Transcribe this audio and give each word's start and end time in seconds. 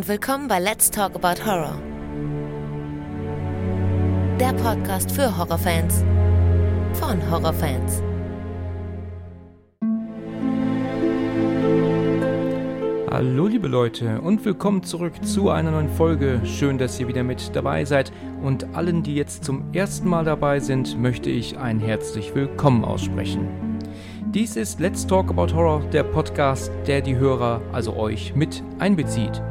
und 0.00 0.08
willkommen 0.08 0.48
bei 0.48 0.58
Let's 0.58 0.90
Talk 0.90 1.14
About 1.14 1.44
Horror. 1.44 1.78
Der 4.40 4.54
Podcast 4.54 5.12
für 5.12 5.36
Horrorfans 5.36 6.02
von 6.94 7.30
Horrorfans. 7.30 8.02
Hallo 13.10 13.46
liebe 13.46 13.68
Leute 13.68 14.22
und 14.22 14.42
willkommen 14.42 14.82
zurück 14.84 15.22
zu 15.22 15.50
einer 15.50 15.70
neuen 15.70 15.90
Folge. 15.90 16.40
Schön, 16.46 16.78
dass 16.78 16.98
ihr 16.98 17.06
wieder 17.06 17.22
mit 17.22 17.54
dabei 17.54 17.84
seid 17.84 18.10
und 18.42 18.74
allen, 18.74 19.02
die 19.02 19.16
jetzt 19.16 19.44
zum 19.44 19.70
ersten 19.74 20.08
Mal 20.08 20.24
dabei 20.24 20.60
sind, 20.60 20.98
möchte 20.98 21.28
ich 21.28 21.58
ein 21.58 21.78
herzlich 21.78 22.34
willkommen 22.34 22.86
aussprechen. 22.86 23.50
Dies 24.32 24.56
ist 24.56 24.80
Let's 24.80 25.06
Talk 25.06 25.28
About 25.28 25.54
Horror, 25.54 25.82
der 25.92 26.04
Podcast, 26.04 26.72
der 26.86 27.02
die 27.02 27.16
Hörer, 27.16 27.60
also 27.70 27.94
euch, 27.96 28.34
mit 28.34 28.62
einbezieht. 28.78 29.42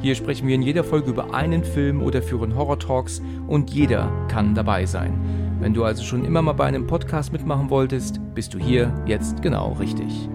Hier 0.00 0.14
sprechen 0.14 0.46
wir 0.46 0.54
in 0.54 0.62
jeder 0.62 0.84
Folge 0.84 1.10
über 1.10 1.34
einen 1.34 1.64
Film 1.64 2.02
oder 2.02 2.22
führen 2.22 2.54
Horror 2.54 2.78
Talks 2.78 3.20
und 3.48 3.70
jeder 3.70 4.12
kann 4.28 4.54
dabei 4.54 4.86
sein. 4.86 5.20
Wenn 5.60 5.74
du 5.74 5.82
also 5.82 6.04
schon 6.04 6.24
immer 6.24 6.40
mal 6.40 6.52
bei 6.52 6.66
einem 6.66 6.86
Podcast 6.86 7.32
mitmachen 7.32 7.68
wolltest, 7.68 8.20
bist 8.32 8.54
du 8.54 8.58
hier 8.58 8.94
jetzt 9.06 9.42
genau 9.42 9.72
richtig. 9.72 10.28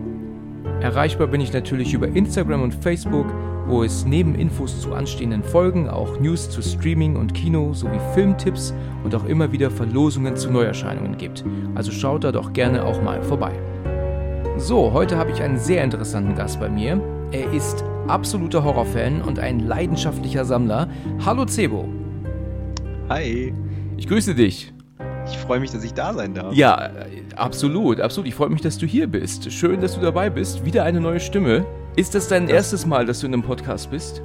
Erreichbar 0.81 1.27
bin 1.27 1.39
ich 1.39 1.53
natürlich 1.53 1.93
über 1.93 2.09
Instagram 2.09 2.61
und 2.61 2.75
Facebook, 2.75 3.27
wo 3.65 3.83
es 3.83 4.05
neben 4.05 4.35
Infos 4.35 4.81
zu 4.81 4.93
anstehenden 4.93 5.43
Folgen 5.43 5.89
auch 5.89 6.19
News 6.19 6.49
zu 6.49 6.61
Streaming 6.61 7.15
und 7.15 7.33
Kino 7.33 7.73
sowie 7.73 8.01
Filmtipps 8.13 8.73
und 9.05 9.15
auch 9.15 9.23
immer 9.23 9.53
wieder 9.53 9.71
Verlosungen 9.71 10.35
zu 10.35 10.51
Neuerscheinungen 10.51 11.17
gibt. 11.17 11.45
Also 11.73 11.93
schaut 11.93 12.25
da 12.25 12.33
doch 12.33 12.51
gerne 12.51 12.83
auch 12.83 13.01
mal 13.01 13.23
vorbei. 13.23 13.53
So, 14.57 14.91
heute 14.91 15.17
habe 15.17 15.31
ich 15.31 15.41
einen 15.41 15.57
sehr 15.57 15.85
interessanten 15.85 16.35
Gast 16.35 16.59
bei 16.59 16.67
mir. 16.67 17.01
Er 17.31 17.51
ist 17.53 17.85
absoluter 18.07 18.63
Horrorfan 18.63 19.21
und 19.21 19.39
ein 19.39 19.59
leidenschaftlicher 19.59 20.45
Sammler. 20.45 20.89
Hallo 21.25 21.45
Cebo. 21.47 21.87
Hi. 23.09 23.53
Ich 23.97 24.07
grüße 24.07 24.35
dich. 24.35 24.73
Ich 25.27 25.37
freue 25.37 25.59
mich, 25.59 25.71
dass 25.71 25.83
ich 25.83 25.93
da 25.93 26.13
sein 26.13 26.33
darf. 26.33 26.53
Ja, 26.53 26.91
absolut, 27.35 28.01
absolut. 28.01 28.27
Ich 28.27 28.35
freue 28.35 28.49
mich, 28.49 28.61
dass 28.61 28.77
du 28.77 28.85
hier 28.85 29.07
bist. 29.07 29.51
Schön, 29.51 29.79
dass 29.79 29.95
du 29.95 30.01
dabei 30.01 30.29
bist. 30.29 30.65
Wieder 30.65 30.83
eine 30.83 30.99
neue 30.99 31.19
Stimme. 31.19 31.65
Ist 31.95 32.15
das 32.15 32.27
dein 32.27 32.47
das 32.47 32.55
erstes 32.55 32.85
Mal, 32.85 33.05
dass 33.05 33.19
du 33.19 33.27
in 33.27 33.33
einem 33.33 33.43
Podcast 33.43 33.91
bist? 33.91 34.21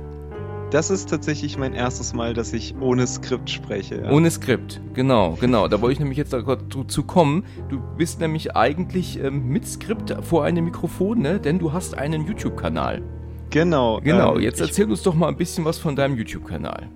Das 0.71 0.91
ist 0.91 1.09
tatsächlich 1.09 1.57
mein 1.57 1.73
erstes 1.73 2.13
Mal, 2.13 2.35
dass 2.35 2.53
ich 2.53 2.75
ohne 2.79 3.07
Skript 3.07 3.49
spreche. 3.49 4.03
Ja. 4.03 4.11
Ohne 4.11 4.31
Skript, 4.31 4.83
genau, 4.93 5.39
genau. 5.41 5.67
Da 5.67 5.81
wollte 5.81 5.95
ich 5.95 5.99
nämlich 5.99 6.19
jetzt 6.19 6.35
dazu 6.35 7.03
kommen. 7.05 7.45
Du 7.71 7.81
bist 7.97 8.21
nämlich 8.21 8.55
eigentlich 8.55 9.19
ähm, 9.19 9.49
mit 9.49 9.67
Skript 9.67 10.15
vor 10.23 10.45
einem 10.45 10.67
Mikrofon, 10.67 11.21
ne? 11.21 11.41
Denn 11.41 11.59
du 11.59 11.73
hast 11.73 11.97
einen 11.97 12.27
YouTube-Kanal. 12.27 13.03
Genau. 13.51 14.01
Genau, 14.01 14.37
ähm, 14.37 14.43
jetzt 14.43 14.61
erzähl 14.61 14.91
uns 14.91 15.03
doch 15.03 15.15
mal 15.15 15.29
ein 15.29 15.37
bisschen 15.37 15.65
was 15.65 15.79
von 15.79 15.97
deinem 15.97 16.17
YouTube-Kanal. 16.17 16.91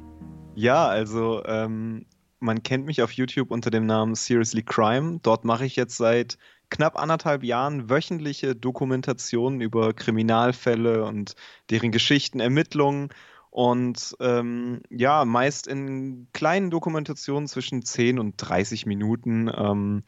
Ja, 0.55 0.87
also 0.87 1.43
ähm, 1.47 2.05
man 2.41 2.63
kennt 2.63 2.85
mich 2.85 3.01
auf 3.03 3.13
YouTube 3.13 3.51
unter 3.51 3.71
dem 3.71 3.87
Namen 3.87 4.15
Seriously 4.15 4.63
Crime. 4.63 5.21
Dort 5.23 5.45
mache 5.45 5.65
ich 5.65 5.77
jetzt 5.77 5.97
seit 5.97 6.37
knapp 6.69 6.99
anderthalb 6.99 7.43
Jahren 7.43 7.89
wöchentliche 7.89 8.55
Dokumentationen 8.55 9.61
über 9.61 9.95
Kriminalfälle 9.95 11.05
und 11.05 11.37
deren 11.71 11.91
Geschichten, 11.91 12.41
Ermittlungen. 12.41 13.09
Und 13.51 14.17
ähm, 14.21 14.81
ja, 14.91 15.25
meist 15.25 15.67
in 15.67 16.27
kleinen 16.33 16.71
Dokumentationen 16.71 17.49
zwischen 17.49 17.83
10 17.83 18.19
und 18.19 18.35
30 18.37 18.87
Minuten. 18.87 19.51
Ähm, 19.55 20.03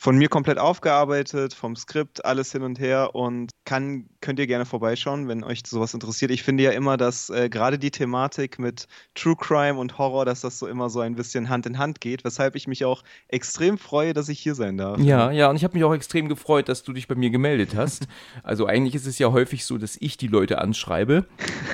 von 0.00 0.16
mir 0.16 0.28
komplett 0.28 0.58
aufgearbeitet, 0.58 1.54
vom 1.54 1.74
Skript, 1.74 2.24
alles 2.24 2.52
hin 2.52 2.62
und 2.62 2.78
her 2.78 3.16
und 3.16 3.50
kann, 3.64 4.08
könnt 4.20 4.38
ihr 4.38 4.46
gerne 4.46 4.66
vorbeischauen, 4.66 5.28
wenn 5.28 5.44
euch 5.44 5.62
sowas 5.66 5.94
interessiert. 5.94 6.30
Ich 6.30 6.42
finde 6.42 6.64
ja 6.64 6.70
immer, 6.70 6.96
dass 6.96 7.30
äh, 7.30 7.48
gerade 7.48 7.78
die 7.78 7.90
Thematik 7.90 8.58
mit 8.58 8.88
True 9.14 9.36
Crime 9.36 9.78
und 9.78 9.98
Horror, 9.98 10.24
dass 10.24 10.40
das 10.40 10.58
so 10.58 10.66
immer 10.66 10.90
so 10.90 11.00
ein 11.00 11.14
bisschen 11.14 11.48
Hand 11.48 11.66
in 11.66 11.78
Hand 11.78 12.00
geht, 12.00 12.24
weshalb 12.24 12.56
ich 12.56 12.66
mich 12.66 12.84
auch 12.84 13.02
extrem 13.28 13.78
freue, 13.78 14.14
dass 14.14 14.28
ich 14.28 14.40
hier 14.40 14.54
sein 14.54 14.76
darf. 14.76 14.98
Ja, 14.98 15.30
ja, 15.30 15.48
und 15.48 15.56
ich 15.56 15.64
habe 15.64 15.74
mich 15.74 15.84
auch 15.84 15.94
extrem 15.94 16.28
gefreut, 16.28 16.68
dass 16.68 16.82
du 16.82 16.92
dich 16.92 17.06
bei 17.06 17.14
mir 17.14 17.30
gemeldet 17.30 17.74
hast. 17.76 18.06
Also 18.42 18.66
eigentlich 18.66 18.94
ist 18.94 19.06
es 19.06 19.18
ja 19.18 19.30
häufig 19.32 19.64
so, 19.64 19.78
dass 19.78 19.96
ich 20.00 20.16
die 20.16 20.26
Leute 20.26 20.58
anschreibe. 20.58 21.26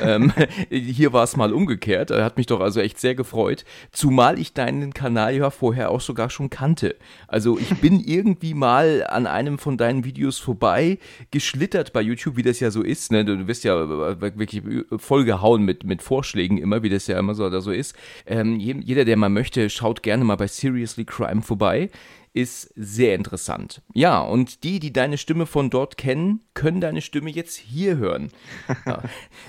ähm, 0.03 0.33
hier 0.71 1.13
war 1.13 1.25
es 1.25 1.37
mal 1.37 1.53
umgekehrt, 1.53 2.11
hat 2.11 2.37
mich 2.37 2.47
doch 2.47 2.61
also 2.61 2.81
echt 2.81 2.99
sehr 2.99 3.15
gefreut, 3.15 3.65
zumal 3.93 4.39
ich 4.39 4.55
deinen 4.55 4.93
Kanal 4.93 5.35
ja 5.35 5.51
vorher 5.51 5.91
auch 5.91 6.01
sogar 6.01 6.31
schon 6.31 6.51
kannte. 6.51 6.97
Also 7.29 7.59
ich 7.59 7.81
bin 7.81 8.01
irgendwie 8.01 8.55
mal 8.55 9.07
an 9.09 9.27
einem 9.27 9.59
von 9.59 9.77
deinen 9.77 10.05
Videos 10.05 10.39
vorbei 10.39 10.99
geschlittert 11.31 11.93
bei 11.93 12.01
YouTube, 12.01 12.34
wie 12.37 12.43
das 12.43 12.61
ja 12.61 12.71
so 12.71 12.83
ist. 12.83 13.13
Ne? 13.13 13.25
Du, 13.25 13.47
wirst 13.47 13.65
ja 13.65 13.89
wirklich 14.21 14.63
vollgehauen 14.97 15.65
mit, 15.65 15.85
mit 15.85 16.03
Vorschlägen 16.03 16.59
immer, 16.59 16.83
wie 16.83 16.89
das 16.89 17.07
ja 17.07 17.19
immer 17.19 17.35
so, 17.35 17.49
da 17.51 17.61
so 17.61 17.71
ist. 17.71 17.95
Ähm, 18.27 18.59
jeder, 18.59 19.05
der 19.05 19.17
mal 19.17 19.29
möchte, 19.29 19.71
schaut 19.71 20.03
gerne 20.03 20.25
mal 20.25 20.37
bei 20.37 20.47
Seriously 20.47 21.05
Crime 21.05 21.43
vorbei 21.43 21.91
ist 22.35 22.73
sehr 22.75 23.15
interessant. 23.15 23.81
Ja, 23.95 24.21
und 24.21 24.65
die, 24.65 24.81
die 24.81 24.93
deine 24.93 25.19
Stimme 25.19 25.47
von 25.47 25.71
dort 25.71 25.97
kennen, 25.97 26.41
können 26.53 26.81
deine 26.81 27.01
Stimme 27.01 27.31
jetzt 27.31 27.57
hier 27.57 27.97
hören. 27.97 28.31
Ja, 28.87 29.03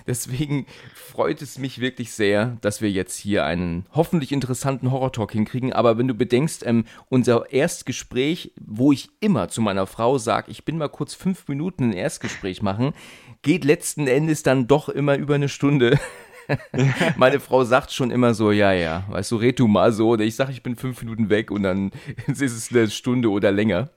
deswegen 0.08 0.66
freut 0.94 1.42
es 1.42 1.58
mich 1.58 1.82
wirklich 1.82 2.14
sehr, 2.14 2.58
dass 2.62 2.80
wir 2.80 2.90
jetzt 2.92 3.18
hier 3.18 3.44
einen 3.44 3.86
hoffentlich 3.92 4.32
interessanten 4.32 4.92
Horror-Talk 4.92 5.32
hinkriegen. 5.32 5.74
Aber 5.74 5.98
wenn 5.98 6.08
du 6.08 6.14
bedenkst, 6.14 6.66
ähm, 6.66 6.86
unser 7.10 7.52
Erstgespräch, 7.52 8.54
wo 8.62 8.92
ich 8.92 9.10
immer 9.20 9.50
zu 9.50 9.62
meiner 9.62 9.88
Frau 9.88 10.18
sage, 10.18 10.52
ich 10.52 10.64
bin 10.64 10.78
mal 10.78 10.90
kurz 10.90 11.16
fünf 11.16 11.48
Minuten 11.48 11.90
ein 11.90 11.94
Erstgespräch 11.94 12.62
machen, 12.62 12.94
geht 13.42 13.66
letzten 13.66 14.08
Endes 14.08 14.44
dann 14.44 14.68
doch 14.68 14.88
immer 14.88 15.16
über 15.18 15.36
eine 15.36 15.50
Stunde. 15.50 16.00
Meine 17.18 17.40
Frau 17.40 17.64
sagt 17.64 17.92
schon 17.92 18.12
immer 18.12 18.34
so, 18.34 18.52
ja, 18.52 18.72
ja, 18.72 19.06
weißt 19.10 19.32
du, 19.32 19.38
red 19.38 19.60
du 19.60 19.68
mal 19.68 19.92
so. 19.92 20.10
Oder 20.10 20.24
ich 20.24 20.36
sage, 20.36 20.52
ich 20.52 20.64
bin 20.64 20.76
fünf 20.76 21.02
Minuten 21.02 21.30
weg 21.30 21.52
und 21.52 21.64
dann 21.64 21.92
ist 22.28 22.42
es 22.42 22.72
eine 22.72 22.90
Stunde 22.90 23.30
oder 23.30 23.52
länger. 23.52 23.90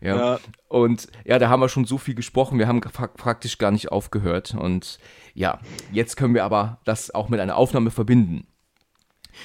Ja. 0.00 0.16
ja. 0.16 0.40
Und 0.68 1.08
ja, 1.24 1.38
da 1.38 1.48
haben 1.48 1.60
wir 1.60 1.68
schon 1.68 1.84
so 1.84 1.98
viel 1.98 2.14
gesprochen, 2.14 2.58
wir 2.58 2.66
haben 2.66 2.80
praktisch 2.80 3.58
gar 3.58 3.70
nicht 3.70 3.92
aufgehört. 3.92 4.54
Und 4.54 4.98
ja, 5.34 5.60
jetzt 5.92 6.16
können 6.16 6.34
wir 6.34 6.44
aber 6.44 6.80
das 6.84 7.14
auch 7.14 7.28
mit 7.28 7.40
einer 7.40 7.56
Aufnahme 7.56 7.90
verbinden. 7.90 8.46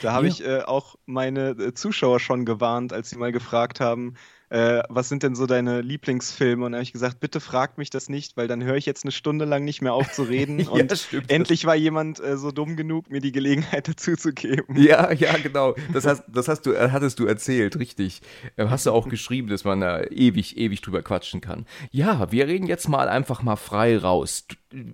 Da 0.02 0.14
habe 0.14 0.28
ich 0.28 0.44
äh, 0.44 0.62
auch 0.62 0.96
meine 1.06 1.50
äh, 1.52 1.74
Zuschauer 1.74 2.20
schon 2.20 2.46
gewarnt, 2.46 2.92
als 2.92 3.12
sie 3.12 3.18
mal 3.18 3.32
gefragt 3.32 3.80
haben, 3.80 4.16
äh, 4.50 4.84
was 4.90 5.10
sind 5.10 5.24
denn 5.24 5.36
so 5.36 5.46
deine 5.46 5.82
Lieblingsfilme? 5.82 6.66
Und 6.66 6.72
dann 6.72 6.80
habe 6.80 6.84
ich 6.84 6.94
gesagt, 6.94 7.20
bitte 7.20 7.40
fragt 7.40 7.78
mich 7.78 7.90
das 7.90 8.10
nicht, 8.10 8.38
weil 8.38 8.48
dann 8.48 8.64
höre 8.64 8.76
ich 8.76 8.86
jetzt 8.86 9.04
eine 9.04 9.12
Stunde 9.12 9.46
lang 9.46 9.64
nicht 9.64 9.82
mehr 9.82 9.94
auf 9.94 10.12
zu 10.12 10.24
reden. 10.24 10.60
ja, 10.60 10.70
und 10.70 10.98
stimmt. 10.98 11.32
endlich 11.32 11.66
war 11.66 11.76
jemand 11.76 12.20
äh, 12.20 12.38
so 12.38 12.52
dumm 12.52 12.76
genug, 12.76 13.10
mir 13.10 13.22
die 13.22 13.32
Gelegenheit 13.32 13.88
dazu 13.88 14.16
zu 14.16 14.34
geben. 14.34 14.76
Ja, 14.78 15.12
ja, 15.12 15.38
genau. 15.38 15.76
Das 15.94 16.06
hast, 16.06 16.24
das 16.28 16.48
hast 16.48 16.66
du, 16.66 16.74
äh, 16.74 16.90
hattest 16.92 17.20
du 17.20 17.26
erzählt, 17.26 17.78
richtig. 17.78 18.22
Äh, 18.56 18.68
hast 18.68 18.86
du 18.86 18.92
auch 18.92 19.10
geschrieben, 19.10 19.48
dass 19.48 19.64
man 19.64 19.82
da 19.82 20.04
ewig, 20.04 20.58
ewig 20.58 20.82
drüber 20.82 21.02
quatschen 21.02 21.42
kann. 21.42 21.66
Ja, 21.92 22.32
wir 22.32 22.48
reden 22.48 22.68
jetzt 22.68 22.88
mal 22.88 23.10
einfach 23.10 23.42
mal 23.42 23.56
frei 23.56 23.98
raus. 23.98 24.46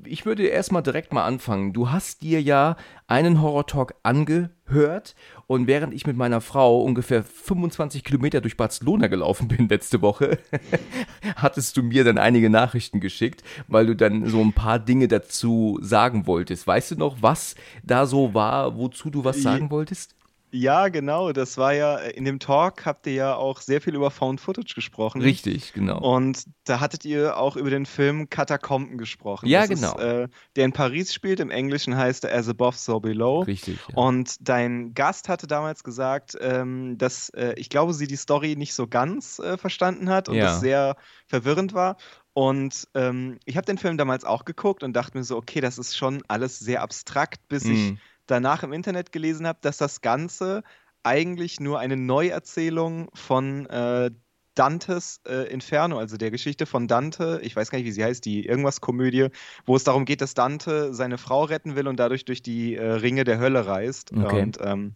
Ich 0.06 0.25
würde 0.28 0.46
erstmal 0.46 0.84
direkt 0.84 1.12
mal 1.12 1.25
anfangen. 1.25 1.74
Du 1.74 1.90
hast 1.90 2.22
dir 2.22 2.40
ja 2.40 2.75
einen 3.08 3.42
Horror-Talk 3.42 3.96
angehört 4.03 5.16
und 5.47 5.66
während 5.66 5.94
ich 5.94 6.06
mit 6.06 6.16
meiner 6.16 6.40
Frau 6.40 6.84
ungefähr 6.84 7.24
25 7.24 8.03
Kilometer 8.03 8.42
durch 8.42 8.58
Barcelona 8.58 9.08
gelaufen 9.08 9.47
bin 9.47 9.68
letzte 9.69 10.02
Woche, 10.03 10.38
hattest 11.36 11.78
du 11.78 11.84
mir 11.84 12.03
dann 12.03 12.19
einige 12.19 12.52
Nachrichten 12.52 13.00
geschickt, 13.00 13.44
weil 13.68 13.88
du 13.88 13.96
dann 13.96 14.28
so 14.28 14.40
ein 14.42 14.53
paar 14.53 14.78
Dinge 14.78 15.08
dazu 15.08 15.80
sagen 15.81 16.28
wolltest. 16.28 16.68
Weißt 16.68 16.92
du 16.92 16.96
noch, 16.96 17.22
was 17.22 17.56
da 17.81 18.06
so 18.06 18.36
war, 18.36 18.78
wozu 18.78 19.09
du 19.09 19.24
was 19.24 19.42
sagen 19.42 19.72
wolltest? 19.72 20.16
Ja, 20.51 20.89
genau. 20.89 21.31
Das 21.31 21.57
war 21.57 21.73
ja, 21.73 21.97
äh, 21.97 22.12
in 22.12 22.25
dem 22.25 22.39
Talk 22.39 22.85
habt 22.85 23.07
ihr 23.07 23.13
ja 23.13 23.35
auch 23.35 23.62
sehr 23.62 23.81
viel 23.81 23.95
über 23.95 24.12
Found 24.12 24.42
Footage 24.42 24.75
gesprochen. 24.75 25.21
Richtig, 25.21 25.74
genau. 25.74 26.00
Und 26.00 26.44
da 26.65 26.80
hattet 26.80 27.06
ihr 27.06 27.38
auch 27.38 27.56
über 27.56 27.69
den 27.69 27.86
Film 27.86 28.30
Katakomben 28.30 28.98
gesprochen. 28.98 29.48
Ja, 29.48 29.62
das 29.65 29.80
genau. 29.80 29.98
Ist, 29.98 30.03
äh, 30.03 30.27
der 30.56 30.65
in 30.65 30.74
Paris 30.74 31.13
spielt. 31.13 31.39
Im 31.39 31.50
Englischen 31.50 31.95
heißt 31.95 32.25
er 32.25 32.38
As 32.38 32.50
Above, 32.50 32.75
So 32.77 33.00
Below. 33.00 33.42
Richtig. 33.44 33.80
Ja. 33.88 33.95
Und 33.95 34.36
dein 34.42 34.94
Gast 34.94 35.30
hatte 35.30 35.48
damals 35.48 35.83
gesagt, 35.83 36.38
ähm, 36.42 36.97
dass 36.97 37.30
äh, 37.30 37.54
ich 37.56 37.69
glaube, 37.69 37.94
sie 37.94 38.07
die 38.07 38.18
Story 38.18 38.56
nicht 38.57 38.74
so 38.74 38.88
ganz 38.88 39.39
äh, 39.39 39.57
verstanden 39.57 40.09
hat 40.09 40.27
und 40.27 40.36
ja. 40.36 40.45
das 40.45 40.59
sehr 40.59 40.97
verwirrend 41.27 41.74
war. 41.74 41.95
Und 42.33 42.88
ähm, 42.94 43.39
ich 43.45 43.57
habe 43.57 43.65
den 43.65 43.77
Film 43.77 43.97
damals 43.97 44.24
auch 44.24 44.45
geguckt 44.45 44.83
und 44.83 44.94
dachte 44.94 45.18
mir 45.18 45.24
so, 45.24 45.38
okay, 45.38 45.59
das 45.59 45.77
ist 45.77 45.97
schon 45.97 46.24
alles 46.27 46.59
sehr 46.59 46.81
abstrakt, 46.81 47.47
bis 47.50 47.65
mm. 47.65 47.71
ich 47.71 47.94
danach 48.31 48.63
im 48.63 48.74
Internet 48.74 49.12
gelesen 49.12 49.48
habe, 49.48 49.60
dass 49.62 49.78
das 49.78 50.01
Ganze 50.01 50.63
eigentlich 51.04 51.60
nur 51.60 51.80
eine 51.80 51.98
Neuerzählung 51.98 53.10
von 53.13 53.66
äh, 53.68 54.12
Dantes 54.54 55.22
äh, 55.28 55.50
Inferno, 55.50 55.98
also 55.98 56.18
der 56.18 56.30
Geschichte 56.30 56.66
von 56.66 56.88
Dante, 56.88 57.39
ich 57.42 57.56
weiß 57.56 57.72
gar 57.72 57.78
nicht, 57.78 57.88
wie 57.88 57.92
sie 57.92 58.04
heißt, 58.04 58.25
die 58.25 58.45
irgendwas-Komödie, 58.45 59.28
wo 59.66 59.75
es 59.75 59.86
darum 59.86 60.04
geht, 60.04 60.22
dass 60.22 60.33
Dante 60.33 60.94
seine 60.94 61.18
Frau 61.18 61.45
retten 61.45 61.75
will 61.75 61.88
und 61.88 61.98
dadurch 62.00 62.25
durch 62.25 62.42
die 62.42 62.75
äh, 62.75 62.86
Ringe 62.86 63.24
der 63.24 63.39
Hölle 63.39 63.66
reist. 63.66 64.12
Okay. 64.12 64.42
Und 64.42 64.57
ähm, 64.62 64.95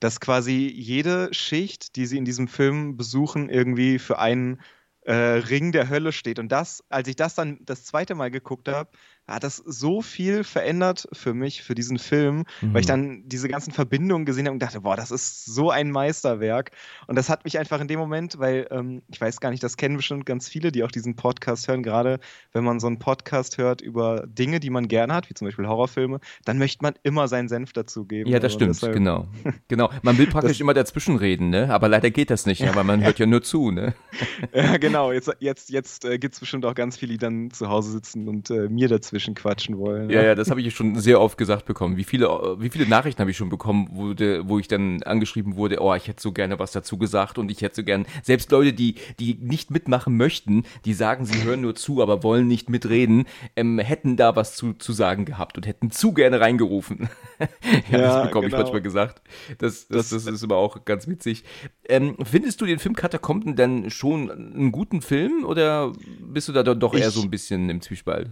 dass 0.00 0.20
quasi 0.20 0.72
jede 0.74 1.32
Schicht, 1.32 1.96
die 1.96 2.06
sie 2.06 2.16
in 2.16 2.24
diesem 2.24 2.48
Film 2.48 2.96
besuchen, 2.96 3.50
irgendwie 3.50 3.98
für 3.98 4.18
einen 4.18 4.60
äh, 5.02 5.12
Ring 5.12 5.72
der 5.72 5.90
Hölle 5.90 6.12
steht. 6.12 6.38
Und 6.38 6.50
das, 6.50 6.82
als 6.88 7.08
ich 7.08 7.16
das 7.16 7.34
dann 7.34 7.58
das 7.62 7.84
zweite 7.84 8.14
Mal 8.14 8.30
geguckt 8.30 8.68
habe, 8.68 8.90
hat 9.26 9.42
das 9.42 9.56
so 9.56 10.02
viel 10.02 10.44
verändert 10.44 11.08
für 11.12 11.32
mich, 11.32 11.62
für 11.62 11.74
diesen 11.74 11.98
Film, 11.98 12.44
mhm. 12.60 12.74
weil 12.74 12.80
ich 12.80 12.86
mhm. 12.86 12.90
dann 12.90 13.22
diese 13.26 13.48
ganzen 13.48 13.72
Verbindungen 13.72 14.26
gesehen 14.26 14.46
habe 14.46 14.52
und 14.52 14.62
dachte, 14.62 14.82
boah, 14.82 14.96
das 14.96 15.10
ist 15.10 15.46
so 15.46 15.70
ein 15.70 15.90
Meisterwerk. 15.90 16.72
Und 17.06 17.16
das 17.16 17.30
hat 17.30 17.44
mich 17.44 17.58
einfach 17.58 17.80
in 17.80 17.88
dem 17.88 17.98
Moment, 17.98 18.38
weil 18.38 18.66
ähm, 18.70 19.02
ich 19.08 19.20
weiß 19.20 19.40
gar 19.40 19.50
nicht, 19.50 19.62
das 19.62 19.76
kennen 19.76 19.96
bestimmt 19.96 20.26
ganz 20.26 20.48
viele, 20.48 20.72
die 20.72 20.84
auch 20.84 20.90
diesen 20.90 21.16
Podcast 21.16 21.68
hören, 21.68 21.82
gerade 21.82 22.20
wenn 22.52 22.64
man 22.64 22.80
so 22.80 22.86
einen 22.86 22.98
Podcast 22.98 23.56
hört 23.56 23.80
über 23.80 24.24
Dinge, 24.26 24.60
die 24.60 24.70
man 24.70 24.88
gerne 24.88 25.14
hat, 25.14 25.30
wie 25.30 25.34
zum 25.34 25.46
Beispiel 25.46 25.66
Horrorfilme, 25.66 26.20
dann 26.44 26.58
möchte 26.58 26.82
man 26.82 26.94
immer 27.02 27.26
seinen 27.26 27.48
Senf 27.48 27.72
dazugeben. 27.72 28.30
Ja, 28.30 28.40
das 28.40 28.52
stimmt, 28.52 28.74
deshalb... 28.74 28.92
genau. 28.92 29.28
genau. 29.68 29.90
Man 30.02 30.18
will 30.18 30.26
praktisch 30.26 30.52
das... 30.52 30.60
immer 30.60 30.74
dazwischen 30.74 31.16
reden, 31.16 31.48
ne? 31.48 31.72
aber 31.72 31.88
leider 31.88 32.10
geht 32.10 32.28
das 32.28 32.44
nicht, 32.44 32.60
ja, 32.60 32.74
weil 32.74 32.84
man 32.84 33.02
hört 33.02 33.18
ja 33.18 33.26
nur 33.26 33.42
zu. 33.42 33.70
Ne? 33.70 33.94
ja, 34.52 34.76
genau. 34.76 35.12
Jetzt, 35.12 35.34
jetzt, 35.40 35.70
jetzt 35.70 36.04
äh, 36.04 36.18
gibt 36.18 36.34
es 36.34 36.40
bestimmt 36.40 36.66
auch 36.66 36.74
ganz 36.74 36.98
viele, 36.98 37.12
die 37.12 37.18
dann 37.18 37.50
zu 37.50 37.68
Hause 37.70 37.90
sitzen 37.90 38.28
und 38.28 38.50
äh, 38.50 38.68
mir 38.68 38.88
dazwischen 38.88 39.13
dazwischen 39.14 39.34
quatschen 39.34 39.78
wollen. 39.78 40.10
Ja, 40.10 40.22
ja, 40.22 40.34
das 40.34 40.50
habe 40.50 40.60
ich 40.60 40.74
schon 40.74 40.98
sehr 40.98 41.20
oft 41.20 41.38
gesagt 41.38 41.66
bekommen. 41.66 41.96
Wie 41.96 42.04
viele, 42.04 42.28
wie 42.58 42.68
viele 42.68 42.86
Nachrichten 42.86 43.20
habe 43.20 43.30
ich 43.30 43.36
schon 43.36 43.48
bekommen, 43.48 43.88
wo, 43.92 44.12
de, 44.12 44.42
wo 44.44 44.58
ich 44.58 44.66
dann 44.66 45.02
angeschrieben 45.04 45.56
wurde, 45.56 45.80
oh, 45.80 45.94
ich 45.94 46.08
hätte 46.08 46.20
so 46.20 46.32
gerne 46.32 46.58
was 46.58 46.72
dazu 46.72 46.98
gesagt 46.98 47.38
und 47.38 47.50
ich 47.50 47.62
hätte 47.62 47.76
so 47.76 47.84
gerne, 47.84 48.04
selbst 48.22 48.50
Leute, 48.50 48.72
die, 48.72 48.96
die 49.20 49.34
nicht 49.40 49.70
mitmachen 49.70 50.16
möchten, 50.16 50.64
die 50.84 50.94
sagen, 50.94 51.24
sie 51.24 51.44
hören 51.44 51.60
nur 51.60 51.74
zu, 51.76 52.02
aber 52.02 52.22
wollen 52.22 52.48
nicht 52.48 52.68
mitreden, 52.68 53.26
ähm, 53.56 53.78
hätten 53.78 54.16
da 54.16 54.34
was 54.34 54.56
zu, 54.56 54.72
zu 54.74 54.92
sagen 54.92 55.24
gehabt 55.24 55.56
und 55.56 55.66
hätten 55.66 55.90
zu 55.90 56.12
gerne 56.12 56.40
reingerufen. 56.40 57.08
ja, 57.38 57.46
ja, 57.90 57.98
das 57.98 58.26
bekomme 58.26 58.46
genau. 58.46 58.58
ich 58.58 58.62
manchmal 58.64 58.82
gesagt. 58.82 59.22
Das, 59.58 59.86
das, 59.86 60.10
das 60.10 60.26
ist 60.26 60.42
aber 60.42 60.56
auch 60.56 60.84
ganz 60.84 61.06
witzig. 61.06 61.44
Ähm, 61.88 62.16
findest 62.24 62.60
du 62.60 62.66
den 62.66 62.78
Film 62.78 62.96
Katakomben 62.96 63.54
denn 63.54 63.90
schon 63.90 64.30
einen 64.30 64.72
guten 64.72 65.02
Film 65.02 65.44
oder 65.44 65.92
bist 66.20 66.48
du 66.48 66.52
da 66.52 66.62
doch 66.62 66.94
eher 66.94 67.08
ich, 67.08 67.14
so 67.14 67.22
ein 67.22 67.30
bisschen 67.30 67.70
im 67.70 67.80
Zwiespalt? 67.80 68.30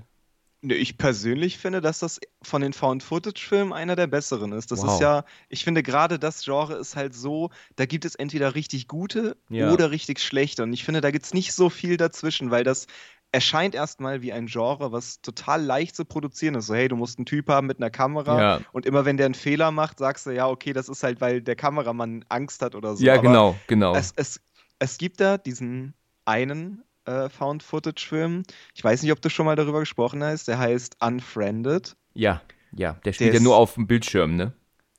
Ich 0.62 0.96
persönlich 0.96 1.58
finde, 1.58 1.80
dass 1.80 1.98
das 1.98 2.20
von 2.40 2.62
den 2.62 2.72
Found-Footage-Filmen 2.72 3.72
einer 3.72 3.96
der 3.96 4.06
besseren 4.06 4.52
ist. 4.52 4.70
Das 4.70 4.82
wow. 4.82 4.94
ist 4.94 5.00
ja, 5.00 5.24
ich 5.48 5.64
finde 5.64 5.82
gerade 5.82 6.20
das 6.20 6.44
Genre 6.44 6.74
ist 6.74 6.94
halt 6.94 7.14
so, 7.14 7.50
da 7.74 7.84
gibt 7.84 8.04
es 8.04 8.14
entweder 8.14 8.54
richtig 8.54 8.86
gute 8.86 9.36
ja. 9.48 9.72
oder 9.72 9.90
richtig 9.90 10.20
schlechte. 10.20 10.62
Und 10.62 10.72
ich 10.72 10.84
finde, 10.84 11.00
da 11.00 11.10
gibt 11.10 11.24
es 11.24 11.34
nicht 11.34 11.52
so 11.52 11.68
viel 11.68 11.96
dazwischen, 11.96 12.52
weil 12.52 12.62
das 12.62 12.86
erscheint 13.32 13.74
erstmal 13.74 14.22
wie 14.22 14.32
ein 14.32 14.46
Genre, 14.46 14.92
was 14.92 15.20
total 15.22 15.64
leicht 15.64 15.96
zu 15.96 16.04
produzieren 16.04 16.54
ist. 16.54 16.66
So, 16.66 16.74
hey, 16.74 16.86
du 16.86 16.96
musst 16.96 17.18
einen 17.18 17.26
Typ 17.26 17.48
haben 17.48 17.66
mit 17.66 17.78
einer 17.78 17.90
Kamera 17.90 18.40
ja. 18.40 18.60
und 18.72 18.86
immer 18.86 19.04
wenn 19.04 19.16
der 19.16 19.26
einen 19.26 19.34
Fehler 19.34 19.70
macht, 19.70 19.98
sagst 19.98 20.26
du, 20.26 20.30
ja, 20.30 20.46
okay, 20.46 20.72
das 20.72 20.88
ist 20.88 21.02
halt, 21.02 21.20
weil 21.20 21.40
der 21.40 21.56
Kameramann 21.56 22.24
Angst 22.28 22.62
hat 22.62 22.74
oder 22.74 22.94
so. 22.94 23.04
Ja, 23.04 23.14
Aber 23.14 23.22
genau, 23.22 23.56
genau. 23.66 23.94
Es, 23.94 24.12
es, 24.16 24.40
es 24.78 24.98
gibt 24.98 25.20
da 25.20 25.38
diesen 25.38 25.94
einen 26.24 26.84
äh, 27.04 27.28
Found-Footage-Film. 27.28 28.42
Ich 28.74 28.82
weiß 28.84 29.02
nicht, 29.02 29.12
ob 29.12 29.20
du 29.20 29.28
schon 29.28 29.46
mal 29.46 29.56
darüber 29.56 29.80
gesprochen 29.80 30.22
hast. 30.22 30.48
Der 30.48 30.58
heißt 30.58 30.96
Unfriended. 31.00 31.96
Ja, 32.14 32.42
ja. 32.72 32.94
Der 33.04 33.12
spielt 33.12 33.28
der 33.28 33.34
ja 33.34 33.38
ist, 33.38 33.44
nur 33.44 33.56
auf 33.56 33.74
dem 33.74 33.86
Bildschirm, 33.86 34.36
ne? 34.36 34.52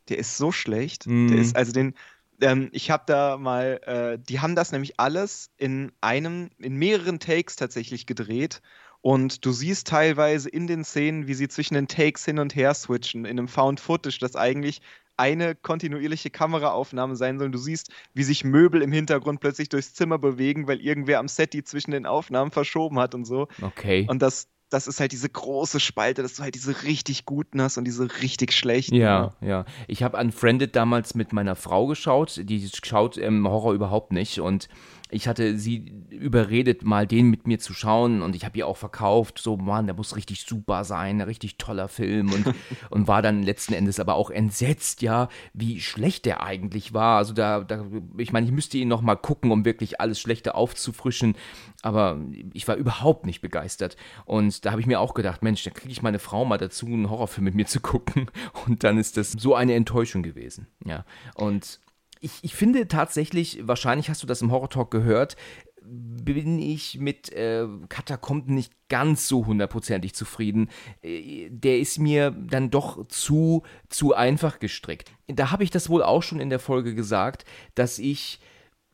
Der 0.10 0.18
ist 0.18 0.38
so 0.38 0.52
schlecht. 0.52 1.08
Mm. 1.08 1.28
Der 1.28 1.38
ist, 1.38 1.56
also 1.56 1.72
den, 1.72 1.94
ähm, 2.42 2.70
ich 2.72 2.92
habe 2.92 3.04
da 3.08 3.38
mal, 3.38 3.80
äh, 3.86 4.20
die 4.20 4.40
haben 4.40 4.56
das 4.56 4.72
nämlich 4.72 5.00
alles 5.00 5.52
in 5.58 5.92
einem, 6.02 6.50
in 6.58 6.76
mehreren 6.76 7.20
Takes 7.20 7.56
tatsächlich 7.56 8.06
gedreht. 8.06 8.62
Und 9.02 9.46
du 9.46 9.52
siehst 9.52 9.88
teilweise 9.88 10.48
in 10.48 10.66
den 10.66 10.86
Szenen, 10.86 11.28
wie 11.28 11.34
sie 11.34 11.50
zwischen 11.50 11.74
den 11.74 11.90
Takes 11.90 12.24
hin 12.24 12.40
und 12.40 12.56
her 12.56 12.74
switchen, 12.74 13.26
in 13.26 13.38
einem 13.38 13.50
Found 13.50 13.82
Footage, 13.82 14.18
das 14.20 14.38
eigentlich 14.38 14.82
eine 15.18 15.56
kontinuierliche 15.56 16.30
Kameraaufnahme 16.30 17.16
sein 17.16 17.40
sollen. 17.40 17.52
Du 17.52 17.58
siehst, 17.58 17.92
wie 18.14 18.24
sich 18.24 18.44
Möbel 18.44 18.82
im 18.82 18.92
Hintergrund 18.92 19.40
plötzlich 19.40 19.70
durchs 19.70 19.94
Zimmer 19.94 20.18
bewegen, 20.18 20.68
weil 20.68 20.80
irgendwer 20.80 21.20
am 21.20 21.28
Set 21.28 21.54
die 21.54 21.64
zwischen 21.64 21.92
den 21.92 22.06
Aufnahmen 22.06 22.52
verschoben 22.52 23.00
hat 23.00 23.14
und 23.16 23.26
so. 23.26 23.48
Okay. 23.62 24.08
Und 24.10 24.22
das, 24.22 24.48
das 24.70 24.88
ist 24.88 25.00
halt 25.00 25.12
diese 25.12 25.30
große 25.30 25.80
Spalte, 25.80 26.24
dass 26.24 26.36
du 26.36 26.44
halt 26.44 26.56
diese 26.56 26.84
richtig 26.84 27.26
guten 27.26 27.62
hast 27.62 27.78
und 27.78 27.86
diese 27.86 28.22
richtig 28.22 28.54
schlechten. 28.54 28.96
Ja, 28.96 29.36
ja. 29.40 29.48
ja. 29.48 29.66
Ich 29.88 30.02
habe 30.02 30.18
Unfriended 30.18 30.76
damals 30.76 31.14
mit 31.14 31.32
meiner 31.32 31.56
Frau 31.56 31.86
geschaut. 31.86 32.42
Die 32.44 32.70
schaut 32.84 33.18
im 33.18 33.48
Horror 33.48 33.74
überhaupt 33.74 34.12
nicht 34.12 34.40
und 34.40 34.68
ich 35.14 35.28
hatte 35.28 35.58
sie 35.58 35.94
überredet, 36.10 36.84
mal 36.84 37.08
den 37.08 37.30
mit 37.30 37.48
mir 37.48 37.60
zu 37.60 37.74
schauen 37.74 38.22
und 38.22 38.36
ich 38.36 38.46
habe 38.46 38.58
ihr 38.58 38.68
auch 38.68 38.78
verkauft, 38.78 39.40
so, 39.40 39.58
Mann, 39.58 39.86
der 39.86 39.96
muss 39.96 40.16
richtig 40.16 40.42
super 40.42 40.84
sein, 40.84 41.22
ein 41.22 41.28
richtig 41.28 41.58
toller 41.58 41.88
Film 41.88 42.32
und, 42.32 42.56
und 42.90 43.08
war 43.08 43.22
dann 43.22 43.44
letzten 43.44 43.74
Endes 43.74 44.00
aber 44.00 44.16
auch 44.16 44.30
entsetzt, 44.30 45.02
ja, 45.02 45.30
wie 45.54 45.80
schlecht 45.82 46.26
der 46.26 46.44
eigentlich 46.44 46.94
war. 46.94 47.18
Also 47.18 47.34
da, 47.34 47.62
da 47.62 47.86
ich 48.18 48.32
meine, 48.34 48.46
ich 48.46 48.52
müsste 48.52 48.78
ihn 48.78 48.88
nochmal 48.88 49.18
gucken, 49.18 49.52
um 49.52 49.66
wirklich 49.66 50.00
alles 50.02 50.20
Schlechte 50.20 50.56
aufzufrischen, 50.56 51.36
aber 51.82 52.20
ich 52.54 52.68
war 52.68 52.76
überhaupt 52.76 53.26
nicht 53.26 53.42
begeistert. 53.42 53.98
Und 54.26 54.66
da 54.66 54.72
habe 54.72 54.82
ich 54.82 54.88
mir 54.88 55.00
auch 55.00 55.14
gedacht, 55.14 55.44
Mensch, 55.44 55.64
da 55.64 55.72
kriege 55.72 55.92
ich 55.92 56.02
meine 56.02 56.20
Frau 56.20 56.46
mal 56.46 56.58
dazu, 56.58 56.86
einen 56.86 57.10
Horrorfilm 57.10 57.46
mit 57.46 57.56
mir 57.56 57.66
zu 57.66 57.80
gucken. 57.82 58.28
Und 58.66 58.84
dann 58.84 58.98
ist 58.98 59.18
das 59.18 59.32
so 59.34 59.54
eine 59.56 59.74
Enttäuschung 59.74 60.24
gewesen. 60.24 60.68
Ja. 60.86 61.06
Und 61.36 61.80
ich, 62.24 62.40
ich 62.42 62.56
finde 62.56 62.88
tatsächlich, 62.88 63.60
wahrscheinlich 63.68 64.10
hast 64.10 64.24
du 64.24 64.28
das 64.28 64.42
im 64.42 64.52
Horror 64.52 64.70
Talk 64.70 64.92
gehört, 64.92 65.36
bin 65.86 66.58
ich 66.58 66.98
mit 66.98 67.34
äh, 67.34 67.68
Katakomben 67.90 68.56
nicht 68.56 68.72
ganz 68.88 69.28
so 69.28 69.46
hundertprozentig 69.46 70.16
zufrieden. 70.16 70.70
Äh, 71.02 71.50
der 71.50 71.80
ist 71.80 72.00
mir 72.00 72.32
dann 72.32 72.70
doch 72.70 73.06
zu, 73.08 73.64
zu 73.90 74.14
einfach 74.14 74.60
gestrickt. 74.60 75.12
Da 75.28 75.52
habe 75.52 75.66
ich 75.66 75.72
das 75.72 75.90
wohl 75.90 76.02
auch 76.02 76.24
schon 76.24 76.40
in 76.40 76.50
der 76.50 76.60
Folge 76.60 76.96
gesagt, 76.96 77.44
dass 77.76 78.00
ich 78.00 78.40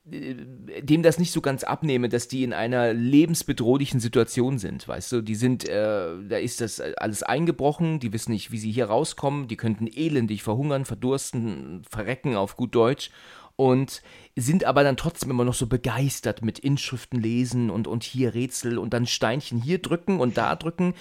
dem 0.09 1.03
das 1.03 1.19
nicht 1.19 1.31
so 1.31 1.41
ganz 1.41 1.63
abnehme, 1.63 2.09
dass 2.09 2.27
die 2.27 2.43
in 2.43 2.53
einer 2.53 2.93
lebensbedrohlichen 2.93 3.99
Situation 3.99 4.57
sind, 4.57 4.87
weißt 4.87 5.11
du, 5.11 5.21
die 5.21 5.35
sind, 5.35 5.67
äh, 5.67 6.15
da 6.27 6.37
ist 6.37 6.61
das 6.61 6.79
alles 6.79 7.23
eingebrochen, 7.23 7.99
die 7.99 8.13
wissen 8.13 8.31
nicht, 8.31 8.51
wie 8.51 8.57
sie 8.57 8.71
hier 8.71 8.85
rauskommen, 8.85 9.47
die 9.47 9.57
könnten 9.57 9.87
elendig 9.87 10.43
verhungern, 10.43 10.85
verdursten, 10.85 11.83
verrecken 11.89 12.35
auf 12.35 12.55
gut 12.55 12.75
Deutsch 12.75 13.11
und 13.55 14.01
sind 14.37 14.63
aber 14.63 14.83
dann 14.83 14.97
trotzdem 14.97 15.31
immer 15.31 15.43
noch 15.43 15.53
so 15.53 15.67
begeistert 15.67 16.43
mit 16.43 16.59
Inschriften 16.59 17.19
lesen 17.19 17.69
und, 17.69 17.87
und 17.87 18.03
hier 18.03 18.33
Rätsel 18.33 18.77
und 18.77 18.93
dann 18.93 19.05
Steinchen 19.05 19.61
hier 19.61 19.79
drücken 19.79 20.19
und 20.19 20.37
da 20.37 20.55
drücken. 20.55 20.93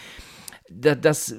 Das, 0.68 1.36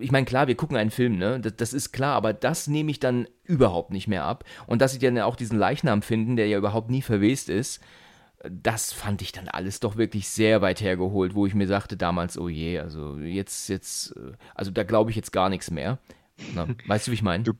ich 0.00 0.12
meine, 0.12 0.26
klar, 0.26 0.46
wir 0.46 0.54
gucken 0.56 0.76
einen 0.76 0.90
Film, 0.90 1.18
ne? 1.18 1.40
Das, 1.40 1.56
das, 1.56 1.72
ist 1.72 1.92
klar, 1.92 2.14
aber 2.14 2.32
das 2.32 2.66
nehme 2.66 2.90
ich 2.90 3.00
dann 3.00 3.28
überhaupt 3.44 3.92
nicht 3.92 4.08
mehr 4.08 4.24
ab. 4.24 4.44
Und 4.66 4.82
dass 4.82 4.92
sie 4.92 4.98
dann 4.98 5.18
auch 5.18 5.36
diesen 5.36 5.58
Leichnam 5.58 6.02
finden, 6.02 6.36
der 6.36 6.48
ja 6.48 6.58
überhaupt 6.58 6.90
nie 6.90 7.02
verwest 7.02 7.48
ist, 7.48 7.80
das 8.48 8.92
fand 8.92 9.20
ich 9.22 9.32
dann 9.32 9.48
alles 9.48 9.80
doch 9.80 9.96
wirklich 9.96 10.28
sehr 10.28 10.62
weit 10.62 10.80
hergeholt, 10.80 11.34
wo 11.34 11.46
ich 11.46 11.54
mir 11.54 11.66
sagte 11.66 11.96
damals, 11.96 12.38
oh 12.38 12.48
je, 12.48 12.78
also 12.78 13.18
jetzt, 13.18 13.68
jetzt, 13.68 14.16
äh, 14.16 14.32
also 14.54 14.70
da 14.70 14.82
glaube 14.82 15.10
ich 15.10 15.16
jetzt 15.16 15.32
gar 15.32 15.48
nichts 15.48 15.70
mehr. 15.70 15.98
Na, 16.54 16.66
weißt 16.86 17.06
du, 17.06 17.10
wie 17.10 17.16
ich 17.16 17.22
meine? 17.22 17.44
Du, 17.44 17.52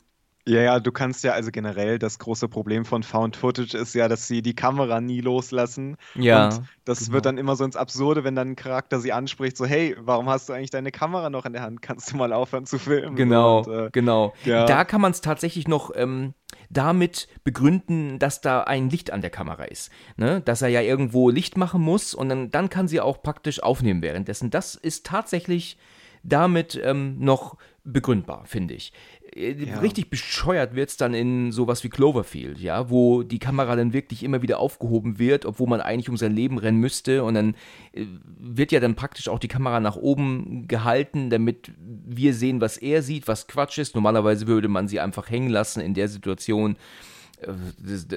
ja, 0.51 0.63
ja, 0.63 0.81
du 0.81 0.91
kannst 0.91 1.23
ja 1.23 1.33
also 1.33 1.51
generell 1.53 1.99
das 1.99 2.19
große 2.19 2.49
Problem 2.49 2.85
von 2.85 3.05
Found 3.05 3.37
Footage 3.37 3.77
ist 3.77 3.95
ja, 3.95 4.09
dass 4.09 4.27
sie 4.27 4.43
die 4.43 4.55
Kamera 4.55 5.01
nie 5.01 5.21
loslassen. 5.21 5.97
Ja. 6.17 6.47
Und 6.47 6.63
das 6.85 6.99
genau. 6.99 7.13
wird 7.13 7.27
dann 7.27 7.39
immer 7.39 7.55
so 7.55 7.65
ins 7.65 7.77
Absurde, 7.77 8.25
wenn 8.25 8.35
dann 8.35 8.51
ein 8.51 8.57
Charakter 8.57 8.99
sie 8.99 9.13
anspricht, 9.13 9.57
so, 9.57 9.65
hey, 9.65 9.97
warum 10.01 10.29
hast 10.29 10.49
du 10.49 10.53
eigentlich 10.53 10.71
deine 10.71 10.91
Kamera 10.91 11.31
noch 11.31 11.47
in 11.47 11.53
der 11.53 11.63
Hand? 11.63 11.83
Kannst 11.83 12.11
du 12.11 12.17
mal 12.17 12.33
aufhören 12.33 12.67
zu 12.67 12.79
filmen? 12.79 13.15
Genau, 13.15 13.61
und, 13.61 13.73
äh, 13.73 13.91
genau. 13.93 14.35
Ja. 14.45 14.67
Da 14.67 14.85
kann 14.85 15.01
man 15.01 15.13
es 15.13 15.21
tatsächlich 15.21 15.69
noch 15.69 15.93
ähm, 15.95 16.35
damit 16.69 17.29
begründen, 17.45 18.19
dass 18.19 18.41
da 18.41 18.63
ein 18.63 18.91
Licht 18.91 19.13
an 19.13 19.21
der 19.21 19.31
Kamera 19.31 19.65
ist. 19.65 19.91
Ne? 20.17 20.41
Dass 20.41 20.63
er 20.63 20.69
ja 20.69 20.81
irgendwo 20.81 21.31
Licht 21.31 21.57
machen 21.57 21.81
muss 21.81 22.13
und 22.13 22.29
dann, 22.29 22.51
dann 22.51 22.71
kann 22.71 22.89
sie 22.89 23.01
auch 23.01 23.23
praktisch 23.23 23.63
aufnehmen 23.63 24.03
währenddessen. 24.03 24.51
Das 24.51 24.75
ist 24.75 25.07
tatsächlich 25.07 25.79
damit 26.23 26.79
ähm, 26.83 27.19
noch 27.19 27.57
begründbar, 27.85 28.45
finde 28.47 28.75
ich. 28.75 28.93
Äh, 29.35 29.53
ja. 29.53 29.79
Richtig 29.81 30.11
bescheuert 30.11 30.75
wird 30.75 30.91
es 30.91 30.97
dann 30.97 31.15
in 31.15 31.53
sowas 31.53 31.85
wie 31.85 31.89
Cloverfield, 31.89 32.59
ja, 32.59 32.91
wo 32.91 33.23
die 33.23 33.39
Kamera 33.39 33.77
dann 33.77 33.93
wirklich 33.93 34.23
immer 34.23 34.43
wieder 34.43 34.59
aufgehoben 34.59 35.19
wird, 35.19 35.45
obwohl 35.45 35.69
man 35.69 35.81
eigentlich 35.81 36.09
um 36.09 36.17
sein 36.17 36.35
Leben 36.35 36.59
rennen 36.59 36.79
müsste. 36.79 37.25
Und 37.25 37.35
dann 37.35 37.55
äh, 37.93 38.07
wird 38.39 38.73
ja 38.73 38.81
dann 38.81 38.95
praktisch 38.95 39.29
auch 39.29 39.39
die 39.39 39.49
Kamera 39.49 39.81
nach 39.81 39.97
oben 39.97 40.67
gehalten, 40.69 41.31
damit 41.31 41.73
wir 41.79 42.35
sehen, 42.35 42.61
was 42.61 42.77
er 42.77 43.03
sieht, 43.03 43.29
was 43.29 43.47
Quatsch 43.47 43.79
ist. 43.79 43.95
Normalerweise 43.95 44.47
würde 44.47 44.69
man 44.69 44.89
sie 44.89 45.01
einfach 45.01 45.31
hängen 45.31 45.51
lassen 45.51 45.81
in 45.81 45.95
der 45.95 46.09
Situation 46.09 46.77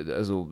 also 0.09 0.51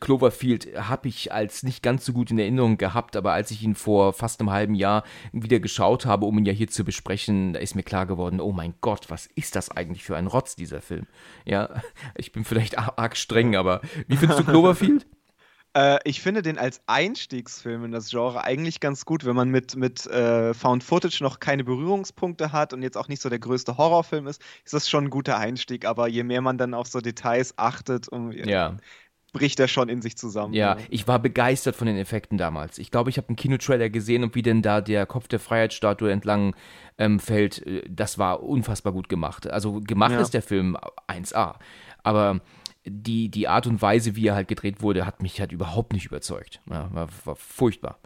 Cloverfield 0.00 0.68
habe 0.76 1.08
ich 1.08 1.32
als 1.32 1.62
nicht 1.62 1.82
ganz 1.82 2.04
so 2.04 2.12
gut 2.12 2.30
in 2.30 2.38
Erinnerung 2.38 2.78
gehabt, 2.78 3.16
aber 3.16 3.32
als 3.32 3.50
ich 3.50 3.62
ihn 3.62 3.74
vor 3.74 4.12
fast 4.12 4.40
einem 4.40 4.50
halben 4.50 4.74
Jahr 4.74 5.04
wieder 5.32 5.60
geschaut 5.60 6.06
habe, 6.06 6.26
um 6.26 6.38
ihn 6.38 6.46
ja 6.46 6.52
hier 6.52 6.68
zu 6.68 6.84
besprechen, 6.84 7.52
da 7.52 7.60
ist 7.60 7.74
mir 7.74 7.82
klar 7.82 8.06
geworden, 8.06 8.40
oh 8.40 8.52
mein 8.52 8.74
Gott, 8.80 9.10
was 9.10 9.26
ist 9.34 9.56
das 9.56 9.70
eigentlich 9.70 10.04
für 10.04 10.16
ein 10.16 10.26
Rotz, 10.26 10.56
dieser 10.56 10.80
Film? 10.80 11.06
Ja, 11.44 11.82
ich 12.16 12.32
bin 12.32 12.44
vielleicht 12.44 12.78
arg 12.78 13.16
streng, 13.16 13.56
aber 13.56 13.80
wie 14.08 14.16
findest 14.16 14.40
du 14.40 14.44
Cloverfield? 14.44 15.06
Äh, 15.76 15.98
ich 16.04 16.22
finde 16.22 16.40
den 16.40 16.58
als 16.58 16.80
Einstiegsfilm 16.86 17.84
in 17.84 17.92
das 17.92 18.10
Genre 18.10 18.42
eigentlich 18.42 18.80
ganz 18.80 19.04
gut, 19.04 19.26
wenn 19.26 19.36
man 19.36 19.50
mit, 19.50 19.76
mit 19.76 20.06
äh, 20.06 20.54
Found 20.54 20.82
Footage 20.82 21.22
noch 21.22 21.38
keine 21.38 21.64
Berührungspunkte 21.64 22.52
hat 22.52 22.72
und 22.72 22.82
jetzt 22.82 22.96
auch 22.96 23.08
nicht 23.08 23.20
so 23.20 23.28
der 23.28 23.38
größte 23.38 23.76
Horrorfilm 23.76 24.26
ist, 24.26 24.42
ist 24.64 24.72
das 24.72 24.88
schon 24.88 25.04
ein 25.04 25.10
guter 25.10 25.36
Einstieg. 25.36 25.84
Aber 25.84 26.08
je 26.08 26.22
mehr 26.22 26.40
man 26.40 26.56
dann 26.56 26.72
auf 26.72 26.86
so 26.86 27.00
Details 27.00 27.58
achtet, 27.58 28.08
um, 28.08 28.32
ja 28.32 28.76
bricht 29.36 29.60
er 29.60 29.68
schon 29.68 29.90
in 29.90 30.00
sich 30.00 30.16
zusammen. 30.16 30.54
Ja, 30.54 30.78
ich 30.88 31.06
war 31.06 31.18
begeistert 31.18 31.76
von 31.76 31.86
den 31.86 31.98
Effekten 31.98 32.38
damals. 32.38 32.78
Ich 32.78 32.90
glaube, 32.90 33.10
ich 33.10 33.18
habe 33.18 33.28
einen 33.28 33.36
Kinotrailer 33.36 33.90
gesehen 33.90 34.24
und 34.24 34.34
wie 34.34 34.40
denn 34.40 34.62
da 34.62 34.80
der 34.80 35.04
Kopf 35.04 35.28
der 35.28 35.40
Freiheitsstatue 35.40 36.10
entlang 36.10 36.56
ähm, 36.96 37.20
fällt. 37.20 37.66
Äh, 37.66 37.82
das 37.86 38.18
war 38.18 38.42
unfassbar 38.42 38.94
gut 38.94 39.10
gemacht. 39.10 39.46
Also 39.46 39.80
gemacht 39.80 40.12
Ja. 40.12 40.20
ist 40.20 40.32
der 40.32 40.40
Film 40.40 40.78
1A. 41.06 41.56
Aber 42.02 42.40
die, 42.86 43.28
die 43.28 43.48
Art 43.48 43.66
und 43.66 43.82
Weise, 43.82 44.16
wie 44.16 44.28
er 44.28 44.34
halt 44.34 44.48
gedreht 44.48 44.82
wurde, 44.82 45.06
hat 45.06 45.22
mich 45.22 45.40
halt 45.40 45.52
überhaupt 45.52 45.92
nicht 45.92 46.06
überzeugt. 46.06 46.60
Ja, 46.70 46.88
war, 46.92 47.08
war 47.24 47.36
furchtbar. 47.36 47.98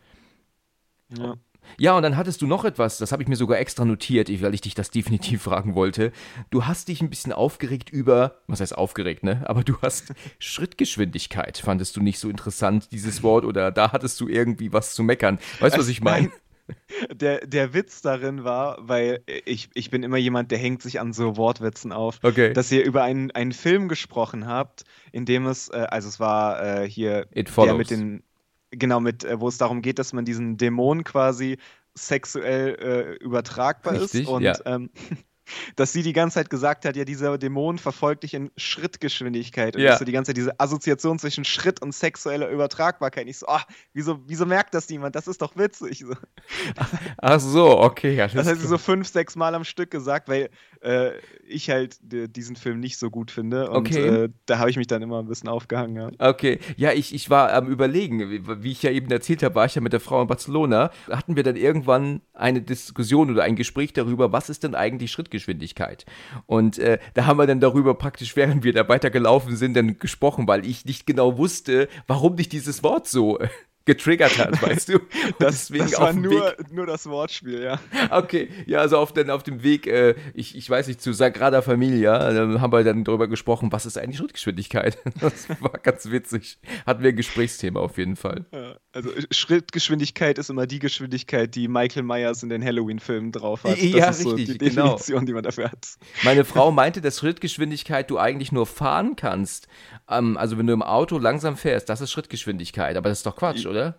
Ja. 1.17 1.37
Ja, 1.79 1.97
und 1.97 2.03
dann 2.03 2.17
hattest 2.17 2.43
du 2.43 2.47
noch 2.47 2.65
etwas, 2.65 2.99
das 2.99 3.13
habe 3.13 3.23
ich 3.23 3.29
mir 3.29 3.37
sogar 3.37 3.59
extra 3.59 3.85
notiert, 3.85 4.29
weil 4.43 4.55
ich 4.55 4.61
dich 4.61 4.75
das 4.75 4.91
definitiv 4.93 5.43
fragen 5.43 5.75
wollte. 5.75 6.13
Du 6.51 6.67
hast 6.67 6.89
dich 6.89 7.01
ein 7.01 7.11
bisschen 7.11 7.33
aufgeregt 7.33 7.91
über, 7.91 8.41
was 8.47 8.61
heißt 8.61 8.77
aufgeregt, 8.77 9.23
ne? 9.23 9.43
Aber 9.47 9.63
du 9.63 9.77
hast 9.83 10.13
Schrittgeschwindigkeit. 10.39 11.59
Fandest 11.59 11.97
du 11.97 12.01
nicht 12.01 12.19
so 12.19 12.29
interessant, 12.29 12.93
dieses 12.93 13.23
Wort, 13.23 13.45
oder 13.45 13.71
da 13.71 13.93
hattest 13.93 14.21
du 14.21 14.29
irgendwie 14.29 14.73
was 14.73 14.95
zu 14.95 15.03
meckern? 15.03 15.39
Weißt 15.61 15.77
du, 15.77 15.81
was 15.81 15.89
ich 15.89 16.01
meine? 16.01 16.31
Der, 17.13 17.47
der 17.47 17.73
Witz 17.73 18.03
darin 18.03 18.45
war, 18.45 18.77
weil 18.81 19.23
ich, 19.47 19.71
ich 19.75 19.91
bin 19.91 20.03
immer 20.03 20.19
jemand, 20.19 20.51
der 20.51 20.59
hängt 20.59 20.83
sich 20.83 21.01
an 21.01 21.13
so 21.13 21.37
Wortwitzen 21.37 21.93
auf, 21.93 22.19
Okay. 22.23 22.53
dass 22.53 22.71
ihr 22.71 22.85
über 22.85 23.03
einen, 23.03 23.31
einen 23.31 23.53
Film 23.53 23.89
gesprochen 23.89 24.47
habt, 24.47 24.85
in 25.13 25.25
dem 25.25 25.47
es, 25.47 25.69
äh, 25.69 25.87
also 25.91 26.09
es 26.09 26.21
war 26.21 26.63
äh, 26.83 26.89
hier 26.89 27.27
der 27.33 27.75
mit 27.75 27.91
den, 27.91 28.23
genau, 28.71 29.01
mit, 29.01 29.25
äh, 29.25 29.41
wo 29.41 29.49
es 29.49 29.57
darum 29.59 29.83
geht, 29.83 29.99
dass 29.99 30.13
man 30.13 30.25
diesen 30.25 30.57
Dämon 30.57 31.05
quasi 31.05 31.57
sexuell 31.95 32.75
äh, 33.21 33.25
übertragbar 33.25 33.95
Richtig, 33.95 34.23
ist 34.23 34.29
und 34.29 34.43
ja. 34.43 34.55
ähm, 34.65 34.91
dass 35.77 35.93
sie 35.93 36.03
die 36.03 36.13
ganze 36.13 36.35
Zeit 36.35 36.51
gesagt 36.51 36.85
hat, 36.85 36.97
ja, 36.97 37.05
dieser 37.05 37.39
Dämon 37.39 37.79
verfolgt 37.79 38.23
dich 38.23 38.35
in 38.35 38.51
Schrittgeschwindigkeit. 38.57 39.77
Und 39.77 39.83
Ja. 39.83 39.97
so 39.99 40.05
die 40.05 40.13
ganze 40.13 40.31
Zeit 40.31 40.37
diese 40.37 40.59
Assoziation 40.59 41.19
zwischen 41.19 41.45
Schritt 41.45 41.83
und 41.83 41.95
sexueller 41.95 42.49
Übertragbarkeit. 42.49 43.27
Ich 43.27 43.39
so, 43.39 43.47
ah, 43.49 43.63
wieso, 43.93 44.21
wieso 44.27 44.47
merkt 44.47 44.75
das 44.75 44.89
niemand? 44.89 45.15
Das 45.17 45.27
ist 45.29 45.43
doch 45.43 45.57
witzig. 45.57 46.01
So. 46.01 46.15
Ach 47.19 47.41
so, 47.41 47.79
okay. 47.81 48.17
Das 48.17 48.47
hat 48.47 48.59
sie 48.59 48.67
so 48.67 48.79
fünf, 48.79 49.09
sechs 49.09 49.37
Mal 49.37 49.55
am 49.55 49.65
Stück 49.65 49.91
gesagt, 49.91 50.29
weil 50.29 50.51
äh, 50.81 51.11
ich 51.47 51.69
halt 51.71 51.99
diesen 52.01 52.57
Film 52.57 52.81
nicht 52.81 52.99
so 52.99 53.11
gut 53.11 53.31
finde. 53.31 53.71
Und 53.71 53.87
Okay. 53.87 54.07
äh, 54.07 54.29
da 54.47 54.59
habe 54.59 54.71
ich 54.71 54.77
mich 54.77 54.87
dann 54.87 55.03
immer 55.03 55.19
ein 55.19 55.27
bisschen 55.27 55.49
aufgehangen. 55.49 55.97
Ja. 55.97 56.11
Okay, 56.31 56.59
ja, 56.77 56.93
ich, 56.93 57.15
ich 57.15 57.29
war 57.29 57.53
am 57.53 57.67
Überlegen, 57.69 58.47
wie, 58.63 58.71
ich 58.71 58.83
ja 58.83 58.91
eben 58.91 59.11
erzählt 59.11 59.43
habe, 59.43 59.55
war 59.57 59.67
ich 59.67 59.75
ja 59.75 59.81
mit 59.81 59.93
der 59.93 60.01
Frau 60.01 60.23
in 60.23 60.29
Barcelona. 60.29 60.91
Hatten 61.11 61.37
wir 61.37 61.43
dann 61.43 61.57
irgendwann 61.57 62.21
eine 62.33 62.63
Diskussion 62.63 63.31
oder 63.31 63.43
ein 63.43 63.57
Gespräch 63.57 63.93
darüber, 63.93 64.33
was 64.33 64.49
ist 64.49 64.63
denn 64.63 64.75
eigentlich 64.75 65.11
Schrittgeschwindigkeit? 65.11 66.07
Und 66.47 66.79
äh, 66.79 66.99
da 67.15 67.27
haben 67.27 67.39
wir 67.39 67.47
dann 67.47 67.61
darüber 67.61 67.95
praktisch, 67.95 68.37
während 68.37 68.65
wir 68.65 68.73
da 68.73 68.89
weitergelaufen 68.89 69.57
sind, 69.57 69.75
dann 69.75 69.99
gesprochen, 69.99 70.47
weil 70.49 70.65
ich 70.65 70.85
nicht 70.85 71.07
genau 71.07 71.37
wusste, 71.37 71.89
warum 72.07 72.37
dich 72.37 72.49
dieses 72.49 72.83
Wort 72.83 73.07
so 73.09 73.39
getriggert 73.85 74.39
hat, 74.39 74.61
weißt 74.67 74.91
du? 74.91 74.99
Das, 75.39 75.69
deswegen 75.69 75.85
das 75.85 75.95
auf 75.95 76.03
war 76.03 76.13
nur, 76.13 76.31
Weg 76.33 76.73
nur 76.73 76.87
das 76.87 77.07
Wortspiel, 77.07 77.63
ja. 77.63 77.81
Okay, 78.11 78.49
ja, 78.67 78.79
also 78.81 78.99
auf, 78.99 79.13
den, 79.13 79.31
auf 79.31 79.43
dem 79.43 79.63
Weg, 79.63 79.87
äh, 79.87 80.15
ich, 80.35 80.57
ich 80.57 80.69
weiß 80.69 80.87
nicht, 80.87 81.01
zu 81.01 81.13
Sagrada 81.13 81.63
Familia, 81.63 82.31
äh, 82.31 82.59
haben 82.59 82.73
wir 82.73 82.85
dann 82.85 83.05
darüber 83.05 83.29
gesprochen, 83.29 83.73
was 83.73 83.87
ist 83.87 83.99
eigentlich 83.99 84.19
Schrittgeschwindigkeit? 84.19 84.99
Das 85.21 85.49
war 85.61 85.73
ganz 85.83 86.11
witzig. 86.11 86.59
Hatten 86.87 87.03
wir 87.03 87.11
ein 87.11 87.17
Gesprächsthema 87.17 87.81
auf 87.81 87.99
jeden 87.99 88.17
Fall. 88.17 88.47
Ja, 88.53 88.77
Also 88.93 89.11
Schrittgeschwindigkeit 89.31 90.39
ist 90.39 90.51
immer 90.51 90.67
die 90.67 90.79
Geschwindigkeit, 90.79 91.55
die 91.55 91.69
Michael 91.69 92.03
Myers 92.05 92.43
in 92.43 92.49
den 92.49 92.65
Halloween-Filmen 92.65 93.33
drauf 93.33 93.65
hat. 93.65 93.73
Das 93.73 93.83
Ja, 93.83 94.09
ist 94.09 94.23
so 94.23 94.31
richtig, 94.31 94.59
die 94.59 94.71
genau. 94.71 94.93
Definition, 94.95 95.27
die 95.27 95.33
man 95.33 95.43
dafür 95.43 95.71
hat. 95.71 95.87
Meine 96.23 96.45
Frau 96.45 96.71
meinte, 96.73 97.01
dass 97.01 97.19
Schrittgeschwindigkeit 97.19 98.11
du 98.11 98.19
eigentlich 98.19 98.53
nur 98.53 98.67
fahren 98.67 99.17
kannst. 99.17 99.69
Ähm, 100.09 100.37
also 100.37 100.57
wenn 100.59 100.67
du 100.67 100.73
im 100.73 100.83
Auto 100.83 101.19
langsam 101.19 101.57
fährst, 101.57 101.89
das 101.89 102.01
ist 102.01 102.11
Schrittgeschwindigkeit. 102.13 102.97
Aber 102.97 103.09
das 103.09 103.19
ist 103.19 103.27
doch 103.27 103.37
Quatsch, 103.37 103.67
oder? 103.71 103.99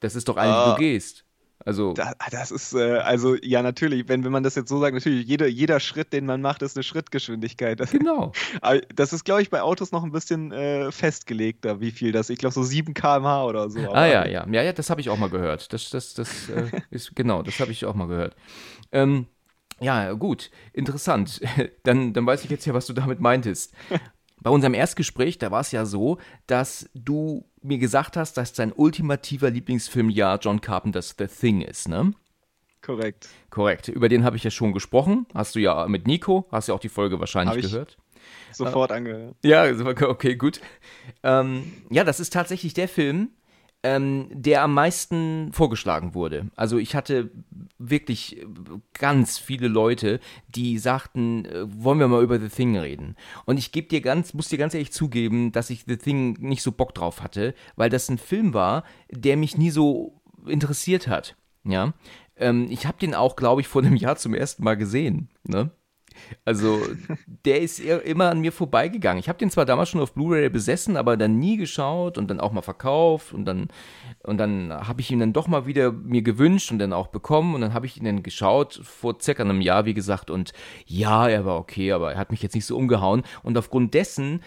Das 0.00 0.14
ist 0.16 0.28
doch 0.28 0.36
eigentlich, 0.36 0.54
wie 0.56 0.70
Ah. 0.70 0.74
du 0.74 0.80
gehst. 0.80 1.24
Also, 1.66 1.94
Da, 1.94 2.12
das 2.30 2.50
ist, 2.50 2.74
äh, 2.74 2.98
also 2.98 3.36
ja, 3.36 3.62
natürlich, 3.62 4.06
wenn, 4.08 4.22
wenn 4.22 4.32
man 4.32 4.42
das 4.42 4.54
jetzt 4.54 4.68
so 4.68 4.80
sagt, 4.80 4.92
natürlich, 4.92 5.26
jeder, 5.26 5.46
jeder 5.46 5.80
Schritt, 5.80 6.12
den 6.12 6.26
man 6.26 6.42
macht, 6.42 6.60
ist 6.60 6.76
eine 6.76 6.82
Schrittgeschwindigkeit. 6.82 7.80
Das, 7.80 7.90
genau. 7.92 8.32
das 8.94 9.14
ist, 9.14 9.24
glaube 9.24 9.40
ich, 9.40 9.48
bei 9.48 9.62
Autos 9.62 9.90
noch 9.90 10.04
ein 10.04 10.12
bisschen 10.12 10.52
äh, 10.52 10.92
festgelegter, 10.92 11.80
wie 11.80 11.90
viel 11.90 12.12
das, 12.12 12.28
ich 12.28 12.38
glaube, 12.38 12.52
so 12.52 12.62
7 12.64 12.92
km/h 12.92 13.46
oder 13.46 13.70
so. 13.70 13.80
Ah 13.92 14.06
ja, 14.06 14.26
ja, 14.26 14.46
ja, 14.46 14.62
ja, 14.62 14.72
das 14.74 14.90
habe 14.90 15.00
ich 15.00 15.08
auch 15.08 15.16
mal 15.16 15.30
gehört. 15.30 15.72
Das, 15.72 15.88
das, 15.88 16.12
das 16.12 16.50
äh, 16.50 16.68
ist 16.90 17.14
genau, 17.16 17.42
das 17.42 17.58
habe 17.60 17.70
ich 17.72 17.86
auch 17.86 17.94
mal 17.94 18.08
gehört. 18.08 18.36
Ähm, 18.92 19.26
ja, 19.80 20.12
gut, 20.12 20.50
interessant. 20.72 21.40
Dann, 21.84 22.12
dann 22.12 22.26
weiß 22.26 22.44
ich 22.44 22.50
jetzt 22.50 22.64
ja, 22.66 22.74
was 22.74 22.86
du 22.86 22.92
damit 22.92 23.20
meintest. 23.20 23.74
Bei 24.44 24.50
unserem 24.50 24.74
Erstgespräch, 24.74 25.38
da 25.38 25.50
war 25.50 25.62
es 25.62 25.72
ja 25.72 25.86
so, 25.86 26.18
dass 26.46 26.90
du 26.94 27.46
mir 27.62 27.78
gesagt 27.78 28.18
hast, 28.18 28.36
dass 28.36 28.52
dein 28.52 28.72
ultimativer 28.72 29.48
Lieblingsfilm 29.50 30.10
ja 30.10 30.36
John 30.36 30.60
Carpenters 30.60 31.14
The 31.18 31.26
Thing 31.26 31.62
ist, 31.62 31.88
ne? 31.88 32.12
Korrekt. 32.82 33.30
Korrekt. 33.48 33.88
Über 33.88 34.10
den 34.10 34.22
habe 34.22 34.36
ich 34.36 34.44
ja 34.44 34.50
schon 34.50 34.74
gesprochen. 34.74 35.26
Hast 35.32 35.54
du 35.54 35.60
ja 35.60 35.88
mit 35.88 36.06
Nico, 36.06 36.46
hast 36.52 36.68
ja 36.68 36.74
auch 36.74 36.80
die 36.80 36.90
Folge 36.90 37.18
wahrscheinlich 37.18 37.62
gehört. 37.62 37.96
Sofort 38.52 38.92
angehört. 38.92 39.34
Ja, 39.42 39.64
okay, 39.64 40.36
gut. 40.36 40.60
Ähm, 41.22 41.72
ja, 41.88 42.04
das 42.04 42.20
ist 42.20 42.34
tatsächlich 42.34 42.74
der 42.74 42.88
Film, 42.88 43.30
ähm, 43.84 44.28
der 44.32 44.62
am 44.62 44.72
meisten 44.72 45.52
vorgeschlagen 45.52 46.14
wurde. 46.14 46.50
Also 46.56 46.78
ich 46.78 46.94
hatte 46.94 47.30
wirklich 47.78 48.40
äh, 48.40 48.46
ganz 48.94 49.38
viele 49.38 49.68
Leute, 49.68 50.20
die 50.48 50.78
sagten, 50.78 51.44
äh, 51.44 51.66
wollen 51.66 51.98
wir 51.98 52.08
mal 52.08 52.22
über 52.22 52.40
The 52.40 52.48
Thing 52.48 52.78
reden. 52.78 53.14
Und 53.44 53.58
ich 53.58 53.72
gebe 53.72 53.86
dir 53.86 54.00
ganz, 54.00 54.32
muss 54.32 54.48
dir 54.48 54.56
ganz 54.56 54.72
ehrlich 54.72 54.90
zugeben, 54.90 55.52
dass 55.52 55.68
ich 55.68 55.84
The 55.86 55.98
Thing 55.98 56.38
nicht 56.40 56.62
so 56.62 56.72
Bock 56.72 56.94
drauf 56.94 57.22
hatte, 57.22 57.54
weil 57.76 57.90
das 57.90 58.08
ein 58.08 58.16
Film 58.16 58.54
war, 58.54 58.84
der 59.10 59.36
mich 59.36 59.58
nie 59.58 59.70
so 59.70 60.22
interessiert 60.46 61.06
hat. 61.06 61.36
Ja. 61.62 61.92
Ähm, 62.36 62.68
ich 62.70 62.86
habe 62.86 62.98
den 62.98 63.14
auch, 63.14 63.36
glaube 63.36 63.60
ich, 63.60 63.68
vor 63.68 63.82
einem 63.82 63.96
Jahr 63.96 64.16
zum 64.16 64.32
ersten 64.32 64.64
Mal 64.64 64.78
gesehen. 64.78 65.28
Ne? 65.46 65.70
Also, 66.44 66.80
der 67.44 67.60
ist 67.60 67.80
immer 67.80 68.30
an 68.30 68.40
mir 68.40 68.52
vorbeigegangen. 68.52 69.18
Ich 69.18 69.28
habe 69.28 69.38
den 69.38 69.50
zwar 69.50 69.64
damals 69.64 69.88
schon 69.88 70.00
auf 70.00 70.14
Blu-ray 70.14 70.48
besessen, 70.48 70.96
aber 70.96 71.16
dann 71.16 71.38
nie 71.38 71.56
geschaut 71.56 72.18
und 72.18 72.28
dann 72.30 72.40
auch 72.40 72.52
mal 72.52 72.62
verkauft 72.62 73.32
und 73.32 73.44
dann 73.44 73.68
und 74.22 74.38
dann 74.38 74.72
habe 74.72 75.00
ich 75.00 75.10
ihn 75.10 75.20
dann 75.20 75.32
doch 75.32 75.48
mal 75.48 75.66
wieder 75.66 75.92
mir 75.92 76.22
gewünscht 76.22 76.72
und 76.72 76.78
dann 76.78 76.92
auch 76.92 77.08
bekommen 77.08 77.54
und 77.54 77.60
dann 77.60 77.74
habe 77.74 77.86
ich 77.86 77.96
ihn 77.96 78.04
dann 78.04 78.22
geschaut 78.22 78.80
vor 78.82 79.18
circa 79.20 79.42
einem 79.42 79.60
Jahr, 79.60 79.84
wie 79.84 79.94
gesagt, 79.94 80.30
und 80.30 80.52
ja, 80.86 81.28
er 81.28 81.44
war 81.44 81.58
okay, 81.58 81.92
aber 81.92 82.12
er 82.12 82.18
hat 82.18 82.30
mich 82.30 82.42
jetzt 82.42 82.54
nicht 82.54 82.66
so 82.66 82.76
umgehauen 82.76 83.22
und 83.42 83.58
aufgrund 83.58 83.94
dessen 83.94 84.40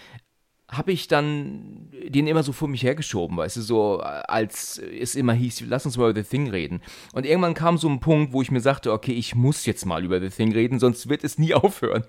habe 0.70 0.92
ich 0.92 1.08
dann 1.08 1.88
den 2.10 2.28
immer 2.28 2.44
so 2.44 2.52
vor 2.52 2.68
mich 2.68 2.84
hergeschoben, 2.84 3.38
weißt 3.38 3.58
du, 3.58 3.62
so 3.62 4.00
als 4.00 4.78
es 4.78 5.16
immer 5.16 5.34
hieß, 5.34 5.64
lass 5.68 5.86
uns 5.86 5.98
mal 5.98 6.10
über 6.10 6.22
The 6.22 6.28
Thing 6.28 6.50
reden. 6.50 6.82
Und 7.14 7.26
irgendwann 7.26 7.54
kam 7.54 7.78
so 7.78 7.88
ein 7.88 8.02
Punkt, 8.02 8.34
wo 8.34 8.42
ich 8.42 8.52
mir 8.52 8.60
sagte, 8.60 8.92
okay, 8.92 9.14
ich 9.14 9.34
muss 9.34 9.66
jetzt 9.66 9.86
mal 9.86 10.04
über 10.04 10.20
The 10.20 10.30
Thing 10.30 10.52
reden, 10.52 10.80
sonst 10.80 11.08
wird 11.08 11.24
es 11.24 11.38
nie 11.38 11.54
aufhören. 11.54 12.04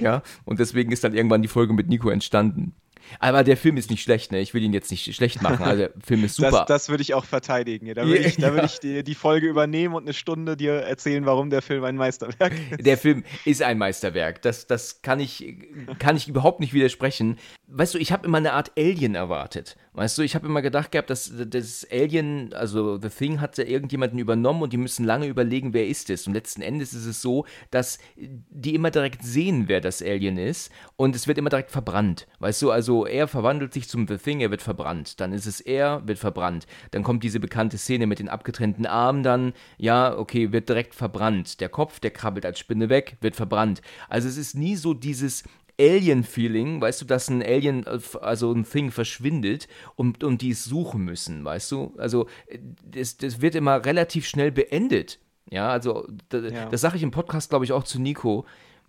ja, 0.00 0.22
und 0.44 0.58
deswegen 0.58 0.90
ist 0.90 1.04
dann 1.04 1.14
irgendwann 1.14 1.42
die 1.42 1.48
Folge 1.48 1.74
mit 1.74 1.88
Nico 1.88 2.10
entstanden. 2.10 2.74
Aber 3.20 3.44
der 3.44 3.56
Film 3.56 3.76
ist 3.76 3.90
nicht 3.90 4.02
schlecht, 4.02 4.32
ne? 4.32 4.40
Ich 4.40 4.54
will 4.54 4.62
ihn 4.62 4.72
jetzt 4.72 4.90
nicht 4.90 5.14
schlecht 5.14 5.42
machen. 5.42 5.64
Also 5.64 5.78
der 5.78 5.90
Film 6.04 6.24
ist 6.24 6.36
super. 6.36 6.50
Das, 6.50 6.66
das 6.66 6.88
würde 6.88 7.02
ich 7.02 7.14
auch 7.14 7.24
verteidigen. 7.24 7.92
Da 7.94 8.06
würde 8.06 8.18
ich, 8.18 8.36
da 8.36 8.52
würd 8.52 8.64
ich 8.64 8.78
die, 8.78 9.02
die 9.02 9.14
Folge 9.14 9.46
übernehmen 9.46 9.94
und 9.94 10.04
eine 10.04 10.14
Stunde 10.14 10.56
dir 10.56 10.72
erzählen, 10.74 11.26
warum 11.26 11.50
der 11.50 11.62
Film 11.62 11.84
ein 11.84 11.96
Meisterwerk 11.96 12.52
ist. 12.70 12.86
Der 12.86 12.98
Film 12.98 13.24
ist 13.44 13.62
ein 13.62 13.78
Meisterwerk. 13.78 14.42
Das, 14.42 14.66
das 14.66 15.02
kann, 15.02 15.20
ich, 15.20 15.56
kann 15.98 16.16
ich 16.16 16.28
überhaupt 16.28 16.60
nicht 16.60 16.72
widersprechen. 16.72 17.38
Weißt 17.68 17.94
du, 17.94 17.98
ich 17.98 18.12
habe 18.12 18.26
immer 18.26 18.38
eine 18.38 18.52
Art 18.52 18.72
Alien 18.76 19.14
erwartet. 19.14 19.76
Weißt 19.92 20.18
du, 20.18 20.22
ich 20.22 20.34
habe 20.34 20.46
immer 20.46 20.62
gedacht 20.62 20.92
gehabt, 20.92 21.10
dass 21.10 21.32
das 21.34 21.86
Alien, 21.90 22.52
also 22.52 23.00
The 23.00 23.08
Thing, 23.08 23.40
hatte 23.40 23.62
irgendjemanden 23.62 24.18
übernommen 24.18 24.62
und 24.62 24.72
die 24.72 24.76
müssen 24.76 25.04
lange 25.04 25.26
überlegen, 25.26 25.72
wer 25.72 25.86
ist 25.86 26.10
es. 26.10 26.26
Und 26.26 26.34
letzten 26.34 26.62
Endes 26.62 26.92
ist 26.92 27.06
es 27.06 27.22
so, 27.22 27.46
dass 27.70 27.98
die 28.16 28.74
immer 28.74 28.90
direkt 28.90 29.22
sehen, 29.24 29.64
wer 29.68 29.80
das 29.80 30.02
Alien 30.02 30.36
ist 30.36 30.70
und 30.96 31.16
es 31.16 31.26
wird 31.26 31.38
immer 31.38 31.50
direkt 31.50 31.70
verbrannt. 31.70 32.26
Weißt 32.40 32.60
du, 32.62 32.70
also 32.70 32.95
er 33.04 33.28
verwandelt 33.28 33.74
sich 33.74 33.88
zum 33.88 34.08
The 34.08 34.16
Thing, 34.16 34.40
er 34.40 34.50
wird 34.50 34.62
verbrannt. 34.62 35.20
Dann 35.20 35.32
ist 35.32 35.46
es 35.46 35.60
er, 35.60 36.06
wird 36.08 36.18
verbrannt. 36.18 36.66
Dann 36.92 37.02
kommt 37.02 37.22
diese 37.22 37.40
bekannte 37.40 37.76
Szene 37.76 38.06
mit 38.06 38.18
den 38.20 38.28
abgetrennten 38.28 38.86
Armen 38.86 39.22
dann, 39.22 39.52
ja, 39.76 40.16
okay, 40.16 40.52
wird 40.52 40.68
direkt 40.68 40.94
verbrannt. 40.94 41.60
Der 41.60 41.68
Kopf, 41.68 42.00
der 42.00 42.12
krabbelt 42.12 42.46
als 42.46 42.58
Spinne 42.58 42.88
weg, 42.88 43.16
wird 43.20 43.36
verbrannt. 43.36 43.82
Also 44.08 44.28
es 44.28 44.36
ist 44.38 44.54
nie 44.54 44.76
so 44.76 44.94
dieses 44.94 45.44
Alien-Feeling, 45.78 46.80
weißt 46.80 47.02
du, 47.02 47.04
dass 47.04 47.28
ein 47.28 47.42
Alien, 47.42 47.84
äh, 47.86 47.98
also 48.20 48.52
ein 48.52 48.64
Thing 48.64 48.90
verschwindet 48.90 49.68
und, 49.94 50.24
und 50.24 50.42
die 50.42 50.50
es 50.50 50.64
suchen 50.64 51.04
müssen, 51.04 51.44
weißt 51.44 51.70
du? 51.72 51.94
Also 51.98 52.26
äh, 52.46 52.58
das, 52.84 53.16
das 53.16 53.40
wird 53.40 53.54
immer 53.54 53.84
relativ 53.84 54.26
schnell 54.26 54.52
beendet. 54.52 55.18
Ja, 55.50 55.68
also 55.68 56.06
da, 56.28 56.38
Ja. 56.38 56.66
das 56.66 56.80
sage 56.80 56.96
ich 56.96 57.02
im 57.02 57.10
Podcast, 57.10 57.50
glaube 57.50 57.64
ich, 57.64 57.72
auch 57.72 57.84
zu 57.84 58.00
Nico. 58.00 58.46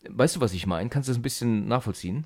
Weißt 0.09 0.35
du, 0.37 0.41
was 0.41 0.53
ich 0.53 0.65
meine? 0.65 0.89
Kannst 0.89 1.09
du 1.09 1.11
das 1.11 1.19
ein 1.19 1.23
bisschen 1.23 1.67
nachvollziehen? 1.67 2.25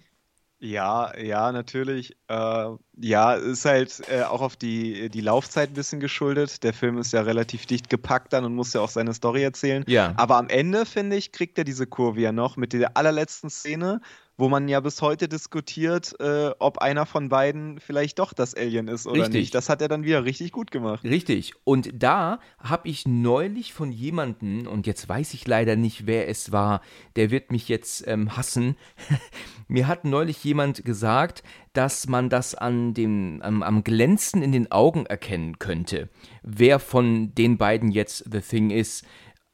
Ja, 0.63 1.17
ja, 1.17 1.51
natürlich. 1.51 2.15
Äh, 2.27 2.65
ja, 2.99 3.33
ist 3.33 3.65
halt 3.65 4.03
äh, 4.11 4.21
auch 4.21 4.41
auf 4.41 4.55
die, 4.55 5.09
die 5.09 5.21
Laufzeit 5.21 5.71
ein 5.71 5.73
bisschen 5.73 5.99
geschuldet. 5.99 6.61
Der 6.63 6.71
Film 6.71 6.99
ist 6.99 7.13
ja 7.13 7.21
relativ 7.21 7.65
dicht 7.65 7.89
gepackt 7.89 8.31
dann 8.31 8.45
und 8.45 8.53
muss 8.53 8.73
ja 8.73 8.81
auch 8.81 8.89
seine 8.89 9.15
Story 9.15 9.41
erzählen. 9.41 9.83
Ja. 9.87 10.13
Aber 10.17 10.37
am 10.37 10.49
Ende, 10.49 10.85
finde 10.85 11.15
ich, 11.15 11.31
kriegt 11.31 11.57
er 11.57 11.63
diese 11.63 11.87
Kurve 11.87 12.21
ja 12.21 12.31
noch 12.31 12.57
mit 12.57 12.73
der 12.73 12.95
allerletzten 12.95 13.49
Szene, 13.49 14.01
wo 14.41 14.49
man 14.49 14.67
ja 14.67 14.79
bis 14.79 15.03
heute 15.03 15.29
diskutiert, 15.29 16.19
äh, 16.19 16.49
ob 16.57 16.79
einer 16.79 17.05
von 17.05 17.29
beiden 17.29 17.79
vielleicht 17.79 18.17
doch 18.17 18.33
das 18.33 18.55
Alien 18.55 18.87
ist 18.87 19.05
oder 19.05 19.21
Richtig. 19.21 19.35
nicht. 19.35 19.55
Das 19.55 19.69
hat 19.69 19.83
er 19.83 19.87
dann 19.87 20.03
wieder 20.03 20.25
richtig 20.25 20.51
gut 20.51 20.71
gemacht. 20.71 21.03
Richtig. 21.03 21.53
Und 21.63 21.91
da 21.93 22.39
habe 22.57 22.89
ich 22.89 23.05
neulich 23.05 23.71
von 23.71 23.91
jemandem, 23.91 24.65
und 24.65 24.87
jetzt 24.87 25.07
weiß 25.07 25.35
ich 25.35 25.45
leider 25.45 25.75
nicht, 25.75 26.07
wer 26.07 26.27
es 26.27 26.51
war, 26.51 26.81
der 27.15 27.29
wird 27.29 27.51
mich 27.51 27.69
jetzt 27.69 28.07
ähm, 28.07 28.35
hassen. 28.35 28.77
Mir 29.67 29.85
hat 29.85 30.05
neulich 30.05 30.43
jemand 30.43 30.85
gesagt, 30.85 31.43
dass 31.73 32.07
man 32.07 32.29
das 32.29 32.55
an 32.55 32.95
dem, 32.95 33.43
am, 33.43 33.61
am 33.61 33.83
Glänzen 33.83 34.41
in 34.41 34.51
den 34.51 34.71
Augen 34.71 35.05
erkennen 35.05 35.59
könnte, 35.59 36.09
wer 36.41 36.79
von 36.79 37.35
den 37.35 37.59
beiden 37.59 37.91
jetzt 37.91 38.25
The 38.31 38.41
Thing 38.41 38.71
ist. 38.71 39.05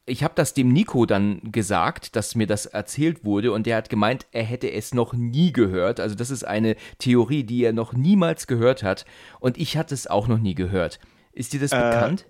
Ich 0.10 0.24
habe 0.24 0.34
das 0.36 0.54
dem 0.54 0.72
Nico 0.72 1.06
dann 1.06 1.42
gesagt, 1.52 2.16
dass 2.16 2.34
mir 2.34 2.48
das 2.48 2.66
erzählt 2.66 3.26
wurde 3.26 3.52
und 3.52 3.66
der 3.68 3.76
hat 3.76 3.90
gemeint, 3.90 4.26
er 4.32 4.44
hätte 4.44 4.72
es 4.72 4.94
noch 4.94 5.12
nie 5.14 5.52
gehört. 5.52 6.00
Also 6.00 6.16
das 6.16 6.30
ist 6.30 6.46
eine 6.46 6.78
Theorie, 6.98 7.44
die 7.44 7.62
er 7.64 7.74
noch 7.74 7.92
niemals 7.94 8.48
gehört 8.48 8.84
hat 8.84 9.06
und 9.42 9.58
ich 9.58 9.76
hatte 9.76 9.94
es 9.94 10.08
auch 10.08 10.28
noch 10.30 10.40
nie 10.40 10.56
gehört. 10.56 11.00
Ist 11.34 11.52
dir 11.52 11.60
das 11.60 11.74
Äh, 11.74 11.76
bekannt? 11.78 12.26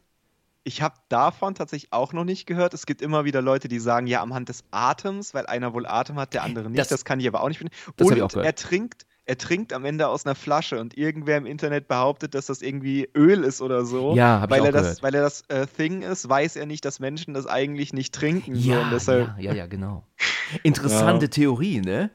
Ich 0.63 0.81
habe 0.81 0.95
davon 1.07 1.55
tatsächlich 1.55 1.93
auch 1.93 2.11
noch 2.11 2.25
nicht 2.25 2.45
gehört. 2.45 2.73
Es 2.73 2.85
gibt 2.85 3.01
immer 3.01 3.23
wieder 3.23 3.41
Leute, 3.41 3.69
die 3.69 3.79
sagen, 3.79 4.05
ja, 4.07 4.21
am 4.21 4.33
Hand 4.33 4.49
des 4.49 4.65
Atems, 4.71 5.33
weil 5.33 5.45
einer 5.45 5.73
wohl 5.73 5.85
Atem 5.85 6.17
hat, 6.17 6.33
der 6.33 6.43
andere 6.43 6.69
nicht. 6.69 6.79
Das- 6.79 6.89
Das, 6.89 7.05
kann 7.05 7.21
ich 7.21 7.27
aber 7.27 7.41
auch 7.41 7.47
nicht 7.47 7.59
finden. 7.59 7.73
Und 8.01 8.13
ich 8.17 8.21
auch 8.21 8.33
er 8.35 8.53
trinkt, 8.53 9.05
er 9.27 9.37
trinkt 9.37 9.73
am 9.73 9.83
Ende 9.83 10.07
aus 10.07 10.25
einer 10.25 10.35
Flasche 10.35 10.79
und 10.79 10.97
irgendwer 10.97 11.37
im 11.37 11.45
Internet 11.45 11.87
behauptet, 11.89 12.33
dass 12.33 12.45
das 12.45 12.61
irgendwie 12.61 13.09
Öl 13.13 13.43
ist 13.43 13.61
oder 13.61 13.85
so. 13.85 14.15
Ja, 14.15 14.39
hab 14.39 14.49
ich 14.49 14.51
weil 14.51 14.61
auch 14.61 14.65
er 14.67 14.71
das, 14.71 14.81
gehört. 14.81 15.03
Weil 15.03 15.15
er 15.15 15.21
das 15.21 15.41
äh, 15.49 15.67
Thing 15.67 16.01
ist, 16.01 16.27
weiß 16.27 16.55
er 16.55 16.65
nicht, 16.65 16.85
dass 16.85 16.99
Menschen 16.99 17.33
das 17.33 17.45
eigentlich 17.45 17.91
nicht 17.91 18.15
trinken. 18.15 18.55
so, 18.55 18.71
Ja, 18.71 18.89
deshalb, 18.89 19.27
ja, 19.37 19.51
ja, 19.51 19.53
ja, 19.53 19.67
genau. 19.67 20.05
Interessante 20.63 21.29
Theorie, 21.29 21.81
ne? 21.81 22.09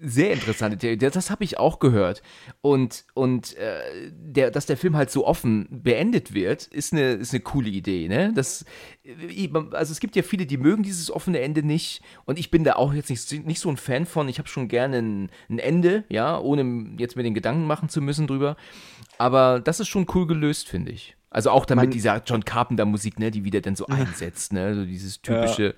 Sehr 0.00 0.32
interessante 0.32 0.78
Theorie. 0.78 0.96
Das, 0.96 1.12
das 1.12 1.30
habe 1.30 1.44
ich 1.44 1.58
auch 1.58 1.78
gehört. 1.78 2.22
Und, 2.60 3.04
und 3.14 3.56
äh, 3.56 4.10
der, 4.12 4.50
dass 4.50 4.66
der 4.66 4.76
Film 4.76 4.96
halt 4.96 5.10
so 5.10 5.26
offen 5.26 5.66
beendet 5.70 6.34
wird, 6.34 6.66
ist 6.66 6.92
eine, 6.92 7.12
ist 7.12 7.32
eine 7.32 7.40
coole 7.40 7.68
Idee, 7.68 8.08
ne? 8.08 8.32
Das, 8.34 8.64
äh, 9.04 9.48
also 9.72 9.92
es 9.92 10.00
gibt 10.00 10.16
ja 10.16 10.22
viele, 10.22 10.46
die 10.46 10.56
mögen 10.56 10.82
dieses 10.82 11.10
offene 11.10 11.40
Ende 11.40 11.62
nicht. 11.62 12.02
Und 12.24 12.38
ich 12.38 12.50
bin 12.50 12.64
da 12.64 12.74
auch 12.74 12.94
jetzt 12.94 13.10
nicht, 13.10 13.46
nicht 13.46 13.60
so 13.60 13.68
ein 13.68 13.76
Fan 13.76 14.06
von. 14.06 14.28
Ich 14.28 14.38
habe 14.38 14.48
schon 14.48 14.68
gerne 14.68 14.98
ein, 14.98 15.30
ein 15.48 15.58
Ende, 15.58 16.04
ja, 16.08 16.38
ohne 16.38 16.96
jetzt 16.98 17.16
mir 17.16 17.22
den 17.22 17.34
Gedanken 17.34 17.66
machen 17.66 17.88
zu 17.88 18.00
müssen 18.00 18.26
drüber. 18.26 18.56
Aber 19.18 19.60
das 19.60 19.80
ist 19.80 19.88
schon 19.88 20.06
cool 20.14 20.26
gelöst, 20.26 20.68
finde 20.68 20.92
ich. 20.92 21.16
Also 21.30 21.50
auch 21.50 21.66
damit 21.66 21.86
Man- 21.86 21.90
dieser 21.90 22.22
John 22.24 22.44
Carpenter 22.44 22.84
Musik, 22.86 23.18
ne, 23.18 23.30
die 23.30 23.44
wieder 23.44 23.60
dann 23.60 23.76
so 23.76 23.86
einsetzt, 23.88 24.52
ne, 24.52 24.74
so 24.74 24.84
dieses 24.84 25.20
typische. 25.20 25.74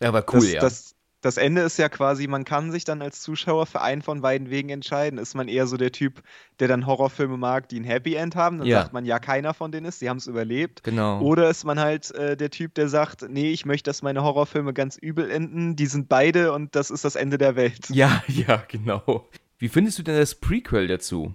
Ja, 0.00 0.08
aber 0.08 0.24
cool, 0.32 0.40
das, 0.40 0.52
ja. 0.52 0.60
das, 0.60 0.96
das 1.20 1.36
Ende 1.36 1.60
ist 1.62 1.76
ja 1.78 1.88
quasi, 1.88 2.26
man 2.26 2.44
kann 2.44 2.70
sich 2.72 2.84
dann 2.84 3.02
als 3.02 3.20
Zuschauer 3.20 3.66
für 3.66 3.80
einen 3.82 4.00
von 4.02 4.22
beiden 4.22 4.48
Wegen 4.48 4.70
entscheiden. 4.70 5.18
Ist 5.18 5.34
man 5.34 5.48
eher 5.48 5.66
so 5.66 5.76
der 5.76 5.92
Typ, 5.92 6.22
der 6.60 6.68
dann 6.68 6.86
Horrorfilme 6.86 7.36
mag, 7.36 7.68
die 7.68 7.78
ein 7.78 7.84
Happy 7.84 8.14
End 8.14 8.36
haben? 8.36 8.58
Dann 8.58 8.68
Ja. 8.68 8.80
sagt 8.82 8.92
man, 8.94 9.04
ja, 9.04 9.18
keiner 9.18 9.52
von 9.52 9.70
denen 9.70 9.86
ist, 9.86 9.98
sie 9.98 10.08
haben 10.08 10.16
es 10.16 10.26
überlebt. 10.26 10.82
genau. 10.82 11.20
Oder 11.20 11.50
ist 11.50 11.64
man 11.64 11.78
halt 11.78 12.10
äh, 12.12 12.36
der 12.36 12.50
Typ, 12.50 12.74
der 12.74 12.88
sagt, 12.88 13.26
nee, 13.28 13.50
ich 13.50 13.66
möchte, 13.66 13.90
dass 13.90 14.00
meine 14.02 14.22
Horrorfilme 14.22 14.72
ganz 14.72 14.96
übel 14.96 15.30
enden, 15.30 15.76
die 15.76 15.86
sind 15.86 16.08
beide 16.08 16.52
und 16.52 16.74
das 16.74 16.90
ist 16.90 17.04
das 17.04 17.16
Ende 17.16 17.36
der 17.36 17.54
Welt. 17.56 17.90
ja, 17.90 18.22
ja, 18.28 18.62
genau. 18.68 19.28
Wie 19.58 19.68
findest 19.68 19.98
du 19.98 20.02
denn 20.02 20.16
das 20.16 20.34
Prequel 20.36 20.86
dazu? 20.86 21.34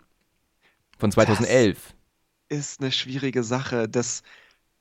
Von 0.97 1.11
2011. 1.11 1.93
Ist 2.49 2.79
eine 2.81 2.91
schwierige 2.91 3.43
Sache. 3.43 3.87
Das 3.89 4.23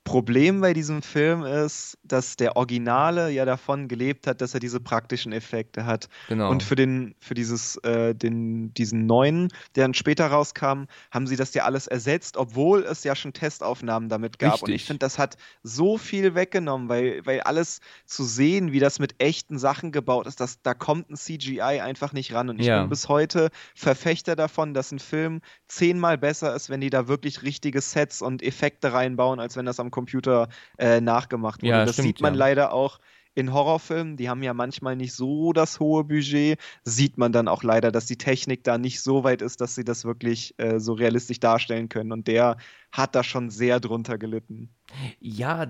Problem 0.05 0.61
bei 0.61 0.75
diesem 0.75 1.01
Film 1.03 1.45
ist, 1.45 1.99
dass 2.05 2.37
der 2.37 2.57
Originale 2.57 3.31
ja 3.31 3.45
davon 3.47 3.89
gelebt 3.89 4.27
hat, 4.27 4.41
dass 4.43 4.53
er 4.53 4.61
diese 4.61 4.79
praktischen 4.79 5.33
Effekte 5.33 5.87
hat. 5.87 6.09
Genau. 6.29 6.51
Und 6.51 6.63
für 6.63 6.77
den, 6.77 7.15
für 7.19 7.33
dieses, 7.35 7.77
äh, 7.79 8.15
den, 8.15 8.73
diesen 8.75 9.07
neuen, 9.07 9.49
der 9.75 9.85
dann 9.85 9.95
später 9.95 10.27
rauskam, 10.27 10.85
haben 11.11 11.27
sie 11.27 11.37
das 11.37 11.55
ja 11.55 11.65
alles 11.65 11.87
ersetzt, 11.87 12.37
obwohl 12.37 12.83
es 12.85 13.03
ja 13.03 13.17
schon 13.17 13.33
Testaufnahmen 13.33 14.11
damit 14.11 14.39
gab. 14.39 14.63
Und 14.63 14.69
Richtig. 14.69 14.83
ich 14.83 14.85
finde, 14.85 14.99
das 14.99 15.19
hat 15.19 15.37
so 15.63 15.97
viel 15.97 16.35
weggenommen, 16.35 16.89
weil, 16.91 17.25
weil 17.25 17.41
alles 17.41 17.81
zu 18.05 18.25
sehen, 18.25 18.73
wie 18.73 18.81
das 18.81 18.99
mit 18.99 19.15
echten 19.23 19.59
Sachen 19.59 19.91
gebaut 19.91 20.27
ist, 20.27 20.39
das, 20.39 20.61
da 20.63 20.75
kommt 20.75 21.09
ein 21.11 21.17
CGI 21.17 21.61
einfach 21.81 22.13
nicht 22.13 22.35
ran. 22.35 22.51
Und 22.51 22.61
ich 22.61 22.67
Ja. 22.67 22.81
bin 22.81 22.91
bis 22.91 23.09
heute 23.09 23.49
Verfechter 23.75 24.37
davon, 24.37 24.75
dass 24.75 24.93
ein 24.93 24.99
Film 24.99 25.41
zehnmal 25.67 26.19
besser 26.19 26.55
ist, 26.55 26.69
wenn 26.69 26.81
die 26.83 26.91
da 26.91 27.09
wirklich 27.09 27.43
richtige 27.43 27.81
Sets 27.81 28.21
und 28.21 28.43
Effekte 28.43 28.93
reinbauen, 28.93 29.41
als 29.41 29.57
wenn 29.57 29.65
das 29.65 29.81
am 29.81 29.91
Computer 29.95 30.49
äh, 30.77 31.01
nachgemacht 31.01 31.63
wurde. 31.63 31.71
Ja, 31.71 31.85
das 31.85 31.95
stimmt, 31.95 32.09
sieht 32.09 32.21
man 32.21 32.35
ja. 32.35 32.39
leider 32.39 32.73
auch 32.73 32.99
in 33.35 33.53
Horrorfilmen, 33.53 34.17
die 34.17 34.29
haben 34.29 34.43
ja 34.43 34.55
manchmal 34.55 34.97
nicht 34.97 35.13
so 35.13 35.53
das 35.53 35.81
hohe 35.81 36.05
Budget, 36.05 36.59
sieht 36.85 37.19
man 37.19 37.33
dann 37.33 37.49
auch 37.49 37.63
leider, 37.63 37.91
dass 37.91 38.07
die 38.07 38.17
Technik 38.17 38.63
da 38.63 38.79
nicht 38.79 39.03
so 39.03 39.25
weit 39.25 39.43
ist, 39.43 39.61
dass 39.61 39.75
sie 39.75 39.85
das 39.85 40.05
wirklich 40.05 40.55
äh, 40.59 40.79
so 40.79 40.93
realistisch 40.93 41.41
darstellen 41.41 41.89
können. 41.89 42.13
Und 42.13 42.29
der 42.29 42.57
hat 42.93 43.15
da 43.15 43.25
schon 43.25 43.51
sehr 43.51 43.81
drunter 43.81 44.19
gelitten. 44.19 44.71
Ja, 45.19 45.67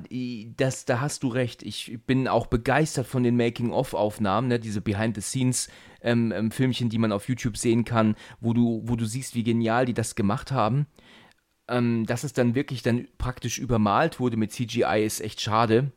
das, 0.57 0.85
da 0.85 1.01
hast 1.01 1.23
du 1.23 1.29
recht. 1.29 1.63
Ich 1.63 1.99
bin 2.07 2.29
auch 2.29 2.47
begeistert 2.47 3.07
von 3.07 3.23
den 3.23 3.37
Making-of-Aufnahmen, 3.37 4.49
ne? 4.49 4.61
diese 4.61 4.83
Behind-the-Scenes-Filmchen, 4.83 6.33
ähm, 6.33 6.51
Filmchen, 6.51 6.91
die 6.91 6.99
man 6.99 7.13
auf 7.13 7.29
YouTube 7.29 7.57
sehen 7.57 7.87
kann, 7.87 8.15
wo 8.41 8.53
du, 8.53 8.83
wo 8.85 8.97
du 8.97 9.07
siehst, 9.07 9.35
wie 9.35 9.43
genial 9.43 9.87
die 9.87 9.95
das 9.95 10.15
gemacht 10.15 10.53
haben. 10.53 10.87
Ähm, 11.69 12.05
dass 12.07 12.25
es 12.25 12.33
dann 12.35 12.55
wirklich 12.55 12.83
dann 12.83 13.09
praktisch 13.17 13.59
übermalt 13.59 14.21
wurde 14.21 14.37
mit 14.37 14.53
CGI, 14.53 15.03
ist 15.05 15.21
echt 15.21 15.41
schade. 15.41 15.93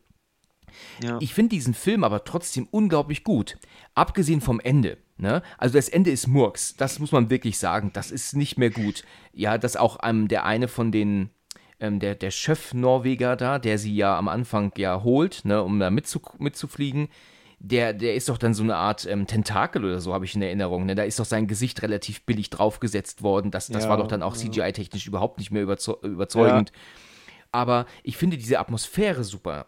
Ja. 1.03 1.17
Ich 1.21 1.33
finde 1.33 1.55
diesen 1.55 1.73
Film 1.73 2.03
aber 2.03 2.23
trotzdem 2.23 2.67
unglaublich 2.71 3.23
gut. 3.23 3.57
Abgesehen 3.95 4.41
vom 4.41 4.59
Ende. 4.59 4.97
Ne? 5.17 5.41
Also 5.57 5.75
das 5.75 5.89
Ende 5.89 6.11
ist 6.11 6.27
Murks. 6.27 6.75
Das 6.75 6.99
muss 6.99 7.11
man 7.11 7.29
wirklich 7.29 7.57
sagen. 7.57 7.91
Das 7.93 8.11
ist 8.11 8.35
nicht 8.35 8.57
mehr 8.57 8.69
gut. 8.69 9.03
Ja, 9.33 9.57
dass 9.57 9.75
auch 9.75 9.97
ähm, 10.03 10.27
der 10.27 10.45
eine 10.45 10.67
von 10.67 10.91
den, 10.91 11.29
ähm, 11.79 11.99
der, 11.99 12.15
der 12.15 12.31
Chef-Norweger 12.31 13.35
da, 13.35 13.59
der 13.59 13.77
sie 13.77 13.95
ja 13.95 14.17
am 14.17 14.27
Anfang 14.27 14.71
ja 14.77 15.03
holt, 15.03 15.43
ne, 15.45 15.63
um 15.63 15.79
da 15.79 15.89
mitzu, 15.89 16.21
mitzufliegen, 16.37 17.09
der, 17.59 17.93
der 17.93 18.15
ist 18.15 18.29
doch 18.29 18.37
dann 18.37 18.53
so 18.53 18.63
eine 18.63 18.75
Art 18.75 19.05
ähm, 19.05 19.25
Tentakel 19.25 19.83
oder 19.83 19.99
so, 19.99 20.13
habe 20.13 20.25
ich 20.25 20.35
in 20.35 20.41
Erinnerung. 20.41 20.85
Ne? 20.85 20.95
Da 20.95 21.03
ist 21.03 21.19
doch 21.19 21.25
sein 21.25 21.47
Gesicht 21.47 21.81
relativ 21.81 22.23
billig 22.23 22.49
draufgesetzt 22.49 23.23
worden. 23.23 23.49
Das, 23.51 23.67
das 23.67 23.85
Ja, 23.85 23.89
war 23.89 23.97
doch 23.97 24.07
dann 24.07 24.21
auch 24.21 24.35
ja. 24.35 24.51
CGI-technisch 24.51 25.07
überhaupt 25.07 25.39
nicht 25.39 25.51
mehr 25.51 25.63
überzeu 25.63 25.95
überzeugend. 26.03 26.71
Aber 27.51 27.85
ich 28.03 28.17
finde 28.17 28.37
diese 28.37 28.59
Atmosphäre 28.59 29.23
super. 29.23 29.67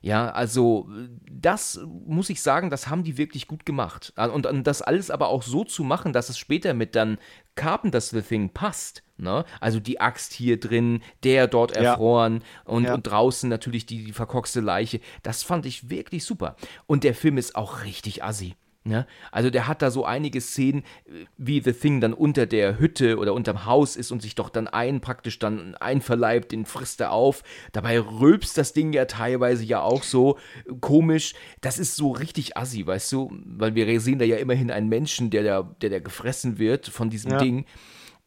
Ja, 0.00 0.30
also 0.30 0.86
das 1.30 1.80
muss 2.06 2.28
ich 2.28 2.42
sagen, 2.42 2.68
das 2.68 2.88
haben 2.88 3.04
die 3.04 3.16
wirklich 3.16 3.48
gut 3.48 3.64
gemacht. 3.64 4.12
Und, 4.16 4.44
und 4.44 4.66
das 4.66 4.82
alles 4.82 5.10
aber 5.10 5.28
auch 5.28 5.42
so 5.42 5.64
zu 5.64 5.82
machen, 5.82 6.12
dass 6.12 6.28
es 6.28 6.36
später 6.36 6.74
mit 6.74 6.94
dann 6.94 7.16
Carpenter's 7.54 8.10
The 8.10 8.22
Thing 8.22 8.50
passt. 8.50 9.02
Ne? 9.16 9.44
Also 9.60 9.78
die 9.78 10.00
Axt 10.00 10.32
hier 10.32 10.58
drin, 10.58 11.00
der 11.22 11.46
dort 11.46 11.76
Ja. 11.76 11.92
erfroren 11.92 12.42
und, 12.64 12.84
Ja. 12.84 12.94
und 12.94 13.02
draußen 13.06 13.48
natürlich 13.48 13.86
die, 13.86 14.04
die 14.04 14.12
verkorkste 14.12 14.60
Leiche. 14.60 15.00
Das 15.22 15.42
fand 15.44 15.66
ich 15.66 15.88
wirklich 15.88 16.24
super. 16.24 16.56
Und 16.86 17.04
der 17.04 17.14
Film 17.14 17.38
ist 17.38 17.54
auch 17.54 17.84
richtig 17.84 18.24
assi. 18.24 18.54
Ne? 18.86 19.06
Also 19.32 19.48
der 19.48 19.66
hat 19.66 19.80
da 19.80 19.90
so 19.90 20.04
einige 20.04 20.42
Szenen, 20.42 20.82
äh, 21.06 21.24
wie 21.38 21.62
The 21.62 21.72
Thing 21.72 22.02
dann 22.02 22.12
unter 22.12 22.44
der 22.44 22.78
Hütte 22.78 23.16
oder 23.16 23.32
unterm 23.32 23.64
Haus 23.64 23.96
ist 23.96 24.12
und 24.12 24.20
sich 24.20 24.34
doch 24.34 24.50
dann 24.50 24.68
ein 24.68 25.00
praktisch 25.00 25.38
dann 25.38 25.74
einverleibt, 25.76 26.52
den 26.52 26.66
frisst 26.66 27.00
er 27.00 27.12
auf. 27.12 27.42
Dabei 27.72 27.98
rülpst 27.98 28.58
das 28.58 28.74
Ding 28.74 28.92
ja 28.92 29.06
teilweise 29.06 29.64
ja 29.64 29.80
auch 29.80 30.02
so 30.02 30.36
äh, 30.66 30.74
komisch. 30.80 31.34
Das 31.62 31.78
ist 31.78 31.96
so 31.96 32.10
richtig 32.12 32.58
assi, 32.58 32.86
weißt 32.86 33.10
du? 33.12 33.30
Weil 33.46 33.74
wir 33.74 34.00
sehen 34.00 34.18
da 34.18 34.26
ja 34.26 34.36
immerhin 34.36 34.70
einen 34.70 34.90
Menschen, 34.90 35.30
der 35.30 35.44
da, 35.44 35.62
der 35.80 35.88
da 35.88 35.98
gefressen 36.00 36.58
wird 36.58 36.86
von 36.86 37.08
diesem 37.08 37.32
Ja. 37.32 37.38
Ding. 37.38 37.64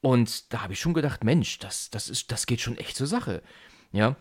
Und 0.01 0.51
da 0.53 0.63
habe 0.63 0.73
ich 0.73 0.79
schon 0.79 0.95
gedacht, 0.95 1.23
Mensch, 1.23 1.59
das, 1.59 1.91
das, 1.91 2.09
ist, 2.09 2.31
das 2.31 2.47
geht 2.47 2.61
schon 2.61 2.77
echt 2.77 2.97
zur 2.97 3.07
Sache. 3.07 3.43
Ja. 3.91 4.15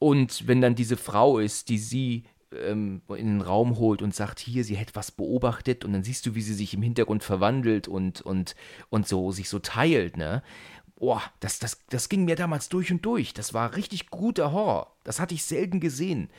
Und 0.00 0.48
wenn 0.48 0.60
dann 0.60 0.74
diese 0.74 0.96
Frau 0.96 1.38
ist, 1.38 1.68
die 1.68 1.78
sie 1.78 2.24
ähm, 2.52 3.02
in 3.08 3.26
den 3.26 3.40
Raum 3.40 3.78
holt 3.78 4.02
und 4.02 4.14
sagt, 4.14 4.38
hier, 4.40 4.64
sie 4.64 4.76
hätte 4.76 4.94
was 4.94 5.10
beobachtet 5.10 5.84
und 5.84 5.92
dann 5.92 6.04
siehst 6.04 6.26
du, 6.26 6.34
wie 6.34 6.42
sie 6.42 6.54
sich 6.54 6.74
im 6.74 6.82
Hintergrund 6.82 7.24
verwandelt 7.24 7.88
und, 7.88 8.20
und, 8.20 8.54
und 8.88 9.06
so 9.08 9.32
sich 9.32 9.48
so 9.48 9.58
teilt, 9.58 10.16
ne? 10.16 10.42
Boah, 10.98 11.22
das, 11.40 11.58
das, 11.58 11.84
das 11.90 12.08
ging 12.08 12.24
mir 12.24 12.36
damals 12.36 12.70
durch 12.70 12.90
und 12.90 13.04
durch. 13.04 13.34
Das 13.34 13.52
war 13.52 13.76
richtig 13.76 14.08
guter 14.08 14.52
Horror. 14.52 14.96
Das 15.04 15.20
hatte 15.20 15.34
ich 15.34 15.44
selten 15.44 15.78
gesehen. 15.78 16.30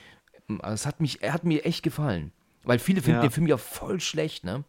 Es 0.63 0.85
hat, 0.87 0.99
mich, 0.99 1.21
er 1.21 1.33
hat 1.33 1.43
mir 1.43 1.63
echt 1.65 1.83
gefallen. 1.83 2.31
Weil 2.63 2.79
viele 2.79 3.01
finden 3.01 3.17
Ja. 3.17 3.27
den 3.27 3.31
Film 3.31 3.45
ja 3.47 3.57
voll 3.57 3.99
schlecht, 3.99 4.43
ne? 4.43 4.63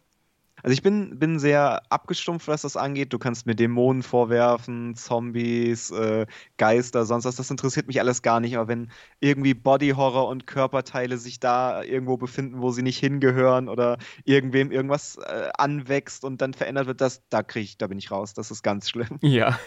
Also 0.63 0.73
ich 0.73 0.81
bin, 0.81 1.19
bin 1.19 1.39
sehr 1.39 1.81
abgestumpft, 1.89 2.47
was 2.47 2.63
das 2.63 2.77
angeht. 2.77 3.13
Du 3.13 3.19
kannst 3.19 3.45
mir 3.45 3.55
Dämonen 3.55 4.03
vorwerfen, 4.03 4.95
Zombies, 4.95 5.91
äh, 5.91 6.25
Geister, 6.57 7.05
sonst 7.05 7.25
was. 7.25 7.35
Das 7.35 7.51
interessiert 7.51 7.87
mich 7.87 7.99
alles 7.99 8.21
gar 8.21 8.39
nicht. 8.39 8.57
Aber 8.57 8.67
wenn 8.67 8.91
irgendwie 9.19 9.53
Body-Horror 9.53 10.27
und 10.27 10.47
Körperteile 10.47 11.17
sich 11.17 11.39
da 11.39 11.83
irgendwo 11.83 12.17
befinden, 12.17 12.61
wo 12.61 12.71
sie 12.71 12.83
nicht 12.83 12.99
hingehören 12.99 13.69
oder 13.69 13.97
irgendwem 14.25 14.71
irgendwas 14.71 15.17
äh, 15.17 15.49
anwächst 15.57 16.23
und 16.23 16.41
dann 16.41 16.53
verändert 16.53 16.87
wird, 16.87 17.01
das, 17.01 17.21
da 17.29 17.43
krieg 17.43 17.63
ich, 17.63 17.77
da 17.77 17.87
bin 17.87 17.97
ich 17.97 18.11
raus. 18.11 18.33
Das 18.33 18.51
ist 18.51 18.63
ganz 18.63 18.89
schlimm. 18.89 19.19
Ja, 19.29 19.59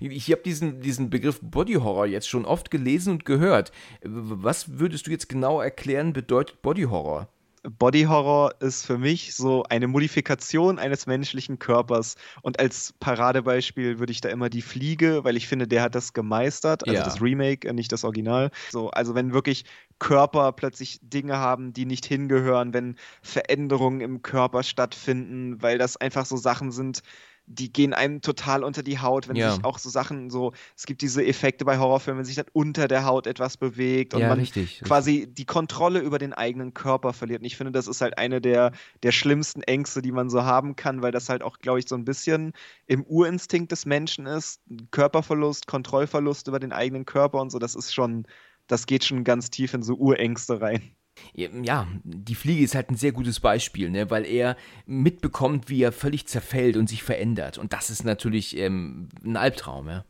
ich 0.00 0.30
habe 0.30 0.42
diesen, 0.42 0.80
diesen 0.80 1.10
Begriff 1.10 1.40
Body 1.42 1.74
Horror 1.74 2.06
jetzt 2.06 2.28
schon 2.28 2.44
oft 2.44 2.70
gelesen 2.70 3.14
und 3.14 3.24
gehört. 3.24 3.72
Was 4.02 4.78
würdest 4.78 5.06
du 5.06 5.10
jetzt 5.10 5.28
genau 5.28 5.60
erklären, 5.60 6.12
bedeutet 6.12 6.62
Body 6.62 6.84
Horror? 6.84 7.28
Body 7.64 8.02
Horror 8.04 8.54
ist 8.60 8.84
für 8.84 8.98
mich 8.98 9.36
so 9.36 9.62
eine 9.68 9.86
Modifikation 9.86 10.80
eines 10.80 11.06
menschlichen 11.06 11.60
Körpers. 11.60 12.16
Und 12.42 12.58
als 12.58 12.92
Paradebeispiel 12.98 14.00
würde 14.00 14.10
ich 14.12 14.20
da 14.20 14.30
immer 14.30 14.50
die 14.50 14.62
Fliege, 14.62 15.22
weil 15.22 15.36
ich 15.36 15.46
finde, 15.46 15.68
der 15.68 15.82
hat 15.82 15.94
das 15.94 16.12
gemeistert. 16.12 16.88
Also 16.88 17.02
Ja. 17.02 17.04
das 17.04 17.20
Remake, 17.20 17.72
nicht 17.72 17.92
das 17.92 18.02
Original. 18.04 18.50
So, 18.68 18.90
also 18.90 19.14
wenn 19.14 19.32
wirklich 19.32 19.64
Körper 20.00 20.50
plötzlich 20.52 20.98
Dinge 21.02 21.38
haben, 21.38 21.72
die 21.72 21.86
nicht 21.86 22.04
hingehören, 22.04 22.74
wenn 22.74 22.96
Veränderungen 23.22 24.00
im 24.00 24.22
Körper 24.22 24.64
stattfinden, 24.64 25.62
weil 25.62 25.78
das 25.78 25.96
einfach 25.96 26.26
so 26.26 26.36
Sachen 26.36 26.72
sind, 26.72 27.02
die 27.46 27.72
gehen 27.72 27.92
einem 27.92 28.20
total 28.20 28.64
unter 28.64 28.82
die 28.82 28.98
Haut, 29.00 29.28
wenn 29.28 29.36
Ja. 29.36 29.50
sich 29.50 29.64
auch 29.64 29.78
so 29.78 29.90
Sachen 29.90 30.30
so, 30.30 30.52
es 30.76 30.86
gibt 30.86 31.02
diese 31.02 31.24
Effekte 31.24 31.64
bei 31.64 31.78
Horrorfilmen, 31.78 32.18
wenn 32.20 32.24
sich 32.24 32.36
dann 32.36 32.46
unter 32.52 32.88
der 32.88 33.04
Haut 33.04 33.26
etwas 33.26 33.56
bewegt 33.56 34.14
und 34.14 34.20
ja, 34.20 34.28
man 34.28 34.38
richtig. 34.38 34.80
quasi 34.82 35.26
die 35.28 35.44
Kontrolle 35.44 36.00
über 36.00 36.18
den 36.18 36.32
eigenen 36.32 36.72
Körper 36.74 37.12
verliert. 37.12 37.40
Und 37.40 37.46
ich 37.46 37.56
finde, 37.56 37.72
das 37.72 37.88
ist 37.88 38.00
halt 38.00 38.16
eine 38.18 38.40
der, 38.40 38.72
der 39.02 39.12
schlimmsten 39.12 39.62
Ängste, 39.62 40.02
die 40.02 40.12
man 40.12 40.30
so 40.30 40.44
haben 40.44 40.76
kann, 40.76 41.02
weil 41.02 41.12
das 41.12 41.28
halt 41.28 41.42
auch, 41.42 41.58
glaube 41.58 41.80
ich, 41.80 41.88
so 41.88 41.94
ein 41.96 42.04
bisschen 42.04 42.52
im 42.86 43.04
Urinstinkt 43.04 43.72
des 43.72 43.86
Menschen 43.86 44.26
ist. 44.26 44.60
Körperverlust, 44.90 45.66
Kontrollverlust 45.66 46.48
über 46.48 46.60
den 46.60 46.72
eigenen 46.72 47.04
Körper 47.06 47.40
und 47.40 47.50
so, 47.50 47.58
das 47.58 47.74
ist 47.74 47.92
schon, 47.92 48.26
das 48.66 48.86
geht 48.86 49.04
schon 49.04 49.24
ganz 49.24 49.50
tief 49.50 49.74
in 49.74 49.82
so 49.82 49.94
Urängste 49.96 50.60
rein. 50.60 50.96
Ja, 51.34 51.86
die 52.04 52.34
Fliege 52.34 52.64
ist 52.64 52.74
halt 52.74 52.90
ein 52.90 52.96
sehr 52.96 53.12
gutes 53.12 53.40
Beispiel, 53.40 53.90
ne? 53.90 54.10
weil 54.10 54.26
er 54.26 54.56
mitbekommt, 54.86 55.68
wie 55.68 55.82
er 55.82 55.92
völlig 55.92 56.26
zerfällt 56.26 56.76
und 56.76 56.88
sich 56.88 57.02
verändert. 57.02 57.58
Und 57.58 57.72
das 57.72 57.90
ist 57.90 58.04
natürlich 58.04 58.56
ähm, 58.56 59.08
ein 59.24 59.36
Albtraum, 59.36 59.88
ja. 59.88 60.04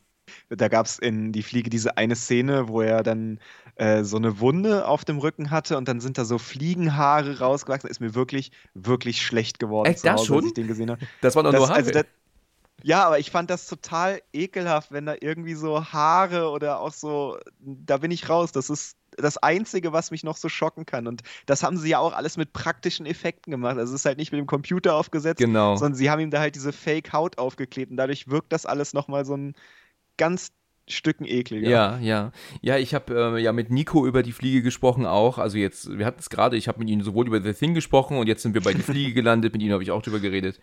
Da 0.49 0.69
gab 0.69 0.87
es 0.87 0.99
in 0.99 1.33
Die 1.33 1.43
Fliege 1.43 1.69
diese 1.69 1.97
eine 1.97 2.17
Szene, 2.17 2.69
wo 2.69 2.81
er 2.81 3.03
dann 3.03 3.41
äh, 3.77 4.05
so 4.05 4.17
eine 4.17 4.41
Wunde 4.41 4.87
auf 4.87 5.05
dem 5.05 5.19
Rücken 5.19 5.51
hatte 5.51 5.77
und 5.77 5.89
dann 5.89 6.01
sind 6.01 6.19
da 6.19 6.25
so 6.25 6.39
Fliegenhaare 6.39 7.41
rausgewachsen. 7.41 7.91
Ist 7.91 8.01
mir 8.01 8.15
wirklich, 8.15 8.53
wirklich 8.75 9.23
schlecht 9.23 9.59
geworden, 9.59 9.91
Echt, 9.91 10.05
das 10.05 10.13
Hause, 10.13 10.27
schon? 10.27 10.37
als 10.39 10.47
ich 10.47 10.55
den 10.55 10.69
gesehen 10.69 10.91
habe. 10.91 11.05
Das 11.21 11.37
war 11.37 11.43
doch 11.43 11.53
nur 11.53 11.69
Haare. 11.69 11.75
also 11.75 11.91
das, 11.91 12.05
ja, 12.83 13.05
aber 13.05 13.19
ich 13.19 13.31
fand 13.31 13.51
das 13.51 13.67
total 13.67 14.23
ekelhaft, 14.33 14.93
wenn 14.93 15.07
da 15.07 15.15
irgendwie 15.21 15.55
so 15.55 15.85
Haare 15.85 16.51
oder 16.51 16.81
auch 16.81 16.93
so, 16.93 17.39
da 17.61 17.99
bin 17.99 18.11
ich 18.11 18.29
raus. 18.29 18.53
Das 18.53 18.71
ist 18.71 18.97
das 19.17 19.39
Einzige, 19.39 19.93
was 19.93 20.11
mich 20.11 20.25
noch 20.25 20.37
so 20.37 20.49
schocken 20.49 20.87
kann. 20.87 21.07
Und 21.07 21.23
das 21.47 21.63
haben 21.63 21.77
sie 21.77 21.91
ja 21.91 21.99
auch 21.99 22.13
alles 22.13 22.37
mit 22.37 22.53
praktischen 22.53 23.07
Effekten 23.07 23.51
gemacht. 23.51 23.77
Also 23.79 23.95
es 23.95 24.01
ist 24.01 24.07
halt 24.07 24.19
nicht 24.19 24.33
mit 24.33 24.41
dem 24.41 24.47
Computer 24.47 24.95
aufgesetzt, 24.95 25.39
genau. 25.39 25.77
sondern 25.77 25.95
sie 25.95 26.11
haben 26.11 26.21
ihm 26.21 26.31
da 26.31 26.41
halt 26.41 26.55
diese 26.55 26.73
Fake-Haut 26.73 27.39
aufgeklebt 27.39 27.91
und 27.91 27.97
dadurch 27.99 28.29
wirkt 28.29 28.53
das 28.53 28.67
alles 28.67 28.95
nochmal 28.95 29.25
so 29.25 29.37
ein 29.37 29.55
ganz 30.17 30.53
Stücken 30.89 31.25
ekliger. 31.25 31.69
Ja, 31.69 31.99
ja. 31.99 32.33
Ja, 32.61 32.77
ich 32.77 32.95
habe 32.95 33.37
äh, 33.37 33.43
ja 33.43 33.53
mit 33.53 33.71
Nico 33.71 34.07
über 34.07 34.23
die 34.23 34.33
Fliege 34.33 34.63
gesprochen 34.63 35.07
auch. 35.07 35.39
Also 35.39 35.59
jetzt, 35.59 35.97
wir 35.97 36.05
hatten 36.05 36.19
es 36.21 36.29
gerade, 36.29 36.57
ich 36.57 36.69
habe 36.69 36.81
mit 36.81 36.91
ihm 36.91 37.03
sowohl 37.03 37.27
über 37.27 37.41
The 37.41 37.53
Thing 37.53 37.75
gesprochen 37.75 38.19
und 38.19 38.27
jetzt 38.27 38.43
sind 38.43 38.55
wir 38.55 38.63
bei 38.63 38.73
die 38.73 38.83
Fliege 38.83 39.13
gelandet, 39.15 39.53
mit 39.53 39.63
ihm 39.63 39.73
habe 39.73 39.83
ich 39.83 39.91
auch 39.91 40.03
drüber 40.03 40.21
geredet. 40.21 40.61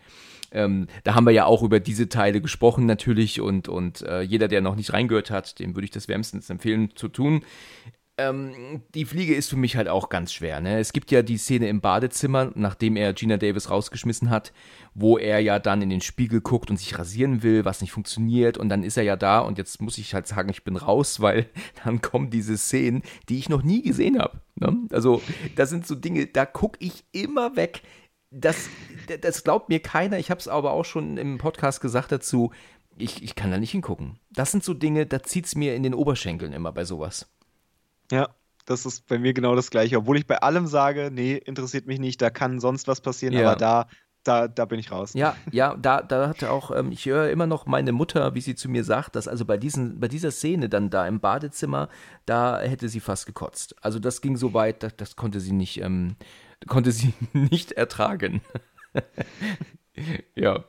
Ähm, 0.52 0.88
da 1.04 1.14
haben 1.14 1.24
wir 1.24 1.32
ja 1.32 1.46
auch 1.46 1.62
über 1.62 1.80
diese 1.80 2.08
Teile 2.08 2.40
gesprochen 2.40 2.84
natürlich 2.86 3.40
und, 3.40 3.68
und 3.68 4.02
äh, 4.02 4.20
jeder, 4.22 4.48
der 4.48 4.60
noch 4.60 4.76
nicht 4.76 4.92
reingehört 4.92 5.30
hat, 5.30 5.58
dem 5.58 5.74
würde 5.74 5.84
ich 5.84 5.92
das 5.92 6.08
wärmstens 6.08 6.50
empfehlen 6.50 6.90
zu 6.96 7.08
tun. 7.08 7.42
Ähm, 8.18 8.82
die 8.94 9.06
Fliege 9.06 9.34
ist 9.34 9.48
für 9.48 9.56
mich 9.56 9.76
halt 9.76 9.88
auch 9.88 10.10
ganz 10.10 10.32
schwer. 10.32 10.60
Ne? 10.60 10.78
Es 10.78 10.92
gibt 10.92 11.10
ja 11.10 11.22
die 11.22 11.38
Szene 11.38 11.68
im 11.68 11.80
Badezimmer, 11.80 12.52
nachdem 12.54 12.96
er 12.96 13.14
Gina 13.14 13.38
Davis 13.38 13.70
rausgeschmissen 13.70 14.28
hat, 14.28 14.52
wo 14.94 15.16
er 15.16 15.38
ja 15.38 15.58
dann 15.58 15.80
in 15.80 15.88
den 15.88 16.02
Spiegel 16.02 16.40
guckt 16.42 16.70
und 16.70 16.76
sich 16.76 16.98
rasieren 16.98 17.42
will, 17.42 17.64
was 17.64 17.80
nicht 17.80 17.92
funktioniert. 17.92 18.58
Und 18.58 18.68
dann 18.68 18.82
ist 18.82 18.98
er 18.98 19.04
ja 19.04 19.16
da 19.16 19.40
und 19.40 19.56
jetzt 19.56 19.80
muss 19.80 19.96
ich 19.96 20.12
halt 20.12 20.26
sagen, 20.26 20.50
ich 20.50 20.64
bin 20.64 20.76
raus, 20.76 21.20
weil 21.20 21.48
dann 21.84 22.02
kommen 22.02 22.30
diese 22.30 22.58
Szenen, 22.58 23.02
die 23.28 23.38
ich 23.38 23.48
noch 23.48 23.62
nie 23.62 23.82
gesehen 23.82 24.18
habe. 24.18 24.40
Ne? 24.56 24.76
Also, 24.92 25.22
das 25.56 25.70
sind 25.70 25.86
so 25.86 25.94
Dinge, 25.94 26.26
da 26.26 26.44
gucke 26.44 26.78
ich 26.80 27.04
immer 27.12 27.56
weg. 27.56 27.82
Das, 28.30 28.68
das 29.22 29.42
glaubt 29.42 29.70
mir 29.70 29.80
keiner. 29.80 30.18
Ich 30.18 30.30
habe 30.30 30.40
es 30.40 30.46
aber 30.46 30.72
auch 30.72 30.84
schon 30.84 31.16
im 31.16 31.38
Podcast 31.38 31.80
gesagt 31.80 32.12
dazu. 32.12 32.52
Ich, 32.96 33.22
ich 33.22 33.34
kann 33.34 33.50
da 33.50 33.58
nicht 33.58 33.72
hingucken. 33.72 34.20
Das 34.30 34.52
sind 34.52 34.62
so 34.62 34.74
Dinge, 34.74 35.06
da 35.06 35.22
zieht 35.22 35.46
es 35.46 35.54
mir 35.54 35.74
in 35.74 35.82
den 35.82 35.94
Oberschenkeln 35.94 36.52
immer 36.52 36.70
bei 36.70 36.84
sowas. 36.84 37.28
Ja, 38.10 38.28
das 38.66 38.86
ist 38.86 39.06
bei 39.06 39.18
mir 39.18 39.32
genau 39.32 39.54
das 39.54 39.70
Gleiche. 39.70 39.98
Obwohl 39.98 40.18
ich 40.18 40.26
bei 40.26 40.38
allem 40.38 40.66
sage, 40.66 41.10
nee, 41.12 41.34
interessiert 41.36 41.86
mich 41.86 41.98
nicht, 41.98 42.20
da 42.22 42.30
kann 42.30 42.60
sonst 42.60 42.88
was 42.88 43.00
passieren, 43.00 43.34
Ja. 43.34 43.48
aber 43.50 43.56
da, 43.56 43.86
da, 44.22 44.48
da 44.48 44.64
bin 44.66 44.78
ich 44.78 44.92
raus. 44.92 45.14
Ja, 45.14 45.34
ja, 45.50 45.76
da, 45.76 46.02
da 46.02 46.28
hatte 46.28 46.50
auch, 46.50 46.70
ähm, 46.76 46.92
ich 46.92 47.06
höre 47.06 47.30
immer 47.30 47.46
noch 47.46 47.66
meine 47.66 47.92
Mutter, 47.92 48.34
wie 48.34 48.40
sie 48.40 48.54
zu 48.54 48.68
mir 48.68 48.84
sagt, 48.84 49.16
dass 49.16 49.28
also 49.28 49.44
bei, 49.44 49.56
diesen, 49.56 49.98
bei 49.98 50.08
dieser 50.08 50.30
Szene 50.30 50.68
dann 50.68 50.90
da 50.90 51.06
im 51.06 51.20
Badezimmer, 51.20 51.88
da 52.26 52.60
hätte 52.60 52.88
sie 52.88 53.00
fast 53.00 53.26
gekotzt. 53.26 53.74
Also 53.82 53.98
das 53.98 54.20
ging 54.20 54.36
so 54.36 54.52
weit, 54.54 54.82
das, 54.82 54.94
das 54.96 55.16
konnte 55.16 55.40
sie 55.40 55.52
nicht, 55.52 55.80
ähm, 55.80 56.16
konnte 56.66 56.92
sie 56.92 57.14
nicht 57.32 57.72
ertragen. 57.72 58.42
ja. 60.34 60.64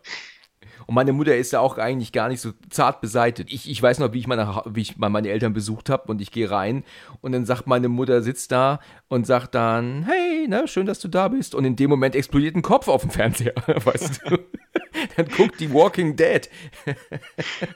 Und 0.88 0.96
meine 0.96 1.14
Mutter 1.14 1.36
ist 1.36 1.52
ja 1.54 1.60
auch 1.60 1.78
eigentlich 1.78 2.12
gar 2.12 2.30
nicht 2.30 2.42
so 2.42 2.52
zart 2.70 3.02
beseitet. 3.02 3.52
Ich, 3.52 3.70
ich 3.70 3.82
weiß 3.82 4.00
noch, 4.00 4.14
wie 4.14 4.20
ich, 4.20 4.28
meine, 4.28 4.62
wie 4.66 4.82
ich 4.82 4.98
mal 4.98 5.10
meine 5.10 5.30
Eltern 5.30 5.54
besucht 5.54 5.90
habe 5.90 6.12
und 6.12 6.22
ich 6.22 6.32
gehe 6.32 6.50
rein 6.50 6.84
und 7.22 7.32
dann 7.32 7.46
sagt 7.46 7.68
meine 7.68 7.90
Mutter, 7.90 8.22
sitzt 8.22 8.52
da 8.52 8.80
und 9.08 9.26
sagt 9.28 9.56
dann, 9.56 10.04
hey, 10.04 10.48
ne, 10.48 10.68
schön, 10.68 10.86
dass 10.86 11.00
du 11.00 11.08
da 11.08 11.28
bist. 11.28 11.56
Und 11.56 11.66
in 11.66 11.76
dem 11.76 11.90
Moment 11.90 12.16
explodiert 12.16 12.56
ein 12.56 12.62
Kopf 12.62 12.88
auf 12.88 13.02
dem 13.02 13.12
Fernseher, 13.12 13.54
weißt 13.68 14.22
du. 14.26 14.38
dann 15.18 15.28
guckt 15.28 15.60
die 15.60 15.74
Walking 15.74 16.16
Dead. 16.16 16.50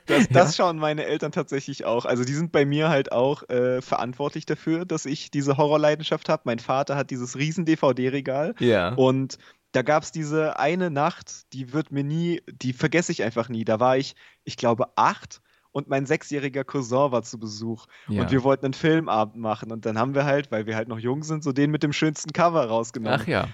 Das, 0.05 0.27
das 0.29 0.55
schauen 0.55 0.77
meine 0.77 1.05
Eltern 1.05 1.31
tatsächlich 1.31 1.85
auch. 1.85 2.05
Also 2.05 2.23
die 2.23 2.33
sind 2.33 2.51
bei 2.51 2.65
mir 2.65 2.89
halt 2.89 3.11
auch 3.11 3.47
äh, 3.49 3.81
verantwortlich 3.81 4.45
dafür, 4.45 4.85
dass 4.85 5.05
ich 5.05 5.31
diese 5.31 5.57
Horrorleidenschaft 5.57 6.29
habe. 6.29 6.43
Mein 6.45 6.59
Vater 6.59 6.95
hat 6.95 7.09
dieses 7.09 7.37
riesen 7.37 7.65
DVD-Regal 7.65 8.55
Ja. 8.59 8.93
und 8.93 9.37
da 9.75 9.81
gab 9.81 10.03
es 10.03 10.11
diese 10.11 10.57
eine 10.57 10.89
Nacht, 10.89 11.51
die 11.53 11.73
wird 11.73 11.91
mir 11.91 12.03
nie, 12.03 12.41
die 12.47 12.71
vergesse 12.71 13.11
ich 13.11 13.23
einfach 13.23 13.49
nie. 13.49 13.65
Da 13.65 13.79
war 13.79 13.97
ich, 13.97 14.15
ich 14.43 14.55
glaube, 14.55 14.95
acht 14.95 15.41
und 15.71 15.89
mein 15.89 16.05
sechsjähriger 16.05 16.63
Cousin 16.63 17.11
war 17.11 17.23
zu 17.23 17.38
Besuch. 17.38 17.88
Ja. 18.07 18.21
Und 18.21 18.31
wir 18.31 18.43
wollten 18.43 18.65
einen 18.65 18.73
Filmabend 18.73 19.35
machen. 19.35 19.73
Und 19.73 19.85
dann 19.85 19.99
haben 19.99 20.15
wir 20.15 20.23
halt, 20.23 20.49
weil 20.49 20.65
wir 20.65 20.77
halt 20.77 20.88
noch 20.88 20.99
jung 20.99 21.23
sind, 21.23 21.43
so 21.43 21.51
den 21.51 21.71
mit 21.71 21.83
dem 21.83 21.91
schönsten 21.91 22.31
Cover 22.31 22.65
rausgenommen. 22.65 23.19
Ach 23.21 23.27
ja. 23.27 23.49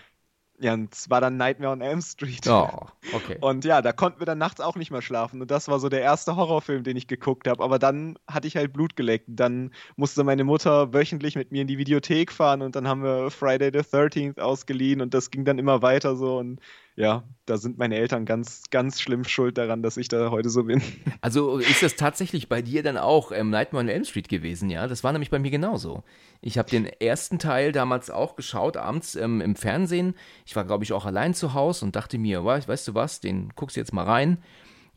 Ja, 0.61 0.75
und 0.75 0.93
es 0.93 1.09
war 1.09 1.21
dann 1.21 1.37
Nightmare 1.37 1.73
on 1.73 1.81
Elm 1.81 2.01
Street. 2.03 2.47
Oh, 2.47 2.69
okay. 3.13 3.37
Und 3.41 3.65
ja, 3.65 3.81
da 3.81 3.93
konnten 3.93 4.19
wir 4.19 4.27
dann 4.27 4.37
nachts 4.37 4.61
auch 4.61 4.75
nicht 4.75 4.91
mehr 4.91 5.01
schlafen. 5.01 5.41
Und 5.41 5.49
das 5.49 5.67
war 5.67 5.79
so 5.79 5.89
der 5.89 6.01
erste 6.01 6.35
Horrorfilm, 6.35 6.83
den 6.83 6.95
ich 6.97 7.07
geguckt 7.07 7.47
habe. 7.47 7.63
Aber 7.63 7.79
dann 7.79 8.19
hatte 8.27 8.47
ich 8.47 8.55
halt 8.57 8.71
Blut 8.71 8.95
geleckt. 8.95 9.25
Dann 9.27 9.71
musste 9.95 10.23
meine 10.23 10.43
Mutter 10.43 10.93
wöchentlich 10.93 11.35
mit 11.35 11.51
mir 11.51 11.63
in 11.63 11.67
die 11.67 11.79
Videothek 11.79 12.31
fahren 12.31 12.61
und 12.61 12.75
dann 12.75 12.87
haben 12.87 13.01
wir 13.01 13.31
Friday 13.31 13.71
the 13.73 13.79
13th 13.79 14.39
ausgeliehen 14.39 15.01
und 15.01 15.15
das 15.15 15.31
ging 15.31 15.45
dann 15.45 15.57
immer 15.57 15.81
weiter 15.81 16.15
so. 16.15 16.37
Und 16.37 16.59
ja, 16.95 17.23
da 17.45 17.57
sind 17.57 17.77
meine 17.77 17.95
Eltern 17.95 18.25
ganz, 18.25 18.63
ganz 18.69 18.99
schlimm 18.99 19.23
schuld 19.23 19.57
daran, 19.57 19.81
dass 19.81 19.97
ich 19.97 20.07
da 20.07 20.29
heute 20.29 20.49
so 20.49 20.63
bin. 20.63 20.81
Also 21.21 21.59
ist 21.59 21.83
das 21.83 21.95
tatsächlich 21.95 22.49
bei 22.49 22.61
dir 22.61 22.81
dann 22.81 22.97
auch 22.97 23.31
ähm, 23.31 23.51
Nightmare 23.51 23.83
on 23.83 23.89
Elm 23.89 24.03
Street 24.03 24.27
gewesen, 24.27 24.69
ja? 24.69 24.87
Das 24.87 25.03
war 25.03 25.11
nämlich 25.11 25.29
bei 25.29 25.37
mir 25.37 25.51
genauso. 25.51 26.03
Ich 26.41 26.57
habe 26.57 26.69
den 26.69 26.85
ersten 26.85 27.37
Teil 27.37 27.71
damals 27.71 28.09
auch 28.09 28.35
geschaut, 28.35 28.75
abends 28.75 29.15
ähm, 29.15 29.39
im 29.39 29.55
Fernsehen. 29.55 30.15
Ich 30.45 30.55
war, 30.55 30.65
glaube 30.65 30.83
ich, 30.83 30.93
auch 30.93 31.05
allein 31.05 31.35
zu 31.35 31.53
Hause 31.53 31.85
und 31.85 31.95
dachte 31.95 32.17
mir, 32.17 32.43
weißt, 32.43 32.67
weißt 32.67 32.87
du 32.87 32.95
was, 32.95 33.19
den 33.19 33.49
guckst 33.55 33.75
du 33.75 33.81
jetzt 33.81 33.93
mal 33.93 34.05
rein. 34.05 34.39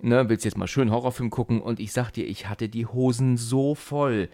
Ne, 0.01 0.29
willst 0.29 0.45
jetzt 0.45 0.57
mal 0.57 0.67
schön 0.67 0.91
Horrorfilm 0.91 1.31
gucken 1.31 1.61
und 1.61 1.79
ich 1.79 1.93
sag 1.93 2.11
dir, 2.11 2.27
ich 2.27 2.49
hatte 2.49 2.69
die 2.69 2.87
Hosen 2.87 3.37
so 3.37 3.75
voll. 3.75 4.29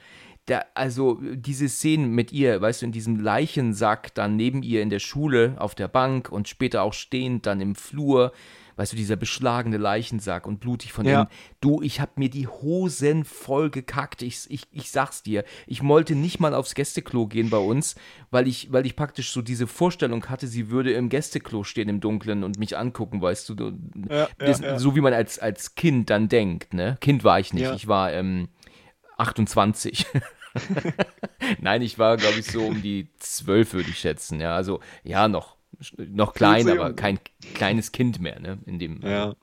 Da, 0.47 0.65
also 0.75 1.21
diese 1.23 1.69
Szenen 1.69 2.11
mit 2.13 2.33
ihr, 2.33 2.61
weißt 2.61 2.83
du, 2.83 2.87
in 2.87 2.93
diesem 2.93 3.21
Leichensack 3.21 4.15
dann 4.15 4.37
neben 4.37 4.63
ihr 4.63 4.83
in 4.83 4.91
der 4.91 4.99
Schule 4.99 5.55
auf 5.59 5.75
der 5.75 5.89
Bank 5.89 6.31
und 6.33 6.49
später 6.49 6.83
auch 6.83 6.95
stehend 6.95 7.47
dann 7.47 7.61
im 7.61 7.75
Flur, 7.75 8.33
weißt 8.77 8.93
du, 8.95 8.97
dieser 8.97 9.17
beschlagene 9.17 9.77
Leichensack 9.77 10.47
und 10.47 10.59
blutig 10.59 10.93
von 10.93 11.05
Ja. 11.07 11.21
innen. 11.23 11.31
Du, 11.61 11.83
ich 11.83 12.01
hab 12.01 12.19
mir 12.19 12.31
die 12.31 12.49
Hosen 12.49 13.25
voll 13.25 13.69
gekackt. 13.71 14.23
Ich, 14.23 14.47
ich, 14.49 14.63
ich 14.73 14.91
sag's 14.91 15.23
dir. 15.23 15.45
Ich 15.67 15.85
wollte 15.85 16.15
nicht 16.15 16.41
mal 16.41 16.55
aufs 16.55 16.75
Gästeklo 16.75 17.27
gehen 17.27 17.51
bei 17.51 17.59
uns, 17.59 17.95
weil 18.31 18.49
ich, 18.49 18.73
weil 18.73 18.87
ich 18.87 18.97
praktisch 18.97 19.33
so 19.33 19.43
diese 19.43 19.67
Vorstellung 19.67 20.25
hatte, 20.31 20.47
sie 20.47 20.71
würde 20.71 20.93
im 20.93 21.11
Gästeklo 21.11 21.63
stehen 21.63 21.91
im 21.91 22.01
Dunkeln 22.01 22.43
und 22.43 22.59
mich 22.59 22.77
angucken, 22.79 23.21
weißt 23.21 23.51
du. 23.51 23.75
Ja, 24.09 24.29
das, 24.39 24.61
ja. 24.61 24.79
So 24.79 24.97
wie 24.97 25.01
man 25.03 25.13
als, 25.13 25.39
als 25.39 25.75
Kind 25.75 26.09
dann 26.09 26.29
denkt, 26.29 26.73
ne? 26.73 26.97
Kind 27.01 27.23
war 27.23 27.39
ich 27.39 27.53
nicht. 27.53 27.71
Ich 27.73 27.87
war 27.87 28.13
ähm, 28.13 28.49
28. 29.21 30.07
Nein, 31.61 31.83
ich 31.83 31.99
war, 31.99 32.17
glaube 32.17 32.39
ich, 32.41 32.47
so 32.47 32.67
um 32.67 32.83
die 32.83 33.09
12, 33.19 33.75
würde 33.75 33.91
ich 33.91 33.99
schätzen. 33.99 34.41
Ja, 34.41 34.57
also, 34.57 34.81
ja, 35.05 35.29
noch, 35.29 35.57
noch 35.97 36.35
klein, 36.35 36.69
aber 36.69 36.93
kein 36.93 37.19
kleines 37.55 37.93
Kind 37.93 38.21
mehr, 38.21 38.41
ne? 38.41 38.59
In 38.67 38.79
dem, 38.79 39.01
Ja. 39.03 39.35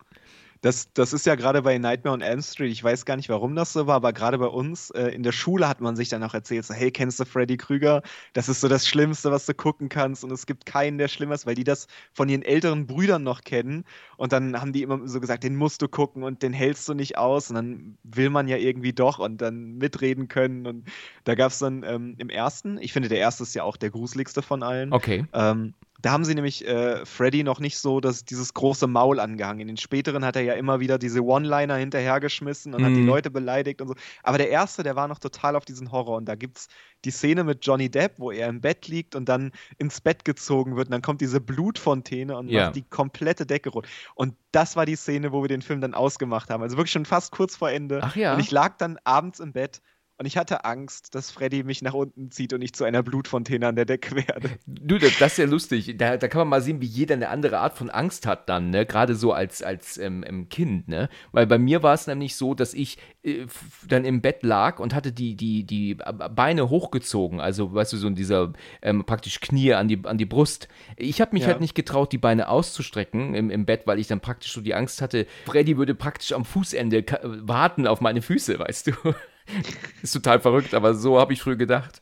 Das, 0.61 0.91
das 0.93 1.13
ist 1.13 1.25
ja 1.25 1.35
gerade 1.35 1.61
bei 1.61 1.77
Nightmare 1.77 2.13
on 2.13 2.21
Elm 2.21 2.41
Street, 2.41 2.71
ich 2.71 2.83
weiß 2.83 3.05
gar 3.05 3.15
nicht, 3.15 3.29
warum 3.29 3.55
das 3.55 3.73
so 3.73 3.87
war, 3.87 3.95
aber 3.95 4.13
gerade 4.13 4.37
bei 4.37 4.47
uns 4.47 4.89
äh, 4.91 5.09
in 5.09 5.23
der 5.23 5.31
Schule 5.31 5.67
hat 5.67 5.81
man 5.81 5.95
sich 5.95 6.09
dann 6.09 6.23
auch 6.23 6.33
erzählt, 6.33 6.65
so, 6.65 6.73
hey, 6.73 6.91
kennst 6.91 7.19
du 7.19 7.25
Freddy 7.25 7.57
Krüger? 7.57 8.01
Das 8.33 8.49
ist 8.49 8.61
so 8.61 8.67
das 8.67 8.87
Schlimmste, 8.87 9.31
was 9.31 9.45
du 9.45 9.53
gucken 9.53 9.89
kannst 9.89 10.23
und 10.23 10.31
es 10.31 10.45
gibt 10.45 10.65
keinen, 10.65 10.97
der 10.97 11.07
schlimmer 11.07 11.35
ist, 11.35 11.45
weil 11.45 11.55
die 11.55 11.63
das 11.63 11.87
von 12.13 12.27
ihren 12.29 12.41
älteren 12.41 12.87
Brüdern 12.87 13.23
noch 13.23 13.41
kennen 13.41 13.83
und 14.17 14.31
dann 14.33 14.59
haben 14.59 14.73
die 14.73 14.81
immer 14.81 15.07
so 15.07 15.19
gesagt, 15.19 15.43
den 15.43 15.55
musst 15.55 15.81
du 15.81 15.87
gucken 15.87 16.23
und 16.23 16.41
den 16.41 16.53
hältst 16.53 16.87
du 16.89 16.93
nicht 16.93 17.17
aus 17.17 17.49
und 17.49 17.55
dann 17.55 17.97
will 18.03 18.29
man 18.29 18.47
ja 18.47 18.57
irgendwie 18.57 18.93
doch 18.93 19.19
und 19.19 19.41
dann 19.41 19.77
mitreden 19.77 20.27
können 20.27 20.65
und 20.65 20.87
da 21.23 21.35
gab 21.35 21.51
es 21.51 21.59
dann 21.59 21.83
ähm, 21.83 22.15
im 22.17 22.29
ersten, 22.29 22.77
ich 22.79 22.93
finde, 22.93 23.09
der 23.09 23.19
erste 23.19 23.43
ist 23.43 23.53
ja 23.53 23.63
auch 23.63 23.77
der 23.77 23.89
gruseligste 23.91 24.41
von 24.41 24.63
allen, 24.63 24.91
Okay. 24.91 25.25
ähm, 25.33 25.73
Da 26.01 26.11
haben 26.11 26.25
sie 26.25 26.35
nämlich 26.35 26.67
äh, 26.67 27.05
Freddy 27.05 27.43
noch 27.43 27.59
nicht 27.59 27.79
so 27.79 27.99
das, 27.99 28.23
dieses 28.23 28.53
große 28.53 28.87
Maul 28.87 29.19
angehangen. 29.19 29.61
In 29.61 29.67
den 29.67 29.77
späteren 29.77 30.23
hat 30.23 30.35
er 30.35 30.43
ja 30.43 30.53
immer 30.53 30.79
wieder 30.79 30.99
diese 30.99 31.23
One-Liner 31.23 31.75
hinterhergeschmissen 31.75 32.73
und 32.73 32.81
mhm. 32.81 32.85
hat 32.85 32.93
die 32.93 33.03
Leute 33.03 33.31
beleidigt 33.31 33.81
und 33.81 33.87
so. 33.87 33.95
Aber 34.23 34.37
der 34.37 34.49
erste, 34.49 34.83
der 34.83 34.95
war 34.95 35.07
noch 35.07 35.19
total 35.19 35.55
auf 35.55 35.65
diesen 35.65 35.91
Horror. 35.91 36.17
Und 36.17 36.25
da 36.25 36.35
gibt 36.35 36.57
es 36.57 36.67
die 37.05 37.11
Szene 37.11 37.43
mit 37.43 37.65
Johnny 37.65 37.89
Depp, 37.89 38.13
wo 38.17 38.31
er 38.31 38.47
im 38.47 38.61
Bett 38.61 38.87
liegt 38.87 39.15
und 39.15 39.27
dann 39.27 39.51
ins 39.77 40.01
Bett 40.01 40.23
gezogen 40.23 40.75
wird. 40.75 40.87
Und 40.87 40.91
dann 40.91 41.01
kommt 41.01 41.21
diese 41.21 41.41
Blutfontäne 41.41 42.37
und 42.37 42.49
ja. 42.49 42.65
macht 42.65 42.75
die 42.75 42.83
komplette 42.83 43.45
Decke 43.45 43.69
rot. 43.69 43.87
Und 44.15 44.35
das 44.51 44.75
war 44.75 44.85
die 44.85 44.95
Szene, 44.95 45.31
wo 45.31 45.41
wir 45.41 45.49
den 45.49 45.61
Film 45.61 45.81
dann 45.81 45.93
ausgemacht 45.93 46.49
haben. 46.49 46.61
Also 46.61 46.77
wirklich 46.77 46.91
schon 46.91 47.05
fast 47.05 47.31
kurz 47.31 47.55
vor 47.55 47.71
Ende. 47.71 48.01
Ach 48.03 48.15
ja. 48.15 48.33
Und 48.33 48.39
ich 48.39 48.51
lag 48.51 48.77
dann 48.77 48.97
abends 49.03 49.39
im 49.39 49.51
Bett 49.51 49.81
und 50.19 50.25
ich 50.25 50.35
hatte 50.35 50.65
Angst, 50.65 51.13
dass 51.13 51.29
Freddy 51.29 51.63
mich 51.63 51.83
nach 51.83 51.93
unten 51.93 52.31
zieht 52.31 52.51
und 52.51 52.61
ich 52.63 52.73
zu 52.73 52.83
einer 52.85 53.03
Blutfontäne 53.03 53.67
an 53.67 53.75
der 53.75 53.85
Decke 53.85 54.15
werde. 54.15 54.49
Du, 54.65 54.97
das, 54.97 55.19
das 55.19 55.33
ist 55.33 55.37
ja 55.37 55.45
lustig. 55.45 55.95
Da, 55.97 56.17
da, 56.17 56.27
kann 56.27 56.39
man 56.39 56.47
mal 56.47 56.61
sehen, 56.61 56.81
wie 56.81 56.87
jeder 56.87 57.13
eine 57.13 57.29
andere 57.29 57.59
Art 57.59 57.77
von 57.77 57.91
Angst 57.91 58.25
hat 58.25 58.49
dann, 58.49 58.71
ne? 58.71 58.87
Gerade 58.87 59.13
so 59.13 59.31
als, 59.31 59.61
als 59.61 59.99
ähm, 59.99 60.47
Kind, 60.49 60.87
ne? 60.87 61.09
Weil 61.33 61.45
bei 61.45 61.59
mir 61.59 61.83
war 61.83 61.93
es 61.93 62.07
nämlich 62.07 62.35
so, 62.35 62.55
dass 62.55 62.73
ich 62.73 62.97
äh, 63.21 63.45
dann 63.87 64.05
im 64.05 64.21
Bett 64.21 64.41
lag 64.41 64.79
und 64.79 64.95
hatte 64.95 65.11
die, 65.11 65.35
die, 65.35 65.65
die 65.65 65.95
Beine 65.95 66.69
hochgezogen. 66.69 67.39
Also, 67.39 67.75
weißt 67.75 67.93
du, 67.93 67.97
so 67.97 68.07
in 68.07 68.15
dieser 68.15 68.53
ähm, 68.81 69.05
praktisch 69.05 69.39
Knie 69.39 69.73
an 69.73 69.87
die, 69.87 70.01
an 70.03 70.17
die 70.17 70.25
Brust. 70.25 70.67
Ich 70.95 71.21
habe 71.21 71.33
mich 71.33 71.43
ja. 71.43 71.49
halt 71.49 71.61
nicht 71.61 71.75
getraut, 71.75 72.11
die 72.11 72.17
Beine 72.17 72.49
auszustrecken 72.49 73.35
im, 73.35 73.51
im 73.51 73.67
Bett, 73.67 73.85
weil 73.85 73.99
ich 73.99 74.07
dann 74.07 74.19
praktisch 74.19 74.51
so 74.51 74.61
die 74.61 74.73
Angst 74.73 74.99
hatte, 75.03 75.27
Freddy 75.45 75.77
würde 75.77 75.93
praktisch 75.93 76.33
am 76.33 76.43
Fußende 76.43 77.05
warten 77.21 77.85
auf 77.85 78.01
meine 78.01 78.23
Füße, 78.23 78.57
weißt 78.57 78.87
du. 78.87 78.91
ist 80.01 80.11
total 80.11 80.39
verrückt, 80.39 80.73
aber 80.73 80.93
so 80.93 81.19
habe 81.19 81.33
ich 81.33 81.41
früher 81.41 81.55
gedacht. 81.55 82.01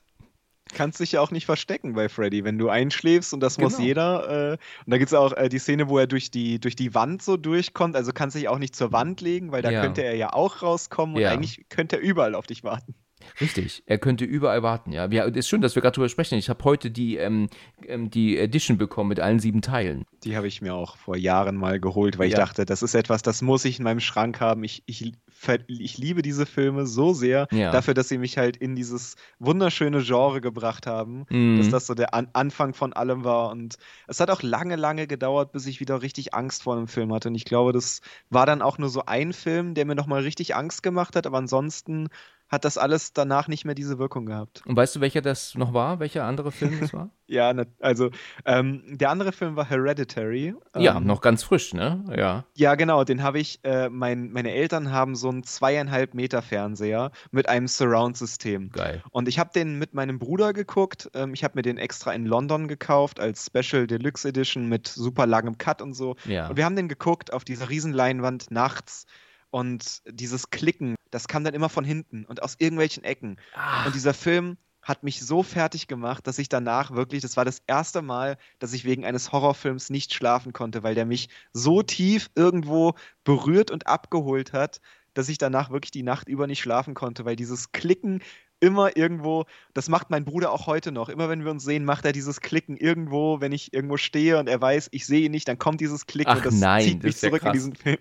Kannst 0.74 1.00
dich 1.00 1.14
ja 1.14 1.22
auch 1.22 1.32
nicht 1.32 1.46
verstecken 1.46 1.94
bei 1.94 2.10
Freddy, 2.10 2.44
wenn 2.44 2.58
du 2.58 2.70
einschläfst 2.70 3.34
und 3.34 3.40
das 3.40 3.58
genau. 3.58 3.70
muss 3.70 3.80
jeder. 3.80 4.30
Äh, 4.30 4.52
und 4.54 4.92
da 4.92 4.98
gibt 4.98 5.10
es 5.10 5.14
auch 5.14 5.32
äh, 5.34 5.48
die 5.48 5.60
Szene, 5.60 5.90
wo 5.90 6.00
er 6.00 6.08
durch 6.08 6.32
die, 6.32 6.60
durch 6.60 6.76
die 6.76 6.96
Wand 6.96 7.22
so 7.22 7.38
durchkommt. 7.38 7.96
Also 7.96 8.12
kannst 8.14 8.36
dich 8.36 8.50
auch 8.50 8.58
nicht 8.58 8.76
zur 8.76 8.92
Wand 8.92 9.22
legen, 9.22 9.52
weil 9.52 9.62
da 9.62 9.70
ja. 9.70 9.82
könnte 9.82 10.02
er 10.02 10.16
ja 10.16 10.34
auch 10.34 10.64
rauskommen 10.64 11.16
und 11.16 11.22
ja. 11.22 11.32
eigentlich 11.32 11.70
könnte 11.70 11.98
er 11.98 12.02
überall 12.02 12.34
auf 12.34 12.48
dich 12.48 12.64
warten. 12.64 12.96
Richtig, 13.42 13.84
er 13.86 13.98
könnte 13.98 14.26
überall 14.26 14.64
warten, 14.64 14.92
ja. 14.92 15.08
ja 15.08 15.26
ist 15.26 15.48
schön, 15.48 15.62
dass 15.62 15.76
wir 15.76 15.82
gerade 15.82 15.96
drüber 15.96 16.10
sprechen. 16.10 16.38
Ich 16.38 16.50
habe 16.50 16.64
heute 16.64 16.92
die, 16.92 17.18
ähm, 17.18 17.50
ähm, 17.88 18.10
die 18.10 18.38
Edition 18.38 18.78
bekommen 18.78 19.10
mit 19.10 19.20
allen 19.20 19.40
sieben 19.40 19.62
Teilen. 19.62 20.06
Die 20.24 20.36
habe 20.36 20.48
ich 20.48 20.62
mir 20.62 20.74
auch 20.74 20.98
vor 20.98 21.18
Jahren 21.18 21.56
mal 21.56 21.80
geholt, 21.80 22.18
weil 22.18 22.30
ja. 22.30 22.38
ich 22.38 22.44
dachte, 22.44 22.66
das 22.66 22.82
ist 22.84 22.96
etwas, 22.96 23.22
das 23.22 23.42
muss 23.42 23.66
ich 23.66 23.78
in 23.80 23.84
meinem 23.84 24.00
Schrank 24.00 24.40
haben. 24.40 24.64
Ich, 24.64 24.84
ich, 24.86 25.14
ich 25.68 25.98
liebe 25.98 26.22
diese 26.22 26.46
Filme 26.46 26.86
so 26.86 27.14
sehr, 27.14 27.48
ja. 27.52 27.72
dafür, 27.72 27.94
dass 27.94 28.10
sie 28.10 28.18
mich 28.18 28.38
halt 28.38 28.58
in 28.58 28.76
dieses 28.76 29.16
wunderschöne 29.40 30.02
Genre 30.02 30.42
gebracht 30.42 30.88
haben, 30.88 31.26
mhm. 31.30 31.58
dass 31.58 31.70
das 31.70 31.88
so 31.88 31.94
der 31.94 32.14
An 32.14 32.30
Anfang 32.34 32.74
von 32.74 32.94
allem 32.94 33.24
war. 33.24 33.52
Und 33.52 33.76
es 34.08 34.20
hat 34.20 34.30
auch 34.30 34.42
lange, 34.42 34.76
lange 34.76 35.08
gedauert, 35.08 35.52
bis 35.52 35.68
ich 35.68 35.80
wieder 35.80 36.02
richtig 36.02 36.34
Angst 36.34 36.64
vor 36.64 36.76
einem 36.76 36.88
Film 36.88 37.14
hatte. 37.14 37.30
Und 37.30 37.36
ich 37.36 37.46
glaube, 37.46 37.74
das 37.74 38.02
war 38.30 38.46
dann 38.46 38.62
auch 38.62 38.78
nur 38.78 38.90
so 38.90 39.04
ein 39.06 39.34
Film, 39.34 39.74
der 39.74 39.86
mir 39.86 39.96
nochmal 39.96 40.22
richtig 40.22 40.56
Angst 40.56 40.84
gemacht 40.84 41.16
hat, 41.16 41.28
aber 41.28 41.38
ansonsten 41.38 42.10
hat 42.48 42.64
das 42.64 42.78
alles 42.78 43.14
danach 43.14 43.48
nicht 43.48 43.66
mehr 43.66 43.76
diese 43.76 43.98
Wirkung 43.98 44.28
gehabt. 44.28 44.62
Und 44.66 44.76
weißt 44.76 44.96
du, 44.96 45.02
welcher 45.02 45.22
das 45.22 45.56
noch 45.56 45.74
war? 45.74 46.00
Welcher 46.00 46.26
andere 46.26 46.52
Film 46.52 46.80
das 46.80 46.94
war? 46.94 47.10
ja, 47.28 47.54
ne, 47.54 47.68
also 47.80 48.12
ähm, 48.46 48.84
der 48.88 49.10
andere 49.10 49.32
Film 49.32 49.56
war 49.56 49.68
Hereditary. 49.68 50.54
ja, 50.78 50.98
ähm, 50.98 51.06
noch 51.06 51.22
ganz 51.22 51.44
frisch, 51.44 51.74
ne? 51.74 52.06
Ja. 52.16 52.46
Ja, 52.54 52.76
genau, 52.76 53.04
den 53.04 53.24
habe 53.24 53.40
ich, 53.40 53.60
äh, 53.64 53.90
mein, 53.90 54.32
meine 54.32 54.54
Eltern 54.54 54.92
haben 54.92 55.16
so 55.16 55.30
einen 55.30 55.44
zweieinhalb 55.44 56.14
Meter 56.14 56.42
Fernseher 56.42 57.12
mit 57.32 57.50
einem 57.50 57.68
Surround-System. 57.68 58.70
Geil. 58.70 59.02
Und 59.12 59.28
ich 59.28 59.40
habe 59.40 59.50
den 59.54 59.80
mit 59.80 59.96
meinem 59.96 60.20
Bruder 60.20 60.54
geguckt. 60.54 61.10
Ähm, 61.16 61.34
ich 61.34 61.44
habe 61.44 61.56
mir 61.56 61.64
den 61.64 61.78
extra 61.78 62.14
in 62.14 62.26
London 62.26 62.68
gekauft 62.68 63.20
als 63.20 63.48
Special 63.48 63.88
Deluxe 63.88 64.28
Edition 64.28 64.70
mit 64.70 64.88
super 64.88 65.26
langem 65.26 65.58
Cut 65.58 65.82
und 65.82 65.94
so. 65.94 66.16
Ja. 66.26 66.48
Und 66.48 66.58
wir 66.58 66.66
haben 66.66 66.76
den 66.76 66.90
geguckt 66.90 67.34
auf 67.34 67.44
dieser 67.44 67.70
Riesenleinwand 67.70 68.52
nachts 68.52 69.08
und 69.52 70.02
dieses 70.06 70.50
Klicken, 70.50 70.96
das 71.12 71.28
kam 71.28 71.44
dann 71.44 71.54
immer 71.54 71.70
von 71.70 71.86
hinten 71.86 72.26
und 72.26 72.44
aus 72.44 72.56
irgendwelchen 72.60 73.04
Ecken. 73.04 73.38
Ach. 73.54 73.86
Und 73.86 73.96
dieser 73.96 74.14
Film 74.14 74.58
hat 74.86 75.04
mich 75.04 75.20
so 75.20 75.42
fertig 75.42 75.88
gemacht, 75.88 76.28
dass 76.28 76.38
ich 76.38 76.48
danach 76.48 76.92
wirklich, 76.92 77.22
das 77.22 77.38
war 77.38 77.44
das 77.44 77.62
erste 77.66 78.04
Mal, 78.04 78.38
dass 78.60 78.72
ich 78.74 78.86
wegen 78.86 79.04
eines 79.04 79.32
Horrorfilms 79.32 79.90
nicht 79.90 80.14
schlafen 80.14 80.54
konnte, 80.54 80.84
weil 80.84 80.94
der 80.94 81.06
mich 81.06 81.30
so 81.54 81.82
tief 81.82 82.30
irgendwo 82.36 82.94
berührt 83.24 83.72
und 83.72 83.88
abgeholt 83.88 84.54
hat, 84.54 84.82
dass 85.16 85.28
ich 85.28 85.40
danach 85.40 85.72
wirklich 85.72 85.90
die 85.90 86.04
Nacht 86.04 86.30
über 86.30 86.46
nicht 86.46 86.60
schlafen 86.60 86.94
konnte, 86.94 87.26
weil 87.26 87.36
dieses 87.36 87.72
Klicken 87.72 88.22
immer 88.60 88.96
irgendwo, 88.96 89.46
das 89.74 89.90
macht 89.90 90.12
mein 90.12 90.24
Bruder 90.24 90.52
auch 90.52 90.68
heute 90.68 90.92
noch. 90.92 91.10
Immer 91.10 91.30
wenn 91.30 91.44
wir 91.44 91.52
uns 91.52 91.64
sehen, 91.64 91.84
macht 91.84 92.06
er 92.06 92.12
dieses 92.12 92.42
Klicken 92.42 92.78
irgendwo, 92.78 93.42
wenn 93.42 93.52
ich 93.52 93.74
irgendwo 93.74 93.98
stehe 93.98 94.38
und 94.38 94.48
er 94.48 94.62
weiß, 94.62 94.90
ich 94.92 95.06
sehe 95.06 95.26
ihn 95.26 95.32
nicht, 95.32 95.48
dann 95.48 95.58
kommt 95.58 95.82
dieses 95.82 96.06
Klicken 96.06 96.32
Ach, 96.32 96.38
und 96.38 96.46
das 96.46 96.54
nein, 96.54 96.84
zieht 96.84 97.04
mich 97.04 97.14
das 97.14 97.22
zurück 97.22 97.44
ja 97.44 97.50
in 97.50 97.54
diesen 97.54 97.76
Film. 97.76 97.98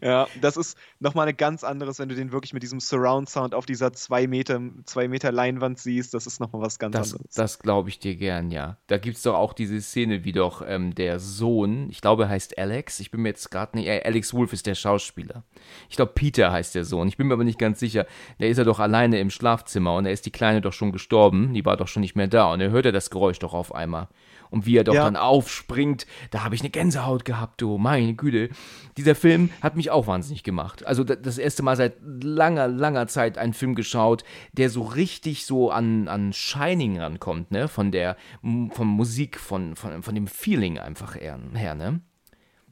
Ja, 0.00 0.26
das 0.40 0.56
ist 0.56 0.76
nochmal 1.00 1.28
ein 1.28 1.36
ganz 1.36 1.64
anderes, 1.64 1.98
wenn 1.98 2.08
du 2.08 2.14
den 2.14 2.32
wirklich 2.32 2.52
mit 2.52 2.62
diesem 2.62 2.80
Surround-Sound 2.80 3.54
auf 3.54 3.66
dieser 3.66 3.92
zwei 3.92 4.26
Meter, 4.26 4.60
zwei 4.84 5.08
Meter 5.08 5.32
Leinwand 5.32 5.78
siehst. 5.78 6.14
Das 6.14 6.26
ist 6.26 6.40
nochmal 6.40 6.62
was 6.62 6.78
ganz 6.78 6.94
das, 6.94 7.12
anderes. 7.12 7.34
Das 7.34 7.58
glaube 7.58 7.88
ich 7.88 7.98
dir 7.98 8.16
gern, 8.16 8.50
ja. 8.50 8.78
Da 8.86 8.98
gibt 8.98 9.16
es 9.16 9.22
doch 9.22 9.34
auch 9.34 9.52
diese 9.52 9.80
Szene, 9.80 10.24
wie 10.24 10.32
doch 10.32 10.62
ähm, 10.66 10.94
der 10.94 11.18
Sohn, 11.18 11.88
ich 11.90 12.00
glaube, 12.00 12.24
er 12.24 12.28
heißt 12.30 12.58
Alex. 12.58 13.00
Ich 13.00 13.10
bin 13.10 13.22
mir 13.22 13.30
jetzt 13.30 13.50
gerade 13.50 13.76
nicht, 13.76 13.86
äh, 13.86 14.02
Alex 14.04 14.32
Wolf 14.34 14.52
ist 14.52 14.66
der 14.66 14.74
Schauspieler. 14.74 15.44
Ich 15.88 15.96
glaube, 15.96 16.12
Peter 16.14 16.52
heißt 16.52 16.74
der 16.74 16.84
Sohn. 16.84 17.08
Ich 17.08 17.16
bin 17.16 17.26
mir 17.26 17.34
aber 17.34 17.44
nicht 17.44 17.58
ganz 17.58 17.80
sicher. 17.80 18.06
Der 18.40 18.48
ist 18.48 18.58
ja 18.58 18.64
doch 18.64 18.78
alleine 18.78 19.20
im 19.20 19.30
Schlafzimmer 19.30 19.94
und 19.94 20.04
da 20.04 20.10
ist 20.10 20.26
die 20.26 20.32
Kleine 20.32 20.60
doch 20.60 20.72
schon 20.72 20.92
gestorben. 20.92 21.54
Die 21.54 21.64
war 21.64 21.76
doch 21.76 21.88
schon 21.88 22.02
nicht 22.02 22.16
mehr 22.16 22.28
da 22.28 22.52
und 22.52 22.60
er 22.60 22.70
hört 22.70 22.86
ja 22.86 22.92
das 22.92 23.10
Geräusch 23.10 23.38
doch 23.38 23.54
auf 23.54 23.74
einmal 23.74 24.08
und 24.50 24.66
wie 24.66 24.76
er 24.76 24.84
doch 24.84 24.94
ja. 24.94 25.04
dann 25.04 25.16
aufspringt, 25.16 26.06
da 26.30 26.44
habe 26.44 26.54
ich 26.54 26.60
eine 26.60 26.70
Gänsehaut 26.70 27.24
gehabt, 27.24 27.60
du, 27.60 27.78
meine 27.78 28.14
Güte. 28.14 28.50
Dieser 28.96 29.14
Film 29.14 29.50
hat 29.60 29.76
mich 29.76 29.90
auch 29.90 30.06
wahnsinnig 30.06 30.42
gemacht. 30.42 30.86
Also 30.86 31.04
das 31.04 31.38
erste 31.38 31.62
Mal 31.62 31.76
seit 31.76 31.94
langer, 32.02 32.68
langer 32.68 33.06
Zeit 33.08 33.38
einen 33.38 33.54
Film 33.54 33.74
geschaut, 33.74 34.24
der 34.52 34.70
so 34.70 34.82
richtig 34.82 35.46
so 35.46 35.70
an, 35.70 36.08
an 36.08 36.32
Shining 36.32 37.00
rankommt, 37.00 37.50
ne, 37.50 37.68
von 37.68 37.92
der, 37.92 38.16
von 38.42 38.86
Musik, 38.86 39.38
von, 39.38 39.76
von, 39.76 40.02
von 40.02 40.14
dem 40.14 40.26
Feeling 40.26 40.78
einfach 40.78 41.20
eher, 41.20 41.38
her, 41.54 41.74
ne 41.74 42.00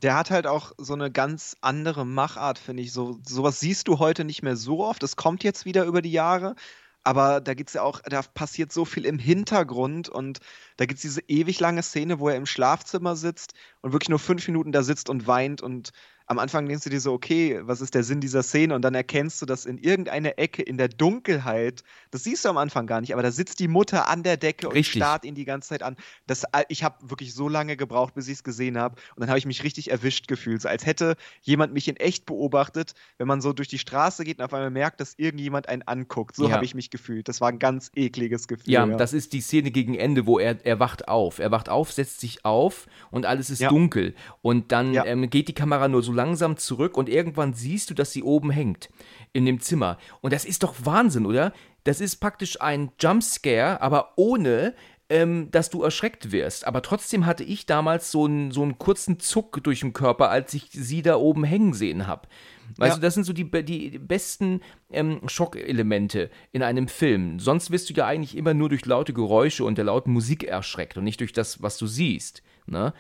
der 0.05 0.17
hat 0.17 0.31
halt 0.31 0.47
auch 0.47 0.73
so 0.77 0.93
eine 0.93 1.11
ganz 1.11 1.57
andere 1.63 2.05
Machart, 2.05 2.59
finde 2.59 2.83
ich. 2.83 2.93
So, 2.93 3.19
sowas 3.27 3.59
siehst 3.59 3.89
du 3.89 3.99
heute 3.99 4.25
nicht 4.25 4.43
mehr 4.43 4.55
so 4.55 4.85
oft. 4.85 5.03
Es 5.03 5.17
kommt 5.17 5.43
jetzt 5.43 5.65
wieder 5.65 5.87
über 5.87 6.03
die 6.03 6.13
Jahre, 6.13 6.57
aber 7.05 7.41
da 7.41 7.55
gibt's 7.55 7.75
ja 7.75 7.83
auch, 7.83 8.01
da 8.01 8.23
passiert 8.23 8.73
so 8.73 8.85
viel 8.85 9.05
im 9.05 9.19
Hintergrund 9.19 10.09
und 10.09 10.41
da 10.77 10.87
gibt 10.87 10.97
es 10.99 11.03
diese 11.03 11.21
ewig 11.29 11.61
lange 11.61 11.83
Szene, 11.83 12.19
wo 12.19 12.29
er 12.29 12.37
im 12.37 12.47
Schlafzimmer 12.47 13.15
sitzt 13.15 13.55
und 13.83 13.93
wirklich 13.93 14.09
nur 14.09 14.19
fünf 14.19 14.47
Minuten 14.49 14.73
da 14.73 14.83
sitzt 14.83 15.11
und 15.11 15.27
weint 15.27 15.63
und 15.63 15.91
am 16.27 16.39
Anfang 16.39 16.67
denkst 16.67 16.85
du 16.85 16.91
dir 16.91 17.01
so, 17.01 17.13
okay, 17.13 17.61
was 17.63 17.83
ist 17.83 17.95
der 17.95 18.03
Sinn 18.03 18.21
dieser 18.21 18.43
Szene? 18.43 18.75
Und 18.75 18.83
dann 18.83 18.95
erkennst 18.95 19.43
du, 19.43 19.47
dass 19.47 19.67
in 19.67 19.77
irgendeiner 19.77 20.39
Ecke 20.39 20.63
in 20.63 20.79
der 20.79 20.89
Dunkelheit, 20.89 21.85
das 22.11 22.25
siehst 22.25 22.45
du 22.45 22.49
am 22.49 22.57
Anfang 22.57 22.87
gar 22.87 23.03
nicht, 23.03 23.13
aber 23.13 23.23
da 23.23 23.31
sitzt 23.31 23.61
die 23.61 23.69
Mutter 23.69 24.09
an 24.09 24.23
der 24.23 24.39
Decke 24.39 24.69
und 24.69 24.75
richtig. 24.75 25.03
starrt 25.03 25.27
ihn 25.27 25.35
die 25.35 25.45
ganze 25.45 25.71
Zeit 25.71 25.83
an. 25.83 25.97
Das, 26.27 26.45
ich 26.69 26.83
habe 26.83 27.11
wirklich 27.11 27.35
so 27.35 27.49
lange 27.49 27.77
gebraucht, 27.77 28.15
bis 28.15 28.29
ich 28.29 28.35
es 28.35 28.43
gesehen 28.43 28.79
habe. 28.79 28.95
Und 29.15 29.21
dann 29.21 29.29
habe 29.29 29.39
ich 29.39 29.45
mich 29.45 29.63
richtig 29.65 29.91
erwischt 29.91 30.27
gefühlt, 30.27 30.63
so 30.63 30.69
als 30.69 30.87
hätte 30.87 31.17
jemand 31.43 31.75
mich 31.75 31.89
in 31.89 31.97
echt 31.97 32.25
beobachtet, 32.25 32.95
wenn 33.19 33.27
man 33.27 33.43
so 33.43 33.53
durch 33.53 33.69
die 33.69 33.79
Straße 33.79 34.25
geht 34.25 34.39
und 34.39 34.45
auf 34.47 34.55
einmal 34.55 34.71
merkt, 34.71 35.01
dass 35.01 35.15
irgendjemand 35.19 35.69
einen 35.69 35.83
anguckt. 35.83 36.37
So 36.37 36.49
ja. 36.49 36.55
habe 36.55 36.65
ich 36.65 36.75
mich 36.75 36.89
gefühlt. 36.89 37.29
Das 37.29 37.43
war 37.43 37.51
ein 37.51 37.59
ganz 37.59 37.91
ekliges 37.95 38.49
Gefühl. 38.49 38.73
Ja, 38.73 38.87
ja, 38.87 38.97
das 38.97 39.13
ist 39.13 39.35
die 39.35 39.43
Szene 39.43 39.71
gegen 39.71 39.95
Ende, 39.95 40.27
wo 40.27 40.39
er, 40.39 40.65
er 40.65 40.81
wacht 40.81 41.07
auf. 41.07 41.39
Er 41.39 41.51
wacht 41.51 41.69
auf, 41.69 41.93
setzt 41.93 42.21
sich 42.21 42.47
auf 42.47 42.87
und 43.11 43.27
alles 43.27 43.51
ist 43.51 43.61
ja. 43.61 43.69
dunkel. 43.69 44.15
Und 44.41 44.73
dann 44.73 44.95
ähm, 45.05 45.29
geht 45.29 45.49
die 45.49 45.53
Kamera 45.53 45.89
nur 45.89 46.03
so 46.03 46.14
langsam 46.15 46.57
zurück 46.57 46.97
und 46.97 47.09
irgendwann 47.09 47.53
siehst 47.53 47.91
du, 47.91 47.95
dass 47.95 48.13
sie 48.13 48.23
oben 48.23 48.51
hängt 48.51 48.89
in 49.33 49.45
dem 49.45 49.61
Zimmer. 49.61 49.99
Und 50.21 50.33
das 50.33 50.45
ist 50.45 50.63
doch 50.63 50.75
Wahnsinn, 50.85 51.27
oder? 51.27 51.53
Das 51.85 52.01
ist 52.01 52.17
praktisch 52.17 52.61
ein 52.63 52.93
Jumpscare, 52.99 53.83
aber 53.83 54.15
ohne, 54.17 54.75
ähm, 55.11 55.51
dass 55.51 55.69
du 55.69 55.83
erschreckt 55.83 56.33
wirst. 56.33 56.67
Aber 56.67 56.81
trotzdem 56.81 57.27
hatte 57.27 57.45
ich 57.45 57.67
damals 57.67 58.11
so 58.11 58.25
einen, 58.25 58.51
so 58.53 58.63
einen 58.63 58.79
kurzen 58.79 59.21
Zuck 59.21 59.63
durch 59.63 59.81
den 59.81 59.93
Körper, 59.93 60.31
als 60.31 60.55
ich 60.55 60.71
sie 60.73 61.03
da 61.03 61.17
oben 61.17 61.45
hängen 61.45 61.75
sehen 61.75 62.07
habe. 62.07 62.29
Weißt 62.77 62.97
ja. 62.97 63.01
das 63.01 63.15
sind 63.15 63.25
so 63.25 63.35
die, 63.35 63.51
die 63.65 63.99
besten 63.99 64.61
ähm, 64.91 65.21
Schockelemente 65.29 66.31
in 66.53 66.63
einem 66.63 66.89
Film. 66.89 67.39
Sonst 67.39 67.71
wirst 67.71 67.91
du 67.91 67.95
ja 67.95 68.07
eigentlich 68.07 68.37
immer 68.37 68.55
nur 68.55 68.71
durch 68.71 68.87
laute 68.87 69.13
Geräusche 69.13 69.65
und 69.65 69.77
der 69.77 69.85
lauten 69.85 70.13
Musik 70.13 70.45
erschreckt 70.45 70.97
und 70.97 71.05
nicht 71.05 71.21
durch 71.21 71.33
das, 71.33 71.63
was 71.63 71.77
du 71.77 71.87
siehst. 71.87 72.43
Ne? 72.67 72.95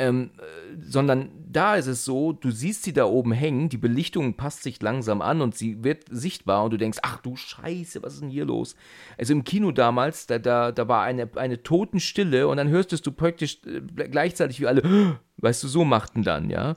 Ähm, 0.00 0.30
äh, 0.38 0.76
sondern 0.80 1.30
da 1.50 1.74
ist 1.74 1.88
es 1.88 2.04
so, 2.04 2.32
du 2.32 2.52
siehst 2.52 2.84
sie 2.84 2.92
da 2.92 3.04
oben 3.04 3.32
hängen, 3.32 3.68
die 3.68 3.78
Belichtung 3.78 4.34
passt 4.34 4.62
sich 4.62 4.80
langsam 4.80 5.20
an 5.22 5.40
und 5.40 5.56
sie 5.56 5.82
wird 5.82 6.04
sichtbar 6.08 6.64
und 6.64 6.72
du 6.72 6.76
denkst, 6.76 6.98
ach 7.02 7.20
du 7.20 7.34
Scheiße, 7.34 8.02
was 8.02 8.14
ist 8.14 8.22
denn 8.22 8.28
hier 8.28 8.44
los? 8.44 8.76
Also 9.18 9.32
im 9.32 9.42
Kino 9.42 9.72
damals, 9.72 10.26
da, 10.26 10.38
da, 10.38 10.70
da 10.70 10.86
war 10.86 11.02
eine, 11.02 11.28
eine 11.34 11.62
Totenstille 11.64 12.46
und 12.46 12.58
dann 12.58 12.68
hörst 12.68 13.04
du 13.04 13.12
praktisch 13.12 13.58
äh, 13.66 13.80
gleichzeitig 14.08 14.60
wie 14.60 14.68
alle, 14.68 15.18
weißt 15.38 15.64
du, 15.64 15.68
so 15.68 15.84
machten 15.84 16.22
dann, 16.22 16.48
ja. 16.48 16.76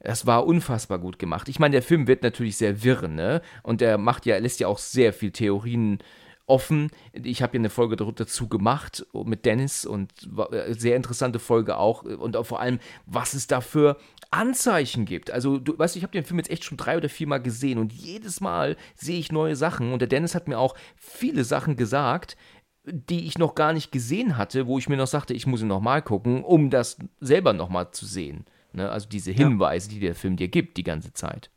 Das 0.00 0.26
war 0.26 0.46
unfassbar 0.46 0.98
gut 0.98 1.18
gemacht. 1.18 1.48
Ich 1.48 1.60
meine, 1.60 1.72
der 1.72 1.82
Film 1.82 2.08
wird 2.08 2.24
natürlich 2.24 2.56
sehr 2.56 2.82
wirr, 2.82 3.06
ne? 3.06 3.40
Und 3.62 3.80
der 3.80 3.98
macht 3.98 4.26
ja, 4.26 4.36
lässt 4.38 4.58
ja 4.58 4.66
auch 4.66 4.78
sehr 4.78 5.12
viel 5.12 5.30
Theorien 5.30 5.98
offen. 6.46 6.90
Ich 7.12 7.42
habe 7.42 7.52
hier 7.52 7.60
eine 7.60 7.70
Folge 7.70 7.96
dazu 7.96 8.48
gemacht 8.48 9.06
mit 9.12 9.44
Dennis 9.44 9.84
und 9.84 10.12
äh, 10.50 10.74
sehr 10.74 10.96
interessante 10.96 11.38
Folge 11.38 11.76
auch. 11.76 12.02
Und 12.02 12.36
auch 12.36 12.46
vor 12.46 12.60
allem, 12.60 12.78
was 13.06 13.34
es 13.34 13.46
da 13.46 13.60
für 13.60 13.96
Anzeichen 14.30 15.04
gibt. 15.04 15.30
Also, 15.30 15.58
du 15.58 15.78
weißt, 15.78 15.96
ich 15.96 16.02
habe 16.02 16.12
den 16.12 16.24
Film 16.24 16.38
jetzt 16.38 16.50
echt 16.50 16.64
schon 16.64 16.78
drei 16.78 16.96
oder 16.96 17.08
vier 17.08 17.26
Mal 17.26 17.42
gesehen 17.42 17.78
und 17.78 17.92
jedes 17.92 18.40
Mal 18.40 18.76
sehe 18.94 19.18
ich 19.18 19.32
neue 19.32 19.56
Sachen. 19.56 19.92
Und 19.92 20.00
der 20.00 20.08
Dennis 20.08 20.34
hat 20.34 20.48
mir 20.48 20.58
auch 20.58 20.74
viele 20.96 21.44
Sachen 21.44 21.76
gesagt, 21.76 22.36
die 22.84 23.26
ich 23.26 23.38
noch 23.38 23.54
gar 23.54 23.72
nicht 23.72 23.92
gesehen 23.92 24.36
hatte, 24.36 24.66
wo 24.66 24.78
ich 24.78 24.88
mir 24.88 24.96
noch 24.96 25.06
sagte, 25.06 25.34
ich 25.34 25.46
muss 25.46 25.62
ihn 25.62 25.68
nochmal 25.68 26.02
gucken, 26.02 26.42
um 26.42 26.70
das 26.70 26.98
selber 27.20 27.52
nochmal 27.52 27.92
zu 27.92 28.06
sehen. 28.06 28.44
Ne? 28.72 28.90
Also 28.90 29.08
diese 29.08 29.30
Hinweise, 29.30 29.88
ja. 29.88 29.94
die 29.94 30.00
der 30.00 30.14
Film 30.14 30.36
dir 30.36 30.48
gibt 30.48 30.76
die 30.76 30.82
ganze 30.82 31.12
Zeit. 31.12 31.50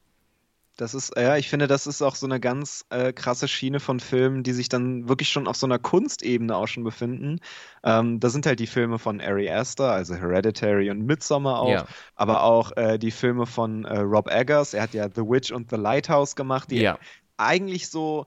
Das 0.77 0.93
ist, 0.93 1.13
ja, 1.15 1.37
ich 1.37 1.49
finde, 1.49 1.67
das 1.67 1.87
ist 1.87 2.01
auch 2.01 2.15
so 2.15 2.25
eine 2.25 2.39
ganz 2.39 2.85
äh, 2.89 3.13
krasse 3.13 3.47
Schiene 3.47 3.79
von 3.79 3.99
Filmen, 3.99 4.43
die 4.43 4.51
sich 4.51 4.67
dann 4.67 5.07
wirklich 5.07 5.29
schon 5.29 5.47
auf 5.47 5.55
so 5.55 5.65
einer 5.65 5.79
Kunstebene 5.79 6.55
auch 6.55 6.67
schon 6.67 6.83
befinden. 6.83 7.39
Ähm, 7.83 8.19
da 8.19 8.29
sind 8.29 8.45
halt 8.45 8.59
die 8.59 8.67
Filme 8.67 8.99
von 8.99 9.21
Ari 9.21 9.49
Aster, 9.49 9.91
also 9.91 10.15
Hereditary 10.15 10.89
und 10.89 11.05
Midsommar 11.05 11.61
auch, 11.61 11.69
ja. 11.69 11.85
aber 12.15 12.43
auch 12.43 12.75
äh, 12.75 12.97
die 12.97 13.11
Filme 13.11 13.45
von 13.45 13.85
äh, 13.85 13.99
Rob 13.99 14.29
Eggers. 14.29 14.73
Er 14.73 14.83
hat 14.83 14.93
ja 14.93 15.07
The 15.07 15.21
Witch 15.21 15.51
und 15.51 15.69
The 15.69 15.77
Lighthouse 15.77 16.35
gemacht, 16.35 16.71
die 16.71 16.81
ja. 16.81 16.99
eigentlich 17.37 17.89
so 17.89 18.25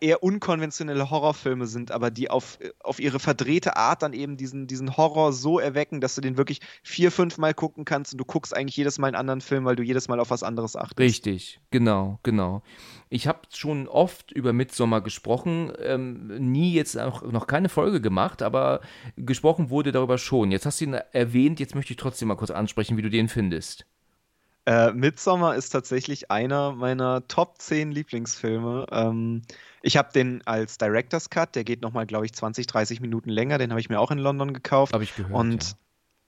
eher 0.00 0.22
unkonventionelle 0.22 1.10
Horrorfilme 1.10 1.66
sind, 1.66 1.90
aber 1.90 2.10
die 2.10 2.28
auf, 2.28 2.58
auf 2.80 3.00
ihre 3.00 3.18
verdrehte 3.18 3.76
Art 3.76 4.02
dann 4.02 4.12
eben 4.12 4.36
diesen, 4.36 4.66
diesen 4.66 4.96
Horror 4.96 5.32
so 5.32 5.58
erwecken, 5.58 6.00
dass 6.00 6.14
du 6.14 6.20
den 6.20 6.36
wirklich 6.36 6.60
vier, 6.82 7.10
fünf 7.10 7.38
Mal 7.38 7.54
gucken 7.54 7.84
kannst 7.84 8.12
und 8.12 8.18
du 8.18 8.24
guckst 8.24 8.54
eigentlich 8.54 8.76
jedes 8.76 8.98
Mal 8.98 9.08
einen 9.08 9.16
anderen 9.16 9.40
Film, 9.40 9.64
weil 9.64 9.76
du 9.76 9.82
jedes 9.82 10.08
Mal 10.08 10.20
auf 10.20 10.30
was 10.30 10.42
anderes 10.42 10.76
achtest. 10.76 10.98
Richtig, 10.98 11.60
genau, 11.70 12.18
genau. 12.22 12.62
Ich 13.08 13.26
habe 13.26 13.40
schon 13.54 13.88
oft 13.88 14.32
über 14.32 14.52
Midsommar 14.52 15.00
gesprochen, 15.00 15.72
ähm, 15.78 16.26
nie 16.52 16.74
jetzt 16.74 16.98
auch 16.98 17.22
noch 17.22 17.46
keine 17.46 17.70
Folge 17.70 18.00
gemacht, 18.00 18.42
aber 18.42 18.80
gesprochen 19.16 19.70
wurde 19.70 19.92
darüber 19.92 20.18
schon. 20.18 20.50
Jetzt 20.50 20.66
hast 20.66 20.80
du 20.80 20.84
ihn 20.84 20.94
erwähnt, 20.94 21.58
jetzt 21.58 21.74
möchte 21.74 21.92
ich 21.92 21.96
trotzdem 21.96 22.28
mal 22.28 22.36
kurz 22.36 22.50
ansprechen, 22.50 22.98
wie 22.98 23.02
du 23.02 23.10
den 23.10 23.28
findest. 23.28 23.86
Äh, 24.66 24.92
Midsommar 24.92 25.56
ist 25.56 25.70
tatsächlich 25.70 26.30
einer 26.30 26.72
meiner 26.72 27.26
Top 27.28 27.56
10 27.58 27.92
Lieblingsfilme. 27.92 28.86
Ähm, 28.92 29.42
ich 29.82 29.96
habe 29.96 30.10
den 30.12 30.42
als 30.46 30.78
Director's 30.78 31.30
Cut, 31.30 31.54
der 31.54 31.64
geht 31.64 31.82
nochmal, 31.82 32.06
glaube 32.06 32.26
ich, 32.26 32.32
20, 32.32 32.66
30 32.66 33.00
Minuten 33.00 33.30
länger. 33.30 33.58
Den 33.58 33.70
habe 33.70 33.80
ich 33.80 33.88
mir 33.88 34.00
auch 34.00 34.10
in 34.10 34.18
London 34.18 34.52
gekauft. 34.52 34.92
Habe 34.92 35.04
ich 35.04 35.14
gehört. 35.16 35.34
Und 35.34 35.64
ja. 35.64 35.70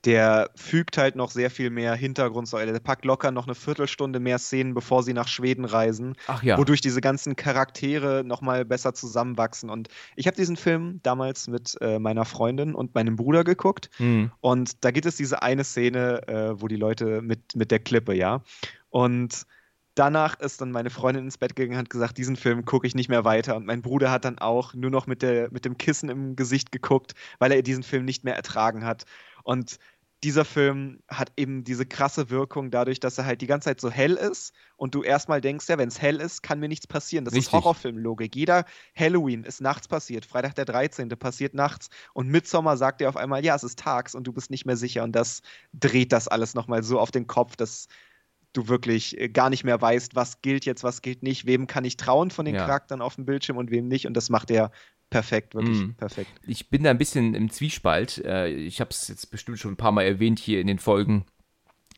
der 0.05 0.51
fügt 0.55 0.97
halt 0.97 1.17
noch 1.17 1.31
sehr 1.31 1.51
viel 1.51 1.69
mehr 1.71 1.95
Hintergrundsäule. 1.95 2.73
Der 2.73 2.81
packt 2.81 3.05
locker 3.05 3.31
noch 3.31 3.47
eine 3.47 3.55
Viertelstunde 3.55 4.21
mehr 4.21 4.39
Szenen, 4.39 4.73
bevor 4.73 5.03
sie 5.03 5.13
nach 5.13 5.29
Schweden 5.29 5.65
reisen. 5.65 6.15
Ach 6.27 6.43
ja. 6.43 6.57
Wodurch 6.57 6.81
diese 6.81 7.01
ganzen 7.01 7.37
Charaktere 7.37 8.25
nochmal 8.25 8.65
besser 8.65 8.95
zusammenwachsen. 8.95 9.69
Und 9.69 9.89
ich 10.17 10.27
habe 10.27 10.37
diesen 10.37 10.57
Film 10.57 11.01
damals 11.03 11.47
mit 11.49 11.77
äh, 11.81 11.99
meiner 11.99 12.25
Freundin 12.25 12.75
und 12.75 12.95
meinem 12.95 13.17
Bruder 13.17 13.45
geguckt. 13.45 13.91
Mhm. 13.99 14.33
Und 14.41 14.85
da 14.85 14.91
gibt 14.91 15.07
es 15.07 15.17
diese 15.17 15.43
eine 15.43 15.65
Szene, 15.65 16.27
äh, 16.27 16.61
wo 16.61 16.69
die 16.69 16.77
Leute 16.77 17.21
mit, 17.21 17.55
mit 17.55 17.71
der 17.71 17.81
Klippe, 17.81 18.15
ja. 18.15 18.43
Und 18.89 19.47
danach 19.95 20.39
ist 20.41 20.61
dann 20.61 20.73
meine 20.73 20.91
Freundin 20.91 21.25
ins 21.25 21.39
Bett 21.39 21.57
gegangen 21.57 21.75
und 21.75 21.85
hat 21.85 21.91
gesagt, 21.91 22.19
diesen 22.19 22.37
Film 22.37 22.65
gucke 22.65 22.87
ich 22.87 22.95
nicht 22.95 23.09
mehr 23.09 23.25
weiter. 23.25 23.57
Und 23.57 23.67
mein 23.67 23.83
Bruder 23.83 24.11
hat 24.11 24.25
dann 24.25 24.39
auch 24.39 24.75
nur 24.75 24.91
noch 24.91 25.07
mit, 25.07 25.23
der, 25.23 25.51
mit 25.53 25.65
dem 25.65 25.77
Kissen 25.79 26.09
im 26.09 26.37
Gesicht 26.37 26.73
geguckt, 26.73 27.13
weil 27.39 27.53
er 27.53 27.63
diesen 27.63 27.83
Film 27.83 28.05
nicht 28.05 28.25
mehr 28.25 28.37
ertragen 28.37 28.85
hat. 28.85 29.05
Und 29.45 29.79
dieser 30.25 30.45
Film 30.45 31.01
hat 31.09 31.33
eben 31.37 31.65
diese 31.65 31.85
krasse 31.85 32.31
Wirkung 32.31 32.71
dadurch, 32.71 33.01
dass 33.01 33.19
er 33.19 33.27
halt 33.27 33.41
die 33.41 33.49
ganze 33.49 33.67
Zeit 33.67 33.81
so 33.81 33.91
hell 33.91 34.15
ist 34.15 34.55
und 34.77 34.95
du 34.95 35.03
erstmal 35.03 35.41
denkst, 35.41 35.69
ja, 35.69 35.79
wenn 35.79 35.89
es 35.89 36.01
hell 36.01 36.21
ist, 36.21 36.43
kann 36.43 36.61
mir 36.61 36.69
nichts 36.69 36.87
passieren. 36.87 37.25
Das 37.25 37.35
Richtig. 37.35 37.49
ist 37.49 37.53
Horrorfilmlogik. 37.53 38.37
Jeder 38.37 38.65
Halloween 38.95 39.43
ist 39.43 39.61
nachts 39.61 39.89
passiert, 39.89 40.25
Freitag 40.25 40.55
der 40.55 40.65
13. 40.65 41.09
passiert 41.09 41.55
nachts 41.55 41.89
und 42.15 42.29
Midsommer 42.29 42.77
sagt 42.77 43.01
dir 43.01 43.09
auf 43.09 43.17
einmal, 43.17 43.45
ja, 43.45 43.57
es 43.57 43.65
ist 43.65 43.81
tags 43.81 44.15
und 44.15 44.25
du 44.25 44.33
bist 44.33 44.51
nicht 44.51 44.65
mehr 44.65 44.77
sicher 44.77 45.03
und 45.03 45.13
das 45.13 45.43
dreht 45.73 46.13
das 46.13 46.29
alles 46.29 46.55
nochmal 46.55 46.85
so 46.85 47.01
auf 47.01 47.11
den 47.11 47.27
Kopf, 47.27 47.57
dass 47.57 47.89
du 48.53 48.69
wirklich 48.69 49.19
äh, 49.21 49.29
gar 49.29 49.51
nicht 49.51 49.65
mehr 49.65 49.81
weißt, 49.81 50.15
was 50.15 50.43
gilt 50.43 50.65
jetzt, 50.65 50.85
was 50.85 51.03
gilt 51.03 51.23
nicht, 51.23 51.47
wem 51.47 51.67
kann 51.67 51.85
ich 51.85 51.97
trauen 51.97 52.31
von 52.31 52.45
den 52.45 52.55
ja. 52.55 52.63
Charakteren 52.63 53.03
auf 53.03 53.17
dem 53.17 53.25
Bildschirm 53.25 53.57
und 53.57 53.71
wem 53.71 53.89
nicht. 53.89 54.07
Und 54.07 54.15
das 54.15 54.31
macht 54.31 54.51
er 54.51 54.71
perfekt, 55.11 55.55
wirklich 55.55 55.79
mm. 55.79 55.95
perfekt. 55.95 56.31
Ich 56.47 56.71
bin 56.71 56.85
da 56.85 56.91
ein 56.91 56.99
bisschen 56.99 57.35
im 57.35 57.51
Zwiespalt. 57.51 58.23
Äh, 58.25 58.49
ich 58.49 58.81
habe 58.81 58.91
es 58.91 59.09
jetzt 59.09 59.31
bestimmt 59.31 59.59
schon 59.59 59.73
ein 59.73 59.77
paar 59.77 59.93
Mal 59.93 60.05
erwähnt 60.05 60.39
hier 60.39 60.61
in 60.61 60.67
den 60.67 60.79
Folgen 60.79 61.25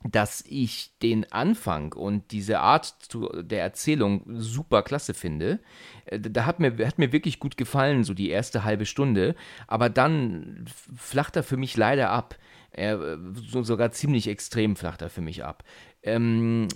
dass 0.05 0.45
ich 0.47 0.93
den 1.03 1.33
Anfang 1.33 1.95
und 1.95 2.31
diese 2.31 2.61
Art 2.61 2.95
der 3.15 3.63
Erzählung 3.63 4.23
super 4.35 4.83
klasse 4.83 5.15
finde. 5.15 5.61
Äh, 6.05 6.21
da 6.21 6.45
hat 6.45 6.61
mir, 6.61 6.77
hat 6.87 6.99
mir 6.99 7.13
wirklich 7.13 7.39
gut 7.39 7.57
gefallen, 7.57 8.05
so 8.05 8.13
die 8.13 8.29
erste 8.29 8.65
halbe 8.65 8.85
Stunde. 8.85 9.35
Aber 9.67 9.89
dann 9.89 10.67
flacht 10.95 11.37
er 11.37 11.43
für 11.43 11.57
mich 11.57 11.77
leider 11.77 12.11
ab. 12.11 12.37
Er, 12.71 13.19
sogar 13.35 13.93
ziemlich 13.93 14.29
extrem 14.29 14.77
flacht 14.77 15.01
er 15.01 15.09
für 15.09 15.21
mich 15.21 15.45
ab 15.45 15.65
ähm, 16.05 16.69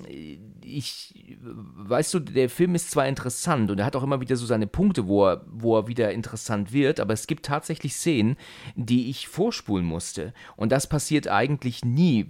ich, 0.63 1.37
weißt 1.41 2.15
du, 2.15 2.19
der 2.21 2.51
Film 2.51 2.75
ist 2.75 2.91
zwar 2.91 3.07
interessant 3.07 3.71
und 3.71 3.79
er 3.79 3.87
hat 3.87 3.97
auch 3.97 4.03
immer 4.03 4.21
wieder 4.21 4.37
so 4.37 4.47
seine 4.47 4.67
Punkte, 4.67 5.07
wo 5.07 5.27
er, 5.27 5.45
wo 5.47 5.77
er 5.77 5.87
wieder 5.87 6.13
interessant 6.13 6.73
wird, 6.73 7.01
aber 7.01 7.15
es 7.15 7.27
gibt 7.27 7.47
tatsächlich 7.47 7.95
Szenen, 7.95 8.37
die 8.75 9.11
ich 9.11 9.29
vorspulen 9.29 9.87
musste. 9.87 10.33
Und 10.57 10.73
das 10.73 10.87
passiert 10.87 11.29
eigentlich 11.29 11.85
nie 11.85 12.27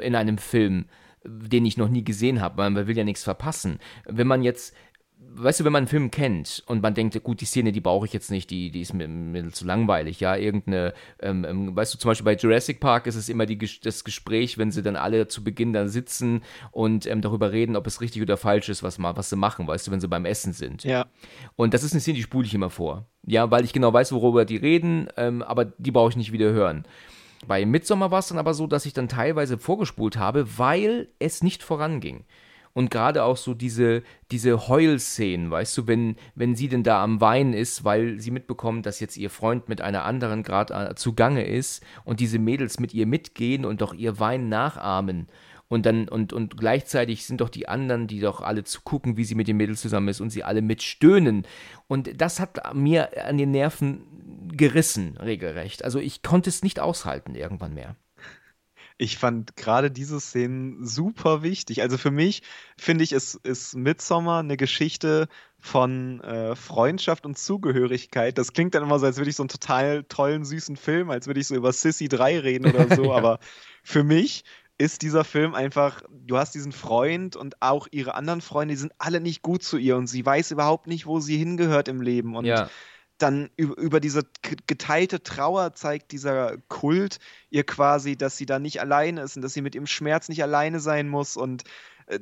in 0.00 0.14
einem 0.14 0.38
Film 0.38 0.86
den 1.28 1.66
ich 1.66 1.76
noch 1.76 1.88
nie 1.88 2.04
gesehen 2.04 2.40
habe, 2.40 2.58
weil 2.58 2.70
man 2.70 2.86
will 2.86 2.96
ja 2.96 3.04
nichts 3.04 3.24
verpassen. 3.24 3.78
Wenn 4.04 4.26
man 4.26 4.42
jetzt 4.42 4.74
weißt 5.38 5.60
du, 5.60 5.64
wenn 5.64 5.72
man 5.72 5.80
einen 5.80 5.88
Film 5.88 6.10
kennt 6.10 6.62
und 6.66 6.82
man 6.82 6.94
denkt, 6.94 7.22
gut, 7.22 7.40
die 7.40 7.44
Szene, 7.44 7.72
die 7.72 7.80
brauche 7.80 8.06
ich 8.06 8.12
jetzt 8.12 8.30
nicht, 8.30 8.50
die, 8.50 8.70
die 8.70 8.80
ist 8.80 8.94
mir, 8.94 9.08
mir 9.08 9.50
zu 9.52 9.64
langweilig, 9.64 10.20
ja, 10.20 10.36
irgendeine, 10.36 10.94
ähm, 11.20 11.44
ähm, 11.44 11.76
weißt 11.76 11.94
du, 11.94 11.98
zum 11.98 12.10
Beispiel 12.10 12.24
bei 12.24 12.36
Jurassic 12.36 12.80
Park 12.80 13.06
ist 13.06 13.16
es 13.16 13.28
immer 13.28 13.46
die, 13.46 13.58
das 13.82 14.04
Gespräch, 14.04 14.58
wenn 14.58 14.70
sie 14.70 14.82
dann 14.82 14.96
alle 14.96 15.28
zu 15.28 15.44
Beginn 15.44 15.72
da 15.72 15.88
sitzen 15.88 16.42
und 16.70 17.06
ähm, 17.06 17.20
darüber 17.20 17.52
reden, 17.52 17.76
ob 17.76 17.86
es 17.86 18.00
richtig 18.00 18.22
oder 18.22 18.36
falsch 18.36 18.68
ist, 18.68 18.82
was, 18.82 18.98
was 19.00 19.30
sie 19.30 19.36
machen, 19.36 19.66
weißt 19.66 19.86
du, 19.86 19.90
wenn 19.90 20.00
sie 20.00 20.08
beim 20.08 20.24
Essen 20.24 20.52
sind. 20.52 20.84
Ja. 20.84 21.06
Und 21.56 21.74
das 21.74 21.82
ist 21.82 21.92
eine 21.92 22.00
Szene, 22.00 22.16
die 22.16 22.22
spule 22.22 22.46
ich 22.46 22.54
immer 22.54 22.70
vor. 22.70 23.06
Ja, 23.26 23.50
weil 23.50 23.64
ich 23.64 23.72
genau 23.72 23.92
weiß, 23.92 24.12
worüber 24.12 24.44
die 24.44 24.56
reden, 24.56 25.08
ähm, 25.16 25.42
aber 25.42 25.64
die 25.64 25.90
brauche 25.90 26.10
ich 26.10 26.16
nicht 26.16 26.32
wieder 26.32 26.52
hören. 26.52 26.86
Bei 27.46 27.64
Midsommar 27.66 28.10
war 28.10 28.20
es 28.20 28.28
dann 28.28 28.38
aber 28.38 28.54
so, 28.54 28.66
dass 28.66 28.86
ich 28.86 28.92
dann 28.92 29.08
teilweise 29.08 29.58
vorgespult 29.58 30.16
habe, 30.16 30.58
weil 30.58 31.08
es 31.18 31.42
nicht 31.42 31.62
voranging. 31.62 32.24
Und 32.76 32.90
gerade 32.90 33.24
auch 33.24 33.38
so 33.38 33.54
diese, 33.54 34.02
diese 34.30 34.68
Heulszenen, 34.68 35.50
weißt 35.50 35.78
du, 35.78 35.86
wenn, 35.86 36.16
wenn 36.34 36.54
sie 36.54 36.68
denn 36.68 36.82
da 36.82 37.02
am 37.02 37.22
Weinen 37.22 37.54
ist, 37.54 37.84
weil 37.84 38.20
sie 38.20 38.30
mitbekommt, 38.30 38.84
dass 38.84 39.00
jetzt 39.00 39.16
ihr 39.16 39.30
Freund 39.30 39.70
mit 39.70 39.80
einer 39.80 40.04
anderen 40.04 40.42
gerade 40.42 40.74
äh, 40.74 40.94
zugange 40.94 41.46
ist 41.46 41.82
und 42.04 42.20
diese 42.20 42.38
Mädels 42.38 42.78
mit 42.78 42.92
ihr 42.92 43.06
mitgehen 43.06 43.64
und 43.64 43.80
doch 43.80 43.94
ihr 43.94 44.20
Weinen 44.20 44.50
nachahmen. 44.50 45.26
Und 45.68 45.86
dann, 45.86 46.06
und, 46.06 46.34
und 46.34 46.58
gleichzeitig 46.58 47.24
sind 47.24 47.40
doch 47.40 47.48
die 47.48 47.66
anderen, 47.66 48.08
die 48.08 48.20
doch 48.20 48.42
alle 48.42 48.62
zugucken, 48.62 49.16
wie 49.16 49.24
sie 49.24 49.36
mit 49.36 49.48
den 49.48 49.56
Mädels 49.56 49.80
zusammen 49.80 50.08
ist 50.08 50.20
und 50.20 50.28
sie 50.28 50.44
alle 50.44 50.60
mitstöhnen. 50.60 51.46
Und 51.86 52.20
das 52.20 52.40
hat 52.40 52.74
mir 52.74 53.26
an 53.26 53.38
den 53.38 53.52
Nerven 53.52 54.02
gerissen, 54.54 55.16
regelrecht. 55.16 55.82
Also 55.82 55.98
ich 55.98 56.22
konnte 56.22 56.50
es 56.50 56.62
nicht 56.62 56.78
aushalten 56.78 57.36
irgendwann 57.36 57.72
mehr 57.72 57.96
ich 58.98 59.18
fand 59.18 59.56
gerade 59.56 59.90
diese 59.90 60.20
Szenen 60.20 60.84
super 60.86 61.42
wichtig. 61.42 61.82
Also 61.82 61.98
für 61.98 62.10
mich 62.10 62.42
finde 62.78 63.04
ich, 63.04 63.12
ist, 63.12 63.34
ist 63.34 63.74
Midsommar 63.74 64.40
eine 64.40 64.56
Geschichte 64.56 65.28
von 65.58 66.20
äh, 66.20 66.56
Freundschaft 66.56 67.26
und 67.26 67.36
Zugehörigkeit. 67.36 68.38
Das 68.38 68.52
klingt 68.52 68.74
dann 68.74 68.82
immer 68.82 68.98
so, 68.98 69.06
als 69.06 69.18
würde 69.18 69.30
ich 69.30 69.36
so 69.36 69.42
einen 69.42 69.48
total 69.48 70.04
tollen, 70.04 70.44
süßen 70.44 70.76
Film, 70.76 71.10
als 71.10 71.26
würde 71.26 71.40
ich 71.40 71.46
so 71.46 71.54
über 71.54 71.72
Sissy 71.72 72.08
3 72.08 72.40
reden 72.40 72.66
oder 72.66 72.94
so. 72.94 73.04
ja. 73.10 73.14
Aber 73.14 73.38
für 73.82 74.02
mich 74.02 74.44
ist 74.78 75.02
dieser 75.02 75.24
Film 75.24 75.54
einfach, 75.54 76.02
du 76.10 76.36
hast 76.36 76.54
diesen 76.54 76.72
Freund 76.72 77.36
und 77.36 77.60
auch 77.60 77.88
ihre 77.90 78.14
anderen 78.14 78.40
Freunde, 78.40 78.74
die 78.74 78.80
sind 78.80 78.92
alle 78.98 79.20
nicht 79.20 79.42
gut 79.42 79.62
zu 79.62 79.76
ihr 79.78 79.96
und 79.96 80.06
sie 80.06 80.24
weiß 80.24 80.50
überhaupt 80.50 80.86
nicht, 80.86 81.06
wo 81.06 81.20
sie 81.20 81.36
hingehört 81.36 81.88
im 81.88 82.00
Leben. 82.00 82.36
Und 82.36 82.44
ja 82.46 82.70
dann 83.18 83.50
über 83.56 84.00
diese 84.00 84.22
geteilte 84.66 85.22
Trauer 85.22 85.74
zeigt 85.74 86.12
dieser 86.12 86.58
Kult 86.68 87.18
ihr 87.50 87.64
quasi, 87.64 88.16
dass 88.16 88.36
sie 88.36 88.46
da 88.46 88.58
nicht 88.58 88.80
alleine 88.80 89.22
ist 89.22 89.36
und 89.36 89.42
dass 89.42 89.54
sie 89.54 89.62
mit 89.62 89.74
ihrem 89.74 89.86
Schmerz 89.86 90.28
nicht 90.28 90.42
alleine 90.42 90.80
sein 90.80 91.08
muss. 91.08 91.36
Und 91.36 91.64
äh, 92.06 92.18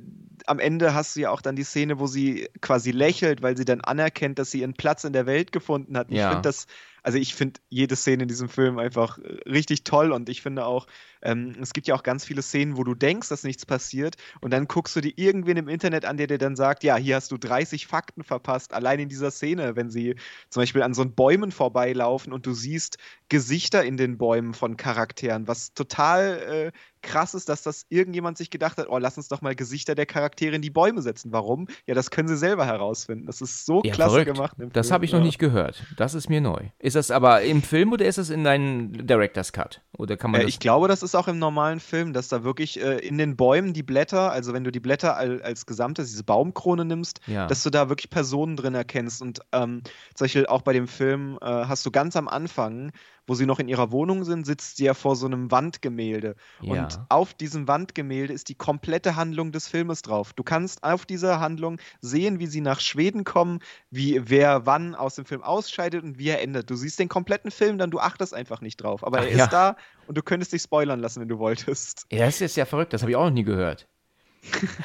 am 0.46 0.58
Ende 0.58 0.94
hast 0.94 1.16
du 1.16 1.20
ja 1.20 1.30
auch 1.30 1.42
dann 1.42 1.56
die 1.56 1.64
Szene, 1.64 1.98
wo 1.98 2.06
sie 2.06 2.48
quasi 2.60 2.92
lächelt, 2.92 3.42
weil 3.42 3.56
sie 3.56 3.64
dann 3.64 3.80
anerkennt, 3.80 4.38
dass 4.38 4.50
sie 4.50 4.60
ihren 4.60 4.74
Platz 4.74 5.04
in 5.04 5.12
der 5.12 5.26
Welt 5.26 5.52
gefunden 5.52 5.96
hat. 5.96 6.10
Ja. 6.10 6.26
Ich 6.28 6.28
finde 6.28 6.48
das 6.48 6.66
also 7.04 7.18
ich 7.18 7.34
finde 7.34 7.60
jede 7.68 7.94
Szene 7.94 8.22
in 8.24 8.28
diesem 8.28 8.48
Film 8.48 8.78
einfach 8.78 9.18
richtig 9.46 9.84
toll 9.84 10.10
und 10.10 10.28
ich 10.28 10.42
finde 10.42 10.66
auch, 10.66 10.86
ähm, 11.22 11.54
es 11.60 11.72
gibt 11.72 11.86
ja 11.86 11.94
auch 11.94 12.02
ganz 12.02 12.24
viele 12.24 12.42
Szenen, 12.42 12.76
wo 12.76 12.82
du 12.82 12.94
denkst, 12.94 13.28
dass 13.28 13.44
nichts 13.44 13.64
passiert 13.64 14.16
und 14.40 14.50
dann 14.52 14.66
guckst 14.66 14.96
du 14.96 15.00
dir 15.00 15.12
irgendwen 15.16 15.56
im 15.56 15.68
Internet 15.68 16.04
an, 16.04 16.16
der 16.16 16.26
dir 16.26 16.38
dann 16.38 16.56
sagt, 16.56 16.82
ja, 16.82 16.96
hier 16.96 17.16
hast 17.16 17.30
du 17.30 17.36
30 17.38 17.86
Fakten 17.86 18.24
verpasst, 18.24 18.74
allein 18.74 18.98
in 18.98 19.08
dieser 19.08 19.30
Szene, 19.30 19.76
wenn 19.76 19.90
sie 19.90 20.16
zum 20.50 20.62
Beispiel 20.62 20.82
an 20.82 20.94
so 20.94 21.02
einen 21.02 21.14
Bäumen 21.14 21.52
vorbeilaufen 21.52 22.32
und 22.32 22.46
du 22.46 22.52
siehst 22.54 22.98
Gesichter 23.28 23.84
in 23.84 23.96
den 23.96 24.18
Bäumen 24.18 24.54
von 24.54 24.76
Charakteren, 24.76 25.46
was 25.46 25.74
total 25.74 26.72
äh, 26.72 26.78
krass 27.04 27.34
ist, 27.34 27.48
dass 27.48 27.62
das 27.62 27.86
irgendjemand 27.90 28.38
sich 28.38 28.50
gedacht 28.50 28.78
hat, 28.78 28.88
oh, 28.88 28.98
lass 28.98 29.16
uns 29.16 29.28
doch 29.28 29.42
mal 29.42 29.54
Gesichter 29.54 29.94
der 29.94 30.06
Charaktere 30.06 30.56
in 30.56 30.62
die 30.62 30.70
Bäume 30.70 31.02
setzen. 31.02 31.32
Warum? 31.32 31.68
Ja, 31.86 31.94
das 31.94 32.10
können 32.10 32.28
sie 32.28 32.36
selber 32.36 32.66
herausfinden. 32.66 33.26
Das 33.26 33.40
ist 33.40 33.66
so 33.66 33.82
Ja, 33.84 33.92
klasse 33.92 34.12
verrückt. 34.12 34.34
gemacht. 34.34 34.56
im 34.58 34.72
Das 34.72 34.90
habe 34.90 35.04
ich 35.04 35.12
noch 35.12 35.18
ja. 35.20 35.26
nicht 35.26 35.38
gehört. 35.38 35.84
Das 35.96 36.14
ist 36.14 36.28
mir 36.28 36.40
neu. 36.40 36.70
Ist 36.78 36.93
das 36.94 37.10
aber 37.10 37.42
im 37.42 37.62
Film 37.62 37.92
oder 37.92 38.04
ist 38.06 38.18
das 38.18 38.30
in 38.30 38.44
deinem 38.44 39.06
Director's 39.06 39.52
Cut? 39.52 39.80
Oder 39.96 40.16
kann 40.16 40.30
man 40.30 40.40
Äh, 40.40 40.44
ich 40.44 40.58
glaube, 40.58 40.88
das 40.88 41.02
ist 41.02 41.14
auch 41.14 41.28
im 41.28 41.38
normalen 41.38 41.80
Film, 41.80 42.12
dass 42.12 42.28
da 42.28 42.44
wirklich 42.44 42.80
äh, 42.82 42.98
in 42.98 43.18
den 43.18 43.36
Bäumen 43.36 43.72
die 43.72 43.82
Blätter, 43.82 44.32
also 44.32 44.52
wenn 44.52 44.64
du 44.64 44.72
die 44.72 44.80
Blätter 44.80 45.16
al 45.16 45.42
als 45.42 45.66
Gesamtes, 45.66 46.10
diese 46.10 46.24
Baumkrone 46.24 46.84
nimmst, 46.84 47.20
Ja. 47.26 47.46
dass 47.46 47.62
du 47.62 47.70
da 47.70 47.88
wirklich 47.88 48.10
Personen 48.10 48.56
drin 48.56 48.74
erkennst. 48.74 49.22
Und 49.22 49.40
ähm, 49.52 49.82
zum 50.14 50.24
Beispiel 50.24 50.46
auch 50.46 50.62
bei 50.62 50.72
dem 50.72 50.88
Film 50.88 51.38
äh, 51.40 51.46
hast 51.46 51.84
du 51.86 51.90
ganz 51.90 52.16
am 52.16 52.28
Anfang, 52.28 52.92
wo 53.26 53.34
sie 53.34 53.46
noch 53.46 53.58
in 53.58 53.68
ihrer 53.68 53.90
Wohnung 53.90 54.24
sind, 54.24 54.46
sitzt 54.46 54.76
sie 54.76 54.84
ja 54.84 54.94
vor 54.94 55.16
so 55.16 55.26
einem 55.26 55.50
Wandgemälde. 55.50 56.36
Ja. 56.60 56.84
Und 56.84 57.00
auf 57.08 57.34
diesem 57.34 57.68
Wandgemälde 57.68 58.32
ist 58.32 58.48
die 58.48 58.54
komplette 58.54 59.16
Handlung 59.16 59.52
des 59.52 59.68
Filmes 59.68 60.02
drauf. 60.02 60.32
Du 60.32 60.42
kannst 60.42 60.84
auf 60.84 61.06
dieser 61.06 61.40
Handlung 61.40 61.78
sehen, 62.00 62.38
wie 62.38 62.46
sie 62.46 62.60
nach 62.60 62.80
Schweden 62.80 63.24
kommen, 63.24 63.60
wie 63.90 64.20
wer 64.28 64.66
wann 64.66 64.94
aus 64.94 65.14
dem 65.14 65.24
Film 65.24 65.42
ausscheidet 65.42 66.04
und 66.04 66.18
wie 66.18 66.28
er 66.28 66.42
endet. 66.42 66.70
Du 66.70 66.76
siehst 66.76 66.98
den 66.98 67.08
kompletten 67.08 67.50
Film, 67.50 67.78
dann 67.78 67.90
du 67.90 67.98
achtest 67.98 68.34
einfach 68.34 68.60
nicht 68.60 68.76
drauf. 68.78 69.04
Aber 69.04 69.18
Ach 69.18 69.24
er 69.24 69.36
ja. 69.36 69.44
ist 69.44 69.52
da 69.52 69.76
und 70.06 70.18
du 70.18 70.22
könntest 70.22 70.52
dich 70.52 70.62
spoilern 70.62 71.00
lassen, 71.00 71.20
wenn 71.20 71.28
du 71.28 71.38
wolltest. 71.38 72.06
Ja, 72.12 72.26
das 72.26 72.40
ist 72.40 72.56
ja 72.56 72.66
verrückt, 72.66 72.92
das 72.92 73.02
habe 73.02 73.10
ich 73.10 73.16
auch 73.16 73.24
noch 73.24 73.30
nie 73.30 73.44
gehört. 73.44 73.88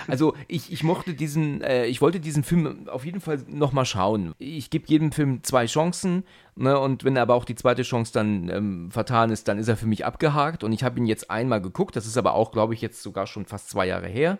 Also 0.08 0.34
ich, 0.48 0.72
ich 0.72 0.84
mochte 0.84 1.14
diesen, 1.14 1.62
äh, 1.62 1.86
ich 1.86 2.02
wollte 2.02 2.20
diesen 2.20 2.44
Film 2.44 2.88
auf 2.90 3.06
jeden 3.06 3.22
Fall 3.22 3.44
nochmal 3.48 3.86
schauen. 3.86 4.34
Ich 4.40 4.70
gebe 4.70 4.88
jedem 4.88 5.12
Film 5.12 5.44
zwei 5.44 5.66
Chancen, 5.66 6.24
ne, 6.56 6.80
und 6.80 7.04
wenn 7.04 7.18
aber 7.18 7.36
auch 7.36 7.46
die 7.46 7.56
zweite 7.56 7.84
Chance 7.84 8.14
dann 8.14 8.50
ähm, 8.50 8.92
vertan 8.92 9.30
ist, 9.30 9.48
dann 9.48 9.58
ist 9.58 9.68
er 9.68 9.78
für 9.78 9.88
mich 9.88 10.06
abgehakt 10.06 10.64
und 10.64 10.74
ich 10.74 10.84
habe 10.84 11.00
ihn 11.00 11.06
jetzt 11.06 11.30
einmal 11.30 11.62
geguckt, 11.62 11.96
das 11.96 12.06
ist 12.06 12.18
aber 12.18 12.34
auch, 12.34 12.52
glaube 12.52 12.74
ich, 12.74 12.82
jetzt 12.82 13.02
sogar 13.04 13.28
schon 13.28 13.46
fast 13.46 13.70
zwei 13.70 13.88
Jahre 13.88 14.08
her 14.08 14.40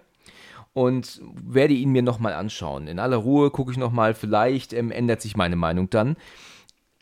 und 0.74 1.22
werde 1.34 1.74
ihn 1.74 1.92
mir 1.92 2.04
nochmal 2.04 2.34
anschauen. 2.34 2.88
In 2.88 3.00
aller 3.00 3.18
Ruhe 3.18 3.52
gucke 3.52 3.72
ich 3.72 3.78
nochmal, 3.78 4.14
vielleicht 4.14 4.74
ähm, 4.74 4.92
ändert 4.92 5.22
sich 5.22 5.36
meine 5.36 5.56
Meinung 5.56 5.90
dann. 5.90 6.16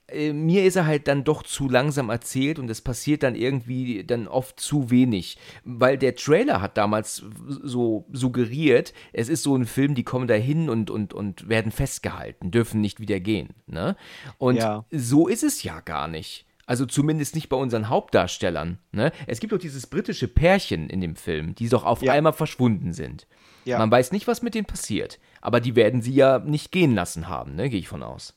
Äh, 0.09 0.31
mir 0.33 0.63
ist 0.65 0.75
er 0.77 0.85
halt 0.85 1.07
dann 1.07 1.23
doch 1.23 1.43
zu 1.43 1.69
langsam 1.69 2.09
erzählt 2.09 2.59
und 2.59 2.69
es 2.69 2.81
passiert 2.81 3.23
dann 3.23 3.35
irgendwie 3.35 4.03
dann 4.05 4.27
oft 4.27 4.59
zu 4.59 4.89
wenig, 4.89 5.37
weil 5.65 5.97
der 5.97 6.15
Trailer 6.15 6.61
hat 6.61 6.77
damals 6.77 7.23
so 7.47 8.05
suggeriert, 8.11 8.93
es 9.13 9.27
ist 9.29 9.43
so 9.43 9.55
ein 9.55 9.65
Film, 9.65 9.95
die 9.95 10.03
kommen 10.03 10.27
da 10.27 10.35
hin 10.35 10.69
und, 10.69 10.89
und, 10.89 11.13
und 11.13 11.49
werden 11.49 11.71
festgehalten, 11.71 12.51
dürfen 12.51 12.79
nicht 12.81 12.99
wieder 12.99 13.19
gehen. 13.19 13.49
Ne? 13.67 13.95
Und 14.37 14.55
Ja. 14.55 14.85
so 14.91 15.27
ist 15.27 15.43
es 15.43 15.63
ja 15.63 15.81
gar 15.81 16.07
nicht. 16.07 16.45
Also 16.65 16.85
zumindest 16.85 17.33
nicht 17.35 17.47
bei 17.49 17.55
unseren 17.57 17.87
Hauptdarstellern. 17.87 18.77
Ne? 18.91 19.11
Es 19.25 19.39
gibt 19.39 19.53
doch 19.53 19.57
dieses 19.57 19.87
britische 19.87 20.27
Pärchen 20.27 20.89
in 20.89 20.99
dem 20.99 21.15
Film, 21.15 21.55
die 21.55 21.69
doch 21.69 21.85
auf 21.85 22.01
Ja. 22.01 22.11
einmal 22.13 22.33
verschwunden 22.33 22.91
sind. 22.93 23.25
Ja. 23.63 23.77
Man 23.79 23.89
weiß 23.91 24.11
nicht, 24.11 24.27
was 24.27 24.41
mit 24.41 24.53
denen 24.53 24.65
passiert. 24.65 25.19
Aber 25.41 25.59
die 25.61 25.75
werden 25.75 26.01
sie 26.01 26.13
ja 26.13 26.39
nicht 26.39 26.71
gehen 26.71 26.93
lassen 26.95 27.27
haben, 27.29 27.55
ne? 27.55 27.69
gehe 27.69 27.79
ich 27.79 27.87
von 27.87 28.03
aus. 28.03 28.36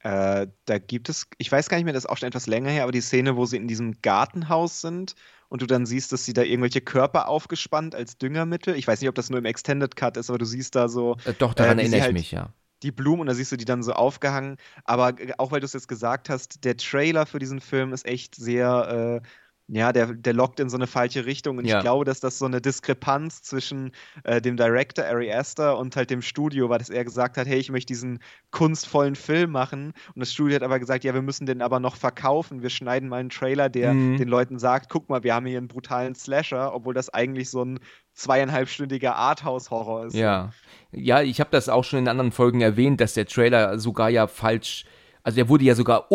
Äh, 0.00 0.46
da 0.64 0.78
gibt 0.78 1.08
es, 1.08 1.26
ich 1.38 1.50
weiß 1.50 1.68
gar 1.68 1.76
nicht 1.76 1.84
mehr, 1.84 1.92
das 1.92 2.04
ist 2.04 2.10
auch 2.10 2.16
schon 2.18 2.28
etwas 2.28 2.46
länger 2.46 2.70
her, 2.70 2.84
aber 2.84 2.92
die 2.92 3.00
Szene, 3.00 3.36
wo 3.36 3.46
sie 3.46 3.56
in 3.56 3.66
diesem 3.68 4.00
Gartenhaus 4.02 4.80
sind 4.80 5.14
und 5.48 5.60
du 5.62 5.66
dann 5.66 5.86
siehst, 5.86 6.12
dass 6.12 6.24
sie 6.24 6.32
da 6.32 6.42
irgendwelche 6.42 6.80
Körper 6.80 7.28
aufgespannt 7.28 7.94
als 7.94 8.16
Düngermittel. 8.18 8.76
Ich 8.76 8.86
weiß 8.86 9.00
nicht, 9.00 9.08
ob 9.08 9.14
das 9.16 9.28
nur 9.30 9.38
im 9.40 9.44
Extended 9.44 9.96
Cut 9.96 10.16
ist, 10.16 10.30
aber 10.30 10.38
du 10.38 10.44
siehst 10.44 10.74
da 10.76 10.88
so 10.88 11.16
Äh, 11.24 11.34
doch, 11.34 11.54
daran 11.54 11.78
Äh, 11.78 11.82
erinnere 11.82 11.98
ich 11.98 12.04
halt- 12.04 12.12
mich, 12.12 12.30
ja. 12.30 12.52
die 12.84 12.92
Blumen 12.92 13.22
und 13.22 13.26
da 13.26 13.34
siehst 13.34 13.50
du 13.50 13.56
die 13.56 13.64
dann 13.64 13.82
so 13.82 13.92
aufgehangen. 13.92 14.56
Aber 14.84 15.12
g- 15.14 15.32
auch 15.38 15.50
weil 15.50 15.58
du 15.60 15.64
es 15.66 15.72
jetzt 15.72 15.88
gesagt 15.88 16.28
hast, 16.28 16.64
der 16.64 16.76
Trailer 16.76 17.26
für 17.26 17.40
diesen 17.40 17.60
Film 17.60 17.92
ist 17.92 18.06
echt 18.06 18.36
sehr, 18.36 19.20
äh, 19.24 19.28
ja, 19.70 19.92
der, 19.92 20.14
der 20.14 20.32
lockt 20.32 20.60
in 20.60 20.70
so 20.70 20.76
eine 20.78 20.86
falsche 20.86 21.26
Richtung. 21.26 21.58
Und 21.58 21.66
Ja. 21.66 21.76
ich 21.76 21.82
glaube, 21.82 22.04
dass 22.06 22.20
das 22.20 22.38
so 22.38 22.46
eine 22.46 22.60
Diskrepanz 22.62 23.42
zwischen 23.42 23.92
äh, 24.24 24.40
dem 24.40 24.56
Director 24.56 25.04
Ari 25.04 25.30
Aster 25.32 25.76
und 25.78 25.94
halt 25.94 26.08
dem 26.08 26.22
Studio 26.22 26.70
war, 26.70 26.78
dass 26.78 26.88
er 26.88 27.04
gesagt 27.04 27.36
hat, 27.36 27.46
hey, 27.46 27.58
ich 27.58 27.70
möchte 27.70 27.88
diesen 27.92 28.18
kunstvollen 28.50 29.14
Film 29.14 29.50
machen. 29.50 29.92
Und 30.14 30.20
das 30.20 30.32
Studio 30.32 30.54
hat 30.56 30.62
aber 30.62 30.78
gesagt, 30.78 31.04
ja, 31.04 31.12
wir 31.12 31.20
müssen 31.22 31.44
den 31.44 31.60
aber 31.60 31.80
noch 31.80 31.96
verkaufen. 31.96 32.62
Wir 32.62 32.70
schneiden 32.70 33.08
mal 33.10 33.20
einen 33.20 33.28
Trailer, 33.30 33.68
der 33.68 33.92
Mhm. 33.92 34.16
den 34.16 34.28
Leuten 34.28 34.58
sagt, 34.58 34.88
guck 34.88 35.08
mal, 35.10 35.22
wir 35.22 35.34
haben 35.34 35.44
hier 35.46 35.58
einen 35.58 35.68
brutalen 35.68 36.14
Slasher, 36.14 36.74
obwohl 36.74 36.94
das 36.94 37.10
eigentlich 37.10 37.50
so 37.50 37.62
ein 37.64 37.78
zweieinhalbstündiger 38.14 39.16
Arthouse-Horror 39.16 40.06
ist. 40.06 40.14
Ja. 40.14 40.50
Ja, 40.92 41.22
ich 41.22 41.40
habe 41.40 41.50
das 41.50 41.68
auch 41.68 41.84
schon 41.84 42.00
in 42.00 42.08
anderen 42.08 42.32
Folgen 42.32 42.60
erwähnt, 42.60 43.00
dass 43.00 43.14
der 43.14 43.26
Trailer 43.26 43.78
sogar 43.78 44.08
ja 44.10 44.26
falsch, 44.26 44.84
also 45.22 45.36
der 45.36 45.48
wurde 45.48 45.64
ja 45.64 45.74
sogar 45.74 46.10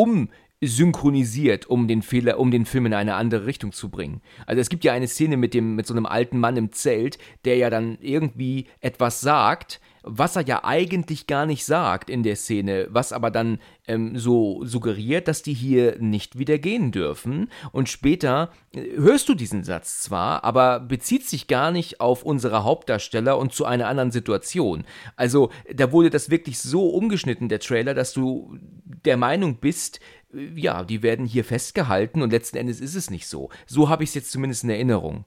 umsynchronisiert, 0.63 1.65
um 1.67 1.87
den 1.87 2.01
Fehler, 2.01 2.39
um 2.39 2.49
den 2.49 2.65
Film 2.65 2.85
in 2.85 2.93
eine 2.93 3.15
andere 3.15 3.45
Richtung 3.45 3.73
zu 3.73 3.89
bringen. 3.89 4.21
Also 4.45 4.61
es 4.61 4.69
gibt 4.69 4.83
ja 4.83 4.93
eine 4.93 5.07
Szene 5.07 5.37
mit 5.37 5.53
dem, 5.53 5.75
mit 5.75 5.85
so 5.85 5.93
einem 5.93 6.05
alten 6.05 6.39
Mann 6.39 6.57
im 6.57 6.71
Zelt, 6.71 7.17
der 7.45 7.57
ja 7.57 7.69
dann 7.69 7.97
irgendwie 8.01 8.67
etwas 8.79 9.21
sagt, 9.21 9.81
was 10.03 10.35
er 10.35 10.45
ja 10.45 10.63
eigentlich 10.63 11.27
gar 11.27 11.45
nicht 11.45 11.65
sagt 11.65 12.09
in 12.09 12.23
der 12.23 12.35
Szene, 12.35 12.87
was 12.89 13.13
aber 13.13 13.31
dann 13.31 13.59
ähm, 13.87 14.17
so 14.17 14.63
suggeriert, 14.65 15.27
dass 15.27 15.41
die 15.41 15.53
hier 15.53 15.97
nicht 15.99 16.37
wieder 16.37 16.57
gehen 16.57 16.91
dürfen. 16.91 17.49
Und 17.71 17.89
später 17.89 18.51
äh, 18.75 18.97
hörst 18.97 19.29
du 19.29 19.33
diesen 19.33 19.63
Satz 19.63 20.01
zwar, 20.01 20.43
aber 20.43 20.81
bezieht 20.81 21.25
sich 21.25 21.47
gar 21.47 21.71
nicht 21.71 22.01
auf 22.01 22.23
unsere 22.23 22.63
Hauptdarsteller 22.63 23.37
und 23.37 23.53
zu 23.53 23.65
einer 23.65 23.87
anderen 23.87 24.11
Situation. 24.11 24.83
Also 25.15 25.49
da 25.73 25.91
wurde 25.91 26.09
das 26.09 26.29
wirklich 26.29 26.59
so 26.59 26.89
umgeschnitten, 26.89 27.49
der 27.49 27.59
Trailer, 27.59 27.93
dass 27.93 28.13
du 28.13 28.57
der 29.05 29.17
Meinung 29.17 29.57
bist, 29.57 30.01
äh, 30.33 30.49
ja, 30.55 30.83
die 30.83 31.01
werden 31.01 31.25
hier 31.25 31.45
festgehalten 31.45 32.21
und 32.21 32.31
letzten 32.31 32.57
Endes 32.57 32.81
ist 32.81 32.95
es 32.95 33.09
nicht 33.09 33.27
so. 33.27 33.49
So 33.65 33.89
habe 33.89 34.03
ich 34.03 34.09
es 34.09 34.15
jetzt 34.15 34.31
zumindest 34.31 34.65
in 34.65 34.69
Erinnerung. 34.69 35.25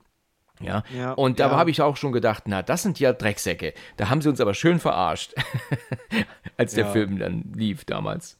Ja, 0.60 0.84
Ja, 0.88 1.12
und 1.14 1.38
da 1.40 1.50
ja. 1.50 1.56
habe 1.56 1.70
ich 1.70 1.82
auch 1.82 1.96
schon 1.96 2.12
gedacht, 2.12 2.44
na, 2.46 2.62
das 2.62 2.82
sind 2.82 2.98
ja 3.00 3.12
Drecksäcke. 3.12 3.74
Da 3.96 4.08
haben 4.08 4.22
sie 4.22 4.28
uns 4.28 4.40
aber 4.40 4.54
schön 4.54 4.78
verarscht, 4.80 5.34
als 6.56 6.74
der 6.74 6.84
Ja. 6.84 6.92
Film 6.92 7.18
dann 7.18 7.52
lief 7.54 7.84
damals. 7.84 8.38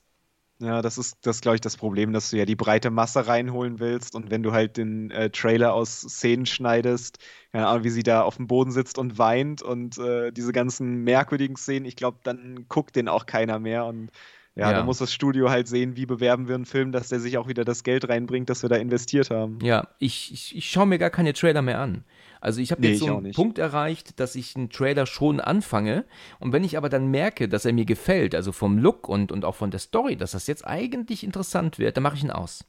Ja, 0.59 0.81
das 0.81 0.97
ist, 0.97 1.27
das 1.27 1.43
glaube 1.43 1.57
ich, 1.57 1.61
das 1.61 1.77
Problem, 1.77 2.15
dass 2.15 2.31
du 2.31 2.39
ja 2.39 2.47
die 2.47 2.57
breite 2.57 2.91
Masse 2.91 3.27
reinholen 3.27 3.79
willst 3.79 4.15
und 4.15 4.31
wenn 4.31 4.43
du 4.43 4.53
halt 4.53 4.79
den 4.79 5.11
äh, 5.11 5.29
Trailer 5.29 5.75
aus 5.75 6.01
Szenen 6.01 6.47
schneidest, 6.47 7.19
keine 7.53 7.67
Ahnung, 7.67 7.85
wie 7.85 7.91
sie 7.91 8.03
da 8.03 8.23
auf 8.23 8.37
dem 8.37 8.47
Boden 8.47 8.71
sitzt 8.71 8.97
und 8.97 9.19
weint 9.19 9.61
und 9.61 9.99
äh, 9.99 10.33
diese 10.33 10.53
ganzen 10.53 11.05
merkwürdigen 11.05 11.57
Szenen, 11.57 11.85
ich 11.85 11.95
glaube, 11.95 12.21
dann 12.23 12.65
guckt 12.71 12.97
den 12.97 13.09
auch 13.11 13.27
keiner 13.27 13.59
mehr 13.59 13.85
und 13.85 14.11
ja, 14.57 14.71
Ja. 14.71 14.79
da 14.79 14.85
muss 14.85 14.99
das 14.99 15.13
Studio 15.13 15.51
halt 15.51 15.69
sehen, 15.69 15.97
wie 15.97 16.07
bewerben 16.07 16.49
wir 16.49 16.55
einen 16.57 16.65
Film, 16.65 16.91
dass 16.91 17.09
der 17.09 17.21
sich 17.21 17.39
auch 17.39 17.47
wieder 17.47 17.65
das 17.65 17.85
Geld 17.85 18.09
reinbringt, 18.09 18.49
das 18.51 18.63
wir 18.63 18.69
da 18.69 18.77
investiert 18.77 19.31
haben. 19.31 19.59
Ja, 19.63 19.87
ich, 19.99 20.33
ich, 20.33 20.57
ich 20.57 20.71
schaue 20.71 20.87
mir 20.87 20.99
gar 20.99 21.11
keine 21.11 21.33
Trailer 21.35 21.63
mehr 21.63 21.79
an. 21.79 22.05
Also 22.41 22.61
ich 22.61 22.71
habe 22.71 22.81
Nee, 22.81 22.89
jetzt 22.91 23.01
so 23.01 23.17
einen. 23.17 23.33
Punkt 23.33 23.59
erreicht, 23.59 24.19
dass 24.21 24.35
ich 24.35 24.57
einen 24.57 24.71
Trailer 24.71 25.07
schon 25.07 25.41
anfange 25.41 26.05
und 26.39 26.53
wenn 26.53 26.65
ich 26.65 26.77
aber 26.77 26.89
dann 26.89 27.09
merke, 27.11 27.49
dass 27.49 27.65
er 27.65 27.73
mir 27.73 27.85
gefällt, 27.87 28.35
also 28.35 28.51
vom 28.53 28.79
Look 28.79 29.09
und, 29.09 29.31
und 29.33 29.45
auch 29.45 29.55
von 29.57 29.71
der 29.71 29.81
Story, 29.81 30.17
dass 30.17 30.33
das 30.33 30.47
jetzt 30.47 30.67
eigentlich 30.67 31.23
interessant 31.25 31.79
wird, 31.79 31.97
dann 31.97 32.03
mache 32.03 32.17
ich 32.17 32.25
ihn 32.25 32.31
aus. 32.31 32.65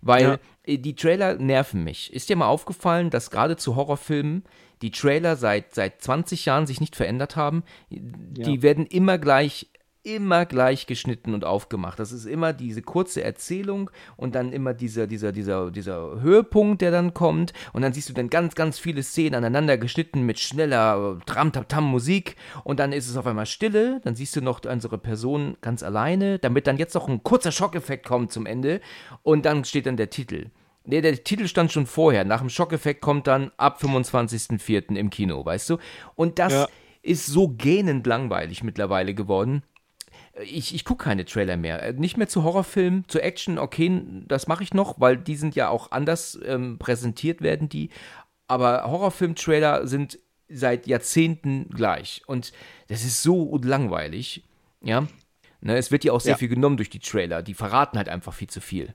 Weil 0.00 0.22
Ja. 0.24 0.38
äh, 0.64 0.78
die 0.78 0.94
Trailer 0.94 1.34
nerven 1.36 1.84
mich. 1.84 2.12
Ist 2.12 2.28
dir 2.28 2.36
mal 2.36 2.46
aufgefallen, 2.48 3.10
dass 3.10 3.30
gerade 3.30 3.56
zu 3.56 3.76
Horrorfilmen 3.76 4.44
die 4.82 4.90
Trailer 4.90 5.36
seit, 5.36 5.74
seit 5.74 6.00
20 6.02 6.44
Jahren 6.46 6.66
sich 6.66 6.80
nicht 6.80 6.96
verändert 6.96 7.36
haben? 7.36 7.62
Die 7.90 8.40
Ja. 8.54 8.62
werden 8.62 8.86
immer 8.86 9.18
gleich 9.18 9.68
immer 10.14 10.46
gleich 10.46 10.86
geschnitten 10.86 11.34
und 11.34 11.44
aufgemacht. 11.44 11.98
Das 11.98 12.12
ist 12.12 12.24
immer 12.24 12.52
diese 12.52 12.82
kurze 12.82 13.22
Erzählung 13.22 13.90
und 14.16 14.34
dann 14.34 14.52
immer 14.52 14.72
dieser, 14.74 15.06
dieser, 15.06 15.32
dieser, 15.32 15.70
dieser 15.70 16.20
Höhepunkt, 16.20 16.80
der 16.80 16.90
dann 16.90 17.12
kommt. 17.14 17.52
Und 17.72 17.82
dann 17.82 17.92
siehst 17.92 18.08
du 18.08 18.12
dann 18.14 18.30
ganz, 18.30 18.54
ganz 18.54 18.78
viele 18.78 19.02
Szenen 19.02 19.34
aneinander 19.34 19.76
geschnitten 19.76 20.22
mit 20.22 20.38
schneller 20.38 21.18
Tram-Tam-Tam-Musik. 21.26 22.36
Und 22.64 22.80
dann 22.80 22.92
ist 22.92 23.08
es 23.08 23.16
auf 23.16 23.26
einmal 23.26 23.46
Stille. 23.46 24.00
Dann 24.04 24.14
siehst 24.16 24.34
du 24.36 24.40
noch 24.40 24.60
unsere 24.64 24.98
Person 24.98 25.56
ganz 25.60 25.82
alleine, 25.82 26.38
damit 26.38 26.66
dann 26.66 26.78
jetzt 26.78 26.94
noch 26.94 27.08
ein 27.08 27.22
kurzer 27.22 27.52
Schockeffekt 27.52 28.06
kommt 28.06 28.32
zum 28.32 28.46
Ende. 28.46 28.80
Und 29.22 29.44
dann 29.44 29.64
steht 29.64 29.86
dann 29.86 29.96
der 29.96 30.10
Titel. 30.10 30.46
Nee, 30.84 31.02
der 31.02 31.22
Titel 31.22 31.46
stand 31.48 31.70
schon 31.70 31.86
vorher. 31.86 32.24
Nach 32.24 32.40
dem 32.40 32.48
Schockeffekt 32.48 33.02
kommt 33.02 33.26
dann 33.26 33.50
ab 33.58 33.78
25.04. 33.82 34.96
im 34.96 35.10
Kino, 35.10 35.44
weißt 35.44 35.68
du? 35.70 35.78
Und 36.14 36.38
das 36.38 36.52
Ja. 36.54 36.68
ist 37.02 37.26
so 37.26 37.48
gähnend 37.48 38.06
langweilig 38.06 38.64
mittlerweile 38.64 39.12
geworden. 39.14 39.62
Ich, 40.42 40.74
ich 40.74 40.84
gucke 40.84 41.04
keine 41.04 41.24
Trailer 41.24 41.56
mehr. 41.56 41.82
Äh, 41.82 41.92
Nicht 41.94 42.16
mehr 42.16 42.28
zu 42.28 42.42
Horrorfilmen, 42.44 43.04
zu 43.08 43.20
Action, 43.20 43.58
okay, 43.58 44.02
das 44.26 44.46
mache 44.46 44.62
ich 44.62 44.74
noch, 44.74 45.00
weil 45.00 45.16
die 45.16 45.36
sind 45.36 45.54
ja 45.54 45.68
auch 45.68 45.90
anders 45.90 46.38
ähm, 46.44 46.78
präsentiert 46.78 47.40
werden 47.42 47.68
die. 47.68 47.90
Aber 48.46 48.84
Horrorfilm-Trailer 48.84 49.86
sind 49.86 50.18
seit 50.48 50.86
Jahrzehnten 50.86 51.68
gleich. 51.70 52.22
Und 52.26 52.52
das 52.88 53.04
ist 53.04 53.22
so 53.22 53.58
langweilig. 53.62 54.44
Ja. 54.82 55.06
Ne, 55.60 55.76
es 55.76 55.90
wird 55.90 56.04
ja 56.04 56.12
auch 56.12 56.20
sehr 56.20 56.32
Ja. 56.32 56.38
viel 56.38 56.48
genommen 56.48 56.76
durch 56.76 56.88
die 56.88 57.00
Trailer. 57.00 57.42
Die 57.42 57.54
verraten 57.54 57.98
halt 57.98 58.08
einfach 58.08 58.32
viel 58.32 58.48
zu 58.48 58.60
viel. 58.60 58.94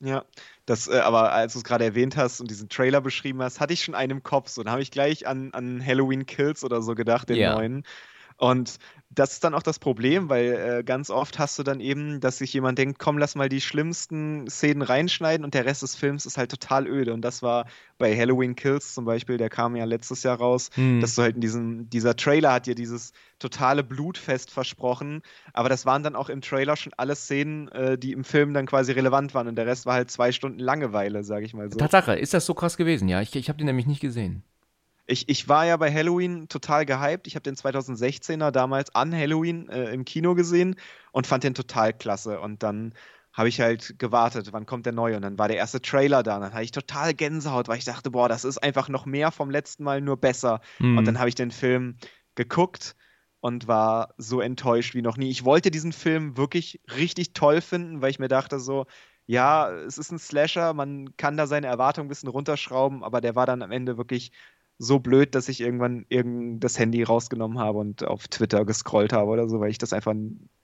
Ja, 0.00 0.24
das, 0.66 0.86
äh, 0.86 0.98
aber 0.98 1.32
als 1.32 1.54
du 1.54 1.60
es 1.60 1.64
gerade 1.64 1.84
erwähnt 1.84 2.16
hast 2.16 2.40
und 2.40 2.50
diesen 2.50 2.68
Trailer 2.68 3.00
beschrieben 3.00 3.40
hast, 3.42 3.58
hatte 3.58 3.72
ich 3.72 3.82
schon 3.82 3.94
einen 3.94 4.10
im 4.18 4.22
Kopf. 4.22 4.50
So, 4.50 4.62
dann 4.62 4.70
habe 4.72 4.82
ich 4.82 4.90
gleich 4.90 5.26
an, 5.26 5.50
an 5.54 5.84
Halloween 5.84 6.26
Kills 6.26 6.62
oder 6.62 6.82
so 6.82 6.94
gedacht, 6.94 7.28
den 7.30 7.36
Ja. 7.36 7.54
neuen. 7.54 7.84
Und 8.36 8.78
das 9.10 9.34
ist 9.34 9.44
dann 9.44 9.54
auch 9.54 9.62
das 9.62 9.78
Problem, 9.78 10.28
weil 10.28 10.78
äh, 10.80 10.82
ganz 10.84 11.08
oft 11.08 11.38
hast 11.38 11.56
du 11.58 11.62
dann 11.62 11.78
eben, 11.78 12.18
dass 12.20 12.38
sich 12.38 12.52
jemand 12.52 12.78
denkt, 12.78 12.98
komm, 12.98 13.16
lass 13.16 13.36
mal 13.36 13.48
die 13.48 13.60
schlimmsten 13.60 14.48
Szenen 14.50 14.82
reinschneiden 14.82 15.44
und 15.44 15.54
der 15.54 15.64
Rest 15.66 15.82
des 15.82 15.94
Films 15.94 16.26
ist 16.26 16.36
halt 16.36 16.50
total 16.50 16.88
öde. 16.88 17.14
Und 17.14 17.22
das 17.22 17.40
war 17.40 17.66
bei 17.96 18.16
Halloween 18.16 18.56
Kills 18.56 18.92
zum 18.92 19.04
Beispiel, 19.04 19.36
der 19.36 19.50
kam 19.50 19.76
ja 19.76 19.84
letztes 19.84 20.24
Jahr 20.24 20.38
raus, 20.38 20.70
Hm. 20.74 21.00
dass 21.00 21.14
du 21.14 21.22
halt 21.22 21.36
in 21.36 21.40
diesem, 21.40 21.88
dieser 21.90 22.16
Trailer 22.16 22.52
hat 22.52 22.66
dir 22.66 22.74
dieses 22.74 23.12
totale 23.38 23.84
Blutfest 23.84 24.50
versprochen, 24.50 25.22
aber 25.52 25.68
das 25.68 25.86
waren 25.86 26.02
dann 26.02 26.16
auch 26.16 26.28
im 26.28 26.40
Trailer 26.40 26.76
schon 26.76 26.92
alle 26.96 27.14
Szenen, 27.14 27.68
äh, 27.68 27.96
die 27.96 28.12
im 28.12 28.24
Film 28.24 28.52
dann 28.52 28.66
quasi 28.66 28.92
relevant 28.92 29.32
waren 29.34 29.46
und 29.46 29.54
der 29.56 29.66
Rest 29.66 29.86
war 29.86 29.94
halt 29.94 30.10
zwei 30.10 30.32
Stunden 30.32 30.58
Langeweile, 30.58 31.22
sag 31.22 31.44
ich 31.44 31.54
mal 31.54 31.70
so. 31.70 31.78
Tatsache, 31.78 32.14
ist 32.16 32.34
das 32.34 32.46
so 32.46 32.54
krass 32.54 32.76
gewesen? 32.76 33.08
Ja, 33.08 33.20
ich, 33.20 33.34
ich 33.36 33.48
habe 33.48 33.58
den 33.58 33.66
nämlich 33.66 33.86
nicht 33.86 34.00
gesehen. 34.00 34.42
Ich, 35.06 35.28
ich 35.28 35.48
war 35.48 35.66
ja 35.66 35.76
bei 35.76 35.92
Halloween 35.92 36.48
total 36.48 36.86
gehypt. 36.86 37.26
Ich 37.26 37.34
habe 37.34 37.42
den 37.42 37.56
2016er 37.56 38.50
damals 38.50 38.94
an 38.94 39.14
Halloween 39.14 39.68
äh, 39.68 39.92
im 39.92 40.04
Kino 40.04 40.34
gesehen 40.34 40.76
und 41.12 41.26
fand 41.26 41.44
den 41.44 41.54
total 41.54 41.92
klasse. 41.92 42.40
Und 42.40 42.62
dann 42.62 42.94
habe 43.32 43.48
ich 43.48 43.60
halt 43.60 43.98
gewartet, 43.98 44.52
wann 44.52 44.64
kommt 44.64 44.86
der 44.86 44.92
neue? 44.92 45.16
Und 45.16 45.22
dann 45.22 45.38
war 45.38 45.48
der 45.48 45.56
erste 45.56 45.82
Trailer 45.82 46.22
da. 46.22 46.36
Und 46.36 46.42
dann 46.42 46.52
hatte 46.54 46.64
ich 46.64 46.70
total 46.70 47.12
Gänsehaut, 47.14 47.68
weil 47.68 47.78
ich 47.78 47.84
dachte, 47.84 48.10
boah, 48.10 48.28
das 48.28 48.44
ist 48.44 48.58
einfach 48.58 48.88
noch 48.88 49.06
mehr 49.06 49.30
vom 49.30 49.50
letzten 49.50 49.84
Mal, 49.84 50.00
nur 50.00 50.16
besser. 50.16 50.60
Hm. 50.78 50.96
Und 50.96 51.04
dann 51.04 51.18
habe 51.18 51.28
ich 51.28 51.34
den 51.34 51.50
Film 51.50 51.96
geguckt 52.36 52.94
und 53.40 53.68
war 53.68 54.14
so 54.16 54.40
enttäuscht 54.40 54.94
wie 54.94 55.02
noch 55.02 55.16
nie. 55.16 55.30
Ich 55.30 55.44
wollte 55.44 55.70
diesen 55.70 55.92
Film 55.92 56.36
wirklich 56.36 56.80
richtig 56.96 57.34
toll 57.34 57.60
finden, 57.60 58.00
weil 58.00 58.10
ich 58.10 58.18
mir 58.18 58.28
dachte 58.28 58.58
so, 58.58 58.86
ja, 59.26 59.70
es 59.70 59.98
ist 59.98 60.12
ein 60.12 60.18
Slasher, 60.18 60.72
man 60.74 61.16
kann 61.16 61.36
da 61.36 61.46
seine 61.46 61.66
Erwartungen 61.66 62.06
ein 62.06 62.08
bisschen 62.08 62.28
runterschrauben, 62.28 63.02
aber 63.02 63.20
der 63.20 63.34
war 63.34 63.46
dann 63.46 63.62
am 63.62 63.72
Ende 63.72 63.96
wirklich 63.96 64.32
so 64.78 64.98
blöd, 64.98 65.34
dass 65.34 65.48
ich 65.48 65.60
irgendwann 65.60 66.04
irgend 66.08 66.62
das 66.62 66.78
Handy 66.78 67.02
rausgenommen 67.02 67.58
habe 67.58 67.78
und 67.78 68.04
auf 68.04 68.28
Twitter 68.28 68.64
gescrollt 68.64 69.12
habe 69.12 69.30
oder 69.30 69.48
so, 69.48 69.60
weil 69.60 69.70
ich 69.70 69.78
das 69.78 69.92
einfach 69.92 70.14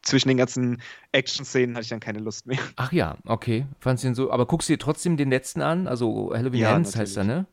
zwischen 0.02 0.28
den 0.28 0.36
ganzen 0.36 0.82
Action-Szenen 1.12 1.76
hatte 1.76 1.84
ich 1.84 1.90
dann 1.90 2.00
keine 2.00 2.18
Lust 2.18 2.46
mehr. 2.46 2.58
Ach 2.76 2.92
ja, 2.92 3.16
okay. 3.24 3.66
Fandst 3.78 4.04
du 4.04 4.08
den 4.08 4.14
so. 4.14 4.30
Aber 4.30 4.46
guckst 4.46 4.68
du 4.68 4.72
dir 4.72 4.78
trotzdem 4.78 5.16
den 5.16 5.30
letzten 5.30 5.62
an? 5.62 5.86
Also 5.86 6.32
Halloween 6.34 6.60
Ja, 6.60 6.76
Ends 6.76 6.96
heißt 6.96 7.16
er, 7.18 7.24
ne? 7.24 7.46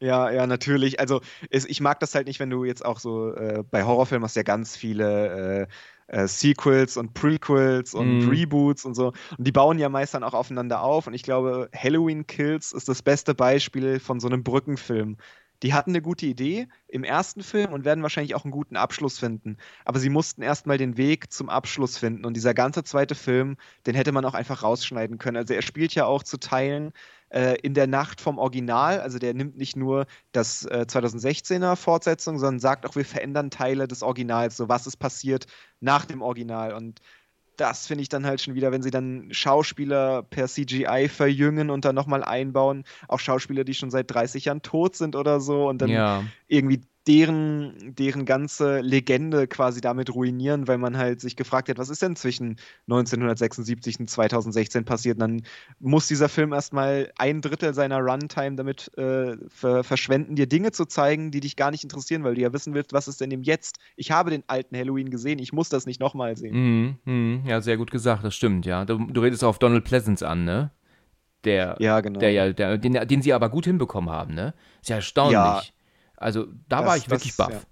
Ja, 0.00 0.30
ja, 0.30 0.46
natürlich. 0.46 1.00
Also 1.00 1.20
es, 1.50 1.64
ich 1.64 1.80
mag 1.80 2.00
das 2.00 2.14
halt 2.14 2.26
nicht, 2.26 2.40
wenn 2.40 2.50
du 2.50 2.64
jetzt 2.64 2.84
auch 2.84 2.98
so 2.98 3.32
äh, 3.32 3.62
bei 3.70 3.84
Horrorfilmen 3.84 4.24
hast 4.24 4.36
ja 4.36 4.42
ganz 4.42 4.76
viele 4.76 5.68
äh, 6.08 6.22
äh, 6.24 6.28
Sequels 6.28 6.96
und 6.96 7.14
Prequels 7.14 7.94
und 7.94 8.26
Mhm. 8.26 8.28
Reboots 8.28 8.84
und 8.84 8.94
so. 8.94 9.12
Und 9.38 9.46
die 9.46 9.52
bauen 9.52 9.78
ja 9.78 9.88
meist 9.88 10.12
dann 10.12 10.24
auch 10.24 10.34
aufeinander 10.34 10.82
auf. 10.82 11.06
Und 11.06 11.14
ich 11.14 11.22
glaube, 11.22 11.70
Halloween 11.74 12.26
Kills 12.26 12.72
ist 12.72 12.88
das 12.88 13.02
beste 13.02 13.34
Beispiel 13.34 13.98
von 14.00 14.20
so 14.20 14.26
einem 14.26 14.42
Brückenfilm. 14.42 15.16
Die 15.64 15.72
hatten 15.72 15.92
eine 15.92 16.02
gute 16.02 16.26
Idee 16.26 16.68
im 16.88 17.04
ersten 17.04 17.42
Film 17.42 17.72
und 17.72 17.86
werden 17.86 18.02
wahrscheinlich 18.02 18.34
auch 18.34 18.44
einen 18.44 18.52
guten 18.52 18.76
Abschluss 18.76 19.18
finden. 19.18 19.56
Aber 19.86 19.98
sie 19.98 20.10
mussten 20.10 20.42
erstmal 20.42 20.76
den 20.76 20.98
Weg 20.98 21.32
zum 21.32 21.48
Abschluss 21.48 21.96
finden. 21.96 22.26
Und 22.26 22.34
dieser 22.34 22.52
ganze 22.52 22.84
zweite 22.84 23.14
Film, 23.14 23.56
den 23.86 23.94
hätte 23.94 24.12
man 24.12 24.26
auch 24.26 24.34
einfach 24.34 24.62
rausschneiden 24.62 25.16
können. 25.16 25.38
Also 25.38 25.54
er 25.54 25.62
spielt 25.62 25.94
ja 25.94 26.04
auch 26.04 26.22
zu 26.22 26.36
Teilen 26.36 26.92
äh, 27.30 27.56
in 27.62 27.72
der 27.72 27.86
Nacht 27.86 28.20
vom 28.20 28.36
Original. 28.36 29.00
Also 29.00 29.18
der 29.18 29.32
nimmt 29.32 29.56
nicht 29.56 29.74
nur 29.74 30.04
das 30.32 30.66
äh, 30.66 30.84
2016er 30.86 31.76
Fortsetzung, 31.76 32.38
sondern 32.38 32.60
sagt 32.60 32.84
auch, 32.84 32.94
wir 32.94 33.06
verändern 33.06 33.50
Teile 33.50 33.88
des 33.88 34.02
Originals. 34.02 34.58
So 34.58 34.68
was 34.68 34.86
ist 34.86 34.98
passiert 34.98 35.46
nach 35.80 36.04
dem 36.04 36.20
Original. 36.20 36.74
Und 36.74 37.00
das 37.56 37.86
finde 37.86 38.02
ich 38.02 38.08
dann 38.08 38.26
halt 38.26 38.40
schon 38.40 38.54
wieder, 38.54 38.72
wenn 38.72 38.82
sie 38.82 38.90
dann 38.90 39.28
Schauspieler 39.32 40.22
per 40.22 40.48
CGI 40.48 41.08
verjüngen 41.08 41.70
und 41.70 41.84
dann 41.84 41.94
nochmal 41.94 42.24
einbauen, 42.24 42.84
auch 43.08 43.20
Schauspieler, 43.20 43.64
die 43.64 43.74
schon 43.74 43.90
seit 43.90 44.10
30 44.10 44.46
Jahren 44.46 44.62
tot 44.62 44.96
sind 44.96 45.16
oder 45.16 45.40
so 45.40 45.68
und 45.68 45.78
dann 45.80 45.90
Ja. 45.90 46.30
irgendwie 46.46 46.82
deren, 47.06 47.94
deren 47.94 48.24
ganze 48.24 48.80
Legende 48.80 49.46
quasi 49.46 49.80
damit 49.80 50.14
ruinieren, 50.14 50.66
weil 50.68 50.78
man 50.78 50.96
halt 50.96 51.20
sich 51.20 51.36
gefragt 51.36 51.68
hat, 51.68 51.76
was 51.76 51.90
ist 51.90 52.00
denn 52.00 52.16
zwischen 52.16 52.56
1976 52.88 54.00
und 54.00 54.08
2016 54.08 54.84
passiert? 54.84 55.16
Und 55.16 55.20
dann 55.20 55.42
muss 55.80 56.06
dieser 56.06 56.30
Film 56.30 56.52
erstmal 56.52 57.12
ein 57.18 57.42
Drittel 57.42 57.74
seiner 57.74 57.98
Runtime 57.98 58.56
damit 58.56 58.90
äh, 58.96 59.36
ver 59.48 59.84
verschwenden, 59.84 60.34
dir 60.34 60.46
Dinge 60.46 60.72
zu 60.72 60.86
zeigen, 60.86 61.30
die 61.30 61.40
dich 61.40 61.56
gar 61.56 61.70
nicht 61.70 61.84
interessieren, 61.84 62.24
weil 62.24 62.36
du 62.36 62.40
ja 62.40 62.52
wissen 62.52 62.72
willst, 62.72 62.92
was 62.94 63.06
ist 63.06 63.20
denn 63.20 63.30
im 63.30 63.42
Jetzt? 63.42 63.78
Ich 63.96 64.10
habe 64.10 64.30
den 64.30 64.42
alten 64.46 64.76
Halloween 64.76 65.10
gesehen, 65.10 65.38
ich 65.38 65.52
muss 65.52 65.68
das 65.68 65.84
nicht 65.84 66.00
nochmal 66.00 66.36
sehen. 66.36 66.54
Mhm, 66.54 66.98
mhm. 67.04 67.42
Ja, 67.46 67.60
sehr 67.60 67.76
gut 67.76 67.90
gesagt, 67.90 68.24
das 68.24 68.34
stimmt, 68.34 68.64
ja. 68.64 68.86
Du, 68.86 68.98
du 68.98 69.20
redest 69.20 69.44
auf 69.44 69.58
Donald 69.58 69.84
Pleasance 69.84 70.26
an, 70.26 70.44
ne? 70.44 70.70
Der, 71.44 71.76
Ja, 71.78 72.00
genau. 72.00 72.20
der 72.20 72.54
der, 72.54 72.78
den, 72.78 72.94
den 73.06 73.20
sie 73.20 73.34
aber 73.34 73.50
gut 73.50 73.66
hinbekommen 73.66 74.08
haben, 74.08 74.32
ne? 74.32 74.54
Ist 74.80 74.88
ja 74.88 74.96
erstaunlich. 74.96 75.34
Ja. 75.34 75.62
Also 76.16 76.46
da 76.68 76.78
Das- 76.78 76.86
war 76.86 76.96
ich 76.96 77.10
wirklich 77.10 77.34
das- 77.36 77.48
baff. 77.48 77.66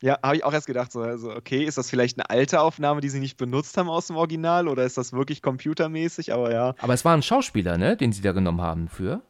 Ja, 0.00 0.18
habe 0.20 0.34
ich 0.34 0.42
auch 0.42 0.52
erst 0.52 0.66
gedacht, 0.66 0.90
so, 0.90 1.00
also, 1.00 1.30
okay, 1.32 1.62
ist 1.62 1.78
das 1.78 1.88
vielleicht 1.88 2.18
eine 2.18 2.28
alte 2.28 2.60
Aufnahme, 2.60 3.00
die 3.00 3.08
sie 3.08 3.20
nicht 3.20 3.36
benutzt 3.36 3.76
haben 3.78 3.88
aus 3.88 4.08
dem 4.08 4.16
Original 4.16 4.66
oder 4.66 4.82
ist 4.84 4.98
das 4.98 5.12
wirklich 5.12 5.42
computermäßig? 5.42 6.32
Aber 6.32 6.50
ja, 6.52 6.74
Aber 6.80 6.92
es 6.92 7.04
war 7.04 7.14
ein 7.16 7.22
Schauspieler, 7.22 7.78
ne? 7.78 7.96
Den 7.96 8.12
sie 8.12 8.20
da 8.20 8.32
genommen 8.32 8.60
haben 8.60 8.88
für. 8.88 9.22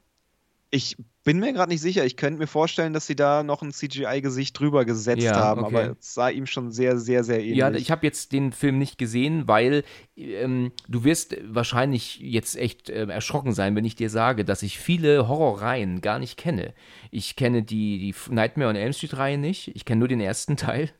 Ich 0.74 0.96
bin 1.22 1.38
mir 1.38 1.52
gerade 1.52 1.70
nicht 1.70 1.82
sicher. 1.82 2.04
Ich 2.06 2.16
könnte 2.16 2.40
mir 2.40 2.46
vorstellen, 2.46 2.94
dass 2.94 3.06
sie 3.06 3.14
da 3.14 3.42
noch 3.42 3.60
ein 3.62 3.72
CGI-Gesicht 3.72 4.58
drüber 4.58 4.86
gesetzt 4.86 5.22
Ja, 5.22 5.34
haben, 5.34 5.64
okay. 5.64 5.76
aber 5.76 5.96
es 6.00 6.14
sah 6.14 6.30
ihm 6.30 6.46
schon 6.46 6.72
sehr, 6.72 6.98
sehr, 6.98 7.24
sehr 7.24 7.40
ähnlich. 7.40 7.58
Ja, 7.58 7.70
ich 7.70 7.90
habe 7.90 8.06
jetzt 8.06 8.32
den 8.32 8.52
Film 8.52 8.78
nicht 8.78 8.96
gesehen, 8.96 9.46
weil 9.46 9.84
ähm, 10.16 10.72
du 10.88 11.04
wirst 11.04 11.36
wahrscheinlich 11.44 12.18
jetzt 12.20 12.56
echt 12.56 12.88
ähm, 12.88 13.10
erschrocken 13.10 13.52
sein, 13.52 13.76
wenn 13.76 13.84
ich 13.84 13.96
dir 13.96 14.08
sage, 14.08 14.46
dass 14.46 14.62
ich 14.62 14.78
viele 14.78 15.28
Horrorreihen 15.28 16.00
gar 16.00 16.18
nicht 16.18 16.38
kenne. 16.38 16.72
Ich 17.10 17.36
kenne 17.36 17.62
die, 17.62 17.98
die 17.98 18.14
Nightmare 18.32 18.70
on 18.70 18.76
Elm 18.76 18.94
Street 18.94 19.18
Reihe 19.18 19.36
nicht. 19.38 19.76
Ich 19.76 19.84
kenne 19.84 19.98
nur 19.98 20.08
den 20.08 20.20
ersten 20.20 20.56
Teil. 20.56 20.90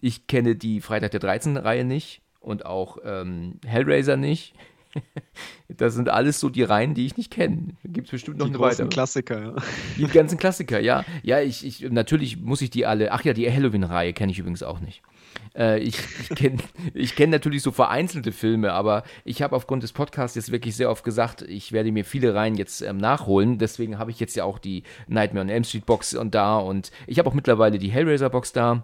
Ich 0.00 0.26
kenne 0.26 0.56
die 0.56 0.80
Freitag 0.80 1.10
der 1.10 1.20
13. 1.20 1.58
Reihe 1.58 1.84
nicht 1.84 2.22
und 2.40 2.64
auch 2.64 2.96
ähm, 3.04 3.60
Hellraiser 3.66 4.16
nicht. 4.16 4.54
Das 5.76 5.94
sind 5.94 6.08
alles 6.08 6.40
so 6.40 6.48
die 6.48 6.62
Reihen, 6.62 6.94
die 6.94 7.04
ich 7.04 7.18
nicht 7.18 7.30
kenne. 7.30 7.74
Gibt 7.84 8.06
es 8.06 8.12
bestimmt 8.12 8.38
noch 8.38 8.46
die 8.46 8.54
eine 8.54 8.60
weitere. 8.60 8.88
Klassiker. 8.88 9.54
ja. 9.54 9.56
Die 9.98 10.06
ganzen 10.06 10.38
Klassiker, 10.38 10.80
ja. 10.80 11.04
Ja, 11.22 11.40
ich, 11.40 11.64
ich, 11.64 11.82
natürlich 11.90 12.40
muss 12.40 12.62
ich 12.62 12.70
die 12.70 12.86
alle. 12.86 13.12
Ach 13.12 13.22
ja, 13.22 13.34
die 13.34 13.52
Halloween-Reihe 13.52 14.14
kenne 14.14 14.32
ich 14.32 14.38
übrigens 14.38 14.62
auch 14.62 14.80
nicht. 14.80 15.02
Äh, 15.54 15.80
ich 15.80 15.98
ich 16.22 16.28
kenne 16.30 16.58
ich 16.94 17.16
kenn 17.16 17.30
natürlich 17.30 17.62
so 17.62 17.70
vereinzelte 17.70 18.32
Filme, 18.32 18.72
aber 18.72 19.02
ich 19.24 19.42
habe 19.42 19.54
aufgrund 19.54 19.82
des 19.82 19.92
Podcasts 19.92 20.36
jetzt 20.36 20.52
wirklich 20.52 20.74
sehr 20.74 20.90
oft 20.90 21.04
gesagt, 21.04 21.42
ich 21.42 21.72
werde 21.72 21.92
mir 21.92 22.04
viele 22.04 22.34
Reihen 22.34 22.54
jetzt 22.54 22.80
ähm, 22.80 22.96
nachholen. 22.96 23.58
Deswegen 23.58 23.98
habe 23.98 24.10
ich 24.10 24.20
jetzt 24.20 24.36
ja 24.36 24.44
auch 24.44 24.58
die 24.58 24.84
Nightmare 25.06 25.44
on 25.44 25.50
Elm 25.50 25.64
Street 25.64 25.86
Box 25.86 26.14
und 26.14 26.34
da 26.34 26.56
und 26.58 26.90
ich 27.06 27.18
habe 27.18 27.28
auch 27.28 27.34
mittlerweile 27.34 27.78
die 27.78 27.90
Hellraiser 27.90 28.30
Box 28.30 28.52
da. 28.52 28.82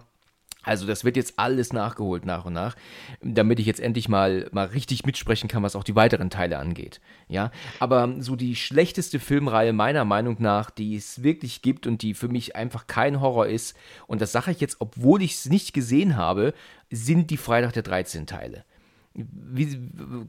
Also 0.65 0.85
das 0.85 1.03
wird 1.03 1.15
jetzt 1.15 1.35
alles 1.37 1.71
nachgeholt 1.73 2.25
nach 2.25 2.45
und 2.45 2.53
nach, 2.53 2.75
damit 3.21 3.59
ich 3.59 3.65
jetzt 3.65 3.79
endlich 3.79 4.09
mal 4.09 4.49
mal 4.51 4.65
richtig 4.65 5.05
mitsprechen 5.05 5.47
kann, 5.47 5.63
was 5.63 5.75
auch 5.75 5.83
die 5.83 5.95
weiteren 5.95 6.29
Teile 6.29 6.57
angeht. 6.57 6.99
Ja, 7.27 7.51
aber 7.79 8.15
so 8.19 8.35
die 8.35 8.55
schlechteste 8.55 9.19
Filmreihe 9.19 9.73
meiner 9.73 10.05
Meinung 10.05 10.37
nach, 10.39 10.69
die 10.71 10.95
es 10.95 11.23
wirklich 11.23 11.61
gibt 11.61 11.87
und 11.87 12.01
die 12.01 12.13
für 12.13 12.27
mich 12.27 12.55
einfach 12.55 12.87
kein 12.87 13.21
Horror 13.21 13.47
ist, 13.47 13.77
und 14.07 14.21
das 14.21 14.31
sage 14.31 14.51
ich 14.51 14.59
jetzt, 14.59 14.77
obwohl 14.79 15.21
ich 15.21 15.35
es 15.35 15.45
nicht 15.45 15.73
gesehen 15.73 16.17
habe, 16.17 16.53
sind 16.91 17.31
die 17.31 17.37
Freitag 17.37 17.73
der 17.73 17.83
13 17.83 18.27
Teile. 18.27 18.65
Wie, 19.13 19.79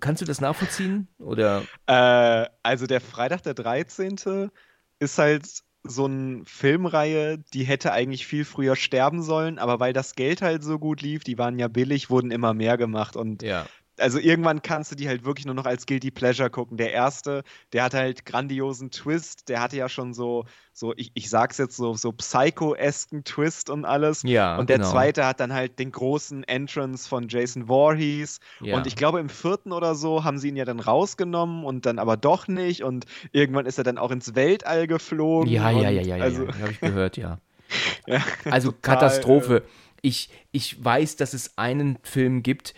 kannst 0.00 0.22
du 0.22 0.26
das 0.26 0.40
nachvollziehen? 0.40 1.08
Oder 1.18 1.68
Äh, 1.86 2.46
also 2.62 2.86
der 2.86 3.00
Freitag 3.00 3.42
der 3.42 3.54
13. 3.54 4.50
ist 4.98 5.18
halt 5.18 5.62
so 5.88 6.04
eine 6.04 6.42
Filmreihe, 6.44 7.38
die 7.38 7.64
hätte 7.64 7.92
eigentlich 7.92 8.26
viel 8.26 8.44
früher 8.44 8.76
sterben 8.76 9.22
sollen, 9.22 9.58
aber 9.58 9.80
weil 9.80 9.92
das 9.92 10.14
Geld 10.14 10.42
halt 10.42 10.62
so 10.62 10.78
gut 10.78 11.02
lief, 11.02 11.24
die 11.24 11.38
waren 11.38 11.58
ja 11.58 11.68
billig, 11.68 12.10
wurden 12.10 12.30
immer 12.30 12.54
mehr 12.54 12.76
gemacht 12.76 13.16
und 13.16 13.42
ja. 13.42 13.66
Also 13.98 14.18
irgendwann 14.18 14.62
kannst 14.62 14.92
du 14.92 14.96
die 14.96 15.08
halt 15.08 15.24
wirklich 15.24 15.46
nur 15.46 15.54
noch 15.54 15.64
als 15.64 15.86
Guilty 15.86 16.10
Pleasure 16.10 16.50
gucken. 16.50 16.76
Der 16.76 16.92
erste, 16.92 17.42
der 17.72 17.84
hatte 17.84 17.98
halt 17.98 18.26
grandiosen 18.26 18.90
Twist, 18.90 19.48
der 19.48 19.60
hatte 19.60 19.76
ja 19.76 19.88
schon 19.88 20.12
so, 20.14 20.44
so 20.72 20.92
ich, 20.96 21.10
ich 21.14 21.30
sag's 21.30 21.58
jetzt 21.58 21.76
so, 21.76 21.94
so 21.94 22.12
Psycho-esken 22.12 23.24
Twist 23.24 23.70
und 23.70 23.84
alles. 23.84 24.22
Ja, 24.22 24.58
und 24.58 24.68
der 24.68 24.78
genau. 24.78 24.90
zweite 24.90 25.26
hat 25.26 25.40
dann 25.40 25.52
halt 25.52 25.78
den 25.78 25.92
großen 25.92 26.44
Entrance 26.44 27.08
von 27.08 27.28
Jason 27.28 27.68
Voorhees. 27.68 28.40
Ja. 28.60 28.76
Und 28.76 28.86
ich 28.86 28.96
glaube, 28.96 29.20
im 29.20 29.28
vierten 29.28 29.72
oder 29.72 29.94
so 29.94 30.24
haben 30.24 30.38
sie 30.38 30.48
ihn 30.48 30.56
ja 30.56 30.64
dann 30.64 30.80
rausgenommen 30.80 31.64
und 31.64 31.86
dann 31.86 31.98
aber 31.98 32.16
doch 32.16 32.48
nicht. 32.48 32.82
Und 32.82 33.06
irgendwann 33.32 33.66
ist 33.66 33.78
er 33.78 33.84
dann 33.84 33.98
auch 33.98 34.10
ins 34.10 34.34
Weltall 34.34 34.86
geflogen. 34.86 35.50
Ja, 35.50 35.70
ja, 35.70 35.90
ja, 35.90 36.02
ja, 36.02 36.16
ja, 36.16 36.24
also, 36.24 36.44
ja. 36.44 36.58
habe 36.58 36.72
ich 36.72 36.80
gehört, 36.80 37.16
ja. 37.16 37.38
ja, 38.06 38.22
Also 38.44 38.70
total, 38.70 38.94
Katastrophe. 38.94 39.62
Ich, 40.02 40.30
ich 40.52 40.84
weiß, 40.84 41.16
dass 41.16 41.34
es 41.34 41.56
einen 41.58 41.98
Film 42.02 42.42
gibt, 42.42 42.74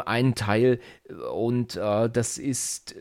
einen 0.00 0.34
Teil, 0.34 0.80
und 1.32 1.76
äh, 1.76 2.08
das 2.10 2.38
ist, 2.38 2.94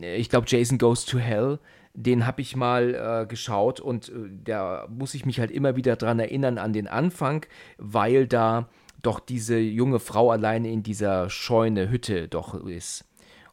äh, 0.00 0.16
ich 0.16 0.28
glaube, 0.28 0.46
Jason 0.48 0.78
Goes 0.78 1.04
to 1.04 1.18
Hell. 1.18 1.58
Den 1.94 2.26
habe 2.26 2.42
ich 2.42 2.54
mal 2.54 2.94
äh, 2.94 3.26
geschaut 3.26 3.80
und 3.80 4.10
äh, 4.10 4.12
da 4.44 4.86
muss 4.88 5.14
ich 5.14 5.26
mich 5.26 5.40
halt 5.40 5.50
immer 5.50 5.74
wieder 5.74 5.96
dran 5.96 6.20
erinnern 6.20 6.58
an 6.58 6.72
den 6.72 6.86
Anfang, 6.86 7.44
weil 7.76 8.28
da 8.28 8.68
doch 9.02 9.18
diese 9.20 9.58
junge 9.58 9.98
Frau 9.98 10.30
alleine 10.30 10.70
in 10.70 10.82
dieser 10.82 11.28
Scheune, 11.28 11.90
Hütte 11.90 12.28
doch 12.28 12.54
ist. 12.54 13.04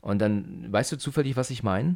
Und 0.01 0.20
dann, 0.20 0.68
weißt 0.72 0.91
du 0.91 0.97
zufällig, 0.97 1.36
was 1.36 1.49
ich 1.49 1.64
meine? 1.64 1.95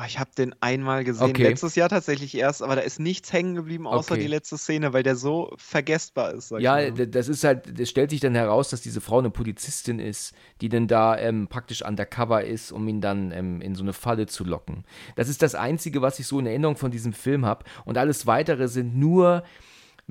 Ah, 0.00 0.06
ich 0.06 0.18
habe 0.18 0.30
den 0.36 0.54
einmal 0.62 1.04
gesehen, 1.04 1.28
Okay. 1.28 1.42
letztes 1.42 1.74
Jahr 1.74 1.90
tatsächlich 1.90 2.34
erst, 2.34 2.62
aber 2.62 2.74
da 2.74 2.80
ist 2.80 2.98
nichts 3.00 3.34
hängen 3.34 3.54
geblieben, 3.54 3.86
außer 3.86 4.14
Okay. 4.14 4.22
die 4.22 4.28
letzte 4.28 4.56
Szene, 4.56 4.94
weil 4.94 5.02
der 5.02 5.14
so 5.14 5.52
vergessbar 5.58 6.32
ist. 6.32 6.50
Ja, 6.52 6.90
das 6.90 7.28
ist 7.28 7.44
halt, 7.44 7.78
das 7.78 7.90
stellt 7.90 8.08
sich 8.08 8.20
dann 8.20 8.34
heraus, 8.34 8.70
dass 8.70 8.80
diese 8.80 9.02
Frau 9.02 9.18
eine 9.18 9.28
Polizistin 9.28 9.98
ist, 9.98 10.32
die 10.62 10.70
dann 10.70 10.86
da 10.88 11.18
ähm, 11.18 11.48
praktisch 11.48 11.84
undercover 11.84 12.42
ist, 12.44 12.72
um 12.72 12.88
ihn 12.88 13.02
dann 13.02 13.30
ähm, 13.30 13.60
in 13.60 13.74
so 13.74 13.82
eine 13.82 13.92
Falle 13.92 14.26
zu 14.26 14.44
locken. 14.44 14.84
Das 15.16 15.28
ist 15.28 15.42
das 15.42 15.54
Einzige, 15.54 16.00
was 16.00 16.18
ich 16.18 16.26
so 16.26 16.38
in 16.38 16.46
Erinnerung 16.46 16.76
von 16.76 16.90
diesem 16.90 17.12
Film 17.12 17.44
habe. 17.44 17.66
Und 17.84 17.98
alles 17.98 18.26
weitere 18.26 18.68
sind 18.68 18.96
nur 18.96 19.42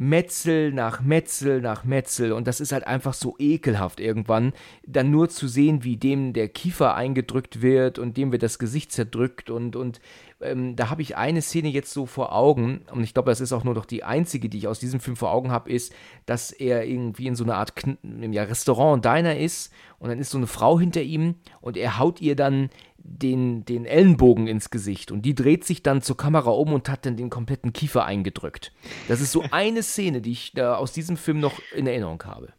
Metzel 0.02 0.72
nach 0.72 1.02
Metzel 1.02 1.60
nach 1.60 1.84
Metzel. 1.84 2.32
Und 2.32 2.48
das 2.48 2.62
ist 2.62 2.72
halt 2.72 2.88
einfach 2.88 3.14
so 3.14 3.36
ekelhaft 3.38 4.00
irgendwann, 4.00 4.54
dann 4.88 5.12
nur 5.12 5.28
zu 5.28 5.50
sehen, 5.50 5.84
wie 5.84 5.98
dem 5.98 6.32
der 6.32 6.48
Kiefer 6.48 6.96
eingedrückt 6.96 7.62
wird 7.62 8.00
und 8.00 8.16
dem 8.16 8.32
wird 8.32 8.42
das 8.42 8.60
Gesicht 8.60 8.94
zerdrückt. 8.94 9.50
Und, 9.50 9.76
und 9.76 10.00
ähm, 10.40 10.78
da 10.78 10.90
habe 10.90 11.02
ich 11.02 11.18
eine 11.18 11.42
Szene 11.42 11.68
jetzt 11.68 11.92
so 11.92 12.06
vor 12.06 12.34
Augen, 12.34 12.86
und 12.94 13.04
ich 13.04 13.14
glaube, 13.14 13.30
das 13.30 13.42
ist 13.42 13.52
auch 13.52 13.66
nur 13.66 13.74
noch 13.74 13.86
die 13.86 14.06
einzige, 14.06 14.48
die 14.48 14.60
ich 14.60 14.68
aus 14.70 14.80
diesem 14.80 15.02
Film 15.02 15.18
vor 15.18 15.32
Augen 15.32 15.52
habe, 15.52 15.70
ist, 15.70 15.94
dass 16.26 16.54
er 16.54 16.88
irgendwie 16.88 17.28
in 17.28 17.36
so 17.36 17.44
einer 17.44 17.56
Art 17.56 17.76
Kn 17.76 17.98
ja, 18.32 18.44
Restaurant, 18.44 19.04
Diner 19.04 19.38
ist. 19.38 19.74
Und 19.98 20.08
dann 20.08 20.20
ist 20.20 20.30
so 20.30 20.38
eine 20.38 20.48
Frau 20.48 20.80
hinter 20.80 21.02
ihm 21.02 21.36
und 21.60 21.76
er 21.76 22.00
haut 22.00 22.22
ihr 22.22 22.38
dann 22.38 22.70
den, 23.18 23.66
den 23.66 23.86
Ellenbogen 23.86 24.48
ins 24.48 24.70
Gesicht 24.70 25.12
und 25.12 25.24
die 25.24 25.36
dreht 25.36 25.66
sich 25.66 25.84
dann 25.84 26.02
zur 26.02 26.18
Kamera 26.18 26.52
um 26.52 26.74
und 26.74 26.90
hat 26.90 27.06
dann 27.06 27.18
den 27.18 27.30
kompletten 27.30 27.74
Kiefer 27.74 28.06
eingedrückt. 28.06 28.72
Das 29.08 29.22
ist 29.22 29.32
so 29.32 29.44
eine 29.52 29.84
Szene, 29.84 30.22
die 30.22 30.32
ich 30.32 30.52
da 30.54 30.76
aus 30.76 30.94
diesem 30.94 31.18
Film 31.18 31.40
noch 31.40 31.60
in 31.76 31.88
Erinnerung 31.88 32.24
habe. 32.24 32.54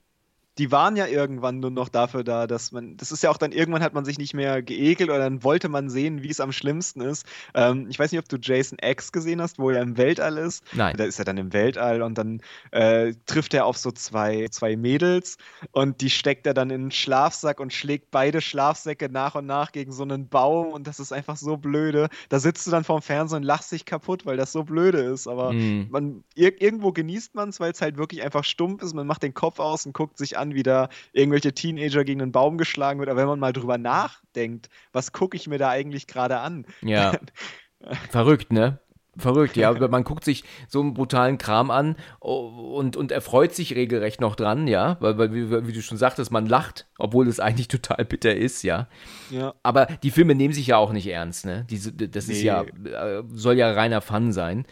Die 0.58 0.72
waren 0.72 0.96
ja 0.96 1.06
irgendwann 1.06 1.60
nur 1.60 1.70
noch 1.70 1.88
dafür 1.88 2.24
da, 2.24 2.46
dass 2.46 2.72
man, 2.72 2.96
das 2.96 3.12
ist 3.12 3.22
ja 3.22 3.30
auch 3.30 3.36
dann, 3.38 3.52
irgendwann 3.52 3.82
hat 3.82 3.94
man 3.94 4.04
sich 4.04 4.18
nicht 4.18 4.34
mehr 4.34 4.62
geekelt 4.62 5.08
oder 5.08 5.18
dann 5.18 5.42
wollte 5.44 5.68
man 5.68 5.88
sehen, 5.88 6.22
wie 6.22 6.28
es 6.30 6.40
am 6.40 6.52
schlimmsten 6.52 7.00
ist. 7.00 7.24
Ähm, 7.54 7.86
ich 7.88 7.98
weiß 7.98 8.12
nicht, 8.12 8.18
ob 8.18 8.28
du 8.28 8.36
Jason 8.40 8.78
X 8.82 9.12
gesehen 9.12 9.40
hast, 9.40 9.58
wo 9.58 9.70
er 9.70 9.80
im 9.80 9.96
Weltall 9.96 10.36
ist. 10.38 10.64
Nein. 10.74 10.96
Da 10.96 11.04
ist 11.04 11.18
er 11.18 11.24
dann 11.24 11.38
im 11.38 11.52
Weltall 11.52 12.02
und 12.02 12.18
dann 12.18 12.40
äh, 12.72 13.14
trifft 13.26 13.54
er 13.54 13.64
auf 13.64 13.76
so 13.78 13.90
zwei, 13.92 14.48
zwei 14.50 14.76
Mädels 14.76 15.36
und 15.70 16.00
die 16.00 16.10
steckt 16.10 16.46
er 16.46 16.54
dann 16.54 16.70
in 16.70 16.80
einen 16.82 16.90
Schlafsack 16.90 17.60
und 17.60 17.72
schlägt 17.72 18.10
beide 18.10 18.40
Schlafsäcke 18.40 19.08
nach 19.10 19.34
und 19.36 19.46
nach 19.46 19.72
gegen 19.72 19.92
so 19.92 20.02
einen 20.02 20.28
Baum 20.28 20.72
und 20.72 20.86
das 20.86 20.98
ist 21.00 21.12
einfach 21.12 21.36
so 21.36 21.56
blöde. 21.56 22.08
Da 22.28 22.38
sitzt 22.40 22.66
du 22.66 22.70
dann 22.70 22.84
vorm 22.84 23.02
Fernseher 23.02 23.36
und 23.38 23.44
lachst 23.44 23.72
dich 23.72 23.84
kaputt, 23.84 24.26
weil 24.26 24.36
das 24.36 24.52
so 24.52 24.64
blöde 24.64 25.00
ist, 25.00 25.26
aber 25.28 25.54
Mm. 25.54 25.88
man, 25.90 26.24
ir 26.34 26.60
irgendwo 26.62 26.92
genießt 26.92 27.34
man 27.34 27.48
es, 27.50 27.60
weil 27.60 27.72
es 27.72 27.80
halt 27.82 27.96
wirklich 27.98 28.22
einfach 28.22 28.44
stumpf 28.44 28.82
ist. 28.82 28.94
Man 28.94 29.06
macht 29.06 29.22
den 29.22 29.34
Kopf 29.34 29.58
aus 29.58 29.84
und 29.84 29.92
guckt 29.92 30.16
sich 30.16 30.38
an, 30.38 30.39
wie 30.54 30.62
da 30.62 30.88
irgendwelche 31.12 31.52
Teenager 31.52 32.04
gegen 32.04 32.22
einen 32.22 32.32
Baum 32.32 32.58
geschlagen 32.58 33.00
wird. 33.00 33.08
Aber 33.08 33.20
wenn 33.20 33.28
man 33.28 33.40
mal 33.40 33.52
drüber 33.52 33.78
nachdenkt, 33.78 34.68
was 34.92 35.12
gucke 35.12 35.36
ich 35.36 35.46
mir 35.46 35.58
da 35.58 35.68
eigentlich 35.70 36.06
gerade 36.06 36.38
an? 36.38 36.66
Ja. 36.82 37.12
Verrückt, 38.10 38.52
ne? 38.52 38.78
Verrückt, 39.16 39.56
ja. 39.56 39.72
Man 39.88 40.04
guckt 40.04 40.24
sich 40.24 40.44
so 40.68 40.80
einen 40.80 40.94
brutalen 40.94 41.38
Kram 41.38 41.70
an 41.70 41.96
oh, 42.20 42.74
und, 42.74 42.96
und 42.96 43.12
erfreut 43.12 43.54
sich 43.54 43.74
regelrecht 43.74 44.20
noch 44.20 44.36
dran, 44.36 44.66
ja. 44.66 44.96
Weil, 45.00 45.18
weil 45.18 45.34
wie, 45.34 45.66
wie 45.66 45.72
du 45.72 45.82
schon 45.82 45.98
sagtest, 45.98 46.30
man 46.30 46.46
lacht, 46.46 46.86
obwohl 46.98 47.26
es 47.28 47.40
eigentlich 47.40 47.68
total 47.68 48.04
bitter 48.04 48.34
ist, 48.34 48.62
ja. 48.62 48.88
Ja. 49.30 49.54
Aber 49.62 49.86
die 49.86 50.10
Filme 50.10 50.34
nehmen 50.34 50.54
sich 50.54 50.68
ja 50.68 50.76
auch 50.76 50.92
nicht 50.92 51.08
ernst, 51.08 51.44
ne? 51.44 51.66
Diese, 51.68 51.92
das 51.92 52.28
ist 52.28 52.40
Nee. 52.40 52.46
ja, 52.46 52.62
äh, 52.62 53.22
soll 53.32 53.56
ja 53.56 53.72
reiner 53.72 54.00
Fun 54.00 54.32
sein. 54.32 54.64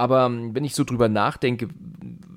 Aber 0.00 0.24
ähm, 0.24 0.54
wenn 0.54 0.64
ich 0.64 0.74
so 0.74 0.84
drüber 0.84 1.10
nachdenke, 1.10 1.68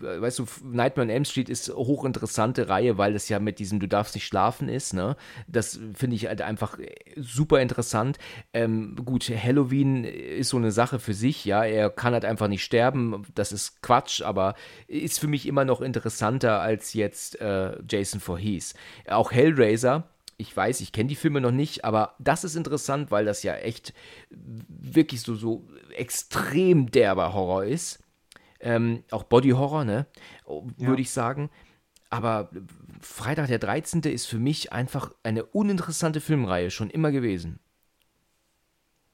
weißt 0.02 0.40
du, 0.40 0.46
Nightmare 0.66 1.08
on 1.08 1.10
Elm 1.10 1.24
Street 1.24 1.48
ist 1.48 1.70
eine 1.70 1.78
hochinteressante 1.78 2.68
Reihe, 2.68 2.98
weil 2.98 3.14
das 3.14 3.30
ja 3.30 3.40
mit 3.40 3.58
diesem 3.58 3.80
Du 3.80 3.88
darfst 3.88 4.16
nicht 4.16 4.28
schlafen 4.28 4.68
ist, 4.68 4.94
ne? 4.94 5.16
Das 5.48 5.80
finde 5.94 6.18
ich 6.18 6.28
halt 6.28 6.42
einfach 6.42 6.78
äh, 6.78 6.94
super 7.16 7.62
interessant. 7.62 8.18
Ähm, 8.52 8.98
gut, 9.06 9.30
Halloween 9.30 10.04
ist 10.04 10.50
so 10.50 10.58
eine 10.58 10.74
Sache 10.74 11.00
für 11.00 11.14
sich, 11.14 11.46
ja. 11.46 11.64
Er 11.64 11.90
kann 11.90 12.12
halt 12.12 12.26
einfach 12.26 12.50
nicht 12.50 12.66
sterben, 12.66 13.24
das 13.34 13.54
ist 13.54 13.82
Quatsch, 13.82 14.22
aber 14.22 14.56
ist 14.88 15.22
für 15.22 15.28
mich 15.28 15.48
immer 15.48 15.64
noch 15.64 15.80
interessanter 15.80 16.60
als 16.60 16.94
jetzt 16.94 17.40
äh, 17.40 17.78
Jason 17.90 18.20
Voorhees. 18.20 18.74
Auch 19.08 19.32
Hellraiser 19.32 20.10
ich 20.44 20.56
weiß, 20.56 20.82
ich 20.82 20.92
kenne 20.92 21.10
die 21.10 21.16
Filme 21.16 21.42
noch 21.42 21.52
nicht, 21.52 21.86
aber 21.86 22.16
das 22.20 22.44
ist 22.44 22.56
interessant, 22.56 23.12
weil 23.12 23.26
das 23.26 23.44
ja 23.44 23.56
echt 23.56 23.94
wirklich 24.30 25.22
so, 25.22 25.36
so 25.36 25.68
extrem 25.96 26.92
derber 26.92 27.34
Horror 27.34 27.66
ist. 27.66 28.00
Ähm, 28.62 29.04
auch 29.12 29.24
Body 29.24 29.52
Horror, 29.52 29.86
ne? 29.86 30.08
Würde 30.78 30.78
Ja. 30.78 30.98
ich 31.02 31.12
sagen. 31.12 31.50
Aber 32.10 32.52
Freitag 33.02 33.48
der 33.48 33.60
13. 33.60 34.12
ist 34.12 34.28
für 34.28 34.40
mich 34.40 34.74
einfach 34.74 35.14
eine 35.24 35.46
uninteressante 35.46 36.22
Filmreihe 36.22 36.72
schon 36.72 36.90
immer 36.90 37.12
gewesen. 37.12 37.60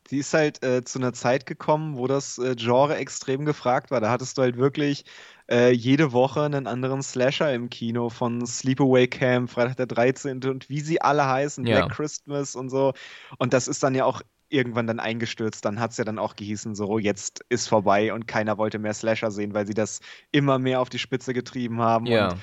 Die 0.10 0.18
ist 0.18 0.34
halt 0.34 0.64
äh, 0.64 0.84
zu 0.84 1.00
einer 1.00 1.14
Zeit 1.14 1.46
gekommen, 1.46 1.98
wo 1.98 2.08
das 2.08 2.38
äh, 2.40 2.56
Genre 2.56 2.96
extrem 2.98 3.46
gefragt 3.46 3.92
war. 3.92 4.02
Da 4.02 4.10
hattest 4.10 4.38
du 4.38 4.42
halt 4.42 4.58
wirklich 4.58 5.06
äh, 5.50 5.72
jede 5.72 6.12
Woche 6.12 6.44
einen 6.44 6.68
anderen 6.68 7.02
Slasher 7.02 7.54
im 7.54 7.70
Kino 7.70 8.10
von 8.10 8.46
Sleepaway 8.46 9.08
Camp, 9.08 9.50
Freitag 9.50 9.78
der 9.78 9.88
13. 9.88 10.44
und 10.46 10.70
wie 10.70 10.82
sie 10.82 11.02
alle 11.02 11.26
heißen, 11.26 11.66
Ja. 11.66 11.78
Black 11.78 11.92
Christmas 11.96 12.56
und 12.56 12.70
so. 12.70 12.94
Und 13.38 13.54
das 13.54 13.68
ist 13.68 13.82
dann 13.84 13.96
ja 13.96 14.06
auch 14.06 14.22
irgendwann 14.50 14.88
dann 14.88 15.00
eingestürzt. 15.00 15.66
Dann 15.66 15.80
hat 15.80 15.92
es 15.92 15.98
ja 15.98 16.04
dann 16.04 16.20
auch 16.20 16.36
gehießen, 16.36 16.76
so 16.76 17.00
jetzt 17.00 17.46
ist 17.50 17.68
vorbei 17.68 18.14
und 18.14 18.28
keiner 18.28 18.58
wollte 18.58 18.80
mehr 18.80 18.94
Slasher 18.94 19.32
sehen, 19.32 19.54
weil 19.54 19.68
sie 19.68 19.74
das 19.74 20.00
immer 20.32 20.60
mehr 20.60 20.82
auf 20.82 20.90
die 20.90 21.00
Spitze 21.00 21.34
getrieben 21.34 21.82
haben. 21.82 22.06
Ja. 22.06 22.30
Und 22.32 22.40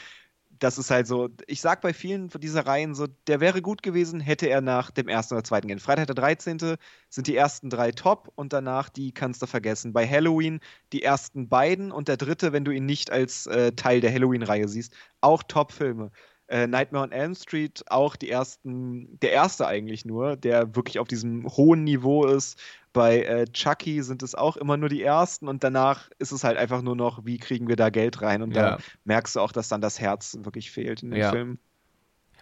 das 0.58 0.78
ist 0.78 0.90
halt 0.90 1.06
so, 1.06 1.28
ich 1.46 1.60
sag 1.60 1.80
bei 1.80 1.92
vielen 1.92 2.28
dieser 2.28 2.66
Reihen 2.66 2.94
so, 2.94 3.06
der 3.26 3.40
wäre 3.40 3.62
gut 3.62 3.82
gewesen, 3.82 4.20
hätte 4.20 4.46
er 4.46 4.60
nach 4.60 4.90
dem 4.90 5.08
ersten 5.08 5.34
oder 5.34 5.44
zweiten 5.44 5.68
gehen. 5.68 5.78
Freitag 5.78 6.06
der 6.06 6.14
13. 6.14 6.76
sind 7.08 7.26
die 7.26 7.36
ersten 7.36 7.70
drei 7.70 7.92
top 7.92 8.32
und 8.34 8.52
danach 8.52 8.88
die 8.88 9.12
kannst 9.12 9.42
du 9.42 9.46
vergessen. 9.46 9.92
Bei 9.92 10.06
Halloween 10.06 10.60
die 10.92 11.02
ersten 11.02 11.48
beiden 11.48 11.92
und 11.92 12.08
der 12.08 12.16
dritte, 12.16 12.52
wenn 12.52 12.64
du 12.64 12.70
ihn 12.70 12.86
nicht 12.86 13.10
als 13.10 13.46
äh, 13.46 13.72
Teil 13.72 14.00
der 14.00 14.12
Halloween-Reihe 14.12 14.68
siehst, 14.68 14.94
auch 15.20 15.42
Top-Filme. 15.42 16.10
Äh, 16.48 16.66
Nightmare 16.68 17.04
on 17.04 17.12
Elm 17.12 17.34
Street, 17.34 17.82
auch 17.88 18.14
die 18.16 18.30
ersten, 18.30 19.18
der 19.20 19.32
erste 19.32 19.66
eigentlich 19.66 20.04
nur, 20.04 20.36
der 20.36 20.76
wirklich 20.76 20.98
auf 20.98 21.08
diesem 21.08 21.46
hohen 21.46 21.82
Niveau 21.84 22.24
ist. 22.26 22.58
Bei 22.92 23.22
äh, 23.22 23.46
Chucky 23.52 24.02
sind 24.02 24.22
es 24.22 24.34
auch 24.34 24.56
immer 24.56 24.76
nur 24.76 24.88
die 24.88 25.02
ersten 25.02 25.48
und 25.48 25.64
danach 25.64 26.08
ist 26.18 26.32
es 26.32 26.44
halt 26.44 26.56
einfach 26.56 26.82
nur 26.82 26.96
noch, 26.96 27.24
wie 27.26 27.38
kriegen 27.38 27.68
wir 27.68 27.76
da 27.76 27.90
Geld 27.90 28.22
rein? 28.22 28.42
Und 28.42 28.54
Ja. 28.56 28.76
da 28.76 28.82
merkst 29.04 29.36
du 29.36 29.40
auch, 29.40 29.52
dass 29.52 29.68
dann 29.68 29.80
das 29.80 30.00
Herz 30.00 30.38
wirklich 30.42 30.70
fehlt 30.70 31.02
in 31.02 31.10
den 31.10 31.20
Ja. 31.20 31.30
Filmen. 31.30 31.58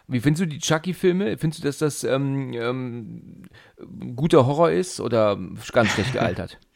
Wie 0.06 0.20
findest 0.20 0.42
du 0.42 0.46
die 0.46 0.58
Chucky-Filme? 0.58 1.38
Findest 1.38 1.62
du, 1.62 1.66
dass 1.66 1.78
das 1.78 2.04
ähm, 2.04 2.52
ähm, 2.52 3.42
guter 4.14 4.46
Horror 4.46 4.70
ist 4.70 5.00
oder 5.00 5.38
ganz 5.72 5.92
schlecht 5.92 6.12
gealtert? 6.12 6.58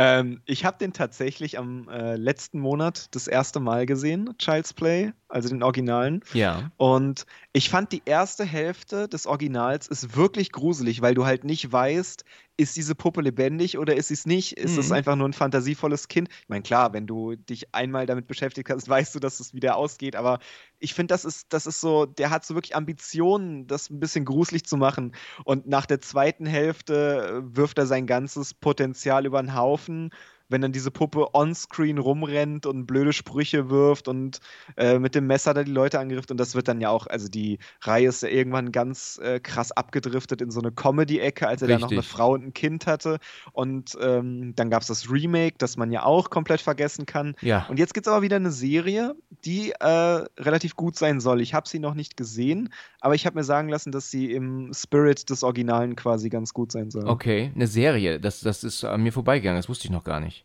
Ähm, 0.00 0.42
ich 0.44 0.64
habe 0.64 0.78
den 0.78 0.92
tatsächlich 0.92 1.58
am 1.58 1.88
äh, 1.88 2.14
letzten 2.14 2.60
Monat 2.60 3.12
das 3.16 3.26
erste 3.26 3.58
Mal 3.58 3.84
gesehen, 3.84 4.32
Child's 4.38 4.72
Play, 4.72 5.12
also 5.28 5.48
den 5.48 5.62
Originalen. 5.62 6.22
ja. 6.32 6.70
Und 6.76 7.26
ich 7.52 7.70
fand 7.70 7.92
die 7.92 8.02
erste 8.04 8.44
Hälfte 8.44 9.08
des 9.08 9.26
Originals 9.26 9.88
ist 9.88 10.16
wirklich 10.16 10.52
gruselig, 10.52 11.02
weil 11.02 11.14
du 11.14 11.26
halt 11.26 11.44
nicht 11.44 11.70
weißt, 11.72 12.24
ist 12.56 12.76
diese 12.76 12.94
Puppe 12.94 13.20
lebendig 13.20 13.78
oder 13.78 13.94
ist 13.96 14.08
sie 14.08 14.14
es 14.14 14.26
nicht? 14.26 14.52
Ist 14.54 14.76
es 14.78 14.88
Mhm. 14.88 14.92
einfach 14.92 15.16
nur 15.16 15.28
ein 15.28 15.32
fantasievolles 15.32 16.08
Kind? 16.08 16.28
Ich 16.30 16.48
meine, 16.48 16.62
klar, 16.62 16.92
wenn 16.92 17.06
du 17.06 17.36
dich 17.36 17.74
einmal 17.74 18.06
damit 18.06 18.26
beschäftigt 18.26 18.70
hast, 18.70 18.88
weißt 18.88 19.14
du, 19.14 19.20
dass 19.20 19.40
es 19.40 19.54
wieder 19.54 19.76
ausgeht, 19.76 20.16
aber 20.16 20.38
ich 20.78 20.94
finde, 20.94 21.12
das 21.14 21.24
ist, 21.24 21.52
das 21.52 21.66
ist 21.66 21.80
so, 21.80 22.06
der 22.06 22.30
hat 22.30 22.44
so 22.44 22.54
wirklich 22.54 22.76
Ambitionen, 22.76 23.66
das 23.66 23.90
ein 23.90 24.00
bisschen 24.00 24.24
gruselig 24.24 24.64
zu 24.66 24.76
machen. 24.76 25.14
Und 25.44 25.66
nach 25.66 25.86
der 25.86 26.00
zweiten 26.00 26.46
Hälfte 26.46 27.42
äh, 27.52 27.56
wirft 27.56 27.78
er 27.78 27.86
sein 27.86 28.06
ganzes 28.06 28.54
Potenzial 28.54 29.26
über 29.26 29.40
den 29.42 29.54
Haufen. 29.54 30.10
Wenn 30.48 30.60
dann 30.60 30.72
diese 30.72 30.90
Puppe 30.90 31.34
onscreen 31.34 31.98
rumrennt 31.98 32.66
und 32.66 32.86
blöde 32.86 33.12
Sprüche 33.12 33.70
wirft 33.70 34.08
und 34.08 34.40
äh, 34.76 34.98
mit 34.98 35.14
dem 35.14 35.26
Messer 35.26 35.54
da 35.54 35.62
die 35.62 35.72
Leute 35.72 35.98
angreift. 35.98 36.30
Und 36.30 36.38
das 36.38 36.54
wird 36.54 36.68
dann 36.68 36.80
ja 36.80 36.90
auch, 36.90 37.06
also 37.06 37.28
die 37.28 37.58
Reihe 37.82 38.08
ist 38.08 38.22
ja 38.22 38.28
irgendwann 38.28 38.72
ganz 38.72 39.20
äh, 39.22 39.40
krass 39.40 39.72
abgedriftet 39.72 40.40
in 40.40 40.50
so 40.50 40.60
eine 40.60 40.72
Comedy-Ecke, 40.72 41.46
als 41.46 41.62
er 41.62 41.68
dann 41.68 41.80
noch 41.80 41.90
eine. 41.90 42.02
Frau 42.02 42.32
und 42.32 42.44
ein 42.44 42.52
Kind 42.54 42.86
hatte. 42.86 43.18
Und 43.52 43.96
ähm, 44.00 44.54
dann 44.56 44.70
gab 44.70 44.82
es 44.82 44.88
das 44.88 45.10
Remake, 45.10 45.56
das 45.58 45.76
man 45.76 45.90
ja 45.90 46.04
auch 46.04 46.30
komplett 46.30 46.60
vergessen 46.60 47.06
kann. 47.06 47.34
Ja. 47.40 47.66
Und 47.68 47.78
jetzt 47.78 47.94
gibt 47.94 48.06
es 48.06 48.12
aber 48.12 48.22
wieder 48.22 48.36
eine 48.36 48.50
Serie, 48.50 49.14
die 49.44 49.72
äh, 49.78 49.84
relativ 49.86 50.76
gut 50.76 50.96
sein 50.96 51.20
soll. 51.20 51.40
Ich 51.40 51.54
habe 51.54 51.68
sie 51.68 51.78
noch 51.78 51.94
nicht 51.94 52.16
gesehen, 52.16 52.72
aber 53.00 53.14
ich 53.14 53.26
habe 53.26 53.36
mir 53.36 53.44
sagen 53.44 53.68
lassen, 53.68 53.92
dass 53.92 54.10
sie 54.10 54.32
im 54.32 54.72
Spirit 54.72 55.30
des 55.30 55.42
Originalen 55.42 55.96
quasi 55.96 56.28
ganz 56.28 56.52
gut 56.52 56.72
sein 56.72 56.90
soll. 56.90 57.06
Okay, 57.06 57.52
eine 57.54 57.66
Serie. 57.66 58.20
Das, 58.20 58.40
das 58.40 58.64
ist 58.64 58.84
an 58.84 59.02
mir 59.02 59.12
vorbeigegangen. 59.12 59.58
Das 59.58 59.68
wusste 59.68 59.86
ich 59.86 59.90
noch 59.90 60.04
gar 60.04 60.20
nicht. 60.20 60.37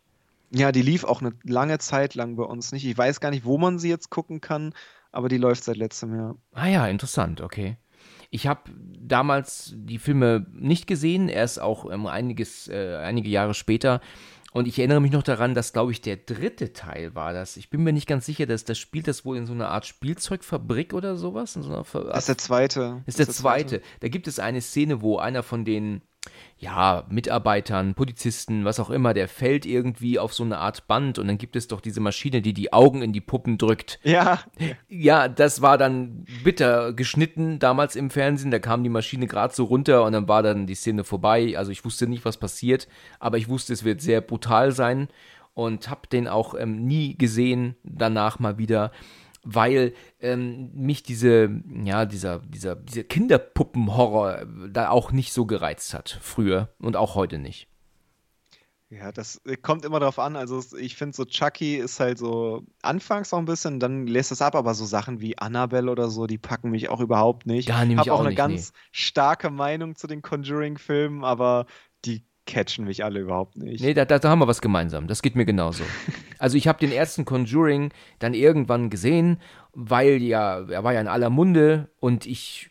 Ja, 0.50 0.72
die 0.72 0.82
lief 0.82 1.04
auch 1.04 1.20
eine 1.20 1.32
lange 1.42 1.78
Zeit 1.78 2.14
lang 2.14 2.36
bei 2.36 2.44
uns 2.44 2.72
nicht. 2.72 2.84
Ich 2.84 2.96
weiß 2.96 3.20
gar 3.20 3.30
nicht, 3.30 3.44
wo 3.44 3.58
man 3.58 3.78
sie 3.78 3.88
jetzt 3.88 4.10
gucken 4.10 4.40
kann, 4.40 4.74
aber 5.10 5.28
die 5.28 5.38
läuft 5.38 5.64
seit 5.64 5.76
letztem 5.76 6.14
Jahr. 6.14 6.36
Ah 6.52 6.66
ja, 6.66 6.86
interessant, 6.86 7.40
okay. 7.40 7.76
Ich 8.30 8.46
habe 8.46 8.62
damals 8.98 9.72
die 9.76 9.98
Filme 9.98 10.46
nicht 10.52 10.86
gesehen, 10.86 11.28
erst 11.28 11.60
auch 11.60 11.90
ähm, 11.90 12.06
einiges, 12.06 12.68
äh, 12.68 12.96
einige 12.96 13.28
Jahre 13.28 13.54
später. 13.54 14.00
Und 14.52 14.68
ich 14.68 14.78
erinnere 14.78 15.00
mich 15.00 15.10
noch 15.10 15.24
daran, 15.24 15.54
dass, 15.54 15.72
glaube 15.72 15.90
ich, 15.90 16.00
der 16.00 16.16
dritte 16.16 16.72
Teil 16.72 17.16
war 17.16 17.32
das. 17.32 17.56
Ich 17.56 17.70
bin 17.70 17.82
mir 17.82 17.92
nicht 17.92 18.06
ganz 18.06 18.24
sicher, 18.24 18.46
dass 18.46 18.64
das 18.64 18.78
spielt 18.78 19.08
das 19.08 19.24
wohl 19.24 19.36
in 19.36 19.46
so 19.46 19.52
einer 19.52 19.68
Art 19.68 19.84
Spielzeugfabrik 19.84 20.94
oder 20.94 21.16
sowas. 21.16 21.56
In 21.56 21.62
so 21.62 21.70
einer 21.70 21.82
das 21.82 22.18
ist 22.20 22.28
der 22.28 22.38
zweite. 22.38 23.02
Ist 23.06 23.18
der, 23.18 23.26
der 23.26 23.34
zweite. 23.34 23.80
zweite. 23.80 23.84
Da 23.98 24.08
gibt 24.08 24.28
es 24.28 24.38
eine 24.38 24.60
Szene, 24.60 25.02
wo 25.02 25.18
einer 25.18 25.42
von 25.42 25.64
den 25.64 26.02
ja, 26.58 27.04
Mitarbeitern, 27.10 27.94
Polizisten, 27.94 28.64
was 28.64 28.80
auch 28.80 28.88
immer, 28.88 29.12
der 29.12 29.28
fällt 29.28 29.66
irgendwie 29.66 30.18
auf 30.18 30.32
so 30.32 30.44
eine 30.44 30.58
Art 30.58 30.86
Band 30.86 31.18
und 31.18 31.26
dann 31.26 31.36
gibt 31.36 31.56
es 31.56 31.68
doch 31.68 31.80
diese 31.80 32.00
Maschine, 32.00 32.40
die 32.40 32.54
die 32.54 32.72
Augen 32.72 33.02
in 33.02 33.12
die 33.12 33.20
Puppen 33.20 33.58
drückt. 33.58 33.98
Ja. 34.02 34.40
Ja, 34.88 35.28
das 35.28 35.60
war 35.60 35.76
dann 35.76 36.24
bitter 36.42 36.92
geschnitten 36.92 37.58
damals 37.58 37.96
im 37.96 38.08
Fernsehen. 38.08 38.50
Da 38.50 38.60
kam 38.60 38.82
die 38.82 38.88
Maschine 38.88 39.26
gerade 39.26 39.54
so 39.54 39.64
runter 39.64 40.04
und 40.04 40.12
dann 40.12 40.28
war 40.28 40.42
dann 40.42 40.66
die 40.66 40.74
Szene 40.74 41.04
vorbei. 41.04 41.58
Also 41.58 41.70
ich 41.70 41.84
wusste 41.84 42.06
nicht, 42.06 42.24
was 42.24 42.38
passiert, 42.38 42.88
aber 43.18 43.36
ich 43.36 43.48
wusste, 43.48 43.72
es 43.72 43.84
wird 43.84 44.00
sehr 44.00 44.20
brutal 44.20 44.72
sein 44.72 45.08
und 45.52 45.90
habe 45.90 46.08
den 46.10 46.28
auch 46.28 46.54
ähm, 46.58 46.86
nie 46.86 47.16
gesehen 47.18 47.76
danach 47.82 48.38
mal 48.38 48.58
wieder 48.58 48.90
weil 49.44 49.92
ähm, 50.20 50.70
mich 50.74 51.02
diese, 51.02 51.50
ja, 51.84 52.06
dieser, 52.06 52.40
dieser, 52.40 52.76
dieser 52.76 53.04
Kinderpuppenhorror 53.04 54.38
äh, 54.38 54.46
da 54.70 54.90
auch 54.90 55.12
nicht 55.12 55.32
so 55.32 55.46
gereizt 55.46 55.94
hat, 55.94 56.18
früher 56.20 56.70
und 56.78 56.96
auch 56.96 57.14
heute 57.14 57.38
nicht. 57.38 57.68
Ja, 58.90 59.10
das 59.10 59.40
äh, 59.44 59.56
kommt 59.56 59.84
immer 59.84 59.98
darauf 59.98 60.18
an. 60.18 60.36
Also 60.36 60.62
ich 60.78 60.96
finde 60.96 61.16
so 61.16 61.24
Chucky 61.24 61.76
ist 61.76 61.98
halt 62.00 62.18
so 62.18 62.62
anfangs 62.82 63.32
noch 63.32 63.38
ein 63.38 63.44
bisschen, 63.44 63.80
dann 63.80 64.06
lässt 64.06 64.30
es 64.30 64.42
ab, 64.42 64.54
aber 64.54 64.74
so 64.74 64.84
Sachen 64.84 65.20
wie 65.20 65.36
Annabelle 65.36 65.90
oder 65.90 66.10
so, 66.10 66.26
die 66.26 66.38
packen 66.38 66.70
mich 66.70 66.88
auch 66.88 67.00
überhaupt 67.00 67.46
nicht. 67.46 67.68
Nicht. 67.68 67.90
Ich 67.90 67.96
habe 67.96 68.12
auch, 68.12 68.16
auch 68.16 68.20
eine 68.20 68.28
nicht, 68.30 68.38
ganz 68.38 68.72
nee. 68.72 68.78
starke 68.92 69.50
Meinung 69.50 69.96
zu 69.96 70.06
den 70.06 70.22
Conjuring-Filmen, 70.22 71.24
aber 71.24 71.66
die 72.04 72.24
catchen 72.46 72.84
mich 72.84 73.04
alle 73.04 73.20
überhaupt 73.20 73.56
nicht. 73.56 73.82
Nee, 73.82 73.94
da, 73.94 74.04
da, 74.04 74.18
da 74.18 74.28
haben 74.28 74.38
wir 74.38 74.48
was 74.48 74.60
gemeinsam. 74.60 75.06
Das 75.06 75.22
geht 75.22 75.36
mir 75.36 75.44
genauso. 75.44 75.84
also 76.38 76.56
ich 76.56 76.68
habe 76.68 76.78
den 76.78 76.92
ersten 76.92 77.24
Conjuring 77.24 77.92
dann 78.18 78.34
irgendwann 78.34 78.90
gesehen, 78.90 79.38
weil 79.72 80.22
ja, 80.22 80.60
er 80.68 80.84
war 80.84 80.92
ja 80.92 81.00
in 81.00 81.08
aller 81.08 81.30
Munde 81.30 81.90
und 82.00 82.26
ich, 82.26 82.70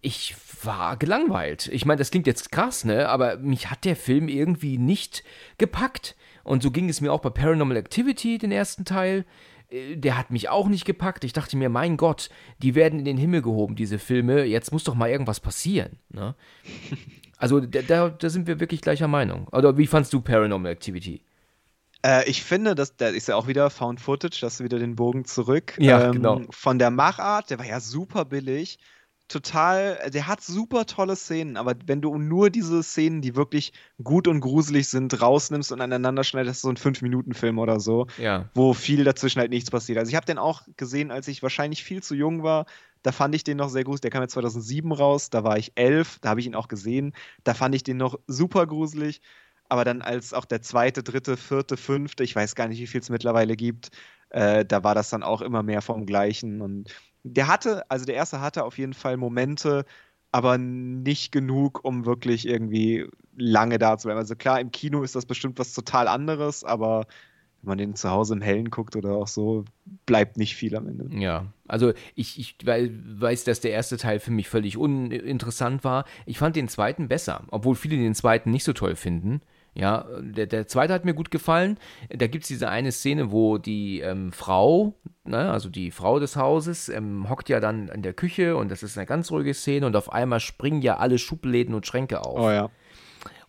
ich 0.00 0.36
war 0.62 0.96
gelangweilt. 0.96 1.68
Ich 1.68 1.86
meine, 1.86 1.98
das 1.98 2.10
klingt 2.10 2.26
jetzt 2.26 2.52
krass, 2.52 2.84
ne? 2.84 3.08
Aber 3.08 3.36
mich 3.38 3.70
hat 3.70 3.84
der 3.84 3.96
Film 3.96 4.28
irgendwie 4.28 4.78
nicht 4.78 5.24
gepackt. 5.58 6.16
Und 6.42 6.62
so 6.62 6.70
ging 6.70 6.88
es 6.88 7.00
mir 7.00 7.12
auch 7.12 7.20
bei 7.20 7.30
Paranormal 7.30 7.76
Activity, 7.76 8.38
den 8.38 8.52
ersten 8.52 8.84
Teil. 8.84 9.24
Äh, 9.70 9.96
der 9.96 10.18
hat 10.18 10.30
mich 10.30 10.48
auch 10.48 10.68
nicht 10.68 10.84
gepackt. 10.84 11.24
Ich 11.24 11.32
dachte 11.32 11.56
mir, 11.56 11.68
mein 11.68 11.96
Gott, 11.96 12.30
die 12.62 12.74
werden 12.74 12.98
in 12.98 13.04
den 13.04 13.16
Himmel 13.16 13.42
gehoben, 13.42 13.76
diese 13.76 13.98
Filme. 13.98 14.44
Jetzt 14.44 14.72
muss 14.72 14.84
doch 14.84 14.94
mal 14.94 15.10
irgendwas 15.10 15.40
passieren. 15.40 15.98
Ne? 16.10 16.34
Also 17.36 17.60
da, 17.60 18.10
da 18.10 18.30
sind 18.30 18.46
wir 18.46 18.60
wirklich 18.60 18.80
gleicher 18.80 19.08
Meinung. 19.08 19.48
Oder 19.48 19.76
wie 19.76 19.86
fandst 19.86 20.12
du 20.12 20.20
Paranormal 20.20 20.72
Activity? 20.72 21.22
Äh, 22.04 22.28
ich 22.28 22.42
finde, 22.44 22.74
dass 22.74 22.96
da 22.96 23.08
ist 23.08 23.28
ja 23.28 23.36
auch 23.36 23.46
wieder 23.46 23.70
Found 23.70 24.00
Footage, 24.00 24.38
das 24.40 24.62
wieder 24.62 24.78
den 24.78 24.94
Bogen 24.94 25.24
zurück. 25.24 25.74
Ja, 25.78 26.06
ähm, 26.06 26.12
genau. 26.12 26.42
Von 26.50 26.78
der 26.78 26.90
Machart, 26.90 27.50
der 27.50 27.58
war 27.58 27.66
ja 27.66 27.80
super 27.80 28.24
billig. 28.24 28.78
Total, 29.26 30.10
der 30.12 30.26
hat 30.26 30.42
super 30.42 30.84
tolle 30.84 31.16
Szenen, 31.16 31.56
aber 31.56 31.74
wenn 31.86 32.02
du 32.02 32.18
nur 32.18 32.50
diese 32.50 32.82
Szenen, 32.82 33.22
die 33.22 33.34
wirklich 33.34 33.72
gut 34.02 34.28
und 34.28 34.40
gruselig 34.40 34.88
sind, 34.88 35.18
rausnimmst 35.18 35.72
und 35.72 35.80
aneinander 35.80 36.24
schneidest, 36.24 36.60
so 36.60 36.68
ein 36.68 36.76
5-Minuten-Film 36.76 37.58
oder 37.58 37.80
so, 37.80 38.06
ja. 38.18 38.50
wo 38.52 38.74
viel 38.74 39.02
dazwischen 39.02 39.40
halt 39.40 39.50
nichts 39.50 39.70
passiert. 39.70 39.98
Also 39.98 40.10
ich 40.10 40.16
habe 40.16 40.26
den 40.26 40.36
auch 40.36 40.60
gesehen, 40.76 41.10
als 41.10 41.26
ich 41.26 41.42
wahrscheinlich 41.42 41.84
viel 41.84 42.02
zu 42.02 42.14
jung 42.14 42.42
war. 42.42 42.66
Da 43.04 43.12
fand 43.12 43.34
ich 43.34 43.44
den 43.44 43.58
noch 43.58 43.68
sehr 43.68 43.84
gruselig. 43.84 44.00
Der 44.00 44.10
kam 44.10 44.22
ja 44.22 44.28
2007 44.28 44.90
raus, 44.90 45.30
da 45.30 45.44
war 45.44 45.58
ich 45.58 45.72
elf, 45.76 46.18
da 46.20 46.30
habe 46.30 46.40
ich 46.40 46.46
ihn 46.46 46.54
auch 46.54 46.68
gesehen. 46.68 47.12
Da 47.44 47.54
fand 47.54 47.74
ich 47.74 47.82
den 47.84 47.98
noch 47.98 48.18
super 48.26 48.66
gruselig. 48.66 49.20
Aber 49.68 49.84
dann 49.84 50.02
als 50.02 50.32
auch 50.32 50.46
der 50.46 50.62
zweite, 50.62 51.02
dritte, 51.02 51.36
vierte, 51.36 51.76
fünfte, 51.76 52.24
ich 52.24 52.34
weiß 52.34 52.54
gar 52.54 52.66
nicht, 52.68 52.80
wie 52.80 52.86
viel 52.86 53.00
es 53.00 53.10
mittlerweile 53.10 53.56
gibt, 53.56 53.90
äh, 54.30 54.64
da 54.64 54.84
war 54.84 54.94
das 54.94 55.10
dann 55.10 55.22
auch 55.22 55.42
immer 55.42 55.62
mehr 55.62 55.82
vom 55.82 56.06
Gleichen. 56.06 56.62
Und 56.62 56.94
der 57.24 57.46
hatte, 57.46 57.88
also 57.90 58.06
der 58.06 58.14
erste 58.16 58.40
hatte 58.40 58.64
auf 58.64 58.78
jeden 58.78 58.94
Fall 58.94 59.16
Momente, 59.18 59.84
aber 60.32 60.58
nicht 60.58 61.30
genug, 61.30 61.84
um 61.84 62.06
wirklich 62.06 62.46
irgendwie 62.48 63.06
lange 63.36 63.78
da 63.78 63.98
zu 63.98 64.08
bleiben. 64.08 64.18
Also 64.18 64.34
klar, 64.36 64.60
im 64.60 64.70
Kino 64.70 65.02
ist 65.02 65.14
das 65.14 65.26
bestimmt 65.26 65.58
was 65.58 65.74
total 65.74 66.08
anderes, 66.08 66.64
aber 66.64 67.06
wenn 67.64 67.70
man 67.70 67.78
den 67.78 67.96
zu 67.96 68.10
Hause 68.10 68.34
im 68.34 68.42
Hellen 68.42 68.70
guckt 68.70 68.94
oder 68.94 69.12
auch 69.12 69.26
so, 69.26 69.64
bleibt 70.04 70.36
nicht 70.36 70.54
viel 70.54 70.76
am 70.76 70.86
Ende. 70.86 71.08
Ja, 71.18 71.46
also 71.66 71.92
ich, 72.14 72.38
ich 72.38 72.56
weiß, 72.64 73.44
dass 73.44 73.60
der 73.60 73.72
erste 73.72 73.96
Teil 73.96 74.20
für 74.20 74.30
mich 74.30 74.48
völlig 74.48 74.76
uninteressant 74.76 75.82
war. 75.82 76.04
Ich 76.26 76.38
fand 76.38 76.56
den 76.56 76.68
zweiten 76.68 77.08
besser, 77.08 77.44
obwohl 77.50 77.74
viele 77.74 77.96
den 77.96 78.14
zweiten 78.14 78.50
nicht 78.50 78.64
so 78.64 78.74
toll 78.74 78.96
finden. 78.96 79.40
Ja, 79.74 80.06
der, 80.20 80.46
der 80.46 80.68
zweite 80.68 80.92
hat 80.92 81.04
mir 81.04 81.14
gut 81.14 81.30
gefallen. 81.30 81.78
Da 82.08 82.28
gibt 82.28 82.44
es 82.44 82.48
diese 82.48 82.68
eine 82.68 82.92
Szene, 82.92 83.32
wo 83.32 83.58
die 83.58 84.00
ähm, 84.00 84.30
Frau, 84.30 84.94
ne, 85.24 85.50
also 85.50 85.68
die 85.68 85.90
Frau 85.90 86.20
des 86.20 86.36
Hauses, 86.36 86.88
ähm, 86.88 87.28
hockt 87.28 87.48
ja 87.48 87.58
dann 87.58 87.88
in 87.88 88.02
der 88.02 88.12
Küche 88.12 88.56
und 88.56 88.70
das 88.70 88.84
ist 88.84 88.96
eine 88.96 89.06
ganz 89.06 89.32
ruhige 89.32 89.52
Szene 89.52 89.86
und 89.86 89.96
auf 89.96 90.12
einmal 90.12 90.38
springen 90.38 90.80
ja 90.80 90.98
alle 90.98 91.18
Schubläden 91.18 91.74
und 91.74 91.86
Schränke 91.86 92.24
auf. 92.24 92.38
Oh 92.38 92.50
ja. 92.50 92.70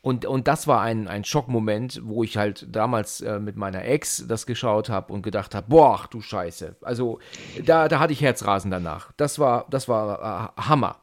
Und, 0.05 0.27
und 0.27 0.47
das 0.47 0.67
war 0.67 0.81
ein, 0.81 1.07
ein 1.07 1.23
Schockmoment, 1.23 1.99
wo 2.03 2.23
ich 2.23 2.37
halt 2.37 2.67
damals 2.69 3.21
äh, 3.21 3.39
mit 3.39 3.55
meiner 3.55 3.85
Ex 3.85 4.23
das 4.27 4.45
geschaut 4.45 4.87
habe 4.87 5.11
und 5.11 5.23
gedacht 5.23 5.55
habe, 5.55 5.67
boah, 5.67 5.95
ach, 5.99 6.05
du 6.05 6.21
Scheiße. 6.21 6.75
Also 6.81 7.17
da, 7.65 7.87
da 7.87 7.97
hatte 7.97 8.13
ich 8.13 8.21
Herzrasen 8.21 8.69
danach. 8.69 9.13
Das 9.17 9.39
war, 9.39 9.65
das 9.71 9.87
war 9.87 10.53
äh, 10.55 10.61
Hammer. 10.61 11.01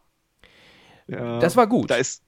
Ja, 1.09 1.41
das 1.41 1.57
war 1.57 1.67
gut. 1.67 1.91
Da 1.91 1.97
ist, 1.97 2.23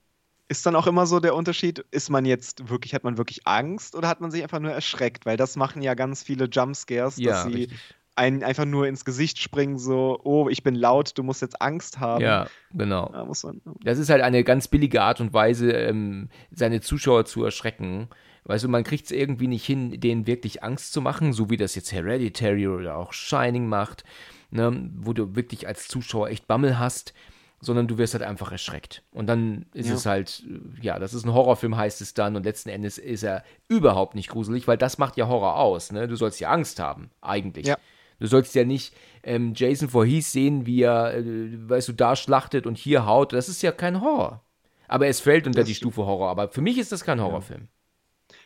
ist 0.49 0.66
dann 0.66 0.75
auch 0.75 0.89
immer 0.89 1.07
so 1.07 1.20
der 1.20 1.37
Unterschied, 1.37 1.79
ist 1.93 2.11
man 2.11 2.25
jetzt 2.25 2.68
wirklich, 2.68 2.93
hat 2.93 3.05
man 3.05 3.18
wirklich 3.18 3.47
Angst 3.47 3.95
oder 3.95 4.09
hat 4.09 4.20
man 4.20 4.33
sich 4.33 4.43
einfach 4.43 4.59
nur 4.59 4.72
erschreckt? 4.72 5.27
Weil 5.27 5.37
das 5.37 5.55
machen 5.55 5.81
ja 5.81 5.95
ganz 5.95 6.25
viele 6.25 6.47
Jumpscares, 6.47 7.18
ja, 7.18 7.35
dass 7.35 7.43
sie 7.45 7.51
richtig. 7.51 7.95
Einen 8.16 8.42
einfach 8.44 8.64
nur 8.64 8.86
ins 8.86 9.04
Gesicht 9.04 9.38
springen, 9.38 9.78
so, 9.78 10.20
oh, 10.24 10.48
ich 10.48 10.62
bin 10.62 10.74
laut, 10.74 11.16
du 11.18 11.22
musst 11.22 11.42
jetzt 11.42 11.60
Angst 11.60 11.98
haben. 11.98 12.22
Ja, 12.22 12.46
genau. 12.72 13.08
Da 13.12 13.24
man, 13.24 13.60
Das 13.82 13.98
ist 13.98 14.08
halt 14.10 14.22
eine 14.22 14.44
ganz 14.44 14.68
billige 14.68 15.02
Art 15.02 15.20
und 15.20 15.32
Weise, 15.32 15.72
ähm, 15.72 16.28
seine 16.52 16.80
Zuschauer 16.80 17.24
zu 17.24 17.44
erschrecken. 17.44 18.08
Weißt 18.44 18.64
du, 18.64 18.68
man 18.68 18.84
kriegt 18.84 19.06
es 19.06 19.10
irgendwie 19.10 19.46
nicht 19.48 19.64
hin, 19.64 19.98
denen 20.00 20.26
wirklich 20.26 20.62
Angst 20.62 20.92
zu 20.92 21.00
machen, 21.00 21.32
so 21.32 21.50
wie 21.50 21.56
das 21.56 21.74
jetzt 21.74 21.92
Hereditary 21.92 22.68
oder 22.68 22.96
auch 22.96 23.12
Shining 23.12 23.66
macht, 23.66 24.04
ne, 24.50 24.90
wo 24.96 25.12
du 25.12 25.34
wirklich 25.34 25.66
als 25.66 25.88
Zuschauer 25.88 26.28
echt 26.28 26.46
Bammel 26.46 26.78
hast, 26.78 27.14
sondern 27.60 27.88
du 27.88 27.96
wirst 27.96 28.12
halt 28.12 28.22
einfach 28.22 28.52
erschreckt. 28.52 29.02
Und 29.12 29.26
dann 29.26 29.64
ist 29.72 29.88
Ja. 29.88 29.94
es 29.94 30.04
halt, 30.04 30.42
ja, 30.82 30.98
das 30.98 31.14
ist 31.14 31.24
ein 31.24 31.32
Horrorfilm, 31.32 31.76
heißt 31.76 32.02
es 32.02 32.12
dann, 32.12 32.36
und 32.36 32.44
letzten 32.44 32.68
Endes 32.68 32.98
ist 32.98 33.22
er 33.22 33.42
überhaupt 33.68 34.14
nicht 34.14 34.28
gruselig, 34.28 34.68
weil 34.68 34.76
das 34.76 34.98
macht 34.98 35.16
ja 35.16 35.26
Horror 35.26 35.56
aus, 35.56 35.90
ne? 35.90 36.06
Du 36.06 36.14
sollst 36.14 36.38
ja 36.40 36.50
Angst 36.50 36.78
haben, 36.78 37.10
eigentlich. 37.22 37.66
Ja. 37.66 37.78
Du 38.25 38.31
sollst 38.31 38.55
ja 38.55 38.64
nicht 38.64 38.95
ähm, 39.22 39.53
Jason 39.55 39.91
Voorhees 39.91 40.33
sehen, 40.33 40.64
wie 40.64 40.81
er, 40.81 41.12
äh, 41.14 41.68
weißt 41.68 41.89
du, 41.89 41.93
da 41.93 42.16
schlachtet 42.16 42.66
und 42.66 42.79
hier 42.79 43.05
haut. 43.05 43.35
Das 43.35 43.51
ist 43.51 43.61
ja 43.61 43.70
kein 43.70 44.01
Horror. 44.01 44.43
Aber 44.89 45.09
es 45.09 45.20
fällt 45.20 45.47
unter 45.47 45.61
Das 45.61 45.68
die. 45.68 45.75
Stufe 45.75 46.07
Horror. 46.07 46.31
Aber 46.31 46.49
für 46.49 46.62
mich 46.62 46.79
ist 46.79 46.91
das 46.91 47.05
kein 47.05 47.20
Horrorfilm. 47.20 47.68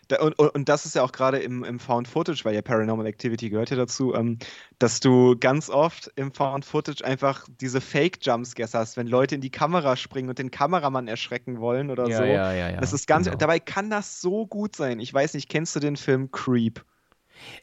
Da, 0.08 0.20
und, 0.20 0.36
und, 0.36 0.68
das 0.68 0.84
ist 0.84 0.96
ja 0.96 1.04
auch 1.04 1.12
gerade 1.12 1.38
im, 1.38 1.62
im 1.62 1.78
Found 1.78 2.08
Footage, 2.08 2.44
weil 2.44 2.56
ja 2.56 2.62
Paranormal 2.62 3.06
Activity 3.06 3.50
gehört 3.50 3.70
ja 3.70 3.76
dazu, 3.76 4.14
ähm, 4.14 4.38
dass 4.80 4.98
du 4.98 5.36
ganz 5.38 5.70
oft 5.70 6.10
im 6.16 6.32
Found 6.32 6.64
Footage 6.64 7.04
einfach 7.04 7.46
diese 7.60 7.80
Fake-Jumpscares 7.80 8.74
hast, 8.74 8.96
wenn 8.96 9.06
Leute 9.06 9.36
in 9.36 9.40
die 9.40 9.50
Kamera 9.50 9.94
springen 9.94 10.28
und 10.28 10.40
den 10.40 10.50
Kameramann 10.50 11.06
erschrecken 11.06 11.60
wollen 11.60 11.88
oder 11.90 12.06
so. 12.06 12.24
ja, 12.24 12.52
ja, 12.52 12.70
ja. 12.70 12.80
Das 12.80 12.92
ist 12.92 13.06
ganz, 13.06 13.26
genau. 13.26 13.36
dabei 13.36 13.60
kann 13.60 13.90
das 13.90 14.20
so 14.20 14.44
gut 14.44 14.74
sein. 14.74 14.98
Ich 14.98 15.14
weiß 15.14 15.34
nicht, 15.34 15.48
kennst 15.48 15.76
du 15.76 15.80
den 15.80 15.96
Film 15.96 16.32
Creep? 16.32 16.84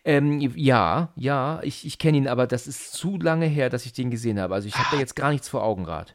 Ähm, 0.03 0.39
ja, 0.55 1.09
ja, 1.15 1.59
ich, 1.63 1.85
ich 1.85 1.97
kenne 1.97 2.17
ihn, 2.17 2.27
aber 2.27 2.47
das 2.47 2.67
ist 2.67 2.93
zu 2.93 3.17
lange 3.17 3.45
her, 3.45 3.69
dass 3.69 3.85
ich 3.85 3.93
den 3.93 4.11
gesehen 4.11 4.39
habe. 4.39 4.53
Also 4.53 4.67
ich 4.67 4.75
habe 4.75 4.87
da 4.91 4.99
jetzt 4.99 5.15
gar 5.15 5.31
nichts 5.31 5.49
vor 5.49 5.63
Augen 5.63 5.83
gerade. 5.83 6.11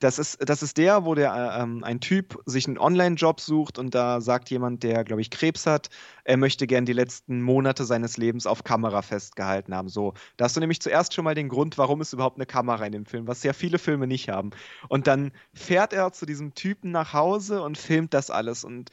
Das 0.00 0.18
ist, 0.18 0.38
das 0.46 0.62
ist 0.62 0.76
der, 0.76 1.04
wo 1.04 1.14
der, 1.14 1.32
äh, 1.32 1.62
ähm, 1.62 1.82
ein 1.84 2.00
Typ 2.00 2.38
sich 2.44 2.66
einen 2.66 2.78
Online-Job 2.78 3.40
sucht 3.40 3.78
und 3.78 3.94
da 3.94 4.20
sagt 4.20 4.50
jemand, 4.50 4.82
der, 4.82 5.04
glaube 5.04 5.22
ich, 5.22 5.30
Krebs 5.30 5.66
hat, 5.66 5.88
er 6.24 6.36
möchte 6.36 6.66
gern 6.66 6.84
die 6.84 6.92
letzten 6.92 7.40
Monate 7.40 7.84
seines 7.84 8.16
Lebens 8.16 8.46
auf 8.46 8.64
Kamera 8.64 9.02
festgehalten 9.02 9.74
haben. 9.74 9.88
So, 9.88 10.12
da 10.36 10.44
hast 10.44 10.56
du 10.56 10.60
nämlich 10.60 10.82
zuerst 10.82 11.14
schon 11.14 11.24
mal 11.24 11.34
den 11.34 11.48
Grund, 11.48 11.78
warum 11.78 12.00
ist 12.00 12.12
überhaupt 12.12 12.36
eine 12.36 12.44
Kamera 12.44 12.84
in 12.84 12.92
dem 12.92 13.06
Film, 13.06 13.28
was 13.28 13.42
ja 13.44 13.52
viele 13.52 13.78
Filme 13.78 14.06
nicht 14.06 14.28
haben. 14.28 14.50
Und 14.88 15.06
dann 15.06 15.32
fährt 15.54 15.92
er 15.92 16.12
zu 16.12 16.26
diesem 16.26 16.54
Typen 16.54 16.90
nach 16.90 17.12
Hause 17.14 17.62
und 17.62 17.78
filmt 17.78 18.12
das 18.12 18.30
alles. 18.30 18.64
Und 18.64 18.90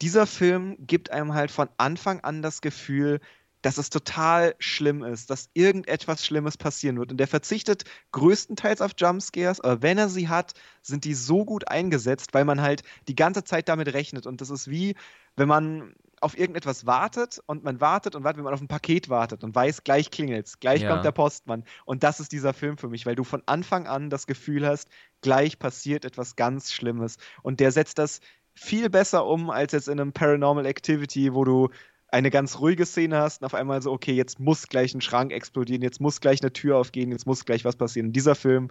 dieser 0.00 0.26
Film 0.26 0.76
gibt 0.78 1.10
einem 1.10 1.34
halt 1.34 1.50
von 1.50 1.68
Anfang 1.76 2.20
an 2.20 2.42
das 2.42 2.60
Gefühl, 2.60 3.20
dass 3.64 3.78
es 3.78 3.88
total 3.88 4.54
schlimm 4.58 5.02
ist, 5.02 5.30
dass 5.30 5.48
irgendetwas 5.54 6.26
Schlimmes 6.26 6.58
passieren 6.58 6.98
wird. 6.98 7.10
Und 7.10 7.16
der 7.16 7.26
verzichtet 7.26 7.84
größtenteils 8.12 8.82
auf 8.82 8.92
Jumpscares, 8.98 9.62
aber 9.62 9.80
wenn 9.80 9.96
er 9.96 10.10
sie 10.10 10.28
hat, 10.28 10.52
sind 10.82 11.04
die 11.06 11.14
so 11.14 11.46
gut 11.46 11.66
eingesetzt, 11.68 12.34
weil 12.34 12.44
man 12.44 12.60
halt 12.60 12.82
die 13.08 13.14
ganze 13.14 13.42
Zeit 13.42 13.70
damit 13.70 13.94
rechnet. 13.94 14.26
Und 14.26 14.42
das 14.42 14.50
ist 14.50 14.68
wie, 14.68 14.96
wenn 15.36 15.48
man 15.48 15.94
auf 16.20 16.36
irgendetwas 16.36 16.84
wartet 16.84 17.40
und 17.46 17.64
man 17.64 17.80
wartet 17.80 18.14
und 18.14 18.22
wartet, 18.24 18.36
wenn 18.36 18.44
man 18.44 18.52
auf 18.52 18.60
ein 18.60 18.68
Paket 18.68 19.08
wartet 19.08 19.42
und 19.44 19.54
weiß, 19.54 19.82
gleich 19.82 20.10
klingelt's, 20.10 20.60
gleich 20.60 20.82
Ja. 20.82 20.90
kommt 20.90 21.06
der 21.06 21.12
Postmann. 21.12 21.64
Und 21.86 22.02
das 22.02 22.20
ist 22.20 22.32
dieser 22.32 22.52
Film 22.52 22.76
für 22.76 22.88
mich, 22.88 23.06
weil 23.06 23.14
du 23.14 23.24
von 23.24 23.42
Anfang 23.46 23.86
an 23.86 24.10
das 24.10 24.26
Gefühl 24.26 24.66
hast, 24.66 24.90
gleich 25.22 25.58
passiert 25.58 26.04
etwas 26.04 26.36
ganz 26.36 26.70
Schlimmes. 26.70 27.16
Und 27.42 27.60
der 27.60 27.72
setzt 27.72 27.98
das 27.98 28.20
viel 28.54 28.90
besser 28.90 29.24
um 29.26 29.48
als 29.48 29.72
jetzt 29.72 29.88
in 29.88 29.98
einem 29.98 30.12
Paranormal 30.12 30.66
Activity, 30.66 31.32
wo 31.32 31.44
du 31.44 31.70
eine 32.14 32.30
ganz 32.30 32.60
ruhige 32.60 32.86
Szene 32.86 33.18
hast 33.18 33.42
und 33.42 33.46
auf 33.46 33.54
einmal 33.54 33.82
so, 33.82 33.92
okay, 33.92 34.12
jetzt 34.12 34.38
muss 34.38 34.68
gleich 34.68 34.94
ein 34.94 35.00
Schrank 35.00 35.32
explodieren, 35.32 35.82
jetzt 35.82 36.00
muss 36.00 36.20
gleich 36.20 36.40
eine 36.42 36.52
Tür 36.52 36.78
aufgehen, 36.78 37.10
jetzt 37.10 37.26
muss 37.26 37.44
gleich 37.44 37.64
was 37.64 37.76
passieren. 37.76 38.12
dieser 38.12 38.36
Film 38.36 38.70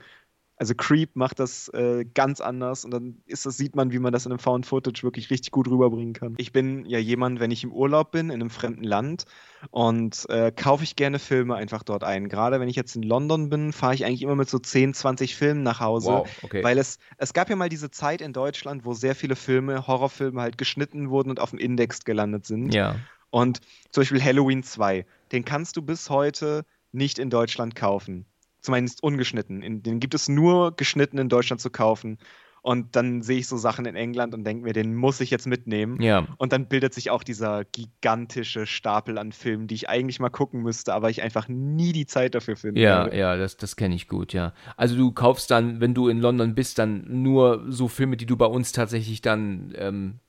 also 0.56 0.76
Creep 0.76 1.16
macht 1.16 1.40
das 1.40 1.68
äh, 1.70 2.06
ganz 2.14 2.40
anders 2.40 2.86
und 2.86 2.92
dann 2.92 3.18
ist 3.26 3.46
das, 3.46 3.58
sieht 3.58 3.76
man, 3.76 3.92
wie 3.92 4.00
man 4.00 4.14
das 4.14 4.26
in 4.26 4.32
einem 4.32 4.40
Found 4.40 4.66
Footage 4.66 5.04
wirklich 5.04 5.30
richtig 5.30 5.52
gut 5.52 5.68
rüberbringen 5.68 6.14
kann. 6.14 6.36
Ich 6.38 6.52
bin 6.52 6.86
ja 6.86 7.00
jemand, 7.00 7.40
wenn 7.40 7.52
ich 7.52 7.64
im 7.64 7.74
Urlaub 7.74 8.12
bin, 8.12 8.30
in 8.30 8.36
einem 8.36 8.50
fremden 8.50 8.84
Land 8.84 9.26
und 9.72 10.26
äh, 10.30 10.52
kaufe 10.52 10.84
ich 10.84 10.96
gerne 10.96 11.20
Filme 11.20 11.56
einfach 11.56 11.84
dort 11.84 12.04
ein. 12.04 12.30
Gerade 12.30 12.60
wenn 12.60 12.70
ich 12.70 12.76
jetzt 12.76 12.96
in 12.96 13.04
London 13.04 13.50
bin, 13.50 13.74
fahre 13.74 13.96
ich 13.96 14.06
eigentlich 14.06 14.22
immer 14.22 14.36
mit 14.36 14.50
so 14.50 14.60
10, 14.60 14.94
20 14.94 15.36
Filmen 15.36 15.64
nach 15.64 15.80
Hause. 15.80 16.10
Wow, 16.10 16.30
okay. 16.44 16.64
Weil 16.64 16.78
es, 16.78 17.00
es 17.18 17.34
gab 17.34 17.50
ja 17.50 17.56
mal 17.56 17.70
diese 17.70 17.90
Zeit 17.90 18.22
in 18.22 18.32
Deutschland, 18.32 18.86
wo 18.86 18.94
sehr 18.94 19.16
viele 19.16 19.36
Filme, 19.36 19.88
Horrorfilme 19.88 20.40
halt 20.40 20.58
geschnitten 20.58 21.10
wurden 21.10 21.32
und 21.32 21.40
auf 21.40 21.50
dem 21.50 21.60
Index 21.60 22.06
gelandet 22.06 22.46
sind. 22.46 22.74
Ja. 22.74 22.96
Und 23.34 23.62
zum 23.90 24.02
Beispiel 24.02 24.24
Halloween 24.24 24.62
2, 24.62 25.06
den 25.32 25.44
kannst 25.44 25.76
du 25.76 25.82
bis 25.82 26.12
heute 26.12 26.66
nicht 26.92 27.18
in 27.18 27.32
Deutschland 27.32 27.76
kaufen 27.76 28.28
zumindest 28.64 29.04
ungeschnitten. 29.04 29.62
In, 29.62 29.84
den 29.84 30.00
gibt 30.00 30.14
es 30.14 30.30
nur 30.30 30.76
geschnitten 30.76 31.18
in 31.18 31.30
Deutschland 31.30 31.62
zu 31.62 31.70
kaufen. 31.70 32.18
Und 32.62 32.96
dann 32.96 33.22
sehe 33.22 33.40
ich 33.40 33.48
so 33.50 33.58
Sachen 33.58 33.86
in 33.86 33.98
England 33.98 34.34
und 34.34 34.46
denke 34.46 34.64
mir, 34.64 34.72
den 34.72 34.96
muss 34.96 35.20
ich 35.20 35.30
jetzt 35.30 35.48
mitnehmen. 35.48 36.02
Ja. 36.02 36.26
Und 36.38 36.54
dann 36.54 36.70
bildet 36.70 36.94
sich 36.94 37.10
auch 37.10 37.22
dieser 37.22 37.66
gigantische 37.66 38.66
Stapel 38.66 39.18
an 39.18 39.34
Filmen, 39.34 39.68
die 39.68 39.76
ich 39.76 39.90
eigentlich 39.90 40.22
mal 40.22 40.30
gucken 40.30 40.62
müsste, 40.62 40.94
aber 40.94 41.10
ich 41.10 41.22
einfach 41.22 41.50
nie 41.50 41.92
die 41.92 42.06
Zeit 42.06 42.36
dafür 42.36 42.56
finde. 42.56 42.80
Ja, 42.80 43.14
ja, 43.14 43.36
das, 43.36 43.58
das 43.58 43.76
kenne 43.76 43.96
ich 43.96 44.08
gut, 44.08 44.32
ja. 44.32 44.54
Also 44.78 44.96
du 44.96 45.12
kaufst 45.12 45.52
dann, 45.52 45.82
wenn 45.82 45.94
du 45.94 46.08
in 46.08 46.22
London 46.22 46.56
bist, 46.56 46.80
dann 46.80 47.04
nur 47.22 47.66
so 47.68 47.90
Filme, 47.90 48.16
die 48.16 48.26
du 48.26 48.38
bei 48.38 48.46
uns 48.46 48.72
tatsächlich 48.72 49.22
dann 49.22 49.74
ähm, 49.76 50.20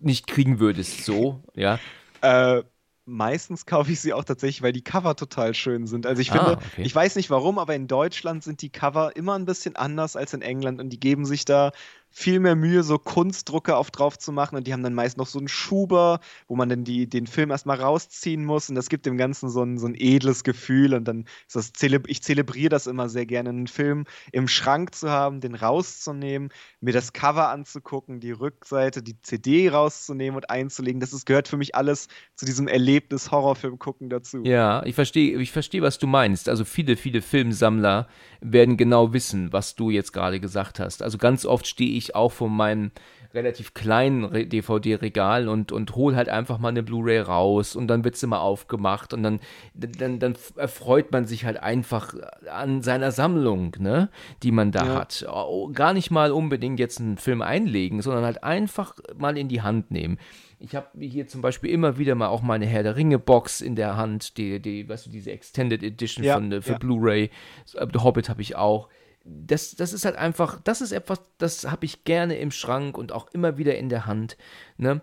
nicht 0.00 0.26
kriegen 0.26 0.60
würdest, 0.60 1.04
so, 1.04 1.44
ja. 1.54 1.78
Äh, 2.22 2.62
meistens 3.04 3.66
kaufe 3.66 3.92
ich 3.92 4.00
sie 4.00 4.12
auch 4.12 4.24
tatsächlich, 4.24 4.62
weil 4.62 4.72
die 4.72 4.84
Cover 4.84 5.16
total 5.16 5.54
schön 5.54 5.86
sind. 5.86 6.06
Also 6.06 6.22
ich 6.22 6.30
finde, 6.30 6.58
ah, 6.58 6.60
okay. 6.64 6.82
ich 6.82 6.94
weiß 6.94 7.16
nicht 7.16 7.30
warum, 7.30 7.58
aber 7.58 7.74
in 7.74 7.88
Deutschland 7.88 8.44
sind 8.44 8.62
die 8.62 8.70
Cover 8.70 9.16
immer 9.16 9.34
ein 9.34 9.44
bisschen 9.44 9.76
anders 9.76 10.16
als 10.16 10.32
in 10.32 10.42
England 10.42 10.80
und 10.80 10.90
die 10.90 11.00
geben 11.00 11.24
sich 11.24 11.44
da 11.44 11.72
viel 12.12 12.40
mehr 12.40 12.54
Mühe, 12.54 12.82
so 12.82 12.98
Kunstdrucke 12.98 13.74
auf 13.74 13.90
drauf 13.90 14.18
zu 14.18 14.32
machen 14.32 14.56
und 14.56 14.66
die 14.66 14.72
haben 14.72 14.82
dann 14.82 14.94
meist 14.94 15.16
noch 15.16 15.26
so 15.26 15.38
einen 15.38 15.48
Schuber, 15.48 16.20
wo 16.46 16.54
man 16.56 16.68
dann 16.68 16.84
die, 16.84 17.08
den 17.08 17.26
Film 17.26 17.50
erstmal 17.50 17.80
rausziehen 17.80 18.44
muss 18.44 18.68
und 18.68 18.74
das 18.74 18.88
gibt 18.88 19.06
dem 19.06 19.16
Ganzen 19.16 19.48
so 19.48 19.62
ein, 19.62 19.78
so 19.78 19.86
ein 19.86 19.94
edles 19.96 20.44
Gefühl 20.44 20.94
und 20.94 21.04
dann 21.06 21.24
ist 21.46 21.56
das, 21.56 21.72
ich 22.06 22.22
zelebriere 22.22 22.68
das 22.68 22.86
immer 22.86 23.08
sehr 23.08 23.26
gerne, 23.26 23.48
einen 23.48 23.66
Film 23.66 24.04
im 24.30 24.46
Schrank 24.46 24.94
zu 24.94 25.10
haben, 25.10 25.40
den 25.40 25.54
rauszunehmen, 25.54 26.50
mir 26.80 26.92
das 26.92 27.12
Cover 27.12 27.48
anzugucken, 27.48 28.20
die 28.20 28.32
Rückseite, 28.32 29.02
die 29.02 29.20
CD 29.22 29.70
rauszunehmen 29.70 30.36
und 30.36 30.50
einzulegen, 30.50 31.00
das 31.00 31.12
ist, 31.12 31.24
gehört 31.24 31.48
für 31.48 31.56
mich 31.56 31.74
alles 31.74 32.08
zu 32.36 32.44
diesem 32.44 32.68
Erlebnis 32.68 33.30
Horrorfilm 33.30 33.78
gucken 33.78 34.10
dazu. 34.10 34.42
Ja, 34.44 34.84
ich 34.84 34.94
verstehe, 34.94 35.38
ich 35.40 35.52
verstehe, 35.52 35.82
was 35.82 35.98
du 35.98 36.06
meinst. 36.06 36.48
Also 36.48 36.64
viele, 36.64 36.96
viele 36.96 37.22
Filmsammler 37.22 38.08
werden 38.40 38.76
genau 38.76 39.12
wissen, 39.12 39.52
was 39.52 39.74
du 39.74 39.90
jetzt 39.90 40.12
gerade 40.12 40.40
gesagt 40.40 40.80
hast. 40.80 41.02
Also 41.02 41.18
ganz 41.18 41.46
oft 41.46 41.66
stehe 41.66 41.96
ich 41.96 42.01
auch 42.10 42.32
von 42.32 42.54
meinem 42.54 42.90
relativ 43.34 43.74
kleinen 43.74 44.48
DVD-Regal 44.48 45.48
und, 45.48 45.72
und 45.72 45.94
hol 45.96 46.16
halt 46.16 46.28
einfach 46.28 46.58
mal 46.58 46.68
eine 46.68 46.82
Blu-ray 46.82 47.20
raus 47.20 47.76
und 47.76 47.88
dann 47.88 48.04
wird 48.04 48.16
sie 48.16 48.26
mal 48.26 48.40
aufgemacht 48.40 49.14
und 49.14 49.22
dann, 49.22 49.40
dann, 49.74 50.18
dann 50.18 50.36
erfreut 50.56 51.12
man 51.12 51.26
sich 51.26 51.44
halt 51.44 51.62
einfach 51.62 52.14
an 52.50 52.82
seiner 52.82 53.10
Sammlung, 53.10 53.76
ne, 53.78 54.10
die 54.42 54.52
man 54.52 54.70
da 54.70 54.86
ja. 54.86 54.94
hat. 54.96 55.26
Gar 55.72 55.94
nicht 55.94 56.10
mal 56.10 56.30
unbedingt 56.30 56.78
jetzt 56.78 57.00
einen 57.00 57.16
Film 57.16 57.42
einlegen, 57.42 58.02
sondern 58.02 58.24
halt 58.24 58.44
einfach 58.44 58.96
mal 59.16 59.38
in 59.38 59.48
die 59.48 59.62
Hand 59.62 59.90
nehmen. 59.90 60.18
Ich 60.58 60.76
habe 60.76 60.86
hier 61.00 61.26
zum 61.26 61.40
Beispiel 61.40 61.70
immer 61.70 61.98
wieder 61.98 62.14
mal 62.14 62.28
auch 62.28 62.42
meine 62.42 62.66
Herr 62.66 62.84
der 62.84 62.94
Ringe 62.94 63.18
Box 63.18 63.60
in 63.60 63.74
der 63.74 63.96
Hand, 63.96 64.36
die, 64.36 64.60
die 64.60 64.88
weißt 64.88 65.06
du, 65.06 65.10
diese 65.10 65.32
Extended 65.32 65.82
Edition 65.82 66.24
ja, 66.24 66.34
von, 66.34 66.62
für 66.62 66.72
ja. 66.72 66.78
Blu-ray. 66.78 67.30
The 67.66 67.98
Hobbit 67.98 68.28
habe 68.28 68.42
ich 68.42 68.54
auch. 68.54 68.88
Das, 69.24 69.74
das 69.74 69.92
ist 69.92 70.04
halt 70.04 70.16
einfach, 70.16 70.60
das 70.62 70.80
ist 70.80 70.92
etwas, 70.92 71.20
das 71.38 71.70
habe 71.70 71.84
ich 71.84 72.04
gerne 72.04 72.38
im 72.38 72.50
Schrank 72.50 72.98
und 72.98 73.12
auch 73.12 73.28
immer 73.32 73.58
wieder 73.58 73.76
in 73.76 73.88
der 73.88 74.06
Hand. 74.06 74.36
Ne? 74.76 75.00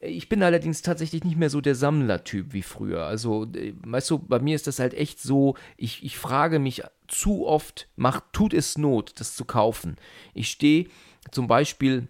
Ich 0.00 0.28
bin 0.28 0.42
allerdings 0.42 0.82
tatsächlich 0.82 1.24
nicht 1.24 1.38
mehr 1.38 1.48
so 1.48 1.60
der 1.60 1.74
Sammlertyp 1.74 2.52
wie 2.52 2.62
früher. 2.62 3.06
Also, 3.06 3.44
äh, 3.54 3.72
weißt 3.84 4.10
du, 4.10 4.18
bei 4.18 4.38
mir 4.38 4.54
ist 4.54 4.66
das 4.66 4.78
halt 4.78 4.94
echt 4.94 5.20
so, 5.20 5.56
ich, 5.76 6.04
ich 6.04 6.18
frage 6.18 6.58
mich 6.58 6.82
zu 7.08 7.46
oft, 7.46 7.88
macht, 7.96 8.24
tut 8.32 8.52
es 8.52 8.76
Not, 8.76 9.12
das 9.18 9.34
zu 9.34 9.44
kaufen. 9.44 9.96
Ich 10.34 10.50
stehe 10.50 10.88
zum 11.30 11.46
Beispiel 11.46 12.08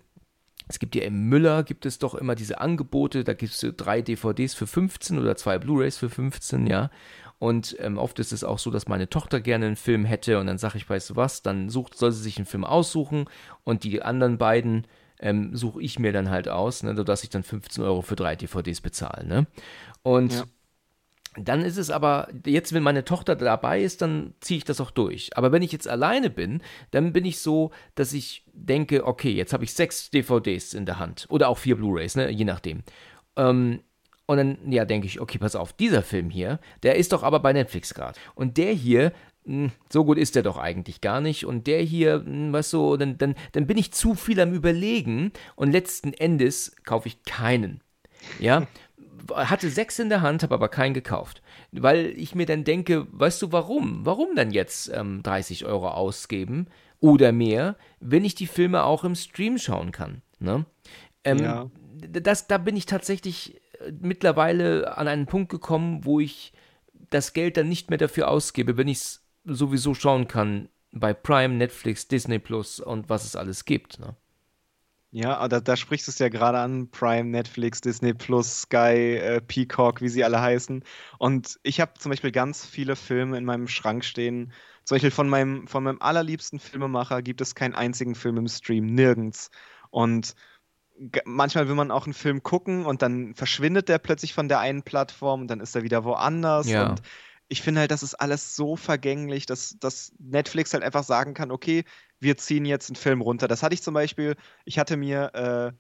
es 0.67 0.79
gibt 0.79 0.95
ja 0.95 1.03
im 1.03 1.29
Müller, 1.29 1.63
gibt 1.63 1.85
es 1.85 1.99
doch 1.99 2.15
immer 2.15 2.35
diese 2.35 2.61
Angebote, 2.61 3.23
da 3.23 3.35
gibt 3.35 3.53
es 3.53 3.75
drei 3.77 4.01
DVDs 4.01 4.55
für 4.55 4.67
15 4.67 5.19
oder 5.19 5.37
zwei 5.37 5.59
Blu-rays 5.59 5.99
für 5.99 6.09
15, 6.09 6.67
ja. 6.67 6.91
Und 7.45 7.77
ähm, 7.79 7.99
oft 7.99 8.19
ist 8.21 8.33
es 8.33 8.43
auch 8.43 8.59
so, 8.59 8.71
dass 8.71 8.89
meine 8.89 9.11
Tochter 9.11 9.39
gerne 9.39 9.67
einen 9.67 9.77
Film 9.77 10.07
hätte 10.07 10.39
und 10.39 10.47
dann 10.47 10.57
sage 10.57 10.79
ich, 10.79 10.89
weißt 10.89 11.11
du 11.11 11.17
was, 11.17 11.43
dann 11.43 11.69
sucht, 11.69 11.95
soll 11.95 12.11
sie 12.11 12.23
sich 12.23 12.39
einen 12.39 12.47
Film 12.47 12.65
aussuchen 12.65 13.27
und 13.65 13.85
die 13.85 14.01
anderen 14.01 14.39
beiden 14.39 14.87
ähm, 15.21 15.55
suche 15.55 15.83
ich 15.83 15.99
mir 15.99 16.11
dann 16.11 16.31
halt 16.31 16.49
aus, 16.49 16.83
ne, 16.83 16.97
sodass 16.97 17.23
ich 17.23 17.29
dann 17.29 17.43
15 17.43 17.85
Euro 17.85 18.01
für 18.01 18.17
drei 18.17 18.35
DVDs 18.35 18.81
bezahle. 18.81 19.27
Ne? 19.27 19.47
Und 20.03 20.33
ja. 20.33 20.45
Dann 21.37 21.63
ist 21.63 21.79
es 21.79 21.91
aber, 21.91 22.29
jetzt, 22.47 22.73
wenn 22.73 22.85
meine 22.85 23.05
Tochter 23.05 23.35
dabei 23.35 23.83
ist, 23.83 24.01
dann 24.03 24.35
ziehe 24.39 24.59
ich 24.59 24.65
das 24.65 24.81
auch 24.81 24.93
durch. 24.93 25.37
Aber 25.37 25.51
wenn 25.51 25.63
ich 25.63 25.73
jetzt 25.73 25.89
alleine 25.89 26.31
bin, 26.31 26.63
dann 26.93 27.13
bin 27.13 27.25
ich 27.25 27.41
so, 27.41 27.73
dass 27.97 28.13
ich 28.13 28.45
denke, 28.53 29.05
okay, 29.05 29.33
jetzt 29.33 29.53
habe 29.53 29.65
ich 29.65 29.75
sechs 29.75 30.11
DVDs 30.11 30.75
in 30.75 30.87
der 30.87 31.01
Hand. 31.01 31.27
Oder 31.31 31.49
auch 31.49 31.59
vier 31.59 31.75
Blu-Rays, 31.75 32.15
ne? 32.15 32.31
je 32.31 32.45
nachdem. 32.45 32.85
Ähm, 33.35 33.81
und 34.27 34.37
dann, 34.39 34.59
ja, 34.71 34.85
denke 34.85 35.07
ich, 35.07 35.21
okay, 35.21 35.39
pass 35.39 35.57
auf, 35.57 35.73
dieser 35.73 36.03
Film 36.03 36.31
hier, 36.31 36.59
der 36.83 36.97
ist 36.97 37.13
doch 37.13 37.23
aber 37.23 37.41
bei 37.41 37.53
Netflix 37.53 37.93
gerade. 37.93 38.19
Und 38.35 38.57
der 38.57 38.73
hier, 38.73 39.13
hm, 39.45 39.71
so 39.91 40.05
gut 40.05 40.17
ist 40.17 40.35
der 40.35 40.43
doch 40.43 40.57
eigentlich 40.57 41.01
gar 41.01 41.21
nicht. 41.21 41.45
Und 41.45 41.67
der 41.67 41.83
hier, 41.83 42.23
hm, 42.25 42.53
weißt 42.53 42.73
du, 42.73 42.97
dann, 42.97 43.19
dann, 43.19 43.35
dann 43.53 43.67
bin 43.67 43.77
ich 43.77 43.93
zu 43.93 44.15
viel 44.15 44.41
am 44.41 44.55
Überlegen 44.55 45.33
und 45.57 45.73
letzten 45.73 46.15
Endes 46.15 46.75
kaufe 46.85 47.09
ich 47.09 47.23
keinen. 47.25 47.83
Ja, 48.39 48.67
hatte 49.35 49.69
sechs 49.69 49.99
in 49.99 50.09
der 50.09 50.23
Hand, 50.23 50.43
habe 50.43 50.55
aber 50.55 50.69
keinen 50.69 50.95
gekauft. 50.95 51.43
Weil 51.73 52.07
ich 52.17 52.35
mir 52.35 52.47
dann 52.47 52.65
denke, 52.65 53.07
weißt 53.11 53.43
du 53.43 53.53
warum? 53.53 54.07
Warum 54.07 54.35
dann 54.35 54.51
jetzt 54.51 54.91
ähm, 54.95 55.23
30 55.23 55.67
Euro 55.67 55.89
ausgeben 55.89 56.67
oder 57.01 57.33
mehr, 57.33 57.77
wenn 58.01 58.25
ich 58.25 58.35
die 58.35 58.47
Filme 58.47 58.85
auch 58.85 59.05
im 59.05 59.15
Stream 59.15 59.59
schauen 59.59 59.93
kann? 59.93 60.23
Ne? 60.39 60.65
Ähm, 61.25 61.39
ja. 61.39 61.71
das, 62.09 62.47
da 62.47 62.57
bin 62.57 62.77
ich 62.77 62.87
tatsächlich 62.87 63.61
mittlerweile 64.01 64.97
an 64.97 65.09
einen 65.09 65.27
Punkt 65.27 65.51
gekommen, 65.51 66.05
wo 66.05 66.21
ich 66.21 66.53
das 67.11 67.33
Geld 67.33 67.57
dann 67.57 67.69
nicht 67.69 67.91
mehr 67.91 67.99
dafür 67.99 68.29
ausgebe, 68.29 68.77
wenn 68.77 68.89
ich 68.89 68.99
es 68.99 69.27
sowieso 69.45 69.95
schauen 69.95 70.29
kann 70.29 70.69
bei 70.93 71.13
Prime, 71.13 71.55
Netflix, 71.55 72.09
Disney 72.09 72.39
Plus 72.39 72.81
und 72.81 73.09
was 73.09 73.25
es 73.25 73.37
alles 73.37 73.65
gibt. 73.65 73.99
Ne? 73.99 74.17
Ja, 75.11 75.47
da, 75.47 75.61
da 75.61 75.77
sprichst 75.77 76.09
du 76.09 76.11
es 76.11 76.19
ja 76.19 76.29
gerade 76.29 76.59
an, 76.59 76.91
Prime, 76.91 77.31
Netflix, 77.31 77.81
Disney 77.81 78.15
Plus, 78.15 78.63
Sky, 78.63 79.17
äh, 79.17 79.41
Peacock, 79.41 80.01
wie 80.01 80.09
sie 80.09 80.25
alle 80.25 80.41
heißen. 80.41 80.83
Und 81.19 81.59
ich 81.63 81.81
habe 81.81 81.93
zum 81.99 82.11
Beispiel 82.11 82.33
ganz 82.33 82.67
viele 82.67 82.97
Filme 82.97 83.39
in 83.39 83.45
meinem 83.45 83.69
Schrank 83.69 84.05
stehen. 84.05 84.53
Zum 84.83 84.97
Beispiel 84.97 85.13
von 85.13 85.29
meinem, 85.29 85.69
von 85.69 85.85
meinem 85.85 86.01
allerliebsten 86.01 86.59
Filmemacher 86.59 87.23
gibt 87.23 87.41
es 87.41 87.55
keinen 87.55 87.75
einzigen 87.75 88.17
Film 88.17 88.39
im 88.39 88.49
Stream, 88.49 88.87
nirgends. 88.87 89.51
Und 89.91 90.35
manchmal 91.25 91.69
will 91.69 91.75
man 91.75 91.91
auch 91.91 92.05
einen 92.05 92.15
Film 92.15 92.43
gucken 92.43 92.87
und 92.87 93.03
dann 93.03 93.35
verschwindet 93.35 93.89
der 93.89 93.99
plötzlich 93.99 94.35
von 94.35 94.49
der 94.49 94.61
einen 94.61 94.83
Plattform 94.83 95.43
und 95.43 95.49
dann 95.49 95.61
ist 95.61 95.75
er 95.75 95.83
wieder 95.83 96.05
woanders. 96.05 96.69
Ja. 96.69 96.91
Und 96.91 97.03
ich 97.49 97.63
finde 97.63 97.81
halt, 97.81 97.91
das 97.91 98.03
ist 98.03 98.15
alles 98.15 98.57
so 98.57 98.77
vergänglich, 98.77 99.47
dass, 99.47 99.77
dass 99.81 100.13
Netflix 100.19 100.73
halt 100.73 100.83
einfach 100.83 101.05
sagen 101.05 101.35
kann, 101.35 101.51
okay, 101.51 101.85
wir 102.21 102.37
ziehen 102.37 102.65
jetzt 102.65 102.89
einen 102.91 102.97
Film 102.97 103.21
runter. 103.21 103.49
Das 103.49 103.63
hatte 103.63 103.75
ich 103.75 103.83
zum 103.83 103.95
Beispiel, 103.95 104.37
ich 104.65 104.79
hatte 104.79 104.97
mir 104.97 105.35
äh, 105.35 105.73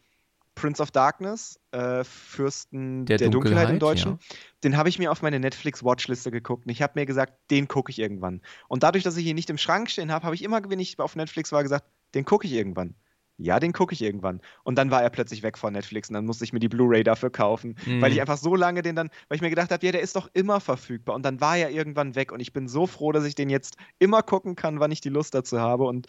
Prince 0.54 0.82
of 0.82 0.90
Darkness, 0.90 1.58
äh, 1.72 2.04
Fürsten 2.04 3.06
der, 3.06 3.16
der 3.16 3.28
Dunkelheit, 3.30 3.68
Dunkelheit, 3.68 3.70
im 3.70 3.78
Deutschen, 3.78 4.12
ja. 4.12 4.36
den 4.64 4.76
habe 4.76 4.88
ich 4.88 4.98
mir 4.98 5.10
auf 5.10 5.22
meine 5.22 5.40
Netflix-Watchliste 5.40 6.30
geguckt 6.30 6.66
und 6.66 6.70
ich 6.70 6.82
habe 6.82 6.98
mir 6.98 7.06
gesagt, 7.06 7.34
den 7.50 7.66
gucke 7.66 7.90
ich 7.90 7.98
irgendwann. 7.98 8.42
Und 8.68 8.82
dadurch, 8.82 9.04
dass 9.04 9.16
ich 9.16 9.26
ihn 9.26 9.36
nicht 9.36 9.50
im 9.50 9.58
Schrank 9.58 9.90
stehen 9.90 10.12
habe, 10.12 10.24
habe 10.26 10.34
ich 10.34 10.42
immer, 10.42 10.60
wenn 10.68 10.80
ich 10.80 10.98
auf 10.98 11.16
Netflix 11.16 11.50
war, 11.50 11.62
gesagt, 11.62 11.86
den 12.14 12.24
gucke 12.24 12.46
ich 12.46 12.52
irgendwann 12.52 12.94
ja, 13.36 13.58
den 13.58 13.72
gucke 13.72 13.94
ich 13.94 14.02
irgendwann. 14.02 14.40
Und 14.62 14.76
dann 14.76 14.90
war 14.90 15.02
er 15.02 15.10
plötzlich 15.10 15.42
weg 15.42 15.58
von 15.58 15.72
Netflix 15.72 16.08
und 16.08 16.14
dann 16.14 16.26
musste 16.26 16.44
ich 16.44 16.52
mir 16.52 16.60
die 16.60 16.68
Blu-ray 16.68 17.02
dafür 17.02 17.30
kaufen, 17.30 17.76
mhm. 17.84 18.00
weil 18.00 18.12
ich 18.12 18.20
einfach 18.20 18.36
so 18.36 18.54
lange 18.54 18.82
den 18.82 18.94
dann, 18.94 19.10
weil 19.28 19.36
ich 19.36 19.42
mir 19.42 19.50
gedacht 19.50 19.70
habe, 19.70 19.84
ja, 19.84 19.92
der 19.92 20.02
ist 20.02 20.16
doch 20.16 20.28
immer 20.34 20.60
verfügbar. 20.60 21.16
Und 21.16 21.24
dann 21.24 21.40
war 21.40 21.56
er 21.56 21.70
irgendwann 21.70 22.14
weg 22.14 22.32
und 22.32 22.40
ich 22.40 22.52
bin 22.52 22.68
so 22.68 22.86
froh, 22.86 23.12
dass 23.12 23.24
ich 23.24 23.34
den 23.34 23.50
jetzt 23.50 23.76
immer 23.98 24.22
gucken 24.22 24.54
kann, 24.54 24.80
wann 24.80 24.92
ich 24.92 25.00
die 25.00 25.08
Lust 25.08 25.34
dazu 25.34 25.60
habe. 25.60 25.84
Und 25.84 26.06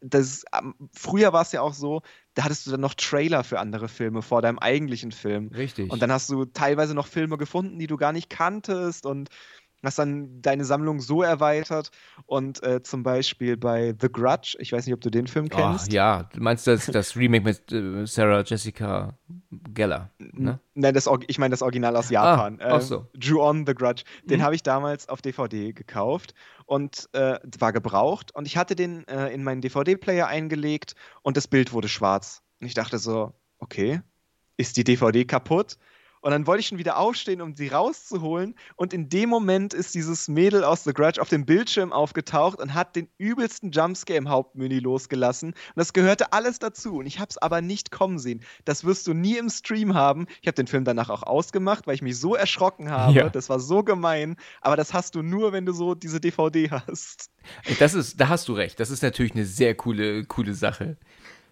das, 0.00 0.44
früher 0.92 1.32
war 1.32 1.42
es 1.42 1.52
ja 1.52 1.62
auch 1.62 1.72
so, 1.72 2.02
da 2.34 2.44
hattest 2.44 2.66
du 2.66 2.70
dann 2.70 2.80
noch 2.80 2.94
Trailer 2.94 3.44
für 3.44 3.58
andere 3.58 3.88
Filme 3.88 4.22
vor 4.22 4.42
deinem 4.42 4.58
eigentlichen 4.58 5.12
Film. 5.12 5.48
Richtig. 5.48 5.90
Und 5.90 6.02
dann 6.02 6.12
hast 6.12 6.28
du 6.28 6.44
teilweise 6.44 6.94
noch 6.94 7.06
Filme 7.06 7.38
gefunden, 7.38 7.78
die 7.78 7.86
du 7.86 7.96
gar 7.96 8.12
nicht 8.12 8.28
kanntest 8.28 9.06
und 9.06 9.30
hast 9.82 9.98
dann 9.98 10.42
deine 10.42 10.64
Sammlung 10.64 11.00
so 11.00 11.22
erweitert 11.22 11.90
und 12.26 12.62
äh, 12.62 12.82
zum 12.82 13.02
Beispiel 13.02 13.56
bei 13.56 13.94
The 14.00 14.08
Grudge, 14.10 14.56
ich 14.60 14.72
weiß 14.72 14.86
nicht, 14.86 14.94
ob 14.94 15.00
du 15.00 15.10
den 15.10 15.26
Film 15.26 15.48
kennst. 15.48 15.90
Oh, 15.90 15.94
ja, 15.94 16.24
du 16.24 16.40
meinst 16.40 16.66
das, 16.66 16.86
das 16.86 17.16
Remake 17.16 17.44
mit 17.44 17.72
äh, 17.72 18.06
Sarah 18.06 18.42
Jessica 18.44 19.16
Geller, 19.74 20.10
ne? 20.18 20.58
Nein, 20.74 20.94
das, 20.94 21.08
ich 21.28 21.38
meine 21.38 21.52
das 21.52 21.62
Original 21.62 21.96
aus 21.96 22.10
Japan. 22.10 22.60
Ah, 22.60 22.76
ach 22.76 22.80
so. 22.82 23.06
Äh, 23.14 23.18
Drew 23.18 23.40
on 23.42 23.64
The 23.66 23.74
Grudge. 23.74 24.02
Den 24.24 24.40
Mhm. 24.40 24.44
habe 24.44 24.54
ich 24.54 24.62
damals 24.62 25.08
auf 25.08 25.22
DVD 25.22 25.72
gekauft 25.72 26.34
und 26.66 27.08
äh, 27.12 27.38
war 27.58 27.72
gebraucht 27.72 28.34
und 28.34 28.46
ich 28.46 28.56
hatte 28.56 28.74
den 28.76 29.06
äh, 29.08 29.28
in 29.28 29.44
meinen 29.44 29.60
DVD-Player 29.60 30.26
eingelegt 30.26 30.94
und 31.22 31.36
das 31.36 31.46
Bild 31.48 31.72
wurde 31.72 31.88
schwarz. 31.88 32.42
Und 32.60 32.66
ich 32.66 32.74
dachte 32.74 32.98
so, 32.98 33.34
okay, 33.58 34.00
ist 34.56 34.76
die 34.76 34.84
DVD 34.84 35.24
kaputt? 35.24 35.76
Und 36.26 36.32
dann 36.32 36.48
wollte 36.48 36.58
ich 36.58 36.66
schon 36.66 36.78
wieder 36.78 36.98
aufstehen, 36.98 37.40
um 37.40 37.54
sie 37.54 37.68
rauszuholen. 37.68 38.56
Und 38.74 38.92
in 38.92 39.08
dem 39.08 39.28
Moment 39.28 39.72
ist 39.72 39.94
dieses 39.94 40.26
Mädel 40.26 40.64
aus 40.64 40.82
The 40.82 40.92
Grudge 40.92 41.22
auf 41.22 41.28
dem 41.28 41.46
Bildschirm 41.46 41.92
aufgetaucht 41.92 42.58
und 42.58 42.74
hat 42.74 42.96
den 42.96 43.08
übelsten 43.16 43.70
Jumpscare 43.70 44.18
im 44.18 44.28
Hauptmenü 44.28 44.80
losgelassen. 44.80 45.50
Und 45.50 45.76
das 45.76 45.92
gehörte 45.92 46.32
alles 46.32 46.58
dazu. 46.58 46.96
Und 46.96 47.06
ich 47.06 47.20
habe 47.20 47.28
es 47.30 47.38
aber 47.38 47.60
nicht 47.60 47.92
kommen 47.92 48.18
sehen. 48.18 48.42
Das 48.64 48.82
wirst 48.82 49.06
du 49.06 49.14
nie 49.14 49.36
im 49.36 49.48
Stream 49.50 49.94
haben. 49.94 50.26
Ich 50.40 50.48
habe 50.48 50.56
den 50.56 50.66
Film 50.66 50.84
danach 50.84 51.10
auch 51.10 51.22
ausgemacht, 51.22 51.86
weil 51.86 51.94
ich 51.94 52.02
mich 52.02 52.18
so 52.18 52.34
erschrocken 52.34 52.90
habe. 52.90 53.12
Ja. 53.12 53.28
Das 53.28 53.48
war 53.48 53.60
so 53.60 53.84
gemein. 53.84 54.34
Aber 54.62 54.74
das 54.74 54.92
hast 54.92 55.14
du 55.14 55.22
nur, 55.22 55.52
wenn 55.52 55.64
du 55.64 55.72
so 55.72 55.94
diese 55.94 56.20
DVD 56.20 56.70
hast. 56.72 57.30
Das 57.78 57.94
ist, 57.94 58.20
da 58.20 58.28
hast 58.28 58.48
du 58.48 58.54
recht. 58.54 58.80
Das 58.80 58.90
ist 58.90 59.04
natürlich 59.04 59.36
eine 59.36 59.44
sehr 59.44 59.76
coole, 59.76 60.24
coole 60.24 60.54
Sache. 60.54 60.96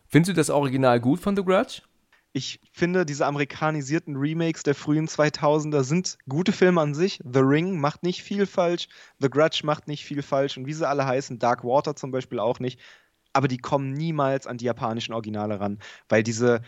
Findest 0.09 0.31
du 0.31 0.35
das 0.35 0.51
Original 0.51 0.99
gut 0.99 1.21
von 1.21 1.37
The 1.37 1.45
Grudge? 1.45 1.83
Ich 2.37 2.61
finde, 2.73 3.07
diese 3.07 3.27
amerikanisierten 3.27 4.17
Remakes 4.17 4.65
der 4.65 4.75
frühen 4.75 5.07
2000er 5.07 5.85
sind 5.85 6.19
gute 6.29 6.51
Filme 6.51 6.81
an 6.81 6.93
sich. 6.93 7.21
The 7.25 7.39
Ring 7.39 7.79
macht 7.79 8.03
nicht 8.03 8.25
viel 8.25 8.47
falsch, 8.47 8.89
The 9.21 9.31
Grudge 9.31 9.61
macht 9.63 9.87
nicht 9.87 10.05
viel 10.05 10.21
falsch 10.21 10.57
und 10.57 10.67
wie 10.67 10.73
sie 10.73 10.87
alle 10.89 11.07
heißen, 11.07 11.39
Dark 11.39 11.63
Water 11.63 11.95
zum 11.95 12.11
Beispiel 12.11 12.41
auch 12.41 12.59
nicht. 12.59 12.81
Aber 13.33 13.47
die 13.47 13.59
kommen 13.59 13.93
niemals 13.93 14.49
an 14.49 14.59
die 14.59 14.65
japanischen 14.65 15.13
Originale 15.13 15.61
ran, 15.61 15.79
weil 16.09 16.25
diese, 16.25 16.63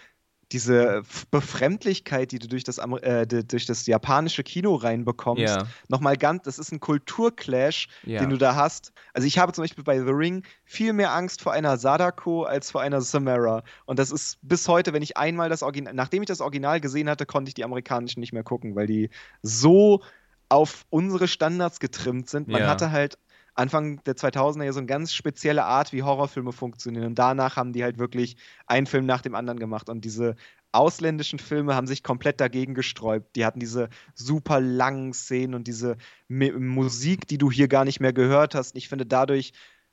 diese 0.53 1.03
Befremdlichkeit, 1.31 2.31
die 2.33 2.39
du 2.39 2.47
durch 2.47 2.65
das, 2.65 2.79
äh, 2.79 3.27
durch 3.27 3.67
das 3.67 3.87
japanische 3.87 4.45
Kino 4.45 4.75
reinbekommst, 4.77 5.43
Ja. 5.43 5.67
nochmal 5.89 6.17
ganz, 6.17 6.45
das 6.45 6.59
ist 6.59 6.73
ein 6.73 6.81
Kulturclash, 6.81 7.89
Ja. 8.05 8.21
den 8.21 8.31
du 8.31 8.39
da 8.39 8.55
hast. 8.55 8.93
Also 9.13 9.27
ich 9.27 9.39
habe 9.39 9.53
zum 9.53 9.65
Beispiel 9.65 9.85
bei 9.85 9.99
The 9.99 10.11
Ring 10.11 10.45
viel 10.65 10.93
mehr 10.93 11.13
Angst 11.13 11.43
vor 11.43 11.53
einer 11.53 11.77
Sadako 11.79 12.45
als 12.45 12.71
vor 12.71 12.81
einer 12.81 13.01
Samara. 13.01 13.65
Und 13.87 13.99
das 13.99 14.11
ist 14.13 14.39
bis 14.43 14.69
heute, 14.69 14.93
wenn 14.93 15.03
ich 15.03 15.17
einmal 15.17 15.49
das 15.49 15.63
Original, 15.63 15.95
nachdem 15.95 16.23
ich 16.23 16.29
das 16.29 16.41
Original 16.41 16.81
gesehen 16.81 17.11
hatte, 17.11 17.27
konnte 17.27 17.49
ich 17.49 17.55
die 17.55 17.65
amerikanischen 17.65 18.21
nicht 18.21 18.33
mehr 18.33 18.45
gucken, 18.45 18.77
weil 18.77 18.87
die 18.87 19.11
so 19.43 20.03
auf 20.49 20.87
unsere 20.91 21.27
Standards 21.27 21.81
getrimmt 21.81 22.29
sind. 22.31 22.47
Man 22.47 22.61
Ja. 22.61 22.69
hatte 22.69 22.93
halt 22.93 23.19
Anfang 23.57 24.03
der 24.05 24.17
2000er 24.17 24.65
ja 24.65 24.73
so 24.73 24.79
eine 24.79 24.87
ganz 24.87 25.13
spezielle 25.13 25.65
Art, 25.65 25.93
wie 25.93 26.03
Horrorfilme 26.03 26.53
funktionieren. 26.53 27.07
Und 27.07 27.19
danach 27.19 27.57
haben 27.57 27.73
die 27.73 27.83
halt 27.83 27.99
wirklich 27.99 28.37
einen 28.67 28.87
Film 28.87 29.07
nach 29.07 29.23
dem 29.23 29.35
anderen 29.35 29.59
gemacht. 29.59 29.89
Und 29.89 30.05
diese 30.05 30.37
ausländischen 30.73 31.39
Filme 31.39 31.75
haben 31.75 31.87
sich 31.87 32.03
komplett 32.03 32.41
dagegen 32.41 32.75
gesträubt. 32.75 33.35
Die 33.35 33.47
hatten 33.47 33.61
diese 33.61 33.89
super 34.15 34.61
langen 34.61 35.15
Szenen 35.15 35.55
und 35.55 35.67
diese 35.67 35.97
Mi 36.29 36.53
Musik, 36.53 37.27
die 37.27 37.39
du 37.39 37.51
hier 37.51 37.69
gar 37.69 37.85
nicht 37.85 37.99
mehr 38.01 38.13
gehört 38.13 38.55
hast. 38.55 38.75
Und 38.75 38.79
ich 38.79 38.89
finde 38.89 39.07
dadurch, 39.07 39.53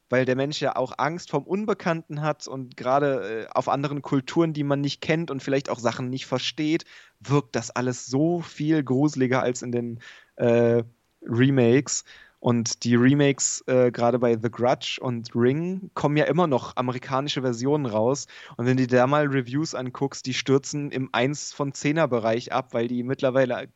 weil 0.10 0.26
der 0.26 0.36
Mensch 0.36 0.62
ja 0.62 0.76
auch 0.76 0.94
Angst 0.98 1.32
vom 1.32 1.44
Unbekannten 1.44 2.22
hat 2.22 2.48
und 2.48 2.76
gerade 2.76 3.46
äh, 3.46 3.48
auf 3.52 3.70
anderen 3.70 4.02
Kulturen, 4.02 4.54
die 4.54 4.64
man 4.64 4.82
nicht 4.82 5.02
kennt 5.02 5.32
und 5.32 5.42
vielleicht 5.42 5.70
auch 5.70 5.80
Sachen 5.80 6.10
nicht 6.10 6.26
versteht, 6.26 6.84
wirkt 7.20 7.56
das 7.56 7.72
alles 7.72 8.06
so 8.06 8.42
viel 8.42 8.84
gruseliger 8.84 9.42
als 9.42 9.62
in 9.62 9.72
den 9.72 10.00
äh, 10.36 10.84
Remakes. 11.26 12.04
Und 12.44 12.84
die 12.84 12.96
Remakes, 12.96 13.64
äh, 13.68 13.90
gerade 13.90 14.20
bei 14.20 14.38
The 14.38 14.52
Grudge 14.52 14.98
und 15.00 15.34
Ring, 15.34 15.90
kommen 15.94 16.18
ja 16.18 16.26
immer 16.26 16.46
noch 16.46 16.76
amerikanische 16.76 17.42
Versionen 17.42 17.86
raus. 17.86 18.28
Und 18.58 18.66
wenn 18.66 18.76
du 18.76 18.86
dir 18.86 18.98
da 18.98 19.08
mal 19.08 19.28
Reviews 19.28 19.74
anguckst, 19.74 20.26
die 20.26 20.34
stürzen 20.34 20.92
im 20.92 21.08
1 21.14 21.54
von 21.54 21.72
10er 21.72 22.08
Bereich 22.08 22.52
ab, 22.52 22.74
weil 22.74 22.90
die 22.90 23.04
mittlerweile 23.04 23.70